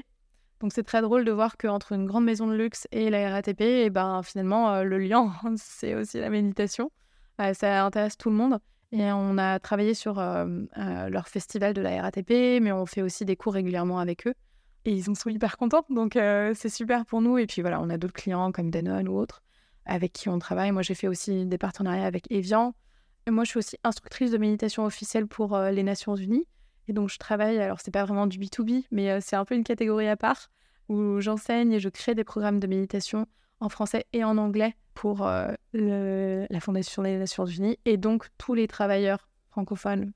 Donc 0.61 0.71
c'est 0.71 0.83
très 0.83 1.01
drôle 1.01 1.25
de 1.25 1.31
voir 1.33 1.57
qu'entre 1.57 1.91
une 1.91 2.05
grande 2.05 2.23
maison 2.23 2.47
de 2.47 2.55
luxe 2.55 2.87
et 2.91 3.09
la 3.09 3.29
RATP, 3.29 3.61
et 3.61 3.85
eh 3.85 3.89
ben, 3.89 4.23
finalement, 4.23 4.71
euh, 4.71 4.83
le 4.83 4.97
lien, 4.97 5.33
c'est 5.57 5.93
aussi 5.93 6.19
la 6.19 6.29
méditation. 6.29 6.89
ça 7.53 7.85
intéresse 7.85 8.15
tout 8.15 8.29
le 8.29 8.37
monde. 8.37 8.59
Et 8.91 9.11
on 9.11 9.37
a 9.37 9.59
travaillé 9.59 9.93
sur 9.93 10.15
leur 10.15 11.27
festival 11.27 11.73
de 11.73 11.81
la 11.81 12.01
RATP, 12.01 12.61
mais 12.61 12.71
on 12.71 12.85
fait 12.85 13.01
aussi 13.01 13.25
des 13.25 13.35
cours 13.35 13.53
régulièrement 13.53 13.99
avec 13.99 14.27
eux. 14.27 14.33
Et 14.85 14.91
ils 14.91 15.03
sont 15.03 15.29
hyper 15.29 15.57
contents, 15.57 15.85
donc 15.89 16.13
c'est 16.13 16.69
super 16.69 17.05
pour 17.05 17.21
nous. 17.21 17.37
Et 17.37 17.47
puis 17.47 17.61
voilà, 17.61 17.81
on 17.81 17.89
a 17.89 17.97
d'autres 17.97 18.13
clients 18.13 18.51
comme 18.51 18.69
Danone 18.69 19.07
ou 19.09 19.17
autres 19.17 19.41
avec 19.85 20.13
qui 20.13 20.29
on 20.29 20.39
travaille. 20.39 20.71
Moi, 20.71 20.81
j'ai 20.81 20.95
fait 20.95 21.07
aussi 21.07 21.45
des 21.45 21.57
partenariats 21.57 22.05
avec 22.05 22.31
Evian. 22.31 22.73
Et 23.27 23.31
moi, 23.31 23.43
je 23.43 23.49
suis 23.49 23.57
aussi 23.59 23.77
instructrice 23.83 24.31
de 24.31 24.37
méditation 24.37 24.85
officielle 24.85 25.27
pour 25.27 25.57
les 25.57 25.83
Nations 25.83 26.15
Unies. 26.15 26.47
Et 26.87 26.93
donc, 26.93 27.09
je 27.09 27.17
travaille, 27.17 27.59
alors 27.59 27.81
c'est 27.81 27.91
pas 27.91 28.05
vraiment 28.05 28.27
du 28.27 28.37
B2B, 28.39 28.85
mais 28.91 29.19
c'est 29.21 29.35
un 29.35 29.45
peu 29.45 29.55
une 29.55 29.63
catégorie 29.63 30.07
à 30.07 30.15
part 30.15 30.49
où 30.87 31.19
j'enseigne 31.19 31.71
et 31.71 31.79
je 31.79 31.89
crée 31.89 32.13
des 32.13 32.23
programmes 32.23 32.59
de 32.59 32.67
méditation 32.67 33.25
en 33.59 33.69
français 33.69 34.05
et 34.13 34.23
en 34.23 34.37
anglais 34.37 34.75
pour 34.93 35.27
euh, 35.27 35.47
la 35.73 36.59
Fondation 36.59 37.03
des 37.03 37.17
Nations 37.17 37.45
Unies 37.45 37.77
et 37.85 37.97
donc 37.97 38.27
tous 38.37 38.53
les 38.53 38.67
travailleurs 38.67 39.29
francophones 39.49 40.13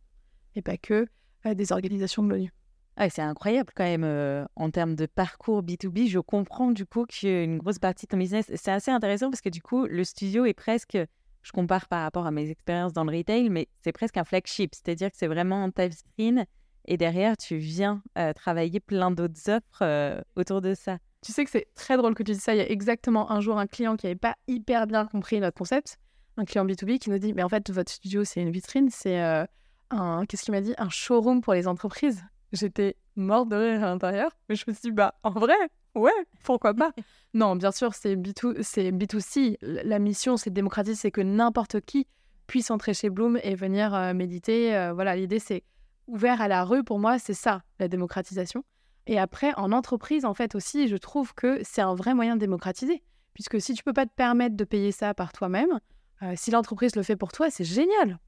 et 0.55 0.61
pas 0.61 0.77
que 0.77 1.07
euh, 1.45 1.53
des 1.53 1.71
organisations 1.71 2.23
de 2.23 2.29
l'ONU. 2.29 2.53
Ah, 2.95 3.09
c'est 3.09 3.21
incroyable 3.21 3.71
quand 3.75 3.83
même 3.83 4.03
euh, 4.03 4.45
en 4.55 4.71
termes 4.71 4.95
de 4.95 5.05
parcours 5.05 5.63
B2B. 5.63 6.09
Je 6.09 6.19
comprends 6.19 6.71
du 6.71 6.85
coup 6.85 7.05
qu'une 7.05 7.57
grosse 7.57 7.79
partie 7.79 8.05
de 8.05 8.09
ton 8.09 8.17
business, 8.17 8.51
c'est 8.53 8.71
assez 8.71 8.91
intéressant 8.91 9.29
parce 9.29 9.41
que 9.41 9.49
du 9.49 9.61
coup, 9.61 9.85
le 9.85 10.03
studio 10.03 10.45
est 10.45 10.53
presque, 10.53 10.97
je 11.41 11.51
compare 11.51 11.87
par 11.87 12.01
rapport 12.01 12.25
à 12.25 12.31
mes 12.31 12.49
expériences 12.49 12.91
dans 12.91 13.05
le 13.05 13.15
retail, 13.15 13.49
mais 13.49 13.69
c'est 13.83 13.93
presque 13.93 14.17
un 14.17 14.25
flagship, 14.25 14.75
c'est-à-dire 14.75 15.11
que 15.11 15.17
c'est 15.17 15.27
vraiment 15.27 15.69
ta 15.71 15.87
vitrine 15.87 16.45
et 16.85 16.97
derrière, 16.97 17.37
tu 17.37 17.57
viens 17.57 18.01
travailler 18.35 18.79
plein 18.79 19.11
d'autres 19.11 19.49
offres 19.49 20.23
autour 20.35 20.59
de 20.59 20.73
ça. 20.73 20.97
Tu 21.21 21.33
sais 21.33 21.43
que 21.43 21.51
c'est 21.51 21.67
très 21.75 21.97
drôle 21.97 22.15
que 22.15 22.23
tu 22.23 22.31
dises 22.31 22.41
ça. 22.41 22.53
Il 22.55 22.57
y 22.57 22.61
a 22.61 22.69
exactement 22.69 23.31
un 23.31 23.41
jour 23.41 23.57
un 23.57 23.67
client 23.67 23.97
qui 23.97 24.05
n'avait 24.05 24.15
pas 24.15 24.35
hyper 24.47 24.87
bien 24.87 25.05
compris 25.05 25.39
notre 25.39 25.57
concept, 25.57 25.97
un 26.37 26.45
client 26.45 26.65
B2B 26.65 26.99
qui 26.99 27.09
nous 27.09 27.17
dit 27.19 27.33
Mais 27.33 27.43
en 27.43 27.49
fait, 27.49 27.69
votre 27.71 27.91
studio, 27.91 28.23
c'est 28.23 28.41
une 28.41 28.51
vitrine, 28.51 28.89
c'est 28.89 29.21
euh, 29.21 29.45
un. 29.89 30.25
Qu'est-ce 30.25 30.43
qu'il 30.43 30.53
m'a 30.53 30.61
dit? 30.61 30.73
Un 30.77 30.89
showroom 30.89 31.41
pour 31.41 31.53
les 31.53 31.67
entreprises. 31.67 32.23
J'étais 32.53 32.95
morte 33.15 33.49
de 33.49 33.55
rire 33.55 33.83
à 33.83 33.87
l'intérieur, 33.87 34.31
mais 34.47 34.55
je 34.55 34.63
me 34.67 34.73
suis 34.73 34.81
dit 34.83 34.91
Bah, 34.91 35.13
en 35.23 35.31
vrai, 35.31 35.57
ouais, 35.95 36.11
pourquoi 36.43 36.73
pas? 36.73 36.91
Non, 37.35 37.55
bien 37.55 37.71
sûr, 37.71 37.93
c'est 37.93 38.15
B2, 38.15 38.63
c'est 38.63 38.91
B2C. 38.91 39.57
La 39.61 39.99
mission, 39.99 40.35
c'est 40.35 40.49
de 40.49 40.55
démocratiser, 40.55 40.95
c'est 40.95 41.11
que 41.11 41.21
n'importe 41.21 41.79
qui 41.81 42.07
puisse 42.47 42.71
entrer 42.71 42.95
chez 42.95 43.11
Bloom 43.11 43.39
et 43.43 43.53
venir 43.53 43.93
euh, 43.93 44.15
méditer. 44.15 44.75
Euh, 44.75 44.93
voilà, 44.93 45.15
l'idée, 45.15 45.37
c'est 45.37 45.63
ouvert 46.07 46.41
à 46.41 46.47
la 46.47 46.63
rue. 46.63 46.83
Pour 46.83 46.97
moi, 46.97 47.19
c'est 47.19 47.35
ça, 47.35 47.61
la 47.77 47.87
démocratisation. 47.87 48.63
Et 49.09 49.17
après, 49.17 49.53
en 49.57 49.71
entreprise, 49.71 50.23
en 50.23 50.35
fait 50.35 50.53
aussi, 50.53 50.87
je 50.87 50.95
trouve 50.95 51.33
que 51.33 51.59
c'est 51.63 51.81
un 51.81 51.95
vrai 51.95 52.13
moyen 52.13 52.35
de 52.35 52.39
démocratiser. 52.39 53.01
Puisque 53.33 53.59
si 53.59 53.73
tu 53.73 53.81
peux 53.81 53.91
pas 53.91 54.05
te 54.05 54.13
permettre 54.15 54.55
de 54.55 54.63
payer 54.63 54.91
ça 54.91 55.15
par 55.15 55.33
toi-même, 55.33 55.79
euh, 56.21 56.33
si 56.35 56.51
l'entreprise 56.51 56.95
le 56.95 57.01
fait 57.01 57.15
pour 57.15 57.31
toi, 57.31 57.49
c'est 57.49 57.63
génial. 57.63 58.19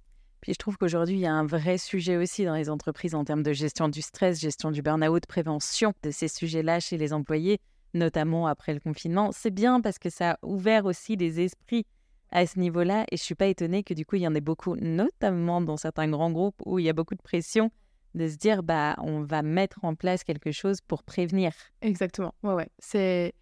Puis 0.42 0.54
je 0.54 0.58
trouve 0.58 0.80
qu'aujourd'hui, 0.80 1.18
il 1.18 1.20
y 1.20 1.28
a 1.28 1.34
un 1.34 1.46
vrai 1.46 1.78
sujet 1.78 2.18
aussi 2.18 2.46
dans 2.46 2.56
les 2.56 2.68
entreprises 2.68 3.14
en 3.14 3.24
termes 3.24 3.44
de 3.44 3.54
gestion 3.54 3.90
du 3.90 4.02
stress, 4.02 4.40
gestion 4.40 4.72
du 4.72 4.82
burn-out, 4.82 5.24
prévention 5.28 5.94
de 6.02 6.10
ces 6.10 6.28
sujets-là 6.28 6.80
chez 6.80 6.98
les 6.98 7.14
employés, 7.14 7.60
notamment 7.94 8.48
après 8.48 8.74
le 8.74 8.80
confinement. 8.80 9.30
C'est 9.32 9.54
bien 9.54 9.82
parce 9.82 10.00
que 10.00 10.10
ça 10.10 10.32
a 10.32 10.38
ouvert 10.42 10.86
aussi 10.86 11.16
les 11.16 11.42
esprits 11.42 11.86
à 12.32 12.48
ce 12.48 12.58
niveau-là. 12.58 13.06
Et 13.12 13.18
je 13.18 13.22
suis 13.22 13.36
pas 13.36 13.46
étonnée 13.46 13.84
que 13.84 13.94
du 13.94 14.04
coup, 14.04 14.16
il 14.16 14.24
y 14.24 14.28
en 14.28 14.34
ait 14.34 14.42
beaucoup, 14.42 14.76
notamment 14.78 15.62
dans 15.62 15.78
certains 15.78 16.08
grands 16.08 16.32
groupes 16.32 16.60
où 16.66 16.80
il 16.80 16.86
y 16.86 16.90
a 16.90 16.94
beaucoup 16.94 17.14
de 17.14 17.22
pression 17.22 17.70
de 18.16 18.28
se 18.28 18.38
dire 18.38 18.64
bah 18.64 18.96
on 19.00 19.22
va 19.22 19.42
mettre 19.42 19.84
en 19.84 19.96
place 19.96 20.24
quelque 20.24 20.52
chose 20.52 20.82
pour 20.82 21.04
prévenir. 21.04 21.52
Exactement. 21.82 22.34
Ouais 22.44 22.54
ouais, 22.54 22.70
c'est 22.80 23.34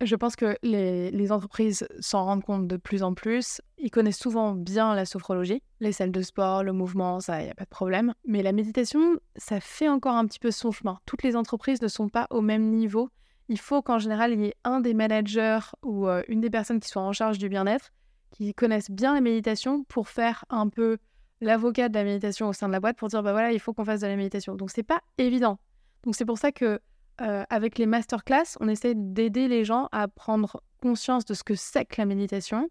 Je 0.00 0.14
pense 0.14 0.36
que 0.36 0.56
les, 0.62 1.10
les 1.10 1.32
entreprises 1.32 1.86
s'en 2.00 2.24
rendent 2.24 2.44
compte 2.44 2.68
de 2.68 2.76
plus 2.76 3.02
en 3.02 3.14
plus. 3.14 3.60
Ils 3.78 3.90
connaissent 3.90 4.18
souvent 4.18 4.52
bien 4.54 4.94
la 4.94 5.04
sophrologie, 5.04 5.62
les 5.80 5.92
salles 5.92 6.12
de 6.12 6.22
sport, 6.22 6.62
le 6.62 6.72
mouvement, 6.72 7.20
ça, 7.20 7.40
il 7.40 7.46
n'y 7.46 7.50
a 7.50 7.54
pas 7.54 7.64
de 7.64 7.70
problème. 7.70 8.14
Mais 8.24 8.42
la 8.42 8.52
méditation, 8.52 9.18
ça 9.36 9.60
fait 9.60 9.88
encore 9.88 10.14
un 10.14 10.26
petit 10.26 10.38
peu 10.38 10.50
son 10.50 10.70
chemin. 10.70 10.98
Toutes 11.06 11.22
les 11.22 11.34
entreprises 11.34 11.82
ne 11.82 11.88
sont 11.88 12.08
pas 12.08 12.26
au 12.30 12.40
même 12.40 12.70
niveau. 12.70 13.08
Il 13.48 13.58
faut 13.58 13.80
qu'en 13.82 13.98
général, 13.98 14.32
il 14.32 14.40
y 14.40 14.46
ait 14.46 14.56
un 14.64 14.80
des 14.80 14.94
managers 14.94 15.60
ou 15.82 16.06
euh, 16.06 16.22
une 16.28 16.40
des 16.40 16.50
personnes 16.50 16.80
qui 16.80 16.88
soit 16.88 17.02
en 17.02 17.12
charge 17.12 17.38
du 17.38 17.48
bien-être 17.48 17.90
qui 18.30 18.54
connaissent 18.54 18.90
bien 18.90 19.14
la 19.14 19.20
méditation 19.20 19.84
pour 19.84 20.08
faire 20.08 20.44
un 20.50 20.68
peu 20.68 20.98
l'avocat 21.40 21.88
de 21.88 21.94
la 21.94 22.04
méditation 22.04 22.48
au 22.48 22.52
sein 22.52 22.68
de 22.68 22.72
la 22.72 22.80
boîte 22.80 22.96
pour 22.96 23.08
dire 23.08 23.22
bah 23.22 23.32
voilà, 23.32 23.52
il 23.52 23.60
faut 23.60 23.72
qu'on 23.72 23.84
fasse 23.84 24.00
de 24.00 24.06
la 24.06 24.16
méditation. 24.16 24.54
Donc 24.54 24.70
c'est 24.70 24.82
pas 24.82 25.00
évident. 25.18 25.58
Donc 26.04 26.14
c'est 26.14 26.24
pour 26.24 26.38
ça 26.38 26.52
que 26.52 26.80
euh, 27.20 27.44
avec 27.50 27.78
les 27.78 27.86
masterclass, 27.86 28.56
on 28.60 28.68
essaie 28.68 28.94
d'aider 28.94 29.48
les 29.48 29.64
gens 29.64 29.88
à 29.90 30.08
prendre 30.08 30.62
conscience 30.80 31.24
de 31.24 31.34
ce 31.34 31.42
que 31.42 31.54
c'est 31.54 31.84
que 31.84 32.00
la 32.00 32.06
méditation 32.06 32.68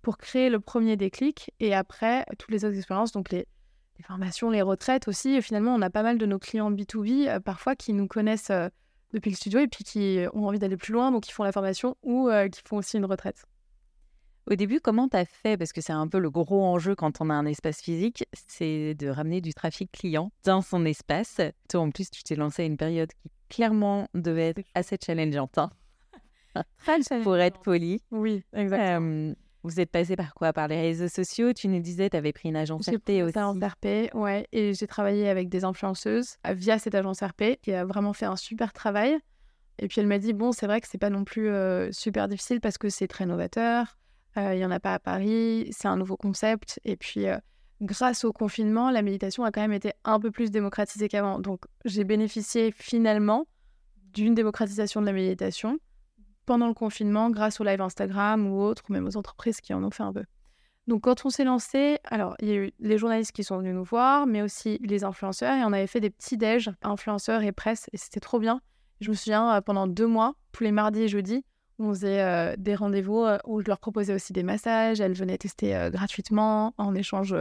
pour 0.00 0.18
créer 0.18 0.50
le 0.50 0.58
premier 0.58 0.96
déclic 0.96 1.52
et 1.60 1.74
après 1.74 2.24
toutes 2.38 2.50
les 2.50 2.64
autres 2.64 2.76
expériences, 2.76 3.12
donc 3.12 3.30
les, 3.30 3.46
formations, 4.02 4.50
les 4.50 4.62
retraites 4.62 5.06
aussi. 5.06 5.40
finalement, 5.42 5.74
on 5.74 5.80
a 5.80 5.90
pas 5.90 6.02
mal 6.02 6.18
de 6.18 6.26
nos 6.26 6.40
clients 6.40 6.72
B2B 6.72 7.28
euh, 7.28 7.40
parfois 7.40 7.76
qui 7.76 7.92
nous 7.92 8.08
connaissent 8.08 8.50
euh, 8.50 8.68
depuis 9.12 9.30
le 9.30 9.36
studio 9.36 9.60
et 9.60 9.68
puis 9.68 9.84
qui 9.84 10.18
ont 10.32 10.46
envie 10.46 10.58
d'aller 10.58 10.76
plus 10.76 10.92
loin, 10.92 11.12
donc 11.12 11.22
qui 11.22 11.32
font 11.32 11.44
la 11.44 11.52
formation 11.52 11.96
ou 12.02 12.30
qui 12.50 12.62
font 12.66 12.78
aussi 12.78 12.96
une 12.96 13.04
retraite. 13.04 13.44
Au 14.50 14.54
début, 14.56 14.80
comment 14.80 15.08
tu 15.08 15.16
as 15.16 15.24
fait? 15.24 15.56
Parce 15.56 15.72
que 15.72 15.80
c'est 15.80 15.92
un 15.92 16.08
peu 16.08 16.18
le 16.18 16.30
gros 16.30 16.64
enjeu 16.64 16.94
quand 16.94 17.20
on 17.20 17.30
a 17.30 17.34
un 17.34 17.46
espace 17.46 17.80
physique, 17.80 18.24
c'est 18.48 18.94
de 18.94 19.08
ramener 19.08 19.40
du 19.40 19.54
trafic 19.54 19.92
client 19.92 20.32
dans 20.44 20.62
son 20.62 20.84
espace. 20.84 21.40
Toi, 21.68 21.80
en 21.80 21.90
plus, 21.90 22.10
tu 22.10 22.22
t'es 22.22 22.34
lancé 22.34 22.62
à 22.62 22.64
une 22.64 22.76
période 22.76 23.12
qui 23.12 23.30
clairement 23.48 24.08
devait 24.14 24.48
être 24.48 24.62
assez 24.74 24.96
challengeante. 25.04 25.58
Hein. 25.58 25.70
Pour 27.22 27.38
être 27.38 27.60
poli. 27.60 28.02
Oui, 28.10 28.42
exactement. 28.52 29.34
vous 29.62 29.80
êtes 29.80 29.90
passé 29.90 30.16
par 30.16 30.34
quoi? 30.34 30.52
Par 30.52 30.68
les 30.68 30.80
réseaux 30.80 31.08
sociaux? 31.08 31.52
Tu 31.52 31.68
nous 31.68 31.80
disais, 31.80 32.10
tu 32.10 32.16
avais 32.16 32.32
pris 32.32 32.48
une 32.48 32.56
agence 32.56 32.88
RP 32.88 33.10
aussi. 33.22 33.38
agence 33.38 33.56
RP, 33.62 34.12
ouais. 34.14 34.46
Et 34.52 34.74
j'ai 34.74 34.86
travaillé 34.86 35.28
avec 35.28 35.48
des 35.48 35.64
influenceuses 35.64 36.36
euh, 36.46 36.52
via 36.52 36.78
cette 36.78 36.94
agence 36.94 37.22
RP 37.22 37.60
qui 37.62 37.72
a 37.72 37.84
vraiment 37.84 38.12
fait 38.12 38.26
un 38.26 38.36
super 38.36 38.72
travail. 38.72 39.16
Et 39.78 39.88
puis 39.88 40.00
elle 40.00 40.06
m'a 40.06 40.18
dit, 40.18 40.32
bon, 40.32 40.52
c'est 40.52 40.66
vrai 40.66 40.80
que 40.80 40.88
c'est 40.88 40.98
pas 40.98 41.10
non 41.10 41.24
plus 41.24 41.48
euh, 41.48 41.90
super 41.92 42.28
difficile 42.28 42.60
parce 42.60 42.76
que 42.76 42.88
c'est 42.88 43.08
très 43.08 43.24
novateur. 43.24 43.96
Euh, 44.36 44.54
il 44.54 44.58
n'y 44.58 44.64
en 44.64 44.70
a 44.70 44.80
pas 44.80 44.94
à 44.94 44.98
Paris, 44.98 45.68
c'est 45.72 45.88
un 45.88 45.96
nouveau 45.96 46.16
concept. 46.16 46.80
Et 46.84 46.96
puis, 46.96 47.26
euh, 47.26 47.36
grâce 47.80 48.24
au 48.24 48.32
confinement, 48.32 48.90
la 48.90 49.02
méditation 49.02 49.44
a 49.44 49.50
quand 49.50 49.60
même 49.60 49.72
été 49.72 49.92
un 50.04 50.18
peu 50.18 50.30
plus 50.30 50.50
démocratisée 50.50 51.08
qu'avant. 51.08 51.38
Donc, 51.38 51.64
j'ai 51.84 52.04
bénéficié 52.04 52.72
finalement 52.72 53.46
d'une 54.12 54.34
démocratisation 54.34 55.00
de 55.00 55.06
la 55.06 55.12
méditation 55.12 55.78
pendant 56.46 56.68
le 56.68 56.74
confinement 56.74 57.30
grâce 57.30 57.60
au 57.60 57.64
live 57.64 57.80
Instagram 57.80 58.46
ou 58.46 58.60
autres, 58.60 58.82
ou 58.88 58.92
même 58.92 59.06
aux 59.06 59.16
entreprises 59.16 59.60
qui 59.60 59.74
en 59.74 59.84
ont 59.84 59.90
fait 59.90 60.02
un 60.02 60.12
peu. 60.12 60.24
Donc, 60.88 61.02
quand 61.02 61.24
on 61.24 61.30
s'est 61.30 61.44
lancé, 61.44 61.98
alors, 62.04 62.34
il 62.40 62.48
y 62.48 62.52
a 62.52 62.56
eu 62.56 62.72
les 62.80 62.98
journalistes 62.98 63.32
qui 63.32 63.44
sont 63.44 63.58
venus 63.58 63.74
nous 63.74 63.84
voir, 63.84 64.26
mais 64.26 64.42
aussi 64.42 64.78
les 64.82 65.04
influenceurs, 65.04 65.54
et 65.54 65.64
on 65.64 65.72
avait 65.72 65.86
fait 65.86 66.00
des 66.00 66.10
petits 66.10 66.36
déj, 66.36 66.70
influenceurs 66.82 67.42
et 67.42 67.52
presse, 67.52 67.88
et 67.92 67.96
c'était 67.96 68.18
trop 68.18 68.40
bien. 68.40 68.60
Je 69.00 69.10
me 69.10 69.14
souviens, 69.14 69.54
euh, 69.54 69.60
pendant 69.60 69.86
deux 69.86 70.06
mois, 70.06 70.34
tous 70.50 70.64
les 70.64 70.72
mardis 70.72 71.02
et 71.02 71.08
jeudis, 71.08 71.44
on 71.82 71.90
faisait 71.90 72.22
euh, 72.22 72.54
des 72.56 72.74
rendez-vous 72.74 73.22
euh, 73.22 73.38
où 73.44 73.60
je 73.60 73.66
leur 73.66 73.78
proposais 73.78 74.14
aussi 74.14 74.32
des 74.32 74.42
massages. 74.42 75.00
Elles 75.00 75.14
venaient 75.14 75.38
tester 75.38 75.76
euh, 75.76 75.90
gratuitement 75.90 76.74
en 76.78 76.94
échange 76.94 77.34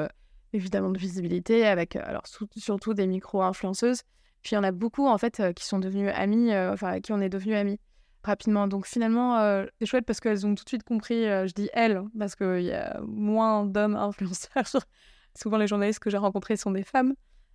évidemment 0.53 0.89
de 0.89 0.97
visibilité 0.97 1.65
avec 1.65 1.95
alors 1.95 2.23
surtout 2.25 2.93
des 2.93 3.07
micro-influenceuses. 3.07 4.01
Puis 4.41 4.51
il 4.51 4.55
y 4.55 4.57
en 4.57 4.63
a 4.63 4.71
beaucoup 4.71 5.07
en 5.07 5.17
fait 5.17 5.41
qui 5.55 5.65
sont 5.65 5.79
devenus 5.79 6.11
amis, 6.13 6.53
enfin 6.53 6.99
qui 6.99 7.13
on 7.13 7.21
est 7.21 7.29
devenus 7.29 7.55
amis 7.55 7.79
rapidement. 8.23 8.67
Donc 8.67 8.85
finalement, 8.85 9.63
c'est 9.79 9.85
chouette 9.85 10.05
parce 10.05 10.19
qu'elles 10.19 10.45
ont 10.45 10.53
tout 10.55 10.65
de 10.65 10.69
suite 10.69 10.83
compris, 10.83 11.23
je 11.23 11.53
dis 11.53 11.69
elles, 11.73 12.01
parce 12.17 12.35
qu'il 12.35 12.63
y 12.63 12.73
a 12.73 12.99
moins 13.07 13.65
d'hommes 13.65 13.95
influenceurs. 13.95 14.83
Souvent 15.39 15.57
les 15.57 15.67
journalistes 15.67 15.99
que 15.99 16.09
j'ai 16.09 16.17
rencontrés 16.17 16.57
sont 16.57 16.71
des 16.71 16.83
femmes. 16.83 17.13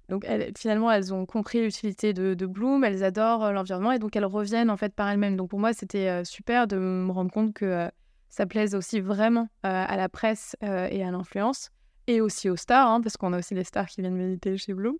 Donc 0.08 0.26
finalement, 0.56 0.90
elles 0.90 1.12
ont 1.12 1.26
compris 1.26 1.60
l'utilité 1.60 2.12
de, 2.12 2.46
Bloom, 2.46 2.84
elles 2.84 3.02
adorent 3.02 3.44
euh, 3.44 3.52
l'environnement 3.52 3.92
et 3.92 3.98
donc 3.98 4.14
elles 4.14 4.24
reviennent 4.24 4.70
en 4.70 4.76
fait 4.76 4.94
par 4.94 5.08
elles-mêmes. 5.08 5.36
Donc 5.36 5.50
pour 5.50 5.58
moi, 5.58 5.72
c'était 5.72 6.08
euh, 6.08 6.24
super 6.24 6.68
de 6.68 6.76
me 6.76 7.10
rendre 7.10 7.32
compte 7.32 7.52
que 7.54 7.64
euh, 7.64 7.88
ça 8.28 8.46
plaise 8.46 8.74
aussi 8.74 9.00
vraiment 9.00 9.48
à 9.62 9.96
la 9.96 10.08
presse 10.08 10.56
et 10.60 11.02
à 11.02 11.10
l'influence 11.10 11.70
et 12.06 12.20
aussi 12.20 12.50
aux 12.50 12.56
stars, 12.56 12.86
hein, 12.86 13.00
parce 13.00 13.16
qu'on 13.16 13.32
a 13.32 13.38
aussi 13.38 13.54
les 13.54 13.64
stars 13.64 13.86
qui 13.86 14.02
viennent 14.02 14.16
méditer 14.16 14.58
chez 14.58 14.74
Bloom. 14.74 14.96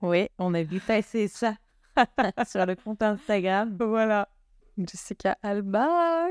Oui, 0.00 0.28
on 0.38 0.54
a 0.54 0.62
vu 0.62 0.80
passer 0.80 1.28
ça 1.28 1.56
sur 2.48 2.64
le 2.64 2.74
compte 2.74 3.02
Instagram. 3.02 3.76
Voilà. 3.78 4.28
Jessica 4.78 5.36
Alba 5.42 5.88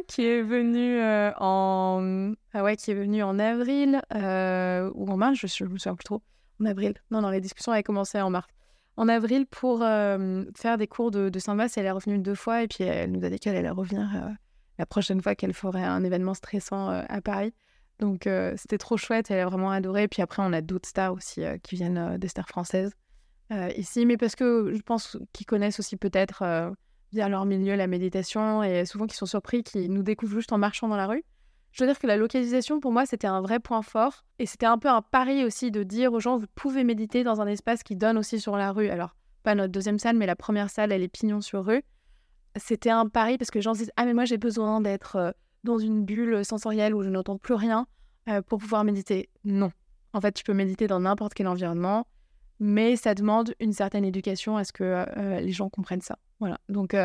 qui 0.08 0.26
est 0.26 0.42
venue 0.42 1.00
en 1.38 2.34
ah 2.54 2.64
ouais 2.64 2.76
qui 2.78 2.92
est 2.92 2.96
venue 2.96 3.22
en 3.22 3.38
avril 3.38 4.02
ou 4.12 5.12
en 5.12 5.18
mars, 5.18 5.38
je, 5.38 5.64
ne 5.64 5.70
me 5.70 5.78
souviens 5.78 5.96
plus 5.96 6.06
trop 6.06 6.22
en 6.62 6.66
avril. 6.66 6.94
Non, 7.12 7.22
non, 7.22 7.30
les 7.30 7.42
discussions 7.42 7.72
avaient 7.72 7.84
commencé 7.84 8.20
en 8.22 8.30
mars. 8.30 8.48
En 8.96 9.08
avril 9.08 9.48
pour 9.48 9.82
euh, 9.82 10.46
faire 10.56 10.78
des 10.78 10.88
cours 10.88 11.10
de, 11.10 11.30
de 11.30 11.40
samba, 11.40 11.66
elle 11.76 11.86
est 11.86 11.92
revenue 11.92 12.20
deux 12.20 12.36
fois 12.36 12.62
et 12.62 12.68
puis 12.68 12.84
elle 12.84 13.12
nous 13.12 13.26
a 13.26 13.30
dit 13.30 13.40
qu'elle 13.40 13.56
allait 13.56 13.70
revenir 13.70 14.08
euh, 14.16 14.30
la 14.78 14.86
prochaine 14.86 15.22
fois 15.22 15.34
qu'elle 15.34 15.54
ferait 15.54 15.84
un 15.84 16.04
événement 16.04 16.36
stressant 16.36 16.92
euh, 16.92 17.02
à 17.10 17.22
Paris. 17.22 17.54
Donc 18.00 18.28
c'était 18.58 18.80
trop 18.80 18.98
chouette, 18.98 19.32
elle 19.32 19.40
a 19.40 19.46
vraiment 19.46 19.72
adoré. 19.72 20.08
Puis 20.10 20.22
après, 20.22 20.42
on 20.44 20.52
a 20.52 20.62
d'autres 20.62 20.90
stars 20.90 21.14
aussi 21.14 21.42
qui 21.62 21.76
viennent 21.76 22.18
des 22.18 22.28
stars 22.28 22.50
françaises 22.50 22.92
ici, 23.78 24.06
mais 24.06 24.18
parce 24.18 24.36
que 24.36 24.74
je 24.76 24.82
pense 24.82 25.16
qu'ils 25.32 25.46
connaissent 25.46 25.80
aussi 25.80 25.96
peut-être 25.96 26.74
via 27.14 27.30
leur 27.30 27.46
milieu 27.46 27.76
la 27.76 27.88
méditation 27.88 28.62
et 28.64 28.84
souvent 28.86 29.06
qu'ils 29.06 29.16
sont 29.16 29.28
surpris, 29.28 29.64
qu'ils 29.64 29.94
nous 29.94 30.04
découvrent 30.04 30.34
juste 30.34 30.52
en 30.52 30.58
marchant 30.58 30.90
dans 30.90 30.98
la 30.98 31.06
rue. 31.06 31.24
Je 31.74 31.84
veux 31.84 31.90
dire 31.90 31.98
que 31.98 32.06
la 32.06 32.18
localisation, 32.18 32.80
pour 32.80 32.92
moi, 32.92 33.08
c'était 33.08 33.26
un 33.26 33.42
vrai 33.42 33.60
point 33.60 33.82
fort. 33.82 34.24
Et 34.38 34.46
c'était 34.46 34.68
un 34.68 34.78
peu 34.78 34.90
un 34.90 35.02
pari 35.02 35.44
aussi 35.44 35.72
de 35.72 35.82
dire 35.82 36.14
aux 36.14 36.20
gens, 36.20 36.38
vous 36.38 36.46
pouvez 36.54 36.84
méditer 36.84 37.24
dans 37.24 37.42
un 37.42 37.48
espace 37.48 37.82
qui 37.82 37.96
donne 37.96 38.20
aussi 38.20 38.40
sur 38.40 38.56
la 38.58 38.72
rue. 38.72 38.90
Alors, 38.90 39.16
pas 39.42 39.56
notre 39.56 39.72
deuxième 39.72 39.98
salle, 39.98 40.16
mais 40.16 40.28
la 40.28 40.36
première 40.36 40.70
salle, 40.70 40.92
elle 40.92 41.02
est 41.02 41.08
pignon 41.08 41.42
sur 41.42 41.66
rue. 41.66 41.84
C'était 42.56 42.92
un 42.92 43.08
pari 43.08 43.40
parce 43.40 43.50
que 43.50 43.58
les 43.58 43.64
gens 43.64 43.74
se 43.74 43.80
disent, 43.80 43.92
ah 43.98 44.06
mais 44.06 44.14
moi 44.14 44.26
j'ai 44.26 44.38
besoin 44.38 44.82
d'être 44.82 45.16
euh, 45.16 45.32
dans 45.64 45.80
une 45.80 46.06
bulle 46.06 46.46
sensorielle 46.46 46.94
où 46.94 47.02
je 47.02 47.10
n'entends 47.10 47.40
plus 47.40 47.56
rien 47.56 47.88
euh, 48.30 48.44
pour 48.44 48.60
pouvoir 48.60 48.84
méditer. 48.84 49.30
Non. 49.44 49.72
En 50.14 50.22
fait, 50.22 50.34
tu 50.34 50.44
peux 50.44 50.54
méditer 50.54 50.86
dans 50.86 51.00
n'importe 51.00 51.34
quel 51.34 51.48
environnement, 51.48 52.06
mais 52.60 52.96
ça 52.96 53.16
demande 53.16 53.56
une 53.60 53.74
certaine 53.74 54.06
éducation 54.06 54.58
à 54.58 54.64
ce 54.64 54.72
que 54.72 54.84
euh, 54.84 55.40
les 55.40 55.52
gens 55.52 55.70
comprennent 55.70 56.02
ça. 56.02 56.20
Voilà. 56.40 56.60
Donc, 56.70 56.96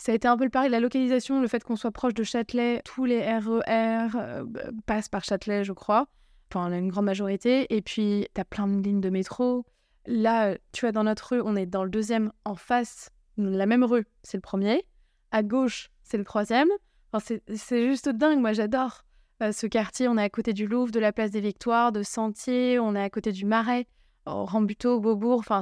ça 0.00 0.12
a 0.12 0.14
été 0.14 0.26
un 0.26 0.36
peu 0.36 0.44
le 0.44 0.50
pari. 0.50 0.70
La 0.70 0.80
localisation, 0.80 1.42
le 1.42 1.46
fait 1.46 1.62
qu'on 1.62 1.76
soit 1.76 1.90
proche 1.90 2.14
de 2.14 2.22
Châtelet, 2.22 2.80
tous 2.86 3.04
les 3.04 3.20
RER 3.20 3.40
e 3.46 3.60
euh, 3.68 4.44
passent 4.86 5.10
par 5.10 5.22
Châtelet, 5.24 5.62
je 5.62 5.72
crois. 5.72 6.06
Enfin, 6.50 6.72
une 6.72 6.88
grande 6.88 7.04
majorité. 7.04 7.66
Et 7.74 7.82
puis, 7.82 8.26
tu 8.34 8.40
as 8.40 8.46
plein 8.46 8.66
de 8.66 8.82
lignes 8.82 9.02
de 9.02 9.10
métro. 9.10 9.66
Là, 10.06 10.56
tu 10.72 10.80
vois, 10.80 10.92
dans 10.92 11.04
notre 11.04 11.34
rue, 11.34 11.42
on 11.44 11.54
est 11.54 11.66
dans 11.66 11.84
le 11.84 11.90
deuxième, 11.90 12.32
en 12.46 12.54
face, 12.54 13.10
la 13.36 13.66
même 13.66 13.84
rue, 13.84 14.06
c'est 14.22 14.38
le 14.38 14.42
premier. 14.42 14.86
À 15.32 15.42
gauche, 15.42 15.90
c'est 16.02 16.16
le 16.16 16.24
troisième. 16.24 16.68
Enfin, 17.12 17.36
c'est 17.54 17.86
juste 17.86 18.08
dingue, 18.08 18.40
moi 18.40 18.52
j'adore 18.52 19.04
euh, 19.42 19.52
ce 19.52 19.66
quartier. 19.66 20.08
On 20.08 20.16
est 20.16 20.22
à 20.22 20.30
côté 20.30 20.54
du 20.54 20.66
Louvre, 20.66 20.92
de 20.92 20.98
la 20.98 21.12
place 21.12 21.30
des 21.30 21.40
Victoires, 21.40 21.92
de 21.92 22.02
Sentier, 22.02 22.78
on 22.78 22.94
est 22.94 23.02
à 23.02 23.10
côté 23.10 23.32
du 23.32 23.44
Marais, 23.44 23.86
Rambuteau, 24.24 24.98
Beaubourg. 24.98 25.40
Enfin, 25.40 25.60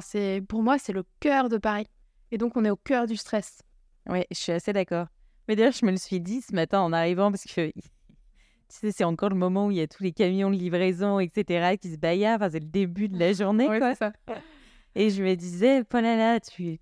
pour 0.49 0.62
moi, 0.62 0.78
c'est 0.78 0.93
le 0.93 1.05
cœur 1.18 1.49
de 1.49 1.59
Paris. 1.59 1.89
Et 2.30 2.39
donc, 2.39 2.57
on 2.57 2.64
est 2.64 2.70
au 2.70 2.76
cœur 2.76 3.07
du 3.07 3.16
stress. 3.16 3.62
Oui, 4.09 4.25
je 4.31 4.37
suis 4.37 4.53
assez 4.53 4.73
d'accord. 4.73 5.07
Mais 5.47 5.57
d'ailleurs, 5.57 5.73
je 5.73 5.85
me 5.87 5.91
le 5.91 5.97
suis 5.97 6.21
dit 6.21 6.41
ce 6.41 6.55
matin 6.55 6.81
en 6.81 6.93
arrivant 6.93 7.31
parce 7.31 7.45
que 7.45 7.71
tu 8.69 8.77
sais, 8.77 8.93
c'est 8.93 9.05
encore 9.05 9.31
le 9.31 9.37
moment 9.37 9.67
où 9.67 9.71
il 9.71 9.79
y 9.79 9.81
a 9.81 9.87
tous 9.87 10.03
les 10.03 10.13
camions 10.13 10.51
de 10.51 10.57
livraison, 10.57 11.21
etc., 11.21 11.77
qui 11.81 11.91
se 11.91 11.97
baillent. 11.97 12.29
Enfin, 12.29 12.51
c'est 12.51 12.61
le 12.61 12.67
début 12.67 13.09
de 13.09 13.19
la 13.19 13.33
journée, 13.33 13.67
quoi. 13.67 13.95
Ça. 13.95 14.13
Et 14.95 15.09
je 15.09 15.23
me 15.23 15.35
disais, 15.35 15.81
oh 15.81 15.97
là 15.97 16.17
là, 16.17 16.41
tu 16.41 16.79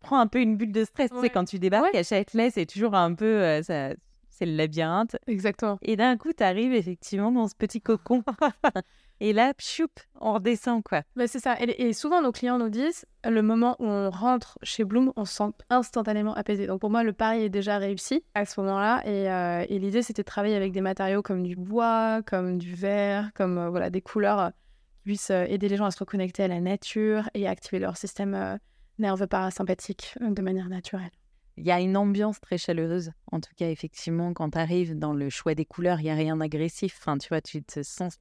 prends 0.00 0.18
un 0.18 0.26
peu 0.26 0.40
une 0.40 0.56
bulle 0.56 0.72
de 0.72 0.84
stress. 0.84 1.10
Tu 1.10 1.20
sais, 1.20 1.30
quand 1.30 1.44
tu 1.44 1.58
débarques 1.58 1.94
à 1.94 2.02
Châtelet, 2.02 2.50
c'est 2.50 2.66
toujours 2.66 2.94
un 2.94 3.14
peu. 3.14 3.24
Euh, 3.24 3.62
ça, 3.62 3.90
c'est 4.28 4.44
le 4.44 4.54
labyrinthe. 4.54 5.16
Exactement. 5.26 5.78
Et 5.82 5.96
d'un 5.96 6.16
coup, 6.16 6.32
tu 6.32 6.42
arrives 6.42 6.74
effectivement 6.74 7.32
dans 7.32 7.48
ce 7.48 7.54
petit 7.54 7.80
cocon. 7.80 8.22
Et 9.22 9.34
là, 9.34 9.52
pchoup, 9.52 9.90
on 10.18 10.32
redescend, 10.32 10.82
quoi. 10.82 11.02
Bah, 11.14 11.26
c'est 11.26 11.40
ça. 11.40 11.54
Et, 11.60 11.92
souvent, 11.92 12.22
nos 12.22 12.32
clients 12.32 12.58
nous 12.58 12.70
disent, 12.70 13.04
le 13.22 13.42
moment 13.42 13.76
où 13.78 13.84
on 13.84 14.08
rentre 14.08 14.58
chez 14.62 14.82
Bloom, 14.84 15.12
on 15.14 15.26
se 15.26 15.34
sent 15.34 15.52
instantanément 15.68 16.34
apaisé. 16.34 16.66
Donc 16.66 16.80
pour 16.80 16.88
moi, 16.88 17.04
le 17.04 17.12
pari 17.12 17.42
est 17.42 17.50
déjà 17.50 17.76
réussi 17.76 18.24
à 18.34 18.46
ce 18.46 18.58
moment-là. 18.62 19.02
Et, 19.04 19.30
euh, 19.30 19.64
l'idée, 19.78 20.00
c'était 20.00 20.22
de 20.22 20.26
travailler 20.26 20.56
avec 20.56 20.72
des 20.72 20.80
matériaux 20.80 21.20
comme 21.20 21.42
du 21.42 21.54
bois, 21.54 22.22
comme 22.24 22.56
du 22.56 22.74
verre, 22.74 23.30
comme 23.34 23.58
euh, 23.58 23.68
voilà, 23.68 23.90
des 23.90 24.00
couleurs 24.00 24.40
euh, 24.40 24.50
qui 24.94 25.02
puissent 25.02 25.30
aider 25.30 25.68
les 25.68 25.76
gens 25.76 25.84
à 25.84 25.90
se 25.90 25.98
reconnecter 25.98 26.42
à 26.42 26.48
la 26.48 26.60
nature 26.60 27.28
et 27.34 27.46
activer 27.46 27.78
leur 27.78 27.98
système 27.98 28.58
nerveux 28.98 29.26
parasympathique 29.26 30.14
de 30.20 30.42
manière 30.42 30.68
naturelle. 30.68 31.10
Il 31.56 31.66
y 31.66 31.72
a 31.72 31.80
une 31.80 31.96
ambiance 31.96 32.40
très 32.40 32.56
chaleureuse. 32.56 33.12
En 33.32 33.40
tout 33.40 33.52
cas, 33.56 33.68
effectivement, 33.68 34.32
quand 34.32 34.50
tu 34.50 34.58
arrives 34.58 34.98
dans 34.98 35.12
le 35.12 35.28
choix 35.28 35.54
des 35.54 35.66
couleurs, 35.66 36.00
il 36.00 36.04
n'y 36.04 36.10
a 36.10 36.14
rien 36.14 36.36
d'agressif. 36.36 36.96
Enfin, 37.00 37.18
tu 37.18 37.28
vois, 37.28 37.42
tu 37.42 37.62
te 37.62 37.82
sens 37.82 38.18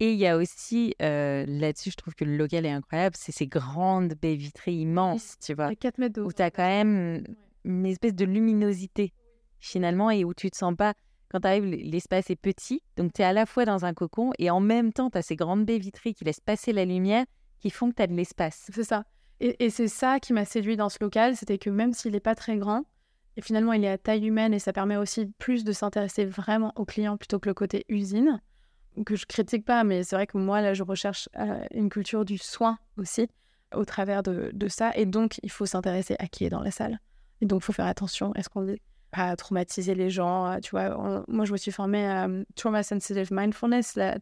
et 0.00 0.12
il 0.12 0.18
y 0.18 0.26
a 0.26 0.36
aussi, 0.36 0.94
euh, 1.02 1.44
là-dessus, 1.46 1.90
je 1.90 1.96
trouve 1.96 2.14
que 2.14 2.24
le 2.24 2.36
local 2.36 2.66
est 2.66 2.70
incroyable, 2.70 3.16
c'est 3.18 3.32
ces 3.32 3.46
grandes 3.46 4.14
baies 4.20 4.34
vitrées 4.34 4.74
immenses, 4.74 5.36
tu 5.40 5.54
vois? 5.54 5.74
4 5.74 5.98
mètres 5.98 6.20
Où 6.20 6.32
tu 6.32 6.42
as 6.42 6.50
quand 6.50 6.66
même 6.66 7.24
une 7.64 7.86
espèce 7.86 8.14
de 8.14 8.24
luminosité 8.24 9.12
finalement 9.60 10.10
et 10.10 10.24
où 10.24 10.34
tu 10.34 10.50
te 10.50 10.56
sens 10.56 10.74
pas 10.76 10.94
quand 11.34 11.40
tu 11.40 11.48
arrives, 11.48 11.64
l'espace 11.64 12.30
est 12.30 12.36
petit, 12.36 12.80
donc 12.96 13.12
tu 13.12 13.22
es 13.22 13.24
à 13.24 13.32
la 13.32 13.44
fois 13.44 13.64
dans 13.64 13.84
un 13.84 13.92
cocon 13.92 14.30
et 14.38 14.50
en 14.50 14.60
même 14.60 14.92
temps, 14.92 15.10
tu 15.10 15.18
as 15.18 15.22
ces 15.22 15.34
grandes 15.34 15.64
baies 15.64 15.78
vitrées 15.78 16.14
qui 16.14 16.24
laissent 16.24 16.38
passer 16.38 16.72
la 16.72 16.84
lumière 16.84 17.24
qui 17.58 17.70
font 17.70 17.90
que 17.90 17.96
tu 17.96 18.02
as 18.02 18.06
de 18.06 18.14
l'espace. 18.14 18.70
C'est 18.72 18.84
ça. 18.84 19.04
Et, 19.40 19.68
c'est 19.68 19.88
ça 19.88 20.20
qui 20.20 20.32
m'a 20.32 20.44
séduit 20.44 20.76
dans 20.76 20.88
ce 20.88 20.98
local, 21.00 21.34
c'était 21.36 21.58
que 21.58 21.70
même 21.70 21.92
s'il 21.92 22.12
n'est 22.12 22.20
pas 22.20 22.36
très 22.36 22.56
grand, 22.56 22.84
et 23.36 23.42
finalement 23.42 23.72
il 23.72 23.82
est 23.84 23.88
à 23.88 23.98
taille 23.98 24.24
humaine 24.24 24.54
et 24.54 24.60
ça 24.60 24.72
permet 24.72 24.96
aussi 24.96 25.26
plus 25.38 25.64
de 25.64 25.72
s'intéresser 25.72 26.24
vraiment 26.24 26.72
aux 26.76 26.84
clients 26.84 27.16
plutôt 27.16 27.40
que 27.40 27.48
le 27.48 27.54
côté 27.54 27.84
usine, 27.88 28.40
que 29.04 29.16
je 29.16 29.26
critique 29.26 29.64
pas, 29.64 29.84
mais 29.84 30.02
c'est 30.02 30.16
vrai 30.16 30.26
que 30.26 30.38
moi 30.38 30.60
là 30.60 30.74
je 30.74 30.82
recherche 30.82 31.28
euh, 31.36 31.64
une 31.72 31.88
culture 31.88 32.24
du 32.24 32.38
soin 32.38 32.78
aussi 32.96 33.28
au 33.74 33.84
travers 33.84 34.22
de, 34.22 34.68
ça, 34.68 34.92
et 34.94 35.04
donc 35.04 35.40
il 35.42 35.50
faut 35.50 35.66
s'intéresser 35.66 36.14
à 36.20 36.28
qui 36.28 36.44
est 36.44 36.50
dans 36.50 36.60
la 36.60 36.70
salle. 36.70 37.00
Et 37.40 37.46
donc 37.46 37.62
il 37.62 37.64
faut 37.64 37.72
faire 37.72 37.86
attention, 37.86 38.32
est-ce 38.34 38.48
qu'on 38.48 38.62
dit 38.62 38.80
à 39.16 39.36
traumatiser 39.36 39.94
les 39.94 40.10
gens. 40.10 40.58
Tu 40.60 40.70
vois, 40.70 41.24
moi, 41.28 41.44
je 41.44 41.52
me 41.52 41.56
suis 41.56 41.70
formée 41.70 42.06
à 42.06 42.26
euh, 42.26 42.44
Trauma 42.56 42.82
Sensitive 42.82 43.28
Mindfulness, 43.30 43.96
la 43.96 44.18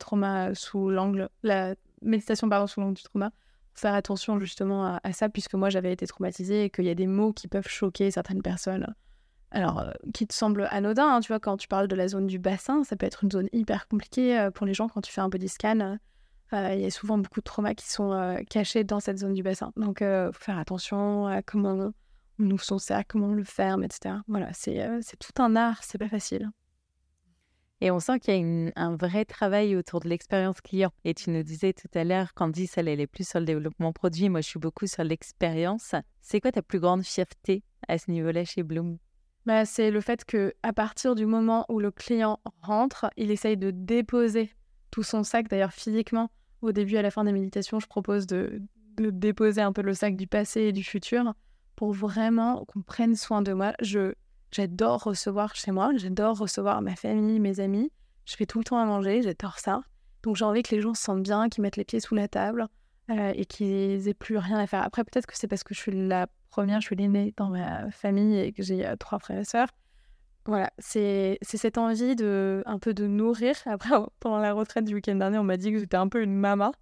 méditation 2.02 2.48
pardon, 2.48 2.66
sous 2.66 2.80
l'angle 2.80 2.94
du 2.94 3.02
trauma. 3.02 3.30
Faire 3.74 3.94
attention 3.94 4.38
justement 4.38 4.98
à, 5.02 5.12
ça, 5.12 5.28
puisque 5.30 5.54
moi, 5.54 5.70
j'avais 5.70 5.92
été 5.92 6.06
traumatisée 6.06 6.64
et 6.64 6.70
qu'il 6.70 6.84
y 6.84 6.90
a 6.90 6.94
des 6.94 7.06
mots 7.06 7.32
qui 7.32 7.48
peuvent 7.48 7.68
choquer 7.68 8.10
certaines 8.10 8.42
personnes. 8.42 8.94
Alors, 9.52 9.80
euh, 9.80 9.92
qui 10.12 10.26
te 10.26 10.34
semblent 10.34 10.66
anodins, 10.70 11.16
hein, 11.16 11.20
tu 11.20 11.28
vois, 11.28 11.40
quand 11.40 11.56
tu 11.56 11.68
parles 11.68 11.88
de 11.88 11.94
la 11.94 12.08
zone 12.08 12.26
du 12.26 12.38
bassin, 12.38 12.84
ça 12.84 12.96
peut 12.96 13.06
être 13.06 13.24
une 13.24 13.30
zone 13.30 13.48
hyper 13.52 13.86
compliquée 13.86 14.48
pour 14.54 14.66
les 14.66 14.74
gens 14.74 14.88
quand 14.88 15.02
tu 15.02 15.12
fais 15.12 15.20
un 15.20 15.28
body 15.28 15.48
scan. 15.48 15.98
Il 16.52 16.80
y 16.80 16.84
a 16.84 16.90
souvent 16.90 17.16
beaucoup 17.16 17.40
de 17.40 17.44
traumas 17.44 17.74
qui 17.74 17.88
sont 17.88 18.36
cachés 18.50 18.84
dans 18.84 19.00
cette 19.00 19.18
zone 19.18 19.32
du 19.32 19.42
bassin. 19.42 19.72
Donc, 19.76 19.98
il 20.00 20.30
faut 20.32 20.42
faire 20.42 20.58
attention 20.58 21.26
à 21.26 21.42
comment 21.42 21.92
on 22.38 22.50
ouvre 22.50 22.64
son 22.64 22.78
sac, 22.78 23.06
comment 23.08 23.28
on 23.28 23.34
le 23.34 23.44
ferme, 23.44 23.84
etc. 23.84 24.16
Voilà, 24.28 24.50
euh, 24.68 24.98
c'est 25.02 25.18
tout 25.18 25.42
un 25.42 25.56
art, 25.56 25.82
c'est 25.82 25.98
pas 25.98 26.08
facile. 26.08 26.50
Et 27.80 27.90
on 27.90 27.98
sent 27.98 28.20
qu'il 28.20 28.34
y 28.34 28.72
a 28.76 28.80
un 28.80 28.94
vrai 28.94 29.24
travail 29.24 29.74
autour 29.74 30.00
de 30.00 30.08
l'expérience 30.08 30.60
client. 30.60 30.92
Et 31.04 31.14
tu 31.14 31.30
nous 31.30 31.42
disais 31.42 31.72
tout 31.72 31.88
à 31.94 32.04
l'heure, 32.04 32.32
Candice, 32.34 32.78
elle, 32.78 32.86
elle 32.86 33.00
est 33.00 33.08
plus 33.08 33.28
sur 33.28 33.40
le 33.40 33.46
développement 33.46 33.92
produit. 33.92 34.28
Moi, 34.28 34.40
je 34.40 34.48
suis 34.48 34.60
beaucoup 34.60 34.86
sur 34.86 35.02
l'expérience. 35.02 35.96
C'est 36.20 36.40
quoi 36.40 36.52
ta 36.52 36.62
plus 36.62 36.78
grande 36.78 37.02
fierté 37.02 37.64
à 37.88 37.98
ce 37.98 38.10
niveau-là 38.12 38.44
chez 38.44 38.62
Bloom? 38.62 38.98
Bah, 39.46 39.64
C'est 39.64 39.90
le 39.90 40.00
fait 40.00 40.24
que 40.24 40.54
à 40.62 40.72
partir 40.72 41.14
du 41.14 41.26
moment 41.26 41.66
où 41.68 41.80
le 41.80 41.90
client 41.90 42.40
rentre, 42.62 43.10
il 43.16 43.30
essaye 43.30 43.56
de 43.56 43.70
déposer 43.70 44.52
tout 44.90 45.02
son 45.02 45.24
sac, 45.24 45.48
d'ailleurs 45.48 45.72
physiquement. 45.72 46.30
Au 46.60 46.72
début, 46.72 46.96
à 46.96 47.02
la 47.02 47.10
fin 47.10 47.24
des 47.24 47.32
méditations, 47.32 47.80
je 47.80 47.86
propose 47.86 48.26
de, 48.26 48.62
déposer 48.96 49.62
un 49.62 49.72
peu 49.72 49.82
le 49.82 49.94
sac 49.94 50.16
du 50.16 50.26
passé 50.26 50.62
et 50.62 50.72
du 50.72 50.84
futur 50.84 51.34
pour 51.76 51.92
vraiment 51.92 52.64
qu'on 52.66 52.82
prenne 52.82 53.16
soin 53.16 53.42
de 53.42 53.52
moi. 53.52 53.72
J'adore 54.52 55.02
recevoir 55.02 55.56
chez 55.56 55.72
moi, 55.72 55.90
j'adore 55.96 56.36
recevoir 56.38 56.82
ma 56.82 56.94
famille, 56.94 57.40
mes 57.40 57.58
amis. 57.58 57.90
Je 58.26 58.36
fais 58.36 58.46
tout 58.46 58.58
le 58.58 58.64
temps 58.64 58.78
à 58.78 58.84
manger, 58.84 59.22
j'adore 59.22 59.58
ça. 59.58 59.80
Donc 60.22 60.36
j'ai 60.36 60.44
envie 60.44 60.62
que 60.62 60.74
les 60.74 60.82
gens 60.82 60.94
se 60.94 61.02
sentent 61.02 61.22
bien, 61.22 61.48
qu'ils 61.48 61.62
mettent 61.62 61.78
les 61.78 61.84
pieds 61.84 62.00
sous 62.00 62.14
la 62.14 62.28
table 62.28 62.68
euh, 63.12 63.32
et 63.34 63.44
qu'ils 63.44 64.08
aient 64.08 64.14
plus 64.14 64.38
rien 64.38 64.58
à 64.58 64.66
faire. 64.66 64.82
Après, 64.82 65.04
peut-être 65.04 65.26
que 65.26 65.36
c'est 65.36 65.48
parce 65.48 65.64
que 65.64 65.74
je 65.74 65.80
suis 65.80 65.92
la 65.92 66.28
première, 66.48 66.80
je 66.80 66.86
suis 66.86 66.96
l'aînée 66.96 67.34
dans 67.36 67.48
ma 67.48 67.90
famille 67.90 68.38
et 68.38 68.52
que 68.52 68.62
j'ai 68.62 68.86
euh, 68.86 68.96
trois 68.96 69.18
frères 69.18 69.38
et 69.38 69.44
sœurs. 69.44 69.68
Voilà, 70.46 70.72
c'est, 70.78 71.38
cette 71.42 71.76
envie 71.78 72.16
de 72.16 72.62
un 72.64 72.78
peu 72.78 72.94
de 72.94 73.06
nourrir. 73.06 73.54
Après, 73.66 73.90
pendant 74.18 74.38
la 74.38 74.54
retraite 74.54 74.86
du 74.86 74.94
week-end 74.94 75.16
dernier, 75.16 75.38
on 75.38 75.44
m'a 75.44 75.58
dit 75.58 75.72
que 75.72 75.78
j'étais 75.78 75.96
un 75.96 76.08
peu 76.08 76.22
une 76.22 76.34
maman. 76.34 76.72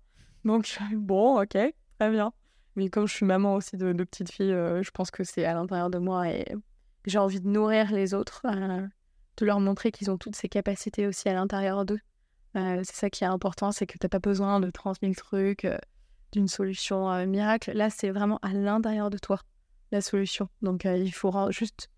Donc, 0.45 0.79
bon, 0.93 1.43
ok, 1.43 1.59
très 1.99 2.11
bien. 2.11 2.33
Mais 2.77 2.89
comme 2.91 3.09
je 3.09 3.15
suis 3.15 3.27
maman 3.27 3.57
aussi 3.57 3.77
de, 3.77 3.93
de 3.93 4.05
petites 4.05 4.31
filles, 4.31 4.53
euh, 4.53 4.83
je 4.83 4.91
pense 4.93 5.11
que 5.11 5.25
c'est 5.25 5.45
à 5.45 5.55
l'intérieur 5.55 5.91
de 5.91 5.99
moi 5.99 6.29
et 6.29 6.47
j'ai 7.07 7.19
envie 7.19 7.41
de 7.41 7.49
nourrir 7.49 7.91
les 7.91 8.15
autres, 8.15 8.43
de 8.45 9.47
leur 9.47 9.59
montrer 9.59 9.91
qu'ils 9.91 10.11
ont 10.13 10.17
toutes 10.17 10.37
ces 10.37 10.49
capacités 10.49 11.09
aussi 11.09 11.29
à 11.29 11.33
l'intérieur 11.33 11.85
d'eux. 11.85 12.01
C'est 12.55 12.95
ça 12.95 13.11
qui 13.11 13.25
est 13.25 13.29
important, 13.29 13.73
c'est 13.73 13.87
que 13.87 13.99
tu 13.99 14.05
n'as 14.05 14.09
pas 14.09 14.19
besoin 14.19 14.61
de 14.61 14.71
30 14.71 14.99
000 15.03 15.15
trucs, 15.15 15.67
d'une 16.33 16.49
solution 16.49 17.27
miracle. 17.27 17.73
Là, 17.73 17.91
c'est 17.91 18.11
vraiment 18.11 18.39
à 18.43 18.53
l'intérieur 18.53 19.11
de 19.11 19.19
toi, 19.19 19.41
la 19.93 20.01
solution. 20.01 20.49
Donc, 20.63 20.85
il 20.85 21.13
faut 21.13 21.51
juste 21.51 21.91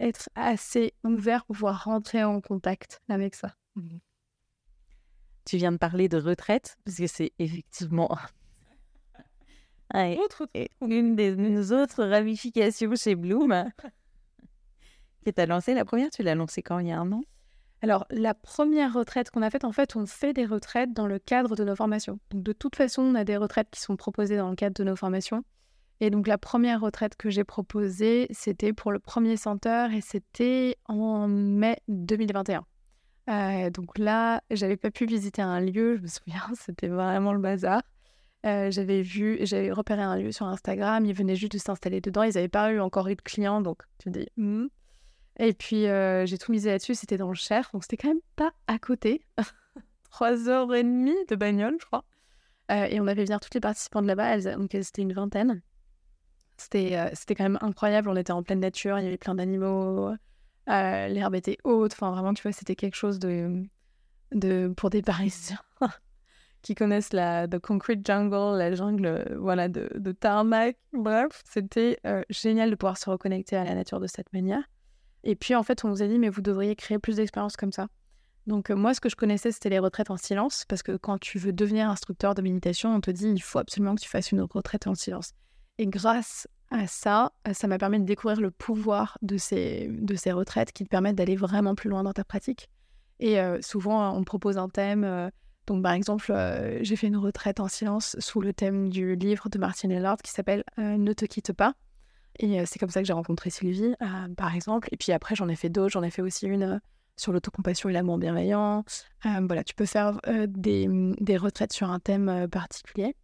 être 0.00 0.28
assez 0.34 0.94
ouvert 1.04 1.44
pour 1.44 1.56
pouvoir 1.56 1.84
rentrer 1.84 2.24
en 2.24 2.40
contact 2.40 3.00
avec 3.08 3.34
ça. 3.34 3.54
Mmh 3.76 3.98
tu 5.44 5.56
viens 5.56 5.72
de 5.72 5.76
parler 5.76 6.08
de 6.08 6.18
retraite, 6.18 6.76
parce 6.84 6.98
que 6.98 7.06
c'est 7.06 7.32
effectivement 7.38 8.16
une 9.94 11.16
des 11.16 11.72
autres 11.72 12.04
ramifications 12.04 12.94
chez 12.94 13.14
Bloom. 13.14 13.70
que 15.24 15.30
tu 15.30 15.40
as 15.40 15.46
lancé 15.46 15.74
la 15.74 15.84
première, 15.84 16.10
tu 16.10 16.22
l'as 16.22 16.34
lancée 16.34 16.62
quand 16.62 16.78
il 16.78 16.88
y 16.88 16.92
a 16.92 17.00
un 17.00 17.12
an? 17.12 17.22
Alors, 17.82 18.06
la 18.10 18.32
première 18.32 18.92
retraite 18.92 19.30
qu'on 19.32 19.42
a 19.42 19.50
faite, 19.50 19.64
en 19.64 19.72
fait, 19.72 19.96
on 19.96 20.06
fait 20.06 20.32
des 20.32 20.46
retraites 20.46 20.92
dans 20.92 21.08
le 21.08 21.18
cadre 21.18 21.56
de 21.56 21.64
nos 21.64 21.74
formations. 21.74 22.20
Donc, 22.30 22.44
de 22.44 22.52
toute 22.52 22.76
façon, 22.76 23.02
on 23.02 23.16
a 23.16 23.24
des 23.24 23.36
retraites 23.36 23.68
qui 23.72 23.80
sont 23.80 23.96
proposées 23.96 24.36
dans 24.36 24.50
le 24.50 24.54
cadre 24.54 24.74
de 24.74 24.84
nos 24.84 24.94
formations. 24.94 25.42
Et 25.98 26.08
donc, 26.08 26.28
la 26.28 26.38
première 26.38 26.80
retraite 26.80 27.16
que 27.16 27.28
j'ai 27.28 27.42
proposée, 27.42 28.28
c'était 28.30 28.72
pour 28.72 28.92
le 28.92 29.00
premier 29.00 29.36
center 29.36 29.88
et 29.92 30.00
c'était 30.00 30.76
en 30.86 31.26
mai 31.26 31.76
2021. 31.88 32.64
Euh, 33.30 33.70
donc 33.70 33.98
là, 33.98 34.42
j'avais 34.50 34.76
pas 34.76 34.90
pu 34.92 35.04
visiter 35.04 35.42
un 35.42 35.60
lieu, 35.60 35.96
je 35.96 36.02
me 36.02 36.06
souviens, 36.06 36.42
c'était 36.54 36.88
vraiment 36.88 37.32
le 37.32 37.40
bazar. 37.40 37.82
Euh, 38.46 38.70
j'avais 38.70 39.02
vu, 39.02 39.38
j'avais 39.42 39.70
repéré 39.70 40.02
un 40.02 40.16
lieu 40.16 40.32
sur 40.32 40.46
Instagram, 40.46 41.04
ils 41.04 41.14
venaient 41.14 41.36
juste 41.36 41.52
de 41.52 41.58
s'installer 41.58 42.00
dedans, 42.00 42.24
ils 42.24 42.34
n'avaient 42.34 42.48
pas 42.48 42.72
eu 42.72 42.80
encore 42.80 43.08
eu 43.08 43.14
de 43.14 43.22
clients, 43.22 43.60
donc 43.60 43.82
tu 43.98 44.10
dis. 44.10 44.26
Hmm. 44.36 44.66
Et 45.38 45.52
puis 45.54 45.86
euh, 45.86 46.26
j'ai 46.26 46.38
tout 46.38 46.52
misé 46.52 46.70
là-dessus, 46.70 46.94
c'était 46.94 47.16
dans 47.16 47.28
le 47.28 47.34
Cher, 47.34 47.70
donc 47.72 47.84
c'était 47.84 47.96
quand 47.96 48.08
même 48.08 48.20
pas 48.36 48.52
à 48.66 48.78
côté. 48.78 49.24
Trois 50.10 50.48
heures 50.48 50.74
et 50.74 50.82
demie 50.82 51.16
de 51.28 51.36
bagnole, 51.36 51.76
je 51.80 51.86
crois. 51.86 52.04
Euh, 52.70 52.84
et 52.84 53.00
on 53.00 53.06
avait 53.06 53.24
venir 53.24 53.40
toutes 53.40 53.54
les 53.54 53.60
participants 53.60 54.02
de 54.02 54.06
là-bas, 54.06 54.56
donc 54.56 54.70
c'était 54.82 55.02
une 55.02 55.12
vingtaine. 55.12 55.62
C'était, 56.58 57.10
c'était 57.14 57.34
quand 57.34 57.44
même 57.44 57.58
incroyable, 57.60 58.08
on 58.08 58.16
était 58.16 58.32
en 58.32 58.42
pleine 58.42 58.60
nature, 58.60 58.98
il 58.98 59.04
y 59.04 59.08
avait 59.08 59.16
plein 59.16 59.34
d'animaux, 59.34 60.12
l'herbe 60.66 61.34
était 61.34 61.58
haute, 61.64 61.92
enfin 61.92 62.10
vraiment, 62.12 62.34
tu 62.34 62.42
vois, 62.42 62.52
c'était 62.52 62.76
quelque 62.76 62.94
chose 62.94 63.18
de, 63.18 63.64
de 64.34 64.72
pour 64.76 64.90
des 64.90 65.02
Parisiens 65.02 65.58
qui 66.62 66.74
connaissent 66.74 67.12
la 67.12 67.48
The 67.48 67.58
Concrete 67.58 68.06
Jungle, 68.06 68.56
la 68.56 68.74
jungle 68.74 69.06
euh, 69.06 69.24
voilà, 69.38 69.68
de, 69.68 69.90
de 69.94 70.12
tarmac. 70.12 70.76
Bref, 70.92 71.42
c'était 71.44 71.98
euh, 72.06 72.22
génial 72.30 72.70
de 72.70 72.76
pouvoir 72.76 72.96
se 72.96 73.10
reconnecter 73.10 73.56
à 73.56 73.64
la 73.64 73.74
nature 73.74 74.00
de 74.00 74.06
cette 74.06 74.32
manière. 74.32 74.62
Et 75.24 75.36
puis, 75.36 75.54
en 75.54 75.62
fait, 75.62 75.84
on 75.84 75.88
nous 75.88 76.02
a 76.02 76.06
dit, 76.06 76.18
mais 76.18 76.28
vous 76.28 76.42
devriez 76.42 76.76
créer 76.76 76.98
plus 76.98 77.16
d'expériences 77.16 77.56
comme 77.56 77.72
ça. 77.72 77.88
Donc, 78.46 78.70
euh, 78.70 78.74
moi, 78.74 78.92
ce 78.92 79.00
que 79.00 79.08
je 79.08 79.16
connaissais, 79.16 79.52
c'était 79.52 79.68
les 79.68 79.78
retraites 79.78 80.10
en 80.10 80.16
silence, 80.16 80.64
parce 80.66 80.82
que 80.82 80.96
quand 80.96 81.18
tu 81.18 81.38
veux 81.38 81.52
devenir 81.52 81.88
instructeur 81.88 82.34
de 82.34 82.42
méditation, 82.42 82.94
on 82.94 83.00
te 83.00 83.10
dit, 83.10 83.28
il 83.28 83.40
faut 83.40 83.58
absolument 83.58 83.94
que 83.94 84.00
tu 84.00 84.08
fasses 84.08 84.32
une 84.32 84.42
retraite 84.42 84.86
en 84.86 84.94
silence. 84.94 85.32
Et 85.78 85.86
grâce 85.86 86.48
à 86.70 86.86
ça, 86.86 87.32
ça 87.52 87.66
m'a 87.68 87.78
permis 87.78 88.00
de 88.00 88.04
découvrir 88.04 88.40
le 88.40 88.50
pouvoir 88.50 89.18
de 89.22 89.36
ces, 89.36 89.88
de 89.90 90.14
ces 90.14 90.32
retraites 90.32 90.72
qui 90.72 90.84
te 90.84 90.88
permettent 90.88 91.16
d'aller 91.16 91.36
vraiment 91.36 91.74
plus 91.74 91.90
loin 91.90 92.02
dans 92.02 92.12
ta 92.12 92.24
pratique. 92.24 92.68
Et 93.20 93.38
souvent, 93.60 94.16
on 94.16 94.24
propose 94.24 94.58
un 94.58 94.68
thème 94.68 95.30
donc, 95.66 95.82
par 95.82 95.92
exemple, 95.92 96.32
euh, 96.32 96.78
j'ai 96.82 96.96
fait 96.96 97.06
une 97.06 97.16
retraite 97.16 97.60
en 97.60 97.68
silence 97.68 98.16
sous 98.18 98.40
le 98.40 98.52
thème 98.52 98.88
du 98.88 99.14
livre 99.14 99.48
de 99.48 99.58
Martine 99.58 99.92
Ellard 99.92 100.18
qui 100.18 100.32
s'appelle 100.32 100.64
euh, 100.78 100.96
Ne 100.96 101.12
te 101.12 101.24
quitte 101.24 101.52
pas. 101.52 101.74
Et 102.38 102.64
c'est 102.66 102.78
comme 102.78 102.90
ça 102.90 103.00
que 103.00 103.06
j'ai 103.06 103.12
rencontré 103.12 103.50
Sylvie, 103.50 103.94
par 104.36 104.54
exemple. 104.54 104.88
Et 104.92 104.96
puis 104.96 105.12
après, 105.12 105.34
j'en 105.34 105.48
ai 105.48 105.56
fait 105.56 105.68
d'autres. 105.68 105.92
J'en 105.92 106.02
ai 106.02 106.10
fait 106.10 106.22
aussi 106.22 106.46
une 106.46 106.80
sur 107.16 107.32
l'autocompassion 107.32 107.88
et 107.88 107.92
l'amour 107.92 108.18
bienveillant. 108.18 108.84
voilà, 109.24 109.64
tu 109.64 109.74
peux 109.74 109.86
faire 109.86 110.20
des, 110.48 110.88
des, 111.20 111.36
retraites 111.36 111.72
sur 111.72 111.90
un 111.90 112.00
thème 112.00 112.48
particulier. 112.50 113.14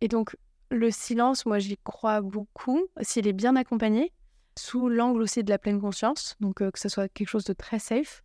Et 0.00 0.08
donc, 0.08 0.36
le 0.70 0.90
silence, 0.90 1.46
moi, 1.46 1.58
j'y 1.58 1.78
crois 1.78 2.20
beaucoup 2.20 2.82
s'il 3.00 3.26
est 3.26 3.32
bien 3.32 3.56
accompagné, 3.56 4.12
sous 4.58 4.88
l'angle 4.88 5.22
aussi 5.22 5.44
de 5.44 5.50
la 5.50 5.58
pleine 5.58 5.80
conscience. 5.80 6.36
Donc, 6.40 6.56
que 6.56 6.78
ce 6.78 6.88
soit 6.88 7.08
quelque 7.08 7.28
chose 7.28 7.44
de 7.44 7.52
très 7.52 7.78
safe. 7.78 8.22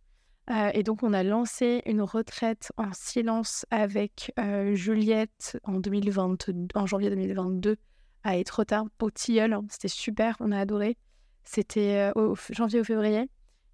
Et 0.74 0.82
donc, 0.82 1.02
on 1.02 1.14
a 1.14 1.22
lancé 1.22 1.82
une 1.86 2.02
retraite 2.02 2.70
en 2.76 2.92
silence 2.92 3.64
avec 3.70 4.32
Juliette 4.72 5.58
en, 5.62 5.74
2022, 5.74 6.66
en 6.74 6.86
janvier 6.86 7.08
2022 7.08 7.76
à 8.24 8.36
Etretat, 8.36 8.84
au 9.00 9.10
Tilleul. 9.10 9.58
C'était 9.70 9.88
super, 9.88 10.36
on 10.40 10.52
a 10.52 10.58
adoré. 10.58 10.96
C'était 11.44 12.10
euh, 12.16 12.20
au 12.20 12.36
janvier 12.50 12.80
ou 12.80 12.84
février. 12.84 13.28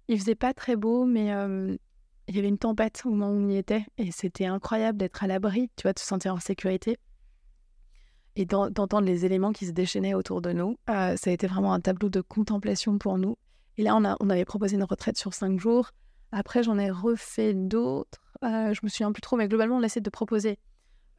Il 0.07 0.19
faisait 0.19 0.35
pas 0.35 0.53
très 0.53 0.75
beau, 0.75 1.05
mais 1.05 1.27
il 2.27 2.35
y 2.35 2.39
avait 2.39 2.49
une 2.49 2.57
tempête 2.57 3.01
au 3.05 3.09
moment 3.09 3.29
où 3.29 3.35
on 3.35 3.49
y 3.49 3.57
était. 3.57 3.85
Et 3.97 4.11
c'était 4.11 4.45
incroyable 4.45 4.97
d'être 4.97 5.23
à 5.23 5.27
l'abri, 5.27 5.69
tu 5.77 5.83
vois, 5.83 5.93
de 5.93 5.99
se 5.99 6.05
sentir 6.05 6.33
en 6.35 6.39
sécurité. 6.39 6.97
Et 8.35 8.45
d'entendre 8.45 9.01
les 9.01 9.25
éléments 9.25 9.53
qui 9.53 9.65
se 9.65 9.71
déchaînaient 9.71 10.13
autour 10.13 10.41
de 10.41 10.51
nous. 10.51 10.77
ça 10.87 11.15
a 11.25 11.29
été 11.29 11.47
vraiment 11.47 11.73
un 11.73 11.79
tableau 11.79 12.09
de 12.09 12.21
contemplation 12.21 12.97
pour 12.97 13.17
nous. 13.17 13.37
Et 13.77 13.83
là, 13.83 13.95
on, 13.95 14.29
avait 14.29 14.45
proposé 14.45 14.75
une 14.75 14.83
retraite 14.83 15.17
sur 15.17 15.33
cinq 15.33 15.59
jours 15.59 15.91
après, 16.31 16.63
j'en 16.63 16.77
ai 16.77 16.89
refait 16.89 17.53
d'autres. 17.53 18.21
Euh, 18.43 18.73
je 18.73 18.79
me 18.83 18.89
souviens 18.89 19.11
plus 19.11 19.21
trop, 19.21 19.35
mais 19.35 19.47
globalement, 19.47 19.77
on 19.77 19.83
essaie 19.83 20.01
de 20.01 20.09
proposer 20.09 20.57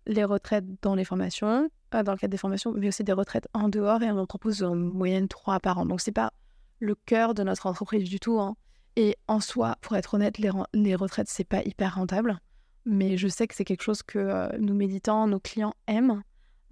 les 0.07 0.25
retraites 0.25 0.65
dans 0.83 0.95
les 0.95 1.05
formations, 1.05 1.47
euh, 1.47 1.69
dans 2.03 2.13
le 2.13 2.19
cadre 2.19 2.31
des 2.31 2.39
formations, 2.39 2.73
mais 2.73 2.89
aussi 2.89 3.05
des 3.05 3.13
retraites 3.13 3.49
en 3.53 3.69
dehors, 3.69 4.03
et 4.03 4.11
on 4.11 4.19
en 4.19 4.27
propose 4.27 4.63
en 4.63 4.75
moyenne 4.75 5.29
trois 5.29 5.61
par 5.61 5.79
an. 5.79 5.87
Donc, 5.87 6.01
c'est 6.01 6.13
pas 6.13 6.33
le 6.81 6.95
cœur 6.95 7.35
de 7.35 7.43
notre 7.43 7.67
entreprise 7.67 8.09
du 8.09 8.19
tout. 8.19 8.41
Hein. 8.41 8.57
Et 8.97 9.17
en 9.29 9.41
soi, 9.41 9.77
pour 9.81 9.97
être 9.97 10.15
honnête, 10.15 10.39
les, 10.39 10.51
les 10.73 10.95
retraites, 10.95 11.29
c'est 11.29 11.45
pas 11.45 11.63
hyper 11.63 11.97
rentable. 11.97 12.39
Mais 12.85 13.17
je 13.17 13.29
sais 13.29 13.47
que 13.47 13.55
c'est 13.55 13.65
quelque 13.65 13.83
chose 13.83 14.03
que 14.03 14.19
euh, 14.19 14.59
méditants, 14.59 15.27
nos 15.27 15.39
clients 15.39 15.75
aiment 15.87 16.23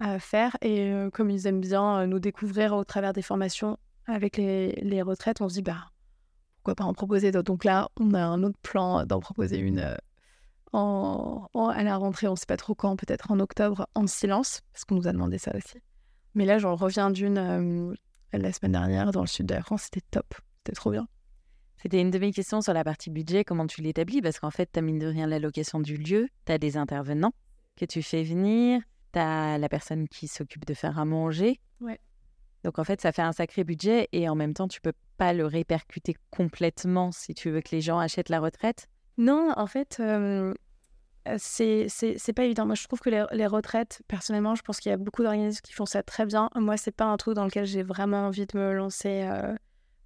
euh, 0.03 0.19
faire. 0.19 0.57
Et 0.61 0.91
euh, 0.91 1.09
comme 1.09 1.29
ils 1.29 1.47
aiment 1.47 1.61
bien 1.61 2.05
nous 2.07 2.19
découvrir 2.19 2.73
au 2.73 2.83
travers 2.83 3.13
des 3.13 3.21
formations 3.21 3.77
avec 4.07 4.37
les, 4.37 4.73
les, 4.81 5.01
retraites, 5.01 5.41
on 5.41 5.47
se 5.47 5.55
dit, 5.55 5.61
bah, 5.61 5.91
pourquoi 6.57 6.75
pas 6.75 6.83
en 6.83 6.93
proposer 6.93 7.31
d'autres. 7.31 7.51
Donc 7.51 7.63
là, 7.63 7.89
on 7.99 8.13
a 8.13 8.23
un 8.23 8.43
autre 8.43 8.59
plan 8.61 9.05
d'en 9.05 9.19
proposer 9.19 9.57
une 9.57 9.95
en, 10.73 11.47
à 11.53 11.83
la 11.83 11.97
rentrée, 11.97 12.27
on 12.27 12.35
sait 12.35 12.45
pas 12.45 12.57
trop 12.57 12.75
quand, 12.75 12.95
peut-être 12.95 13.31
en 13.31 13.39
octobre, 13.39 13.87
en 13.95 14.07
silence, 14.07 14.61
parce 14.71 14.85
qu'on 14.85 14.95
nous 14.95 15.07
a 15.07 15.11
demandé 15.11 15.37
ça 15.37 15.51
aussi. 15.55 15.79
Mais 16.33 16.45
là, 16.45 16.59
j'en 16.59 16.75
reviens 16.75 17.11
d'une 17.11 17.95
la 18.33 18.53
semaine 18.53 18.71
dernière 18.71 19.11
dans 19.11 19.21
le 19.21 19.27
sud 19.27 19.45
de 19.45 19.55
la 19.55 19.61
France, 19.61 19.83
c'était 19.83 20.05
top, 20.09 20.33
c'était 20.59 20.75
trop 20.75 20.91
bien. 20.91 21.07
C'était 21.81 21.99
une 21.99 22.11
de 22.11 22.19
mes 22.19 22.31
questions 22.31 22.61
sur 22.61 22.73
la 22.73 22.83
partie 22.83 23.09
budget, 23.09 23.43
comment 23.43 23.65
tu 23.65 23.81
l'établis 23.81 24.21
Parce 24.21 24.39
qu'en 24.39 24.51
fait, 24.51 24.69
tu 24.71 24.79
as 24.79 24.81
mine 24.81 24.99
de 24.99 25.07
rien 25.07 25.27
l'allocation 25.27 25.79
du 25.79 25.97
lieu, 25.97 26.29
tu 26.45 26.51
as 26.51 26.57
des 26.57 26.77
intervenants 26.77 27.33
que 27.75 27.85
tu 27.85 28.03
fais 28.03 28.23
venir, 28.23 28.81
tu 29.13 29.19
as 29.19 29.57
la 29.57 29.67
personne 29.67 30.07
qui 30.07 30.27
s'occupe 30.27 30.65
de 30.65 30.73
faire 30.73 30.99
à 30.99 31.05
manger. 31.05 31.59
Ouais. 31.79 31.99
Donc 32.63 32.77
en 32.77 32.83
fait, 32.83 33.01
ça 33.01 33.11
fait 33.11 33.23
un 33.23 33.31
sacré 33.31 33.63
budget 33.63 34.07
et 34.11 34.29
en 34.29 34.35
même 34.35 34.53
temps, 34.53 34.67
tu 34.67 34.79
peux 34.79 34.93
pas 35.17 35.33
le 35.33 35.45
répercuter 35.45 36.15
complètement 36.29 37.11
si 37.11 37.33
tu 37.33 37.49
veux 37.49 37.61
que 37.61 37.75
les 37.75 37.81
gens 37.81 37.97
achètent 37.97 38.29
la 38.29 38.39
retraite. 38.39 38.87
Non, 39.17 39.51
en 39.55 39.67
fait, 39.67 39.97
euh, 39.99 40.53
c'est 41.37 42.33
pas 42.35 42.45
évident. 42.45 42.65
Moi, 42.65 42.75
je 42.75 42.85
trouve 42.85 42.99
que 42.99 43.09
les, 43.09 43.47
retraites, 43.47 44.01
personnellement, 44.07 44.55
je 44.55 44.61
pense 44.61 44.79
qu'il 44.79 44.89
y 44.89 44.93
a 44.93 44.97
beaucoup 44.97 45.23
d'organismes 45.23 45.61
qui 45.61 45.73
font 45.73 45.85
ça 45.85 46.03
très 46.03 46.25
bien. 46.25 46.49
Moi, 46.55 46.77
c'est 46.77 46.91
pas 46.91 47.05
un 47.05 47.17
truc 47.17 47.35
dans 47.35 47.45
lequel 47.45 47.65
j'ai 47.65 47.83
vraiment 47.83 48.27
envie 48.27 48.45
de 48.45 48.57
me 48.57 48.73
lancer. 48.73 49.27
Euh, 49.29 49.55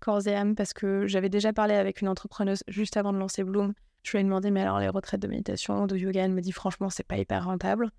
corps 0.06 0.28
et 0.28 0.36
âme 0.36 0.56
parce 0.56 0.74
que 0.74 1.08
j'avais 1.08 1.30
déjà 1.30 1.52
parlé 1.52 1.74
avec 1.74 2.02
une 2.02 2.08
entrepreneuse 2.08 2.64
juste 2.68 2.96
avant 2.98 3.12
de 3.12 3.18
lancer 3.18 3.44
Bloom. 3.44 3.74
Je 4.04 4.12
lui 4.12 4.20
ai 4.20 4.24
demandé, 4.24 4.52
mais 4.52 4.62
alors 4.62 4.80
les 4.80 4.90
retraites 4.90 5.22
de 5.22 5.28
méditation, 5.28 5.88
de 5.88 5.98
yoga, 5.98 6.24
elle 6.24 6.32
me 6.32 6.42
dit 6.42 6.52
franchement, 6.52 6.90
c'est 6.92 7.08
pas 7.08 7.18
hyper 7.18 7.46
rentable. 7.46 7.90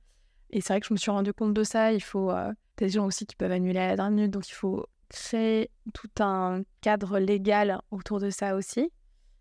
Et 0.51 0.61
c'est 0.61 0.73
vrai 0.73 0.81
que 0.81 0.87
je 0.87 0.95
me 0.95 0.99
suis 0.99 1.11
rendu 1.11 1.33
compte 1.33 1.53
de 1.53 1.65
ça. 1.65 1.93
Il 1.93 2.03
faut 2.03 2.31
euh, 2.31 2.53
des 2.77 2.89
gens 2.89 3.07
aussi 3.07 3.27
qui 3.27 3.35
peuvent 3.35 3.51
annuler 3.51 3.81
à 3.81 3.89
la 3.89 3.97
dernière 3.97 4.13
minute, 4.13 4.31
donc 4.31 4.49
il 4.49 4.53
faut 4.53 4.87
créer 5.09 5.71
tout 5.95 6.11
un 6.21 6.63
cadre 6.81 7.19
légal 7.19 7.81
autour 7.91 8.21
de 8.21 8.31
ça 8.31 8.55
aussi. 8.55 8.91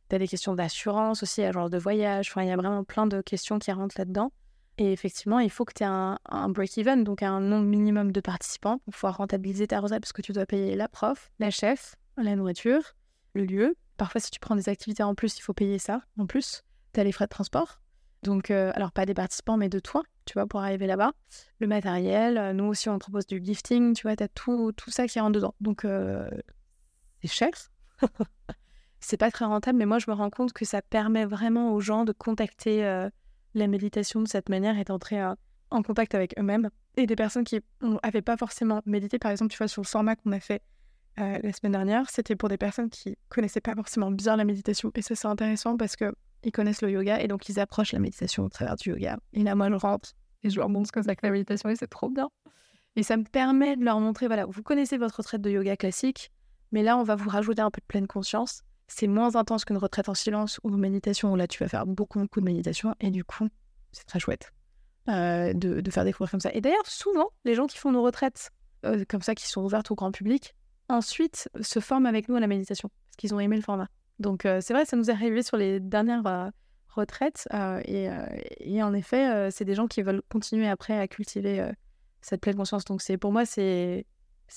Tu 0.09 0.15
as 0.15 0.19
des 0.19 0.27
questions 0.27 0.53
d'assurance 0.53 1.23
aussi, 1.23 1.51
genre 1.51 1.69
de 1.69 1.77
voyage. 1.77 2.29
Enfin, 2.29 2.43
il 2.43 2.49
y 2.49 2.51
a 2.51 2.57
vraiment 2.57 2.83
plein 2.83 3.07
de 3.07 3.21
questions 3.21 3.59
qui 3.59 3.71
rentrent 3.71 3.95
là-dedans. 3.97 4.31
Et 4.77 4.91
effectivement, 4.91 5.39
il 5.39 5.49
faut 5.49 5.63
que 5.63 5.73
tu 5.73 5.83
aies 5.83 5.87
un, 5.87 6.49
break-even, 6.49 7.03
donc 7.03 7.23
un 7.23 7.39
nombre 7.39 7.65
minimum 7.65 8.11
de 8.11 8.19
participants 8.19 8.79
pour 8.79 8.93
pouvoir 8.93 9.17
rentabiliser 9.17 9.67
ta 9.67 9.79
retraite 9.79 10.01
parce 10.01 10.11
que 10.11 10.21
tu 10.21 10.33
dois 10.33 10.45
payer 10.45 10.75
la 10.75 10.89
prof, 10.89 11.31
la 11.39 11.49
chef, 11.49 11.95
la 12.17 12.35
nourriture, 12.35 12.95
le 13.33 13.45
lieu. 13.45 13.75
Parfois, 13.97 14.19
si 14.19 14.31
tu 14.31 14.39
prends 14.39 14.55
des 14.55 14.67
activités 14.67 15.03
en 15.03 15.15
plus, 15.15 15.37
il 15.37 15.41
faut 15.41 15.53
payer 15.53 15.79
ça 15.79 16.01
en 16.19 16.25
plus. 16.25 16.63
Tu 16.93 16.99
as 16.99 17.05
les 17.05 17.13
frais 17.13 17.25
de 17.25 17.29
transport. 17.29 17.79
Donc, 18.23 18.51
euh, 18.51 18.71
alors 18.75 18.91
pas 18.91 19.05
des 19.05 19.13
participants, 19.13 19.55
mais 19.55 19.69
de 19.69 19.79
toi, 19.79 20.03
tu 20.25 20.33
vois, 20.33 20.47
pour 20.47 20.59
arriver 20.59 20.87
là-bas. 20.87 21.13
Le 21.59 21.67
matériel, 21.67 22.37
euh, 22.37 22.53
nous 22.53 22.65
aussi, 22.65 22.89
on 22.89 22.99
propose 22.99 23.27
du 23.27 23.41
gifting, 23.41 23.93
tu 23.93 24.03
vois, 24.03 24.15
tu 24.15 24.23
as 24.23 24.27
tout, 24.27 24.71
tout 24.73 24.89
ça 24.89 25.07
qui 25.07 25.19
rentre 25.19 25.33
dedans. 25.33 25.53
Donc, 25.61 25.85
euh, 25.85 26.27
c'est 27.21 27.29
cher. 27.29 27.51
c'est 29.05 29.17
pas 29.17 29.31
très 29.31 29.45
rentable, 29.45 29.77
mais 29.77 29.85
moi, 29.85 29.99
je 29.99 30.09
me 30.09 30.15
rends 30.15 30.29
compte 30.29 30.53
que 30.53 30.65
ça 30.65 30.81
permet 30.81 31.25
vraiment 31.25 31.73
aux 31.73 31.79
gens 31.79 32.05
de 32.05 32.11
contacter 32.11 33.09
la 33.53 33.67
méditation 33.67 34.21
de 34.21 34.27
cette 34.27 34.49
manière 34.49 34.77
et 34.77 34.83
d'entrer 34.83 35.21
en 35.69 35.81
contact 35.83 36.15
avec 36.15 36.37
eux-mêmes. 36.39 36.69
Et 36.97 37.05
des 37.05 37.15
personnes 37.15 37.43
qui 37.43 37.59
n'avaient 37.81 38.21
pas 38.21 38.37
forcément 38.37 38.81
médité, 38.85 39.19
par 39.19 39.31
exemple, 39.31 39.51
tu 39.51 39.57
vois, 39.57 39.67
sur 39.67 39.81
le 39.81 39.87
format 39.87 40.15
qu'on 40.15 40.31
a 40.31 40.39
fait 40.39 40.61
euh, 41.19 41.39
la 41.41 41.53
semaine 41.53 41.71
dernière, 41.71 42.09
c'était 42.09 42.35
pour 42.35 42.49
des 42.49 42.57
personnes 42.57 42.89
qui 42.89 43.17
connaissaient 43.29 43.61
pas 43.61 43.73
forcément 43.73 44.11
bien 44.11 44.35
la 44.35 44.43
méditation. 44.43 44.91
Et 44.95 45.01
ça, 45.01 45.15
c'est 45.15 45.27
intéressant 45.27 45.77
parce 45.77 45.95
qu'ils 45.95 46.51
connaissent 46.51 46.81
le 46.81 46.91
yoga 46.91 47.21
et 47.21 47.27
donc 47.27 47.47
ils 47.47 47.59
approchent 47.59 47.93
la 47.93 47.99
méditation 47.99 48.43
au 48.43 48.49
travers 48.49 48.75
du 48.75 48.89
yoga. 48.89 49.17
Et 49.33 49.43
là, 49.43 49.55
moi, 49.55 49.69
je 49.69 49.75
rentre 49.75 50.13
et 50.43 50.49
je 50.49 50.57
leur 50.57 50.69
montre 50.69 50.87
ce 50.87 50.91
que 50.91 51.01
c'est 51.01 51.15
que 51.15 51.25
la 51.25 51.31
méditation 51.31 51.69
et 51.69 51.75
c'est 51.75 51.87
trop 51.87 52.09
bien. 52.09 52.29
Et 52.97 53.03
ça 53.03 53.17
me 53.17 53.23
permet 53.23 53.75
de 53.77 53.83
leur 53.83 53.99
montrer, 53.99 54.27
voilà, 54.27 54.45
vous 54.45 54.61
connaissez 54.61 54.97
votre 54.97 55.17
retraite 55.17 55.41
de 55.41 55.49
yoga 55.49 55.75
classique, 55.77 56.31
mais 56.71 56.83
là, 56.83 56.97
on 56.97 57.03
va 57.03 57.15
vous 57.15 57.29
rajouter 57.29 57.61
un 57.61 57.71
peu 57.71 57.79
de 57.79 57.85
pleine 57.87 58.07
conscience. 58.07 58.63
C'est 58.88 59.07
moins 59.07 59.36
intense 59.36 59.65
qu'une 59.65 59.77
retraite 59.77 60.09
en 60.09 60.13
silence 60.13 60.59
ou 60.63 60.69
une 60.69 60.77
méditation 60.77 61.31
où 61.31 61.36
là, 61.36 61.47
tu 61.47 61.63
vas 61.63 61.69
faire 61.69 61.86
beaucoup, 61.86 62.19
beaucoup 62.19 62.39
de 62.39 62.45
méditation. 62.45 62.95
Et 62.99 63.09
du 63.09 63.23
coup, 63.23 63.47
c'est 63.91 64.05
très 64.05 64.19
chouette 64.19 64.51
euh, 65.07 65.53
de, 65.53 65.89
faire 65.91 66.03
découvrir 66.03 66.31
comme 66.31 66.39
ça. 66.39 66.51
Et 66.53 66.61
d'ailleurs, 66.61 66.86
souvent, 66.86 67.29
les 67.45 67.55
gens 67.55 67.67
qui 67.67 67.77
font 67.77 67.91
nos 67.91 68.03
retraites 68.03 68.51
euh, 68.86 69.05
comme 69.07 69.21
ça, 69.21 69.36
qui 69.36 69.47
sont 69.47 69.63
ouvertes 69.63 69.91
au 69.91 69.95
grand 69.95 70.11
public, 70.11 70.55
ensuite 70.89 71.49
se 71.61 71.79
forment 71.79 72.07
avec 72.07 72.27
nous 72.27 72.36
à 72.36 72.39
la 72.39 72.47
méditation, 72.47 72.89
parce 72.89 73.17
qu'ils 73.17 73.33
ont 73.33 73.39
aimé 73.39 73.55
le 73.55 73.61
format. 73.61 73.88
Donc 74.19 74.45
euh, 74.45 74.61
c'est 74.61 74.73
vrai, 74.73 74.86
ça 74.86 74.97
nous 74.97 75.09
est 75.09 75.13
arrivé 75.13 75.43
sur 75.43 75.57
les 75.57 75.79
dernières 75.79 76.51
retraites, 76.89 77.47
et, 77.86 78.83
en 78.83 78.93
effet, 78.93 79.51
c'est 79.51 79.65
des 79.65 79.75
gens 79.75 79.88
qui 79.88 80.01
veulent 80.01 80.21
continuer 80.29 80.67
après 80.67 80.97
à 80.97 81.07
cultiver 81.07 81.69
cette 82.21 82.41
pleine 82.41 82.55
conscience. 82.55 82.86
Donc 82.86 83.01
pour 83.19 83.31
moi, 83.31 83.45
c'est 83.45 84.05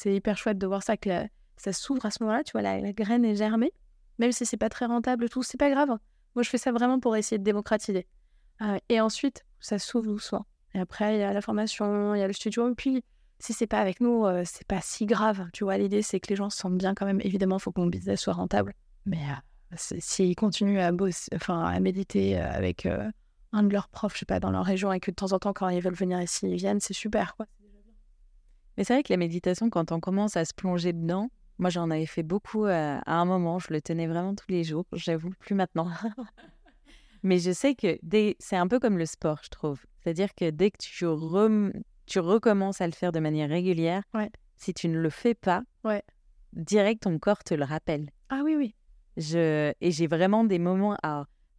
hyper 0.04 0.38
chouette 0.38 0.58
de 0.58 0.66
voir 0.66 0.82
ça, 0.82 0.96
que 0.96 1.10
ça 1.56 1.72
s'ouvre 1.72 2.06
à 2.06 2.10
ce 2.10 2.22
moment-là, 2.22 2.44
tu 2.44 2.52
vois, 2.52 2.62
la, 2.62 2.92
graine 2.92 3.24
est 3.24 3.34
germée, 3.34 3.72
même 4.18 4.32
si 4.32 4.46
c'est 4.46 4.56
pas 4.56 4.68
très 4.68 4.86
rentable 4.86 5.28
tout, 5.28 5.42
c'est 5.42 5.58
pas 5.58 5.70
grave. 5.70 5.88
Moi, 6.34 6.42
je 6.42 6.50
fais 6.50 6.58
ça 6.58 6.72
vraiment 6.72 7.00
pour 7.00 7.16
essayer 7.16 7.38
de 7.38 7.44
démocratiser. 7.44 8.06
et 8.88 9.00
ensuite, 9.00 9.44
ça 9.60 9.78
s'ouvre 9.78 10.06
doucement. 10.06 10.46
Et 10.74 10.80
après, 10.80 11.16
il 11.16 11.20
y 11.20 11.22
a 11.22 11.32
la 11.32 11.40
formation, 11.40 12.14
il 12.14 12.20
y 12.20 12.22
a 12.22 12.26
le 12.26 12.32
studio, 12.32 12.70
et 12.70 12.74
puis 12.74 13.02
si 13.40 13.52
c'est 13.52 13.66
pas 13.66 13.80
avec 13.80 14.00
nous, 14.00 14.24
euh, 14.26 14.42
c'est 14.44 14.66
pas 14.66 14.80
si 14.80 15.06
grave. 15.06 15.46
Tu 15.52 15.64
vois, 15.64 15.78
l'idée, 15.78 16.02
c'est 16.02 16.20
que 16.20 16.28
les 16.28 16.36
gens 16.36 16.50
se 16.50 16.58
sentent 16.58 16.76
bien 16.76 16.94
quand 16.94 17.06
même. 17.06 17.20
Évidemment, 17.22 17.56
il 17.58 17.62
faut 17.62 17.72
que 17.72 17.80
mon 17.80 17.86
business 17.86 18.20
soit 18.20 18.34
rentable. 18.34 18.74
Mais 19.06 19.22
euh, 19.72 19.76
s'ils 19.76 20.34
continuent 20.34 20.80
à, 20.80 20.92
bosser, 20.92 21.30
enfin, 21.34 21.62
à 21.62 21.78
méditer 21.80 22.38
euh, 22.38 22.50
avec 22.50 22.86
un 23.52 23.62
de 23.62 23.72
leurs 23.72 23.88
profs, 23.88 24.14
je 24.14 24.20
sais 24.20 24.26
pas, 24.26 24.40
dans 24.40 24.50
leur 24.50 24.64
région, 24.64 24.92
et 24.92 25.00
que 25.00 25.10
de 25.10 25.16
temps 25.16 25.32
en 25.32 25.38
temps, 25.38 25.52
quand 25.52 25.68
ils 25.68 25.80
veulent 25.80 25.94
venir 25.94 26.20
ici, 26.20 26.46
ils 26.48 26.56
viennent, 26.56 26.80
c'est 26.80 26.94
super. 26.94 27.36
Quoi. 27.36 27.46
Mais 28.76 28.84
c'est 28.84 28.94
vrai 28.94 29.02
que 29.02 29.12
la 29.12 29.16
méditation, 29.16 29.70
quand 29.70 29.92
on 29.92 30.00
commence 30.00 30.36
à 30.36 30.44
se 30.44 30.54
plonger 30.54 30.92
dedans, 30.92 31.30
moi 31.58 31.70
j'en 31.70 31.90
avais 31.90 32.06
fait 32.06 32.22
beaucoup 32.22 32.64
à 32.64 33.00
un 33.06 33.24
moment, 33.24 33.58
je 33.58 33.72
le 33.72 33.80
tenais 33.80 34.06
vraiment 34.06 34.34
tous 34.34 34.50
les 34.50 34.64
jours, 34.64 34.84
j'avoue, 34.92 35.30
plus 35.38 35.54
maintenant. 35.54 35.90
Mais 37.22 37.38
je 37.38 37.50
sais 37.50 37.74
que 37.74 37.98
c'est 38.38 38.56
un 38.56 38.68
peu 38.68 38.78
comme 38.78 38.98
le 38.98 39.06
sport, 39.06 39.40
je 39.42 39.48
trouve. 39.48 39.80
C'est-à-dire 40.00 40.34
que 40.34 40.50
dès 40.50 40.70
que 40.70 40.78
tu 40.78 41.06
rem 41.06 41.72
tu 42.06 42.20
recommences 42.20 42.80
à 42.80 42.86
le 42.86 42.92
faire 42.92 43.12
de 43.12 43.20
manière 43.20 43.50
régulière, 43.50 44.02
si 44.56 44.72
tu 44.72 44.88
ne 44.88 44.98
le 44.98 45.10
fais 45.10 45.34
pas, 45.34 45.62
direct 46.54 47.02
ton 47.02 47.18
corps 47.18 47.44
te 47.44 47.54
le 47.54 47.64
rappelle. 47.64 48.10
Ah 48.30 48.40
oui, 48.44 48.56
oui. 48.56 48.74
Je... 49.16 49.72
Et 49.80 49.90
j'ai 49.90 50.06
vraiment 50.06 50.44
des 50.44 50.58
moments. 50.58 50.96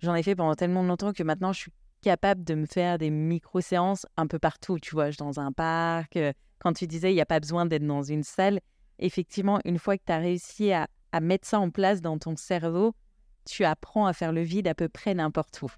j'en 0.02 0.16
ai 0.16 0.24
fait 0.24 0.36
pendant 0.36 0.56
tellement 0.56 0.84
longtemps 0.84 1.14
que 1.14 1.24
maintenant 1.24 1.54
je 1.54 1.60
suis 1.60 1.72
capable 2.02 2.44
de 2.44 2.56
me 2.56 2.66
faire 2.66 2.98
des 2.98 3.10
micro-séances 3.10 4.06
un 4.18 4.28
peu 4.28 4.40
partout, 4.40 4.80
tu 4.80 4.92
vois, 4.96 5.12
dans 5.12 5.40
un 5.40 5.52
parc. 5.52 6.16
Euh, 6.16 6.32
quand 6.60 6.74
tu 6.74 6.88
disais, 6.88 7.12
il 7.12 7.16
n'y 7.16 7.22
a 7.22 7.26
pas 7.26 7.40
besoin 7.40 7.66
d'être 7.66 7.86
dans 7.86 8.04
une 8.04 8.24
salle, 8.24 8.60
effectivement, 9.00 9.60
une 9.66 9.80
fois 9.80 9.98
que 9.98 10.04
tu 10.06 10.12
as 10.12 10.18
réussi 10.18 10.72
à 10.72 10.88
mettre 11.22 11.48
ça 11.48 11.60
en 11.60 11.70
place 11.70 12.02
dans 12.02 12.18
ton 12.18 12.36
cerveau, 12.36 12.94
tu 13.46 13.66
apprends 13.66 14.06
à 14.06 14.14
faire 14.14 14.32
le 14.32 14.42
vide 14.42 14.68
à 14.68 14.76
peu 14.76 14.90
près 14.90 15.14
n'importe 15.14 15.62
où 15.62 15.70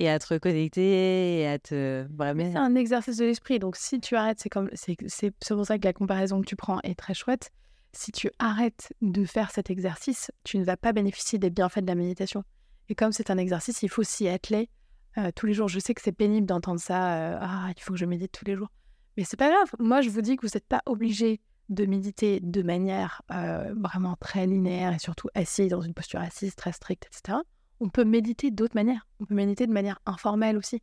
et 0.00 0.08
à 0.08 0.18
te 0.18 0.32
reconnecter 0.32 1.40
et 1.40 1.46
à 1.46 1.58
te 1.58 2.06
vraiment. 2.14 2.50
C'est 2.50 2.58
un 2.58 2.74
exercice 2.74 3.18
de 3.18 3.26
l'esprit. 3.26 3.58
Donc 3.58 3.76
si 3.76 4.00
tu 4.00 4.16
arrêtes, 4.16 4.40
c'est 4.40 4.48
comme 4.48 4.70
c'est 4.72 5.30
pour 5.30 5.66
ça 5.66 5.78
que 5.78 5.84
la 5.84 5.92
comparaison 5.92 6.40
que 6.40 6.46
tu 6.46 6.56
prends 6.56 6.80
est 6.82 6.98
très 6.98 7.14
chouette. 7.14 7.50
Si 7.92 8.10
tu 8.10 8.30
arrêtes 8.38 8.92
de 9.02 9.24
faire 9.24 9.50
cet 9.50 9.68
exercice, 9.68 10.30
tu 10.42 10.58
ne 10.58 10.64
vas 10.64 10.76
pas 10.76 10.92
bénéficier 10.92 11.38
des 11.38 11.50
bienfaits 11.50 11.80
de 11.80 11.86
la 11.86 11.96
méditation. 11.96 12.44
Et 12.88 12.94
comme 12.94 13.12
c'est 13.12 13.30
un 13.30 13.36
exercice, 13.36 13.82
il 13.82 13.88
faut 13.88 14.02
s'y 14.02 14.26
atteler 14.28 14.70
euh, 15.18 15.30
tous 15.34 15.46
les 15.46 15.52
jours. 15.52 15.68
Je 15.68 15.80
sais 15.80 15.92
que 15.92 16.00
c'est 16.00 16.12
pénible 16.12 16.46
d'entendre 16.46 16.80
ça. 16.80 17.14
Euh, 17.14 17.38
ah, 17.40 17.68
il 17.76 17.82
faut 17.82 17.92
que 17.92 17.98
je 17.98 18.06
médite 18.06 18.32
tous 18.32 18.44
les 18.44 18.54
jours. 18.54 18.68
Mais 19.16 19.24
c'est 19.24 19.36
pas 19.36 19.50
grave. 19.50 19.70
Moi, 19.80 20.00
je 20.00 20.08
vous 20.08 20.22
dis 20.22 20.36
que 20.36 20.46
vous 20.46 20.52
n'êtes 20.54 20.66
pas 20.66 20.82
obligé 20.86 21.40
de 21.70 21.86
méditer 21.86 22.40
de 22.40 22.62
manière 22.62 23.22
euh, 23.32 23.72
vraiment 23.76 24.16
très 24.20 24.46
linéaire 24.46 24.92
et 24.92 24.98
surtout 24.98 25.28
assis 25.34 25.68
dans 25.68 25.80
une 25.80 25.94
posture 25.94 26.20
assise 26.20 26.54
très 26.54 26.72
stricte, 26.72 27.06
etc 27.06 27.38
on 27.80 27.88
peut 27.88 28.04
méditer 28.04 28.50
d'autres 28.50 28.76
manières. 28.76 29.08
On 29.20 29.24
peut 29.24 29.34
méditer 29.34 29.66
de 29.66 29.72
manière 29.72 29.98
informelle 30.06 30.56
aussi. 30.56 30.82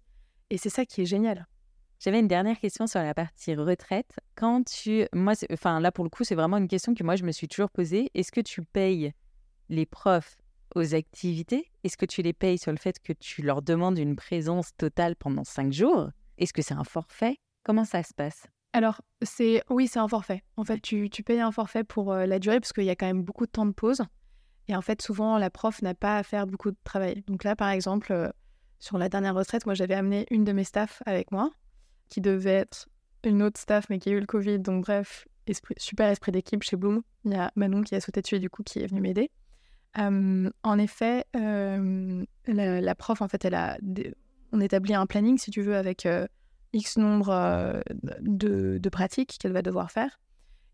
Et 0.50 0.58
c'est 0.58 0.70
ça 0.70 0.86
qui 0.86 1.02
est 1.02 1.06
génial. 1.06 1.48
J'avais 2.00 2.20
une 2.20 2.28
dernière 2.28 2.60
question 2.60 2.86
sur 2.88 3.02
la 3.02 3.14
partie 3.14 3.56
retraite. 3.56 4.20
Quand 4.36 4.64
tu. 4.64 5.08
Moi, 5.14 5.34
enfin, 5.52 5.80
là, 5.80 5.92
pour 5.92 6.04
le 6.04 6.10
coup, 6.10 6.24
c'est 6.24 6.36
vraiment 6.36 6.58
une 6.58 6.68
question 6.68 6.94
que 6.94 7.04
moi, 7.04 7.16
je 7.16 7.24
me 7.24 7.32
suis 7.32 7.48
toujours 7.48 7.70
posée. 7.70 8.10
Est-ce 8.14 8.32
que 8.32 8.42
tu 8.42 8.64
payes 8.64 9.14
les 9.70 9.86
profs 9.86 10.38
aux 10.76 10.96
activités? 10.96 11.72
Est-ce 11.84 11.98
que 11.98 12.06
tu 12.06 12.22
les 12.22 12.34
payes 12.34 12.58
sur 12.58 12.72
le 12.72 12.78
fait 12.78 13.00
que 13.00 13.14
tu 13.14 13.42
leur 13.42 13.62
demandes 13.62 13.98
une 13.98 14.16
présence 14.16 14.76
totale 14.78 15.16
pendant 15.16 15.44
cinq 15.44 15.74
jours? 15.74 16.10
Est-ce 16.38 16.54
que 16.54 16.62
c'est 16.62 16.76
un 16.76 16.84
forfait? 16.84 17.38
Comment 17.64 17.86
ça 17.86 18.04
se 18.04 18.14
passe? 18.14 18.48
Alors, 18.74 19.02
c'est 19.22 19.64
oui, 19.70 19.88
c'est 19.88 20.00
un 20.00 20.08
forfait. 20.08 20.44
En 20.56 20.64
fait, 20.64 20.80
tu, 20.80 21.10
payes 21.26 21.40
un 21.40 21.52
forfait 21.52 21.84
pour 21.84 22.12
euh, 22.12 22.26
la 22.26 22.40
durée 22.40 22.60
parce 22.60 22.74
qu'il 22.74 22.84
y 22.84 22.90
a 22.90 22.96
quand 22.96 23.08
même 23.08 23.24
beaucoup 23.24 23.46
de 23.46 23.52
temps 23.52 23.66
de 23.66 23.72
pause. 23.72 24.04
Et 24.68 24.76
en 24.76 24.82
fait, 24.82 25.02
souvent, 25.02 25.38
la 25.38 25.50
prof 25.50 25.82
n'a 25.82 25.94
pas 25.94 26.18
à 26.18 26.24
faire 26.24 26.46
beaucoup 26.46 26.72
de 26.72 26.78
travail. 26.84 27.24
Donc 27.28 27.44
là, 27.44 27.56
par 27.56 27.70
exemple, 27.70 28.12
euh, 28.12 28.30
sur 28.80 28.98
la 28.98 29.10
dernière 29.10 29.34
retraite, 29.34 29.66
moi, 29.66 29.74
j'avais 29.74 29.94
amené 29.94 30.28
une 30.30 30.44
de 30.44 30.52
mes 30.52 30.66
staffs 30.66 31.02
avec 31.06 31.32
moi, 31.32 31.50
qui 32.10 32.22
devait 32.22 32.52
être 32.52 32.88
une 33.24 33.42
autre 33.42 33.60
staff, 33.60 33.90
mais 33.90 34.00
qui 34.00 34.10
a 34.10 34.12
eu 34.12 34.20
le 34.20 34.26
Covid. 34.26 34.60
Donc 34.60 34.84
bref, 34.84 35.28
esprit, 35.48 35.76
super 35.78 36.10
esprit 36.10 36.32
d'équipe 36.32 36.62
chez 36.64 36.76
Bloom. 36.76 37.02
Il 37.24 37.32
y 37.32 37.36
a 37.36 37.52
Manon 37.56 37.82
qui 37.82 37.96
a 37.96 38.02
sauté 38.02 38.22
dessus 38.22 38.36
et 38.36 38.40
du 38.40 38.50
coup, 38.50 38.64
qui 38.64 38.80
est 38.80 38.88
venu 38.88 39.02
m'aider. 39.02 39.32
en 39.96 40.78
effet, 40.78 41.26
la, 41.34 42.96
prof, 42.96 43.22
en 43.22 43.28
fait, 43.28 43.46
elle 43.46 43.56
a, 43.56 43.78
on 44.52 44.60
établit 44.60 44.94
un 44.94 45.08
planning, 45.08 45.38
si 45.38 45.50
tu 45.50 45.62
veux, 45.62 45.76
avec 45.78 46.06
X 46.74 46.98
nombre 46.98 47.82
de, 48.22 48.78
de 48.78 48.90
pratiques 48.90 49.38
qu'elle 49.40 49.54
va 49.54 49.62
devoir 49.62 49.92
faire. 49.92 50.20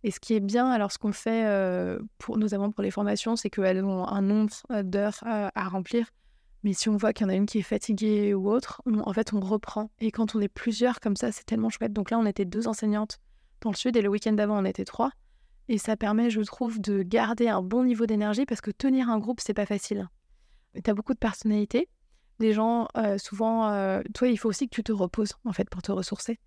Et 0.03 0.11
ce 0.11 0.19
qui 0.19 0.33
est 0.33 0.41
bien, 0.41 0.69
alors 0.69 0.91
ce 0.91 0.97
qu'on 0.97 1.13
fait 1.13 1.47
pour, 2.17 2.37
notamment 2.37 2.71
pour 2.71 2.83
les 2.83 2.91
formations, 2.91 3.35
c'est 3.35 3.49
qu'elles 3.49 3.83
ont 3.85 4.05
un 4.05 4.21
nombre 4.21 4.51
d'heures 4.81 5.19
à 5.23 5.69
remplir. 5.69 6.07
Mais 6.63 6.73
si 6.73 6.89
on 6.89 6.95
voit 6.95 7.11
qu'il 7.13 7.25
y 7.25 7.29
en 7.29 7.33
a 7.33 7.35
une 7.35 7.45
qui 7.45 7.59
est 7.59 7.63
fatiguée 7.63 8.33
ou 8.33 8.49
autre, 8.49 8.81
en 8.85 9.13
fait, 9.13 9.33
on 9.33 9.39
reprend. 9.41 9.91
Et 9.99 10.11
quand 10.11 10.35
on 10.35 10.39
est 10.39 10.47
plusieurs 10.47 10.99
comme 10.99 11.15
ça, 11.15 11.31
c'est 11.31 11.45
tellement 11.45 11.69
chouette. 11.69 11.93
Donc 11.93 12.09
là, 12.09 12.17
on 12.17 12.25
était 12.25 12.45
deux 12.45 12.67
enseignantes 12.67 13.19
dans 13.61 13.71
le 13.71 13.75
sud 13.75 13.95
et 13.97 14.01
le 14.01 14.09
week-end 14.09 14.33
d'avant, 14.33 14.61
on 14.61 14.65
était 14.65 14.85
trois. 14.85 15.11
Et 15.69 15.77
ça 15.77 15.95
permet, 15.95 16.29
je 16.29 16.41
trouve, 16.41 16.79
de 16.79 17.03
garder 17.03 17.47
un 17.47 17.61
bon 17.61 17.83
niveau 17.83 18.05
d'énergie 18.05 18.45
parce 18.45 18.61
que 18.61 18.71
tenir 18.71 19.09
un 19.09 19.19
groupe, 19.19 19.39
c'est 19.41 19.53
pas 19.53 19.65
facile. 19.65 20.07
Tu 20.81 20.89
as 20.89 20.93
beaucoup 20.93 21.13
de 21.13 21.19
personnalités. 21.19 21.87
Les 22.39 22.53
gens, 22.53 22.87
souvent, 23.17 24.01
toi, 24.13 24.27
il 24.27 24.37
faut 24.37 24.49
aussi 24.49 24.67
que 24.67 24.75
tu 24.75 24.83
te 24.83 24.91
reposes, 24.91 25.33
en 25.45 25.53
fait, 25.53 25.69
pour 25.69 25.81
te 25.81 25.91
ressourcer. 25.91 26.39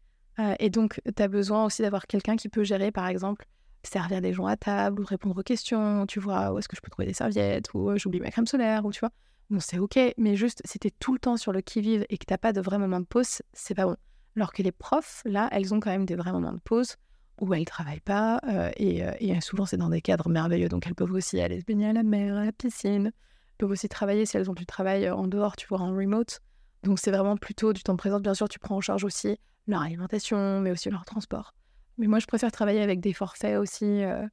Et 0.58 0.68
donc, 0.68 1.00
tu 1.16 1.22
as 1.22 1.28
besoin 1.28 1.64
aussi 1.64 1.82
d'avoir 1.82 2.06
quelqu'un 2.06 2.36
qui 2.36 2.48
peut 2.48 2.64
gérer, 2.64 2.90
par 2.90 3.06
exemple, 3.06 3.46
servir 3.82 4.20
des 4.20 4.32
gens 4.32 4.46
à 4.46 4.56
table 4.56 5.00
ou 5.00 5.04
répondre 5.04 5.38
aux 5.38 5.42
questions, 5.42 6.06
tu 6.06 6.20
vois, 6.20 6.52
où 6.52 6.58
est-ce 6.58 6.68
que 6.68 6.76
je 6.76 6.80
peux 6.80 6.90
trouver 6.90 7.06
des 7.06 7.14
serviettes, 7.14 7.72
ou 7.74 7.96
j'oublie 7.96 8.20
ma 8.20 8.30
crème 8.30 8.46
solaire, 8.46 8.84
ou 8.84 8.92
tu 8.92 9.00
vois. 9.00 9.12
Bon, 9.48 9.60
c'est 9.60 9.78
ok, 9.78 9.98
mais 10.18 10.34
juste, 10.34 10.60
si 10.64 10.78
t'es 10.78 10.90
tout 10.90 11.12
le 11.12 11.20
temps 11.20 11.36
sur 11.36 11.52
le 11.52 11.60
qui-vive 11.60 12.04
et 12.08 12.18
que 12.18 12.24
t'as 12.26 12.36
pas 12.36 12.52
de 12.52 12.60
vrai 12.60 12.78
moment 12.78 12.98
de 12.98 13.06
pause, 13.06 13.42
c'est 13.52 13.74
pas 13.74 13.86
bon. 13.86 13.96
Alors 14.34 14.52
que 14.52 14.62
les 14.62 14.72
profs, 14.72 15.22
là, 15.24 15.48
elles 15.52 15.72
ont 15.72 15.78
quand 15.78 15.90
même 15.90 16.04
des 16.04 16.16
vrais 16.16 16.32
moments 16.32 16.52
de 16.52 16.60
pause 16.60 16.96
où 17.40 17.54
elles 17.54 17.64
travaillent 17.64 18.00
pas, 18.00 18.40
et, 18.76 19.04
et, 19.20 19.40
souvent 19.40 19.66
c'est 19.66 19.76
dans 19.76 19.90
des 19.90 20.00
cadres 20.00 20.28
merveilleux, 20.28 20.68
donc 20.68 20.86
elles 20.86 20.94
peuvent 20.94 21.12
aussi 21.12 21.40
aller 21.40 21.60
se 21.60 21.64
baigner 21.64 21.86
à 21.88 21.92
la 21.92 22.02
mer, 22.02 22.36
à 22.36 22.44
la 22.44 22.52
piscine, 22.52 23.12
peuvent 23.56 23.70
aussi 23.70 23.88
travailler 23.88 24.26
si 24.26 24.36
elles 24.36 24.50
ont 24.50 24.54
du 24.54 24.66
travail 24.66 25.10
en 25.10 25.26
dehors, 25.26 25.56
tu 25.56 25.66
vois, 25.66 25.80
en 25.80 25.94
remote. 25.94 26.40
Donc 26.82 26.98
c'est 26.98 27.10
vraiment 27.10 27.36
plutôt 27.36 27.72
du 27.72 27.82
temps 27.82 27.96
présent. 27.96 28.20
Bien 28.20 28.34
sûr, 28.34 28.48
tu 28.48 28.58
prends 28.58 28.76
en 28.76 28.80
charge 28.80 29.04
aussi 29.04 29.38
leur 29.66 29.82
alimentation, 29.82 30.60
mais 30.60 30.70
aussi 30.70 30.90
leur 30.90 31.04
transport. 31.04 31.54
Mais 31.98 32.06
moi, 32.06 32.18
je 32.18 32.26
préfère 32.26 32.52
travailler 32.52 32.82
avec 32.82 33.00
des 33.00 33.12
forfaits 33.12 33.58
aussi 33.58 33.84
euh, 33.84 34.26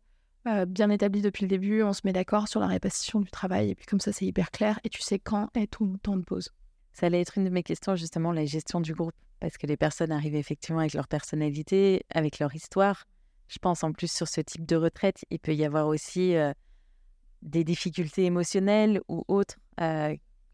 euh, 0.48 0.66
bien 0.66 0.90
établis 0.90 1.22
depuis 1.22 1.44
le 1.44 1.48
début. 1.48 1.82
On 1.84 1.94
se 1.94 2.02
met 2.04 2.14
d'accord 2.14 2.48
sur 2.48 2.60
la 2.60 2.68
répartition 2.68 3.22
du 3.22 3.32
travail, 3.32 3.72
et 3.72 3.76
puis 3.76 3.86
comme 3.86 4.00
ça, 4.00 4.12
c'est 4.12 4.26
hyper 4.26 4.52
clair, 4.52 4.80
et 4.84 4.90
tu 4.90 5.02
sais 5.02 5.20
quand 5.20 5.50
est 5.56 5.72
ton 5.72 5.98
temps 5.98 6.18
de 6.18 6.24
pause. 6.24 6.50
Ça 6.92 7.08
allait 7.08 7.22
être 7.22 7.38
une 7.38 7.46
de 7.46 7.50
mes 7.50 7.64
questions, 7.64 7.96
justement, 7.96 8.32
la 8.32 8.46
gestion 8.46 8.82
du 8.82 8.94
groupe, 8.94 9.16
parce 9.40 9.58
que 9.58 9.66
les 9.66 9.78
personnes 9.78 10.12
arrivent 10.12 10.36
effectivement 10.36 10.80
avec 10.80 10.94
leur 10.94 11.08
personnalité, 11.08 12.06
avec 12.14 12.40
leur 12.40 12.54
histoire. 12.54 13.06
Je 13.48 13.58
pense 13.60 13.84
en 13.84 13.92
plus 13.94 14.12
sur 14.12 14.28
ce 14.28 14.42
type 14.42 14.66
de 14.66 14.76
retraite, 14.76 15.26
il 15.30 15.40
peut 15.40 15.56
y 15.56 15.66
avoir 15.66 15.88
aussi 15.88 16.36
euh, 16.36 16.54
des 17.44 17.64
difficultés 17.64 18.26
émotionnelles 18.26 19.02
ou 19.08 19.24
autres, 19.28 19.56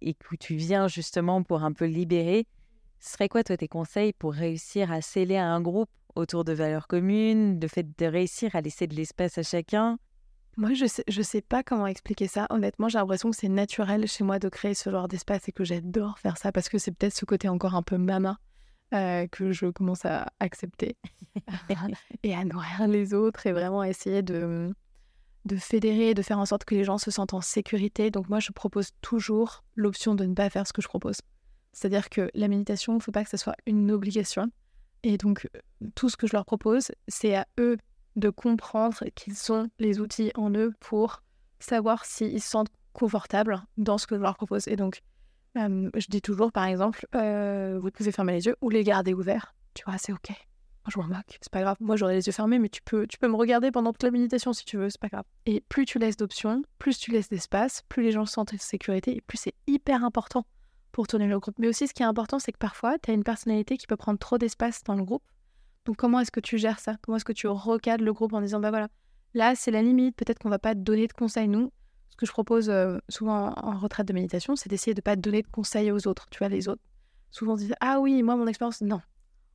et 0.01 0.13
que 0.13 0.35
tu 0.35 0.55
viens 0.55 0.87
justement 0.87 1.43
pour 1.43 1.63
un 1.63 1.71
peu 1.71 1.85
libérer. 1.85 2.47
Ce 2.99 3.13
serait 3.13 3.29
quoi, 3.29 3.43
toi, 3.43 3.55
tes 3.55 3.67
conseils 3.67 4.13
pour 4.13 4.33
réussir 4.33 4.91
à 4.91 5.01
sceller 5.01 5.37
un 5.37 5.61
groupe 5.61 5.89
autour 6.15 6.43
de 6.43 6.53
valeurs 6.53 6.87
communes, 6.87 7.59
de 7.59 7.67
fait 7.67 7.97
de 7.97 8.05
réussir 8.05 8.55
à 8.55 8.61
laisser 8.61 8.87
de 8.87 8.95
l'espace 8.95 9.37
à 9.37 9.43
chacun? 9.43 9.97
Moi, 10.57 10.73
je 10.73 10.85
sais, 10.85 11.03
je 11.07 11.21
sais 11.21 11.41
pas 11.41 11.63
comment 11.63 11.87
expliquer 11.87 12.27
ça. 12.27 12.47
Honnêtement, 12.49 12.89
j'ai 12.89 12.97
l'impression 12.97 13.29
que 13.29 13.37
c'est 13.37 13.47
naturel 13.47 14.07
chez 14.07 14.25
moi 14.25 14.39
de 14.39 14.49
créer 14.49 14.73
ce 14.73 14.89
genre 14.89 15.07
d'espace 15.07 15.47
et 15.47 15.51
que 15.53 15.63
j'adore 15.63 16.19
faire 16.19 16.37
ça 16.37 16.51
parce 16.51 16.67
que 16.67 16.77
c'est 16.77 16.91
peut-être 16.91 17.15
ce 17.15 17.23
côté 17.23 17.47
encore 17.47 17.75
un 17.75 17.83
peu 17.83 17.97
mama 17.97 18.37
euh, 18.93 19.27
que 19.27 19.51
je 19.51 19.67
commence 19.67 20.03
à 20.03 20.27
accepter 20.39 20.97
et 22.23 22.35
à 22.35 22.43
nourrir 22.43 22.87
les 22.87 23.13
autres 23.13 23.47
et 23.47 23.53
vraiment 23.53 23.83
essayer 23.83 24.21
de, 24.21 24.73
de 25.45 25.55
fédérer, 25.55 26.13
de 26.13 26.21
faire 26.21 26.39
en 26.39 26.45
sorte 26.45 26.65
que 26.65 26.75
les 26.75 26.83
gens 26.83 26.97
se 26.97 27.11
sentent 27.11 27.33
en 27.33 27.41
sécurité. 27.41 28.11
Donc 28.11 28.29
moi, 28.29 28.39
je 28.39 28.51
propose 28.51 28.91
toujours 29.01 29.63
l'option 29.75 30.15
de 30.15 30.25
ne 30.25 30.33
pas 30.33 30.49
faire 30.49 30.67
ce 30.67 30.73
que 30.73 30.81
je 30.81 30.87
propose. 30.87 31.21
C'est-à-dire 31.71 32.09
que 32.09 32.29
la 32.33 32.47
méditation, 32.47 32.93
il 32.93 32.97
ne 32.97 33.01
faut 33.01 33.11
pas 33.11 33.23
que 33.23 33.29
ce 33.29 33.37
soit 33.37 33.55
une 33.65 33.91
obligation. 33.91 34.51
Et 35.03 35.17
donc, 35.17 35.47
tout 35.95 36.09
ce 36.09 36.17
que 36.17 36.27
je 36.27 36.33
leur 36.33 36.45
propose, 36.45 36.91
c'est 37.07 37.35
à 37.35 37.47
eux 37.59 37.77
de 38.15 38.29
comprendre 38.29 39.03
qu'ils 39.15 39.51
ont 39.51 39.69
les 39.79 39.99
outils 39.99 40.31
en 40.35 40.51
eux 40.51 40.73
pour 40.79 41.23
savoir 41.59 42.05
s'ils 42.05 42.41
se 42.41 42.49
sentent 42.49 42.71
confortables 42.93 43.61
dans 43.77 43.97
ce 43.97 44.07
que 44.07 44.15
je 44.15 44.21
leur 44.21 44.35
propose. 44.35 44.67
Et 44.67 44.75
donc, 44.75 45.01
je 45.55 46.07
dis 46.09 46.21
toujours, 46.21 46.51
par 46.51 46.65
exemple, 46.65 47.05
euh, 47.15 47.79
vous 47.81 47.91
pouvez 47.91 48.11
fermer 48.11 48.33
les 48.33 48.45
yeux 48.45 48.55
ou 48.61 48.69
les 48.69 48.83
garder 48.83 49.13
ouverts. 49.13 49.55
Tu 49.73 49.83
vois, 49.85 49.97
c'est 49.97 50.11
OK. 50.11 50.31
Je 50.89 50.99
m'en 50.99 51.07
moque. 51.07 51.37
C'est 51.41 51.51
pas 51.51 51.61
grave. 51.61 51.77
Moi, 51.79 51.95
j'aurais 51.95 52.15
les 52.15 52.25
yeux 52.25 52.31
fermés, 52.31 52.59
mais 52.59 52.69
tu 52.69 52.81
peux, 52.81 53.07
tu 53.07 53.17
peux 53.17 53.27
me 53.27 53.35
regarder 53.35 53.71
pendant 53.71 53.91
toute 53.91 54.03
la 54.03 54.11
méditation 54.11 54.53
si 54.53 54.65
tu 54.65 54.77
veux. 54.77 54.89
C'est 54.89 54.99
pas 54.99 55.09
grave. 55.09 55.25
Et 55.45 55.61
plus 55.61 55.85
tu 55.85 55.99
laisses 55.99 56.17
d'options, 56.17 56.63
plus 56.77 56.97
tu 56.97 57.11
laisses 57.11 57.29
d'espace, 57.29 57.83
plus 57.89 58.03
les 58.03 58.11
gens 58.11 58.25
se 58.25 58.33
sentent 58.33 58.53
en 58.53 58.57
sécurité 58.57 59.15
et 59.15 59.21
plus 59.21 59.37
c'est 59.37 59.53
hyper 59.67 60.03
important 60.03 60.45
pour 60.91 61.07
tourner 61.07 61.27
le 61.27 61.39
groupe. 61.39 61.55
Mais 61.59 61.67
aussi, 61.67 61.87
ce 61.87 61.93
qui 61.93 62.03
est 62.03 62.07
important, 62.07 62.39
c'est 62.39 62.51
que 62.51 62.57
parfois, 62.57 62.97
tu 62.99 63.11
as 63.11 63.13
une 63.13 63.23
personnalité 63.23 63.77
qui 63.77 63.87
peut 63.87 63.97
prendre 63.97 64.19
trop 64.19 64.37
d'espace 64.37 64.83
dans 64.83 64.95
le 64.95 65.03
groupe. 65.03 65.23
Donc, 65.85 65.97
comment 65.97 66.19
est-ce 66.19 66.31
que 66.31 66.39
tu 66.39 66.57
gères 66.57 66.79
ça? 66.79 66.95
Comment 67.01 67.17
est-ce 67.17 67.25
que 67.25 67.33
tu 67.33 67.47
recadres 67.47 68.03
le 68.03 68.13
groupe 68.13 68.33
en 68.33 68.41
disant, 68.41 68.59
bah 68.59 68.69
voilà, 68.69 68.89
là, 69.33 69.55
c'est 69.55 69.71
la 69.71 69.81
limite, 69.81 70.15
peut-être 70.15 70.39
qu'on 70.39 70.49
va 70.49 70.59
pas 70.59 70.73
te 70.73 70.79
donner 70.79 71.07
de 71.07 71.13
conseils, 71.13 71.47
nous. 71.47 71.71
Ce 72.09 72.17
que 72.17 72.25
je 72.25 72.31
propose 72.31 72.69
euh, 72.69 72.97
souvent 73.07 73.53
en 73.55 73.77
retraite 73.77 74.07
de 74.07 74.13
méditation, 74.13 74.55
c'est 74.55 74.69
d'essayer 74.69 74.93
de 74.93 75.01
pas 75.01 75.15
donner 75.15 75.41
de 75.41 75.47
conseils 75.47 75.91
aux 75.91 76.07
autres. 76.07 76.27
Tu 76.31 76.39
vois, 76.39 76.49
les 76.49 76.67
autres 76.67 76.81
souvent 77.31 77.55
disent, 77.55 77.75
ah 77.79 77.99
oui, 77.99 78.23
moi, 78.23 78.35
mon 78.35 78.47
expérience, 78.47 78.81
non. 78.81 79.01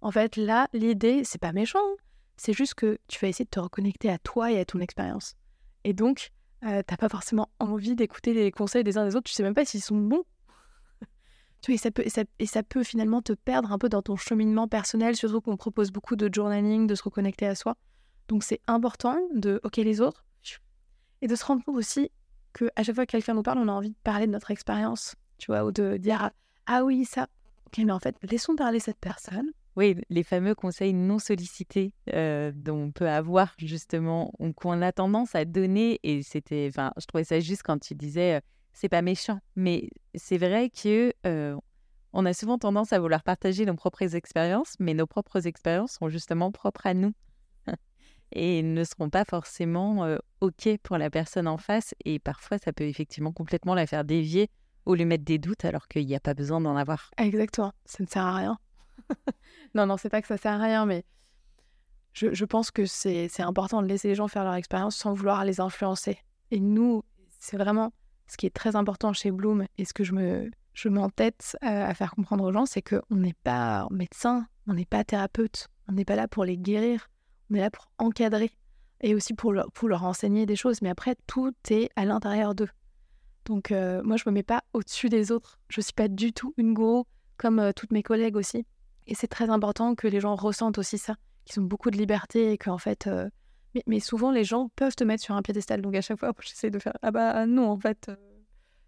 En 0.04 0.10
fait, 0.10 0.36
là, 0.36 0.68
l'idée, 0.74 1.24
c'est 1.24 1.40
pas 1.40 1.54
méchant. 1.54 1.78
C'est 2.36 2.52
juste 2.52 2.74
que 2.74 2.98
tu 3.08 3.18
vas 3.20 3.28
essayer 3.28 3.46
de 3.46 3.50
te 3.50 3.58
reconnecter 3.58 4.10
à 4.10 4.18
toi 4.18 4.52
et 4.52 4.60
à 4.60 4.66
ton 4.66 4.80
expérience. 4.80 5.34
Et 5.82 5.94
donc, 5.94 6.30
euh, 6.62 6.82
t'as 6.86 6.98
pas 6.98 7.08
forcément 7.08 7.48
envie 7.58 7.96
d'écouter 7.96 8.34
les 8.34 8.52
conseils 8.52 8.84
des 8.84 8.98
uns 8.98 9.06
des 9.06 9.16
autres. 9.16 9.30
Tu 9.30 9.32
sais 9.32 9.42
même 9.42 9.54
pas 9.54 9.64
s'ils 9.64 9.80
sont 9.80 9.96
bons 9.96 10.24
et 11.68 11.78
ça, 11.78 11.90
peut, 11.90 12.04
et, 12.04 12.46
ça, 12.46 12.62
peut 12.62 12.82
finalement 12.82 13.22
te 13.22 13.32
perdre 13.32 13.72
un 13.72 13.78
peu 13.78 13.88
dans 13.88 14.02
ton 14.02 14.14
cheminement 14.14 14.68
personnel, 14.68 15.16
surtout 15.16 15.40
qu'on 15.40 15.56
propose 15.56 15.90
beaucoup 15.90 16.16
de 16.16 16.28
journaling, 16.30 16.86
de 16.86 16.94
se 16.94 17.02
reconnecter 17.02 17.46
à 17.46 17.54
soi. 17.54 17.74
Donc 18.28 18.44
c'est 18.44 18.60
important 18.66 19.16
de 19.34 19.58
OK 19.64 19.78
les 19.78 20.02
autres 20.02 20.26
et 21.22 21.28
de 21.28 21.34
se 21.34 21.46
rendre 21.46 21.64
compte 21.64 21.76
aussi 21.76 22.10
que 22.52 22.68
à 22.76 22.82
chaque 22.82 22.94
fois 22.94 23.06
que 23.06 23.12
quelqu'un 23.12 23.32
nous 23.32 23.42
parle, 23.42 23.58
on 23.58 23.68
a 23.68 23.72
envie 23.72 23.90
de 23.90 23.96
parler 24.04 24.26
de 24.26 24.32
notre 24.32 24.50
expérience, 24.50 25.14
tu 25.38 25.46
vois, 25.46 25.64
ou 25.64 25.72
de 25.72 25.96
dire 25.96 26.30
ah 26.66 26.84
oui 26.84 27.06
ça. 27.06 27.26
Ok, 27.66 27.78
mais 27.78 27.92
en 27.92 28.00
fait 28.00 28.16
laissons 28.22 28.54
parler 28.54 28.80
cette 28.80 28.98
personne. 28.98 29.50
Oui, 29.76 29.96
les 30.08 30.22
fameux 30.22 30.54
conseils 30.54 30.92
non 30.92 31.18
sollicités 31.18 31.92
euh, 32.12 32.52
dont 32.54 32.76
on 32.76 32.92
peut 32.92 33.08
avoir 33.08 33.54
justement, 33.58 34.32
qu'on 34.56 34.82
a 34.82 34.92
tendance 34.92 35.34
à 35.34 35.44
donner. 35.44 35.98
Et 36.02 36.22
c'était, 36.22 36.68
enfin, 36.70 36.92
je 36.96 37.06
trouvais 37.06 37.24
ça 37.24 37.40
juste 37.40 37.62
quand 37.64 37.78
tu 37.78 37.94
disais, 37.94 38.40
c'est 38.72 38.88
pas 38.88 39.02
méchant, 39.02 39.40
mais 39.56 39.90
c'est 40.14 40.38
vrai 40.38 40.70
que 40.70 41.12
on 42.16 42.26
a 42.26 42.32
souvent 42.32 42.58
tendance 42.58 42.92
à 42.92 43.00
vouloir 43.00 43.24
partager 43.24 43.66
nos 43.66 43.74
propres 43.74 44.14
expériences, 44.14 44.76
mais 44.78 44.94
nos 44.94 45.06
propres 45.06 45.48
expériences 45.48 45.94
sont 45.94 46.08
justement 46.08 46.52
propres 46.52 46.86
à 46.86 46.94
nous 46.94 47.12
et 48.32 48.62
ne 48.62 48.84
seront 48.84 49.10
pas 49.10 49.24
forcément 49.24 50.06
OK 50.40 50.68
pour 50.84 50.96
la 50.96 51.10
personne 51.10 51.48
en 51.48 51.58
face. 51.58 51.92
Et 52.04 52.20
parfois, 52.20 52.58
ça 52.58 52.72
peut 52.72 52.84
effectivement 52.84 53.32
complètement 53.32 53.74
la 53.74 53.88
faire 53.88 54.04
dévier 54.04 54.48
ou 54.86 54.94
lui 54.94 55.04
mettre 55.06 55.24
des 55.24 55.38
doutes 55.38 55.64
alors 55.64 55.88
qu'il 55.88 56.06
n'y 56.06 56.14
a 56.14 56.20
pas 56.20 56.34
besoin 56.34 56.60
d'en 56.60 56.76
avoir. 56.76 57.10
Exactement, 57.18 57.72
ça 57.84 58.04
ne 58.04 58.08
sert 58.08 58.24
à 58.24 58.36
rien. 58.36 58.58
non, 59.74 59.86
non, 59.86 59.96
c'est 59.96 60.08
pas 60.08 60.20
que 60.22 60.28
ça 60.28 60.36
sert 60.36 60.52
à 60.52 60.64
rien, 60.64 60.86
mais 60.86 61.04
je, 62.14 62.44
pense 62.44 62.70
que 62.70 62.86
c'est 62.86 63.40
important 63.40 63.82
de 63.82 63.88
laisser 63.88 64.08
les 64.08 64.14
gens 64.14 64.28
faire 64.28 64.44
leur 64.44 64.54
expérience 64.54 64.96
sans 64.96 65.14
vouloir 65.14 65.44
les 65.44 65.60
influencer. 65.60 66.18
Et 66.50 66.60
nous, 66.60 67.02
c'est 67.40 67.56
vraiment 67.56 67.92
ce 68.28 68.36
qui 68.36 68.46
est 68.46 68.54
très 68.54 68.76
important 68.76 69.12
chez 69.12 69.30
Bloom 69.30 69.66
et 69.78 69.84
ce 69.84 69.92
que 69.92 70.04
je 70.04 70.14
me 70.14 70.50
m'entête 70.86 71.56
à, 71.60 71.92
faire 71.94 72.12
comprendre 72.12 72.44
aux 72.44 72.52
gens, 72.52 72.66
c'est 72.66 72.82
qu'on 72.82 73.16
n'est 73.16 73.36
pas 73.44 73.86
médecin, 73.90 74.46
on 74.66 74.74
n'est 74.74 74.84
pas 74.84 75.04
thérapeute, 75.04 75.68
on 75.88 75.92
n'est 75.92 76.04
pas 76.04 76.16
là 76.16 76.28
pour 76.28 76.44
les 76.44 76.56
guérir, 76.56 77.10
on 77.50 77.54
est 77.54 77.60
là 77.60 77.70
pour 77.70 77.90
encadrer 77.98 78.52
et 79.00 79.14
aussi 79.14 79.34
pour 79.34 79.52
leur, 79.52 80.04
enseigner 80.04 80.46
des 80.46 80.56
choses. 80.56 80.82
Mais 80.82 80.88
après, 80.88 81.16
tout 81.26 81.52
est 81.70 81.90
à 81.96 82.04
l'intérieur 82.04 82.54
d'eux. 82.54 82.70
Donc 83.44 83.72
euh, 83.72 84.02
moi, 84.02 84.16
je 84.16 84.24
me 84.26 84.32
mets 84.32 84.42
pas 84.42 84.62
au-dessus 84.72 85.08
des 85.08 85.30
autres. 85.30 85.58
Je 85.68 85.80
suis 85.80 85.92
pas 85.92 86.08
du 86.08 86.32
tout 86.32 86.54
une 86.56 86.74
gourou 86.74 87.06
comme 87.36 87.58
euh, 87.58 87.72
toutes 87.72 87.92
mes 87.92 88.02
collègues 88.02 88.36
aussi. 88.36 88.66
Et 89.06 89.14
c'est 89.14 89.28
très 89.28 89.50
important 89.50 89.94
que 89.94 90.08
les 90.08 90.20
gens 90.20 90.34
ressentent 90.34 90.78
aussi 90.78 90.98
ça, 90.98 91.16
qu'ils 91.44 91.60
ont 91.60 91.64
beaucoup 91.64 91.90
de 91.90 91.96
liberté 91.96 92.52
et 92.52 92.58
qu'en 92.58 92.78
fait, 92.78 93.06
euh, 93.06 93.28
mais, 93.86 94.00
souvent, 94.00 94.30
les 94.30 94.44
gens 94.44 94.70
peuvent 94.76 94.94
te 94.94 95.04
mettre 95.04 95.22
sur 95.22 95.34
un 95.34 95.42
piédestal. 95.42 95.82
Donc, 95.82 95.94
à 95.94 96.00
chaque 96.00 96.18
fois, 96.18 96.32
j'essaie 96.40 96.70
de 96.70 96.78
faire 96.78 96.94
Ah 97.02 97.10
bah 97.10 97.46
non, 97.46 97.70
en 97.70 97.78
fait, 97.78 98.08
euh, 98.08 98.16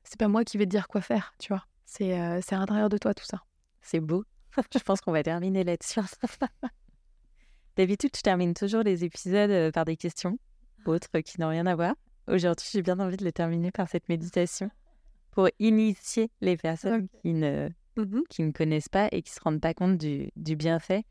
c'est 0.04 0.18
pas 0.18 0.28
moi 0.28 0.44
qui 0.44 0.58
vais 0.58 0.64
te 0.64 0.70
dire 0.70 0.88
quoi 0.88 1.00
faire, 1.00 1.34
tu 1.38 1.48
vois. 1.48 1.64
C'est 1.84 2.18
euh, 2.18 2.40
à 2.50 2.56
l'intérieur 2.56 2.88
de 2.88 2.98
toi, 2.98 3.14
tout 3.14 3.24
ça. 3.24 3.42
C'est 3.80 4.00
beau. 4.00 4.24
je 4.74 4.78
pense 4.80 5.00
qu'on 5.00 5.12
va 5.12 5.22
terminer 5.22 5.64
là-dessus. 5.64 6.00
D'habitude, 7.76 8.10
je 8.16 8.22
termine 8.22 8.54
toujours 8.54 8.82
les 8.82 9.04
épisodes 9.04 9.50
euh, 9.50 9.70
par 9.70 9.84
des 9.84 9.96
questions, 9.96 10.38
autres 10.86 11.20
qui 11.20 11.40
n'ont 11.40 11.48
rien 11.48 11.66
à 11.66 11.74
voir. 11.74 11.94
Aujourd'hui, 12.28 12.66
j'ai 12.72 12.82
bien 12.82 12.98
envie 13.00 13.16
de 13.16 13.24
les 13.24 13.32
terminer 13.32 13.70
par 13.70 13.88
cette 13.88 14.08
méditation 14.08 14.70
pour 15.30 15.48
initier 15.58 16.30
les 16.40 16.56
personnes 16.56 17.08
qui, 17.22 17.34
ne, 17.34 17.68
mmh 17.96 18.20
qui 18.28 18.42
ne 18.42 18.52
connaissent 18.52 18.88
pas 18.88 19.08
et 19.12 19.22
qui 19.22 19.30
ne 19.30 19.34
se 19.34 19.40
rendent 19.40 19.60
pas 19.60 19.74
compte 19.74 19.98
du, 19.98 20.30
du 20.36 20.56
bienfait 20.56 21.04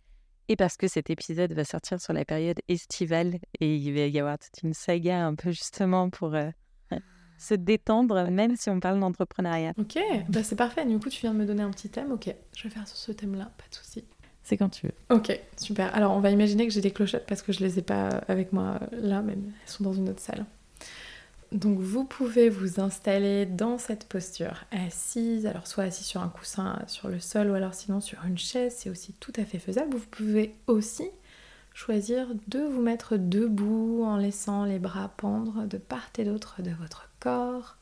et 0.47 0.55
parce 0.55 0.77
que 0.77 0.87
cet 0.87 1.09
épisode 1.09 1.53
va 1.53 1.63
sortir 1.63 1.99
sur 1.99 2.13
la 2.13 2.23
période 2.23 2.59
estivale 2.67 3.39
et 3.59 3.75
il 3.75 3.93
va 3.93 4.05
y 4.05 4.19
avoir 4.19 4.37
toute 4.37 4.61
une 4.63 4.73
saga 4.73 5.25
un 5.25 5.35
peu 5.35 5.51
justement 5.51 6.09
pour, 6.09 6.35
euh, 6.35 6.49
se 7.37 7.55
détendre, 7.55 8.29
même 8.29 8.55
si 8.55 8.69
on 8.69 8.79
parle 8.79 8.99
d'entrepreneuriat. 8.99 9.73
Ok, 9.77 9.97
bah 10.29 10.43
c'est 10.43 10.55
parfait. 10.55 10.85
Du 10.85 10.99
coup, 10.99 11.09
tu 11.09 11.21
viens 11.21 11.33
de 11.33 11.39
me 11.39 11.45
donner 11.45 11.63
un 11.63 11.71
petit 11.71 11.89
thème. 11.89 12.11
Ok, 12.11 12.33
je 12.55 12.63
vais 12.63 12.69
faire 12.69 12.87
sur 12.87 12.97
ce 12.97 13.11
thème-là, 13.11 13.51
pas 13.57 13.65
de 13.69 13.75
souci. 13.75 14.05
C'est 14.43 14.57
quand 14.57 14.69
tu 14.69 14.85
veux. 14.85 14.93
Ok, 15.09 15.39
super. 15.57 15.93
Alors, 15.95 16.15
on 16.15 16.19
va 16.19 16.29
imaginer 16.29 16.67
que 16.67 16.73
j'ai 16.73 16.81
des 16.81 16.91
clochettes 16.91 17.25
parce 17.25 17.41
que 17.41 17.51
je 17.51 17.61
les 17.61 17.79
ai 17.79 17.81
pas 17.81 18.09
avec 18.27 18.53
moi 18.53 18.79
là, 18.91 19.23
même 19.23 19.51
elles 19.63 19.69
sont 19.69 19.83
dans 19.83 19.93
une 19.93 20.09
autre 20.09 20.21
salle. 20.21 20.45
Donc, 21.55 21.79
vous 21.79 22.03
pouvez 22.03 22.49
vous 22.49 22.81
installer 22.81 23.45
dans 23.45 23.77
cette 23.77 24.09
posture 24.09 24.65
assise, 24.71 25.45
alors 25.45 25.67
soit 25.67 25.85
assis 25.85 26.03
sur 26.03 26.21
un 26.21 26.27
coussin 26.27 26.83
sur 26.87 27.07
le 27.07 27.21
sol 27.21 27.49
ou 27.49 27.53
alors 27.53 27.73
sinon 27.73 28.01
sur 28.01 28.25
une 28.25 28.37
chaise, 28.37 28.75
c'est 28.77 28.89
aussi 28.89 29.13
tout 29.13 29.31
à 29.37 29.45
fait 29.45 29.57
faisable. 29.57 29.95
Vous 29.95 30.05
pouvez 30.05 30.53
aussi 30.67 31.09
choisir 31.73 32.27
de 32.49 32.59
vous 32.59 32.81
mettre 32.81 33.15
debout 33.15 34.03
en 34.03 34.17
laissant 34.17 34.65
les 34.65 34.79
bras 34.79 35.13
pendre 35.15 35.65
de 35.65 35.77
part 35.77 36.09
et 36.17 36.25
d'autre 36.25 36.61
de 36.61 36.71
votre 36.71 37.09
corps. 37.21 37.77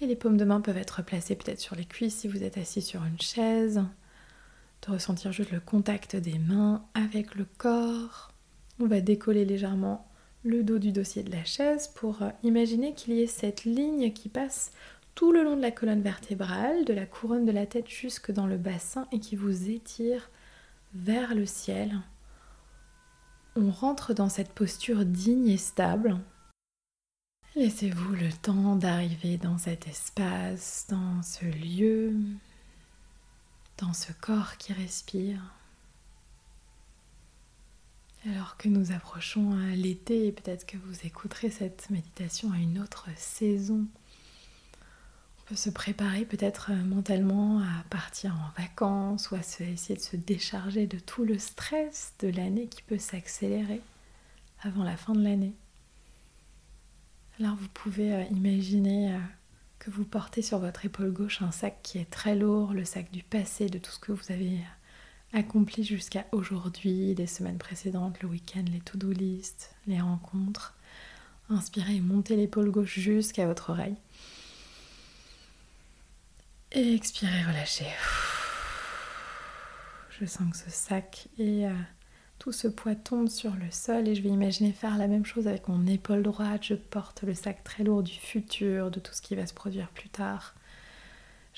Et 0.00 0.06
les 0.06 0.16
paumes 0.16 0.38
de 0.38 0.46
main 0.46 0.62
peuvent 0.62 0.78
être 0.78 1.02
placées 1.02 1.36
peut-être 1.36 1.60
sur 1.60 1.76
les 1.76 1.84
cuisses 1.84 2.16
si 2.16 2.28
vous 2.28 2.42
êtes 2.42 2.56
assis 2.56 2.80
sur 2.80 3.04
une 3.04 3.20
chaise. 3.20 3.84
De 4.86 4.92
ressentir 4.92 5.32
juste 5.32 5.50
le 5.50 5.60
contact 5.60 6.16
des 6.16 6.38
mains 6.38 6.82
avec 6.94 7.34
le 7.34 7.44
corps. 7.58 8.32
On 8.80 8.86
va 8.86 9.02
décoller 9.02 9.44
légèrement 9.44 10.07
le 10.44 10.62
dos 10.62 10.78
du 10.78 10.92
dossier 10.92 11.22
de 11.22 11.32
la 11.32 11.44
chaise 11.44 11.88
pour 11.88 12.22
euh, 12.22 12.30
imaginer 12.42 12.94
qu'il 12.94 13.14
y 13.14 13.22
ait 13.22 13.26
cette 13.26 13.64
ligne 13.64 14.12
qui 14.12 14.28
passe 14.28 14.72
tout 15.14 15.32
le 15.32 15.42
long 15.42 15.56
de 15.56 15.62
la 15.62 15.70
colonne 15.70 16.02
vertébrale, 16.02 16.84
de 16.84 16.92
la 16.92 17.06
couronne 17.06 17.44
de 17.44 17.52
la 17.52 17.66
tête 17.66 17.88
jusque 17.88 18.30
dans 18.30 18.46
le 18.46 18.56
bassin 18.56 19.08
et 19.12 19.18
qui 19.18 19.36
vous 19.36 19.70
étire 19.70 20.30
vers 20.94 21.34
le 21.34 21.46
ciel 21.46 22.00
on 23.58 23.70
rentre 23.70 24.14
dans 24.14 24.28
cette 24.28 24.52
posture 24.52 25.04
digne 25.04 25.48
et 25.48 25.56
stable. 25.56 26.18
Laissez-vous 27.56 28.14
le 28.14 28.32
temps 28.32 28.76
d'arriver 28.76 29.36
dans 29.36 29.58
cet 29.58 29.88
espace, 29.88 30.86
dans 30.88 31.22
ce 31.22 31.44
lieu, 31.44 32.14
dans 33.78 33.92
ce 33.92 34.12
corps 34.12 34.56
qui 34.58 34.72
respire. 34.72 35.40
Alors 38.26 38.56
que 38.56 38.68
nous 38.68 38.92
approchons 38.92 39.52
à 39.52 39.74
l'été, 39.74 40.32
peut-être 40.32 40.66
que 40.66 40.76
vous 40.76 41.06
écouterez 41.06 41.50
cette 41.50 41.88
méditation 41.90 42.52
à 42.52 42.58
une 42.58 42.78
autre 42.78 43.08
saison 43.16 43.86
se 45.56 45.70
préparer 45.70 46.24
peut-être 46.24 46.70
euh, 46.72 46.84
mentalement 46.84 47.60
à 47.60 47.84
partir 47.90 48.34
en 48.34 48.60
vacances 48.60 49.30
ou 49.30 49.34
à 49.34 49.38
essayer 49.38 49.94
de 49.94 50.00
se 50.00 50.16
décharger 50.16 50.86
de 50.86 50.98
tout 50.98 51.24
le 51.24 51.38
stress 51.38 52.14
de 52.20 52.28
l'année 52.28 52.68
qui 52.68 52.82
peut 52.82 52.98
s'accélérer 52.98 53.80
avant 54.62 54.84
la 54.84 54.96
fin 54.96 55.14
de 55.14 55.22
l'année. 55.22 55.54
Alors 57.40 57.56
vous 57.56 57.68
pouvez 57.68 58.12
euh, 58.12 58.22
imaginer 58.30 59.14
euh, 59.14 59.18
que 59.78 59.90
vous 59.90 60.04
portez 60.04 60.42
sur 60.42 60.58
votre 60.58 60.84
épaule 60.84 61.12
gauche 61.12 61.40
un 61.40 61.52
sac 61.52 61.78
qui 61.82 61.98
est 61.98 62.10
très 62.10 62.34
lourd, 62.34 62.74
le 62.74 62.84
sac 62.84 63.10
du 63.10 63.22
passé, 63.22 63.68
de 63.68 63.78
tout 63.78 63.92
ce 63.92 63.98
que 63.98 64.12
vous 64.12 64.32
avez 64.32 64.60
accompli 65.32 65.84
jusqu'à 65.84 66.26
aujourd'hui, 66.32 67.14
les 67.14 67.26
semaines 67.26 67.58
précédentes, 67.58 68.20
le 68.22 68.28
week-end, 68.28 68.64
les 68.72 68.80
to-do 68.80 69.10
list, 69.10 69.74
les 69.86 70.00
rencontres. 70.00 70.74
Inspirez 71.50 71.96
et 71.96 72.00
montez 72.00 72.36
l'épaule 72.36 72.70
gauche 72.70 72.98
jusqu'à 72.98 73.46
votre 73.46 73.70
oreille. 73.70 73.96
Et 76.72 76.94
expirez, 76.94 77.42
relâchez. 77.44 77.86
Je 80.20 80.26
sens 80.26 80.50
que 80.50 80.58
ce 80.58 80.70
sac 80.70 81.28
et 81.38 81.66
euh, 81.66 81.72
tout 82.38 82.52
ce 82.52 82.68
poids 82.68 82.94
tombe 82.94 83.28
sur 83.28 83.54
le 83.54 83.70
sol 83.70 84.08
et 84.08 84.14
je 84.14 84.22
vais 84.22 84.28
imaginer 84.28 84.72
faire 84.72 84.98
la 84.98 85.06
même 85.06 85.24
chose 85.24 85.46
avec 85.46 85.68
mon 85.68 85.86
épaule 85.86 86.22
droite. 86.22 86.64
Je 86.64 86.74
porte 86.74 87.22
le 87.22 87.34
sac 87.34 87.64
très 87.64 87.84
lourd 87.84 88.02
du 88.02 88.12
futur, 88.12 88.90
de 88.90 89.00
tout 89.00 89.14
ce 89.14 89.22
qui 89.22 89.34
va 89.34 89.46
se 89.46 89.54
produire 89.54 89.88
plus 89.88 90.08
tard. 90.08 90.54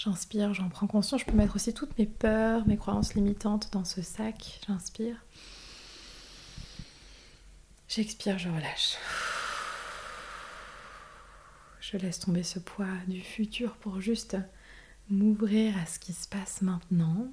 J'inspire, 0.02 0.54
j'en 0.54 0.70
prends 0.70 0.86
conscience. 0.86 1.20
Je 1.20 1.26
peux 1.26 1.36
mettre 1.36 1.56
aussi 1.56 1.74
toutes 1.74 1.98
mes 1.98 2.06
peurs, 2.06 2.66
mes 2.66 2.78
croyances 2.78 3.12
limitantes 3.12 3.70
dans 3.70 3.84
ce 3.84 4.00
sac. 4.00 4.58
J'inspire. 4.66 5.16
J'expire, 7.86 8.38
je 8.38 8.48
relâche. 8.48 8.96
Je 11.82 11.98
laisse 11.98 12.18
tomber 12.18 12.42
ce 12.42 12.58
poids 12.58 12.86
du 13.08 13.20
futur 13.20 13.76
pour 13.76 14.00
juste 14.00 14.38
m'ouvrir 15.10 15.76
à 15.76 15.84
ce 15.84 15.98
qui 15.98 16.14
se 16.14 16.26
passe 16.26 16.62
maintenant. 16.62 17.30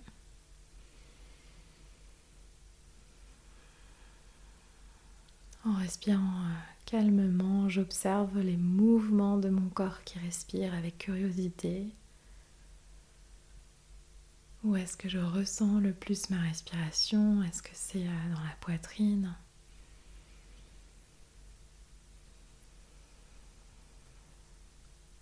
En 5.64 5.76
respirant 5.76 6.20
euh, 6.20 6.54
calmement, 6.86 7.70
j'observe 7.70 8.38
les 8.40 8.58
mouvements 8.58 9.38
de 9.38 9.48
mon 9.48 9.70
corps 9.70 10.04
qui 10.04 10.20
respire 10.20 10.74
avec 10.74 10.98
curiosité. 10.98 11.94
Où 14.68 14.76
est-ce 14.76 14.98
que 14.98 15.08
je 15.08 15.20
ressens 15.20 15.80
le 15.80 15.94
plus 15.94 16.30
ma 16.30 16.42
respiration? 16.42 17.42
Est-ce 17.44 17.62
que 17.62 17.70
c'est 17.72 18.06
euh, 18.06 18.34
dans 18.36 18.42
la 18.42 18.54
poitrine? 18.60 19.34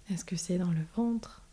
Est-ce 0.09 0.25
que 0.25 0.35
c'est 0.35 0.57
dans 0.57 0.71
le 0.71 0.83
ventre? 0.95 1.43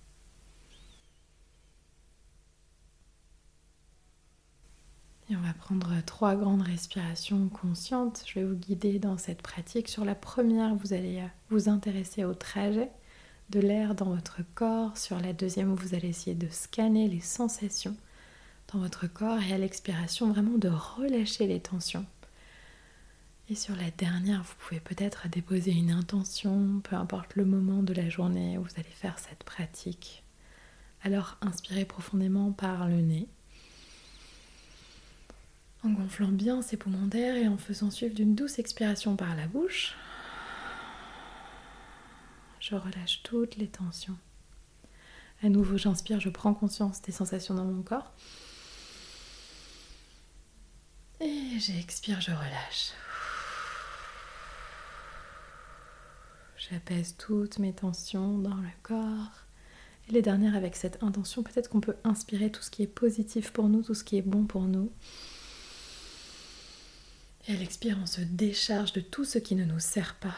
On 5.29 5.37
va 5.37 5.53
prendre 5.53 5.95
trois 6.07 6.35
grandes 6.35 6.63
respirations 6.63 7.51
conscientes. 7.51 8.25
Je 8.27 8.41
vais 8.41 8.47
vous 8.47 8.57
guider 8.57 8.99
dans 8.99 9.19
cette 9.19 9.43
pratique. 9.43 9.91
Sur 9.91 10.07
la 10.07 10.15
première, 10.15 10.75
vous 10.75 10.95
allez 10.95 11.21
euh, 11.21 11.27
vous 11.51 11.69
intéresser 11.69 12.25
au 12.25 12.33
trajet 12.33 12.91
de 13.53 13.61
l'air 13.61 13.95
dans 13.95 14.07
votre 14.07 14.39
corps. 14.55 14.97
Sur 14.97 15.21
la 15.21 15.35
deuxième, 15.35 15.75
vous 15.75 15.95
allez 15.95 16.09
essayer 16.09 16.35
de 16.35 16.49
scanner 16.49 17.07
les 17.07 17.21
sensations 17.21 17.95
dans 18.73 18.79
votre 18.79 19.07
corps 19.07 19.43
et 19.43 19.53
à 19.53 19.59
l'expiration, 19.59 20.33
vraiment 20.33 20.57
de 20.57 20.71
relâcher 20.71 21.47
les 21.47 21.61
tensions. 21.61 22.07
Et 23.51 23.55
sur 23.55 23.77
la 23.77 23.91
dernière, 23.99 24.43
vous 24.43 24.55
pouvez 24.59 24.81
peut-être 24.81 25.29
déposer 25.29 25.73
une 25.73 25.91
intention, 25.91 26.81
peu 26.83 26.97
importe 26.97 27.37
le 27.37 27.45
moment 27.45 27.83
de 27.83 27.93
la 27.93 28.09
journée 28.09 28.57
où 28.57 28.63
vous 28.63 28.81
allez 28.81 28.89
faire 28.89 29.19
cette 29.19 29.45
pratique. 29.45 30.23
Alors 31.03 31.37
inspirez 31.43 31.85
profondément 31.85 32.53
par 32.53 32.89
le 32.89 33.03
nez 33.03 33.29
en 35.85 35.91
gonflant 35.91 36.29
bien 36.29 36.63
ses 36.63 36.77
poumons 36.77 37.07
d'air 37.07 37.35
et 37.37 37.49
en 37.49 37.59
faisant 37.59 37.91
suivre 37.91 38.15
d'une 38.15 38.35
douce 38.35 38.59
expiration 38.59 39.17
par 39.17 39.35
la 39.35 39.47
bouche. 39.47 39.95
Je 42.63 42.77
relâche 42.77 43.25
toutes 43.25 43.57
les 43.57 43.67
tensions. 43.67 44.17
À 45.43 45.49
nouveau, 45.49 45.77
j'inspire, 45.77 46.21
je 46.21 46.29
prends 46.29 46.55
conscience 46.55 47.03
des 47.03 47.11
sensations 47.11 47.55
dans 47.55 47.65
mon 47.65 47.83
corps. 47.83 48.13
Et 51.21 51.59
j'expire, 51.59 52.21
je 52.21 52.31
relâche. 52.31 52.93
J'apaise 56.57 57.17
toutes 57.19 57.59
mes 57.59 57.73
tensions 57.73 58.39
dans 58.39 58.55
le 58.55 58.71
corps. 58.85 59.33
Et 60.09 60.13
les 60.13 60.23
dernières 60.23 60.55
avec 60.55 60.77
cette 60.77 61.03
intention, 61.03 61.43
peut-être 61.43 61.69
qu'on 61.69 61.81
peut 61.81 61.97
inspirer 62.05 62.53
tout 62.53 62.63
ce 62.63 62.71
qui 62.71 62.85
est 62.85 62.87
positif 62.87 63.51
pour 63.51 63.69
nous, 63.69 63.83
tout 63.83 63.95
ce 63.95 64.05
qui 64.05 64.19
est 64.19 64.23
bon 64.23 64.45
pour 64.45 64.63
nous. 64.63 64.93
Et 67.49 67.55
à 67.55 67.57
l'expire, 67.57 67.99
on 68.01 68.07
se 68.07 68.21
décharge 68.21 68.93
de 68.93 69.01
tout 69.01 69.25
ce 69.25 69.39
qui 69.39 69.57
ne 69.57 69.65
nous 69.65 69.81
sert 69.81 70.15
pas. 70.15 70.37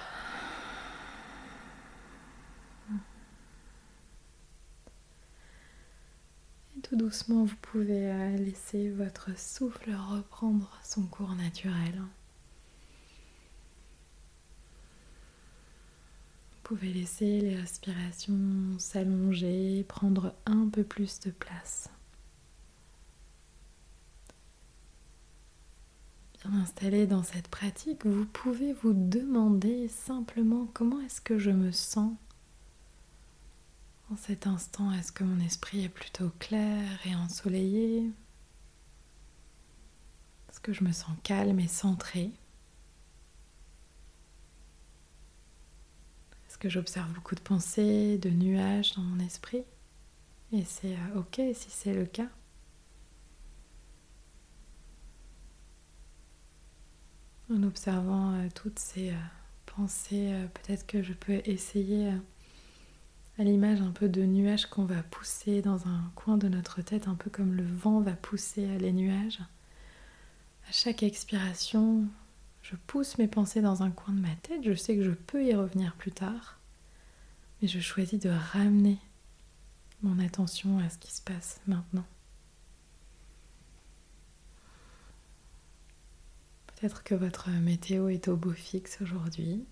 Tout 6.85 6.97
doucement, 6.97 7.45
vous 7.45 7.57
pouvez 7.63 8.11
euh, 8.11 8.37
laisser 8.37 8.91
votre 8.91 9.37
souffle 9.39 9.91
reprendre 9.91 10.79
son 10.85 11.03
cours 11.07 11.35
naturel. 11.35 12.03
Vous 16.53 16.61
pouvez 16.63 16.93
laisser 16.93 17.41
les 17.41 17.57
respirations 17.57 18.79
s'allonger, 18.79 19.85
prendre 19.89 20.35
un 20.45 20.69
peu 20.69 20.85
plus 20.85 21.21
de 21.21 21.31
place. 21.31 21.89
installé 26.53 27.07
dans 27.07 27.23
cette 27.23 27.49
pratique, 27.49 28.05
vous 28.05 28.27
pouvez 28.27 28.75
vous 28.75 28.93
demander 28.93 29.89
simplement 29.89 30.69
comment 30.75 31.01
est-ce 31.01 31.23
que 31.23 31.39
je 31.39 31.51
me 31.51 31.73
sens 31.73 32.13
en 34.11 34.17
cet 34.17 34.47
instant. 34.47 34.93
Est-ce 34.93 35.13
que 35.13 35.25
mon 35.25 35.41
esprit 35.45 35.85
est 35.85 35.89
plutôt 35.89 36.31
clair 36.39 36.99
et 37.07 37.15
ensoleillé? 37.15 38.11
Est-ce 40.49 40.61
que 40.61 40.73
je 40.73 40.85
me 40.85 40.93
sens 40.93 41.17
calme 41.23 41.61
et 41.61 41.69
centré 41.69 42.31
Est-ce 46.49 46.59
que 46.59 46.69
j'observe 46.69 47.13
beaucoup 47.13 47.35
de 47.35 47.41
pensées, 47.41 48.19
de 48.19 48.31
nuages 48.31 48.95
dans 48.95 49.03
mon 49.03 49.19
esprit? 49.21 49.65
Et 50.53 50.65
c'est 50.65 50.95
euh, 50.95 51.21
ok 51.21 51.41
si 51.55 51.71
c'est 51.71 51.95
le 51.95 52.07
cas. 52.07 52.29
en 57.51 57.63
observant 57.63 58.35
euh, 58.35 58.49
toutes 58.55 58.79
ces 58.79 59.11
euh, 59.11 59.15
penser, 59.67 60.33
euh, 60.33 60.47
peut-être 60.47 60.87
que 60.87 61.03
je 61.03 61.13
peux 61.13 61.41
essayer 61.45 62.13
à 63.39 63.43
l'image 63.43 63.81
un 63.81 63.91
peu 63.91 64.09
de 64.09 64.23
nuages 64.23 64.67
qu'on 64.67 64.85
va 64.85 65.03
pousser 65.03 65.61
dans 65.61 65.89
un 65.89 66.13
coin 66.15 66.37
de 66.37 66.49
notre 66.49 66.83
tête, 66.83 67.09
un 67.09 67.17
peu 67.17 67.31
comme 67.31 67.55
le 67.55 67.67
vent 67.67 68.01
va 68.01 68.13
pousser 68.13 68.67
les 68.79 68.93
nuages. 68.93 69.41
À 70.69 70.73
chaque 70.73 71.03
expiration, 71.03 72.07
je 72.63 72.77
pousse 72.87 73.19
mes 73.19 73.27
pensées 73.27 73.61
dans 73.61 73.83
un 73.83 73.91
coin 73.91 74.15
de 74.15 74.21
ma 74.21 74.35
tête, 74.37 74.63
je 74.63 74.75
sais 74.75 74.97
que 74.97 75.03
je 75.03 75.11
peux 75.11 75.45
y 75.45 75.55
revenir 75.55 75.95
plus 75.97 76.13
tard, 76.13 76.59
mais 77.61 77.69
je 77.69 77.81
choisis 77.81 78.21
de 78.21 78.31
ramener 78.31 78.99
mon 80.03 80.19
attention 80.19 80.79
à 80.79 80.89
ce 80.89 80.99
qui 80.99 81.13
se 81.13 81.23
passe 81.23 81.61
maintenant. 81.67 82.07
Peut-être 86.67 87.03
que 87.03 87.15
votre 87.15 87.51
météo 87.51 88.09
est 88.09 88.29
au 88.29 88.37
beau 88.37 88.53
fixe 88.53 88.99
aujourd'hui. 89.01 89.65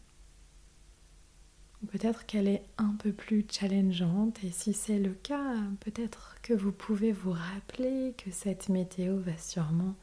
Peut-être 1.91 2.27
qu'elle 2.27 2.49
est 2.49 2.65
un 2.79 2.95
peu 2.95 3.13
plus 3.13 3.45
challengeante. 3.51 4.43
Et 4.45 4.51
si 4.51 4.73
c'est 4.73 4.99
le 4.99 5.15
cas, 5.15 5.57
peut-être 5.81 6.37
que 6.43 6.55
vous 6.55 6.73
pouvez 6.73 7.13
vous 7.13 7.33
rappeler 7.33 8.15
que 8.17 8.31
cette 8.31 8.69
météo 8.69 9.19
va 9.19 9.37
sûrement 9.37 9.97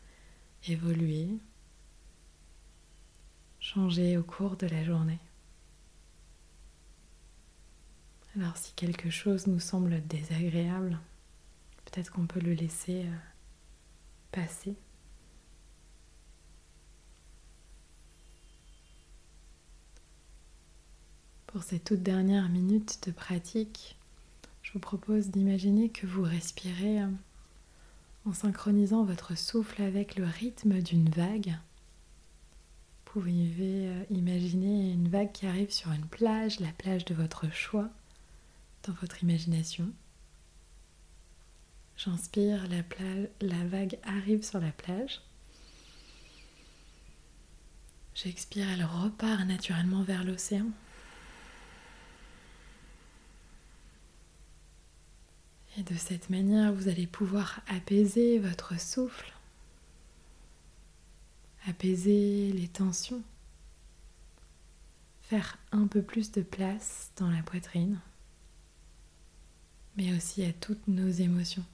évoluer, 0.67 1.29
changer 3.59 4.17
au 4.17 4.23
cours 4.23 4.57
de 4.57 4.67
la 4.67 4.83
journée. 4.83 5.19
Alors 8.35 8.57
si 8.57 8.73
quelque 8.73 9.09
chose 9.09 9.47
nous 9.47 9.59
semble 9.59 10.05
désagréable, 10.05 10.99
peut-être 11.85 12.11
qu'on 12.11 12.27
peut 12.27 12.39
le 12.39 12.53
laisser 12.53 13.05
euh, 13.05 13.17
passer. 14.31 14.75
Pour 21.51 21.63
ces 21.63 21.79
toutes 21.79 22.03
dernières 22.03 22.47
minutes 22.47 22.99
de 23.07 23.11
pratique, 23.11 23.97
je 24.61 24.71
vous 24.71 24.79
propose 24.79 25.29
d'imaginer 25.29 25.89
que 25.89 26.05
vous 26.05 26.21
respirez 26.21 27.01
euh, 27.01 27.07
en 28.25 28.33
synchronisant 28.33 29.03
votre 29.03 29.35
souffle 29.35 29.81
avec 29.81 30.15
le 30.15 30.25
rythme 30.25 30.79
d'une 30.79 31.09
vague. 31.09 31.57
Vous 33.07 33.13
pouvez 33.13 33.87
euh, 33.87 34.03
imaginer 34.11 34.91
une 34.91 35.09
vague 35.09 35.31
qui 35.31 35.47
arrive 35.47 35.71
sur 35.71 35.91
une 35.91 36.05
plage, 36.05 36.59
la 36.59 36.71
plage 36.71 37.03
de 37.05 37.15
votre 37.15 37.51
choix, 37.51 37.89
dans 38.83 38.93
votre 39.01 39.23
imagination. 39.23 39.89
J'inspire, 41.97 42.67
la, 42.67 42.83
la 43.41 43.65
vague 43.65 43.97
arrive 44.03 44.43
sur 44.43 44.59
la 44.59 44.71
plage. 44.71 45.19
J'expire, 48.13 48.69
elle 48.69 48.85
repart 48.85 49.47
naturellement 49.47 50.03
vers 50.03 50.23
l'océan. 50.23 50.67
Et 55.79 55.83
de 55.83 55.95
cette 55.95 56.29
manière, 56.29 56.73
vous 56.73 56.89
allez 56.89 57.07
pouvoir 57.07 57.61
apaiser 57.67 58.37
votre 58.37 58.77
souffle, 58.77 59.31
apaiser 61.67 62.51
les 62.51 62.67
tensions, 62.67 63.23
faire 65.21 65.57
un 65.71 65.87
peu 65.87 66.01
plus 66.01 66.33
de 66.33 66.41
place 66.41 67.11
dans 67.15 67.29
la 67.29 67.41
poitrine, 67.43 67.97
mais 69.95 70.13
aussi 70.13 70.43
à 70.43 70.51
toutes 70.51 70.85
nos 70.89 71.09
émotions. 71.09 71.65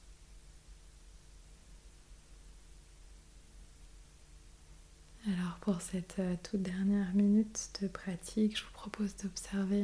Alors 5.25 5.57
pour 5.61 5.81
cette 5.81 6.19
euh, 6.19 6.35
toute 6.43 6.61
dernière 6.61 7.11
minute 7.15 7.71
de 7.81 7.87
pratique, 7.87 8.55
je 8.55 8.63
vous 8.63 8.73
propose 8.73 9.15
d'observer 9.15 9.83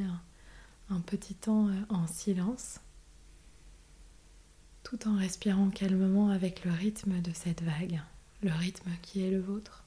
un, 0.89 0.99
petit 0.99 1.33
temps 1.33 1.69
euh, 1.69 1.81
en 1.89 2.05
silence 2.05 2.79
tout 4.83 5.07
en 5.07 5.15
respirant 5.15 5.69
calmement 5.69 6.29
avec 6.29 6.65
le 6.65 6.71
rythme 6.71 7.21
de 7.21 7.31
cette 7.33 7.61
vague, 7.61 8.01
le 8.41 8.51
rythme 8.51 8.89
qui 9.01 9.23
est 9.25 9.31
le 9.31 9.39
vôtre. 9.39 9.83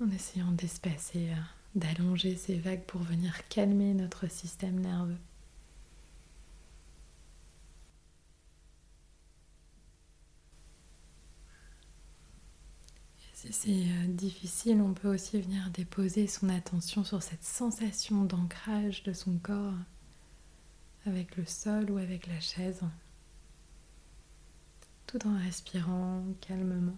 En 0.00 0.10
essayant 0.10 0.52
d'espacer, 0.52 1.30
euh, 1.30 1.36
d'allonger 1.74 2.36
ces 2.36 2.58
vagues 2.58 2.84
pour 2.84 3.02
venir 3.02 3.46
calmer 3.48 3.94
notre 3.94 4.28
système 4.28 4.80
nerveux. 4.80 5.18
Si 13.34 13.52
c'est 13.52 13.70
euh, 13.70 14.06
difficile, 14.06 14.80
on 14.80 14.94
peut 14.94 15.12
aussi 15.12 15.40
venir 15.40 15.70
déposer 15.70 16.28
son 16.28 16.48
attention 16.48 17.02
sur 17.02 17.22
cette 17.24 17.42
sensation 17.42 18.24
d'ancrage 18.24 19.02
de 19.02 19.12
son 19.12 19.36
corps 19.38 19.74
avec 21.06 21.36
le 21.36 21.44
sol 21.44 21.90
ou 21.90 21.98
avec 21.98 22.26
la 22.26 22.40
chaise, 22.40 22.82
tout 25.06 25.26
en 25.26 25.36
respirant 25.38 26.24
calmement. 26.40 26.96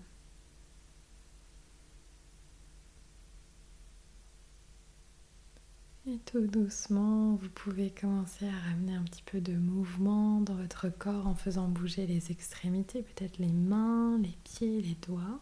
Et 6.06 6.18
tout 6.26 6.46
doucement, 6.46 7.34
vous 7.36 7.48
pouvez 7.48 7.90
commencer 7.90 8.46
à 8.46 8.68
ramener 8.68 8.94
un 8.94 9.04
petit 9.04 9.22
peu 9.22 9.40
de 9.40 9.54
mouvement 9.54 10.42
dans 10.42 10.54
votre 10.54 10.90
corps 10.90 11.26
en 11.26 11.34
faisant 11.34 11.66
bouger 11.66 12.06
les 12.06 12.30
extrémités, 12.30 13.02
peut-être 13.02 13.38
les 13.38 13.52
mains, 13.52 14.18
les 14.18 14.36
pieds, 14.44 14.82
les 14.82 14.96
doigts. 14.96 15.40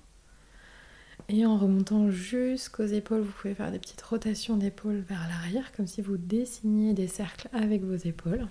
Et 1.35 1.47
en 1.47 1.57
remontant 1.57 2.11
jusqu'aux 2.11 2.85
épaules, 2.85 3.23
vous 3.23 3.33
pouvez 3.33 3.55
faire 3.55 3.73
des 3.73 3.79
petites 3.79 4.03
rotations 4.03 4.59
d'épaules 4.59 5.03
vers 5.09 5.27
l'arrière, 5.31 5.73
comme 5.73 5.87
si 5.87 6.03
vous 6.03 6.19
dessiniez 6.19 6.93
des 6.93 7.09
cercles 7.09 7.49
avec 7.55 7.83
vos 7.83 7.97
épaules. 7.97 8.47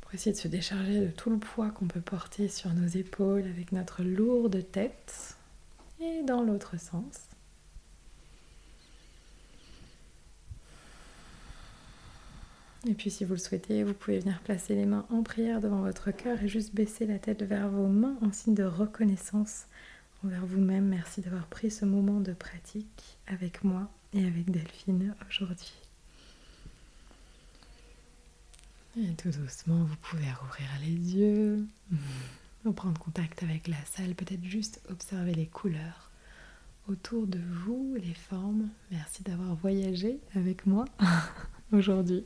Pour 0.00 0.14
essayer 0.14 0.32
de 0.32 0.38
se 0.38 0.48
décharger 0.48 1.00
de 1.00 1.08
tout 1.08 1.28
le 1.28 1.36
poids 1.36 1.68
qu'on 1.68 1.88
peut 1.88 2.00
porter 2.00 2.48
sur 2.48 2.72
nos 2.72 2.86
épaules 2.86 3.44
avec 3.44 3.72
notre 3.72 4.02
lourde 4.02 4.64
tête. 4.72 5.36
Et 6.00 6.22
dans 6.22 6.42
l'autre 6.42 6.80
sens. 6.80 7.28
Et 12.88 12.94
puis 12.94 13.10
si 13.10 13.26
vous 13.26 13.34
le 13.34 13.38
souhaitez, 13.38 13.84
vous 13.84 13.92
pouvez 13.92 14.20
venir 14.20 14.40
placer 14.40 14.74
les 14.74 14.86
mains 14.86 15.04
en 15.10 15.22
prière 15.22 15.60
devant 15.60 15.82
votre 15.82 16.12
cœur 16.12 16.42
et 16.42 16.48
juste 16.48 16.74
baisser 16.74 17.04
la 17.04 17.18
tête 17.18 17.42
vers 17.42 17.68
vos 17.68 17.88
mains 17.88 18.16
en 18.22 18.32
signe 18.32 18.54
de 18.54 18.64
reconnaissance 18.64 19.66
envers 20.24 20.44
vous-même. 20.46 20.86
Merci 20.88 21.20
d'avoir 21.20 21.46
pris 21.46 21.70
ce 21.70 21.84
moment 21.84 22.20
de 22.20 22.32
pratique 22.32 23.18
avec 23.26 23.64
moi 23.64 23.90
et 24.12 24.24
avec 24.26 24.50
Delphine 24.50 25.14
aujourd'hui. 25.28 25.72
Et 28.98 29.14
tout 29.14 29.30
doucement, 29.30 29.84
vous 29.84 29.96
pouvez 29.96 30.32
rouvrir 30.32 30.68
les 30.80 31.16
yeux, 31.16 31.66
prendre 32.74 32.98
contact 33.00 33.42
avec 33.42 33.68
la 33.68 33.82
salle, 33.86 34.14
peut-être 34.14 34.44
juste 34.44 34.80
observer 34.90 35.32
les 35.32 35.46
couleurs 35.46 36.10
autour 36.88 37.26
de 37.26 37.38
vous, 37.64 37.94
les 37.96 38.14
formes. 38.14 38.68
Merci 38.90 39.22
d'avoir 39.22 39.54
voyagé 39.56 40.18
avec 40.34 40.66
moi 40.66 40.84
aujourd'hui. 41.72 42.24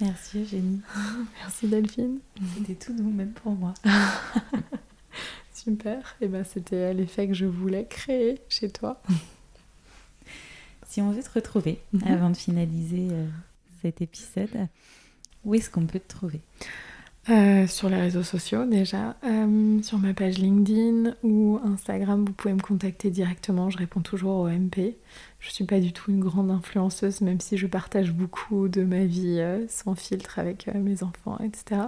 Merci 0.00 0.42
Eugénie. 0.42 0.80
Merci 1.40 1.68
Delphine. 1.68 2.18
C'était 2.56 2.74
tout 2.74 2.92
doux 2.94 3.10
même 3.10 3.32
pour 3.32 3.52
moi. 3.52 3.74
Super. 5.68 6.16
Et 6.22 6.28
ben 6.28 6.44
c'était 6.44 6.94
l'effet 6.94 7.28
que 7.28 7.34
je 7.34 7.44
voulais 7.44 7.84
créer 7.84 8.40
chez 8.48 8.70
toi. 8.70 9.00
Si 10.90 11.02
on 11.02 11.10
veut 11.10 11.22
te 11.22 11.30
retrouver 11.34 11.80
mhm. 11.92 12.02
avant 12.06 12.30
de 12.30 12.36
finaliser 12.36 13.08
euh, 13.10 13.26
cet 13.82 14.00
épisode, 14.00 14.68
où 15.44 15.54
est-ce 15.54 15.68
qu'on 15.68 15.84
peut 15.84 15.98
te 15.98 16.08
trouver? 16.08 16.40
Euh, 17.30 17.66
sur 17.66 17.90
les 17.90 18.00
réseaux 18.00 18.22
sociaux 18.22 18.64
déjà, 18.64 19.14
euh, 19.22 19.82
sur 19.82 19.98
ma 19.98 20.14
page 20.14 20.38
LinkedIn 20.38 21.14
ou 21.22 21.60
Instagram, 21.62 22.24
vous 22.24 22.32
pouvez 22.32 22.54
me 22.54 22.62
contacter 22.62 23.10
directement, 23.10 23.68
je 23.68 23.76
réponds 23.76 24.00
toujours 24.00 24.38
au 24.38 24.48
MP. 24.48 24.96
Je 25.38 25.50
suis 25.50 25.64
pas 25.64 25.78
du 25.78 25.92
tout 25.92 26.10
une 26.10 26.20
grande 26.20 26.50
influenceuse, 26.50 27.20
même 27.20 27.40
si 27.40 27.58
je 27.58 27.66
partage 27.66 28.12
beaucoup 28.12 28.68
de 28.68 28.82
ma 28.82 29.04
vie 29.04 29.40
euh, 29.40 29.66
sans 29.68 29.94
filtre 29.94 30.38
avec 30.38 30.68
mes 30.68 31.02
enfants, 31.02 31.38
etc. 31.44 31.82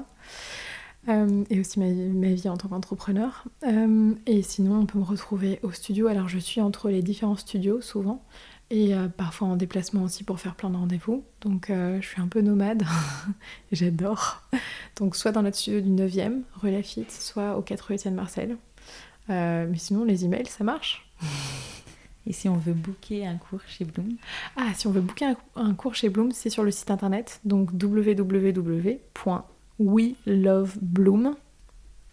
et 1.08 1.60
aussi 1.60 1.80
ma, 1.80 1.86
ma, 1.86 2.34
vie 2.34 2.48
en 2.48 2.56
tant 2.56 2.68
qu'entrepreneur. 2.68 3.44
et 4.26 4.42
sinon, 4.42 4.80
on 4.80 4.86
peut 4.86 4.98
me 4.98 5.04
retrouver 5.04 5.58
au 5.62 5.72
studio. 5.72 6.06
Alors, 6.06 6.28
je 6.28 6.38
suis 6.38 6.60
entre 6.60 6.88
les 6.90 7.02
différents 7.02 7.36
studios 7.36 7.80
souvent 7.80 8.22
et 8.70 8.94
euh, 8.94 9.08
parfois 9.08 9.48
en 9.48 9.56
déplacement 9.56 10.04
aussi 10.04 10.24
pour 10.24 10.40
faire 10.40 10.54
plein 10.54 10.70
de 10.70 10.76
rendez-vous. 10.76 11.24
Donc 11.40 11.70
euh, 11.70 12.00
je 12.00 12.06
suis 12.06 12.20
un 12.20 12.28
peu 12.28 12.40
nomade 12.40 12.84
et 13.72 13.72
j'adore. 13.76 14.42
Donc 14.96 15.16
soit 15.16 15.32
dans 15.32 15.42
notre 15.42 15.56
studio 15.56 15.80
du 15.80 15.90
9e, 15.90 16.42
rue 16.54 16.70
Lafitte, 16.70 17.10
soit 17.10 17.56
au 17.56 17.62
4 17.62 17.80
rue 17.80 17.94
Étienne 17.94 18.14
Marcel. 18.14 18.56
Euh, 19.28 19.66
mais 19.68 19.76
sinon 19.76 20.04
les 20.04 20.24
emails 20.24 20.46
ça 20.46 20.64
marche. 20.64 21.10
Et 22.26 22.32
si 22.32 22.50
on 22.50 22.58
veut 22.58 22.74
booker 22.74 23.26
un 23.26 23.38
cours 23.38 23.62
chez 23.66 23.84
Bloom? 23.84 24.16
Ah, 24.54 24.68
si 24.74 24.86
on 24.86 24.90
veut 24.92 25.00
booker 25.00 25.32
un, 25.56 25.74
cours 25.74 25.94
chez 25.94 26.10
Bloom, 26.10 26.32
c'est 26.32 26.50
sur 26.50 26.62
le 26.62 26.70
site 26.70 26.90
internet, 26.90 27.40
donc 27.44 27.74
www.welovebloom, 29.80 31.34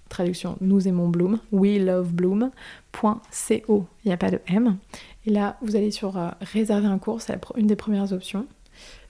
traduction 0.09 0.57
nous 0.61 0.87
aimons 0.87 1.09
Bloom, 1.09 1.39
we 1.51 1.79
love 1.79 2.13
Bloom.co, 2.13 3.87
il 4.03 4.07
n'y 4.07 4.13
a 4.13 4.17
pas 4.17 4.31
de 4.31 4.39
M. 4.47 4.77
Et 5.25 5.29
là, 5.29 5.57
vous 5.61 5.75
allez 5.75 5.91
sur 5.91 6.17
euh, 6.17 6.29
réserver 6.41 6.87
un 6.87 6.97
cours, 6.97 7.21
c'est 7.21 7.37
une 7.57 7.67
des 7.67 7.75
premières 7.75 8.13
options 8.13 8.47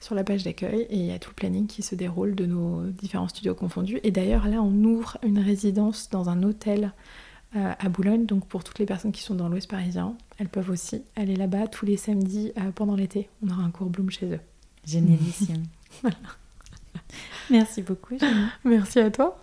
sur 0.00 0.14
la 0.14 0.24
page 0.24 0.44
d'accueil 0.44 0.86
et 0.90 0.96
il 0.96 1.04
y 1.04 1.12
a 1.12 1.18
tout 1.18 1.30
le 1.30 1.34
planning 1.34 1.66
qui 1.66 1.82
se 1.82 1.94
déroule 1.94 2.34
de 2.34 2.46
nos 2.46 2.86
différents 2.86 3.28
studios 3.28 3.54
confondus. 3.54 4.00
Et 4.02 4.10
d'ailleurs, 4.10 4.48
là, 4.48 4.62
on 4.62 4.72
ouvre 4.84 5.18
une 5.22 5.38
résidence 5.38 6.08
dans 6.10 6.30
un 6.30 6.42
hôtel 6.42 6.92
euh, 7.54 7.72
à 7.78 7.88
Boulogne, 7.88 8.26
donc 8.26 8.46
pour 8.46 8.64
toutes 8.64 8.78
les 8.78 8.86
personnes 8.86 9.12
qui 9.12 9.22
sont 9.22 9.34
dans 9.34 9.48
l'Ouest 9.48 9.70
parisien, 9.70 10.16
elles 10.38 10.48
peuvent 10.48 10.70
aussi 10.70 11.02
aller 11.16 11.36
là-bas 11.36 11.66
tous 11.68 11.86
les 11.86 11.96
samedis 11.96 12.52
euh, 12.58 12.70
pendant 12.74 12.96
l'été. 12.96 13.28
On 13.42 13.50
aura 13.50 13.62
un 13.62 13.70
cours 13.70 13.88
Bloom 13.88 14.10
chez 14.10 14.26
eux. 14.26 14.40
Génialissime. 14.84 15.64
voilà. 16.02 16.16
Merci 17.50 17.82
beaucoup. 17.82 18.16
Merci 18.64 19.00
à 19.00 19.10
toi. 19.10 19.36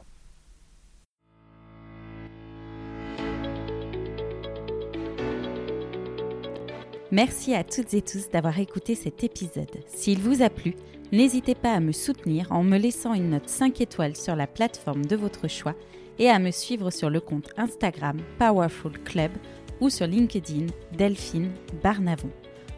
Merci 7.12 7.54
à 7.54 7.64
toutes 7.64 7.94
et 7.94 8.02
tous 8.02 8.30
d'avoir 8.30 8.60
écouté 8.60 8.94
cet 8.94 9.24
épisode. 9.24 9.72
S'il 9.88 10.20
vous 10.20 10.42
a 10.42 10.50
plu, 10.50 10.76
n'hésitez 11.14 11.56
pas 11.56 11.72
à 11.72 11.80
me 11.80 11.94
soutenir 11.94 12.52
en 12.52 12.64
me 12.64 12.78
laissant 12.78 13.14
une 13.14 13.30
note 13.30 13.48
5 13.48 13.80
étoiles 13.80 14.18
sur 14.18 14.36
la 14.36 14.48
plateforme 14.48 15.06
de 15.06 15.16
votre 15.16 15.48
choix 15.48 15.76
et 16.20 16.30
à 16.30 16.40
me 16.40 16.52
suivre 16.52 16.92
sur 16.92 17.10
le 17.10 17.22
compte 17.22 17.52
Instagram 17.58 18.18
Powerful 18.38 19.00
Club 19.04 19.32
ou 19.80 19.90
sur 19.90 20.08
LinkedIn 20.08 20.68
Delphine 20.98 21.52
Barnavon. 21.84 22.32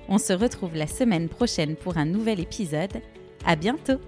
On 0.10 0.18
se 0.18 0.34
retrouve 0.34 0.76
la 0.76 0.88
semaine 0.88 1.30
prochaine 1.30 1.76
pour 1.76 1.98
un 1.98 2.06
nouvel 2.06 2.40
épisode. 2.40 3.02
À 3.46 3.56
bientôt! 3.56 4.00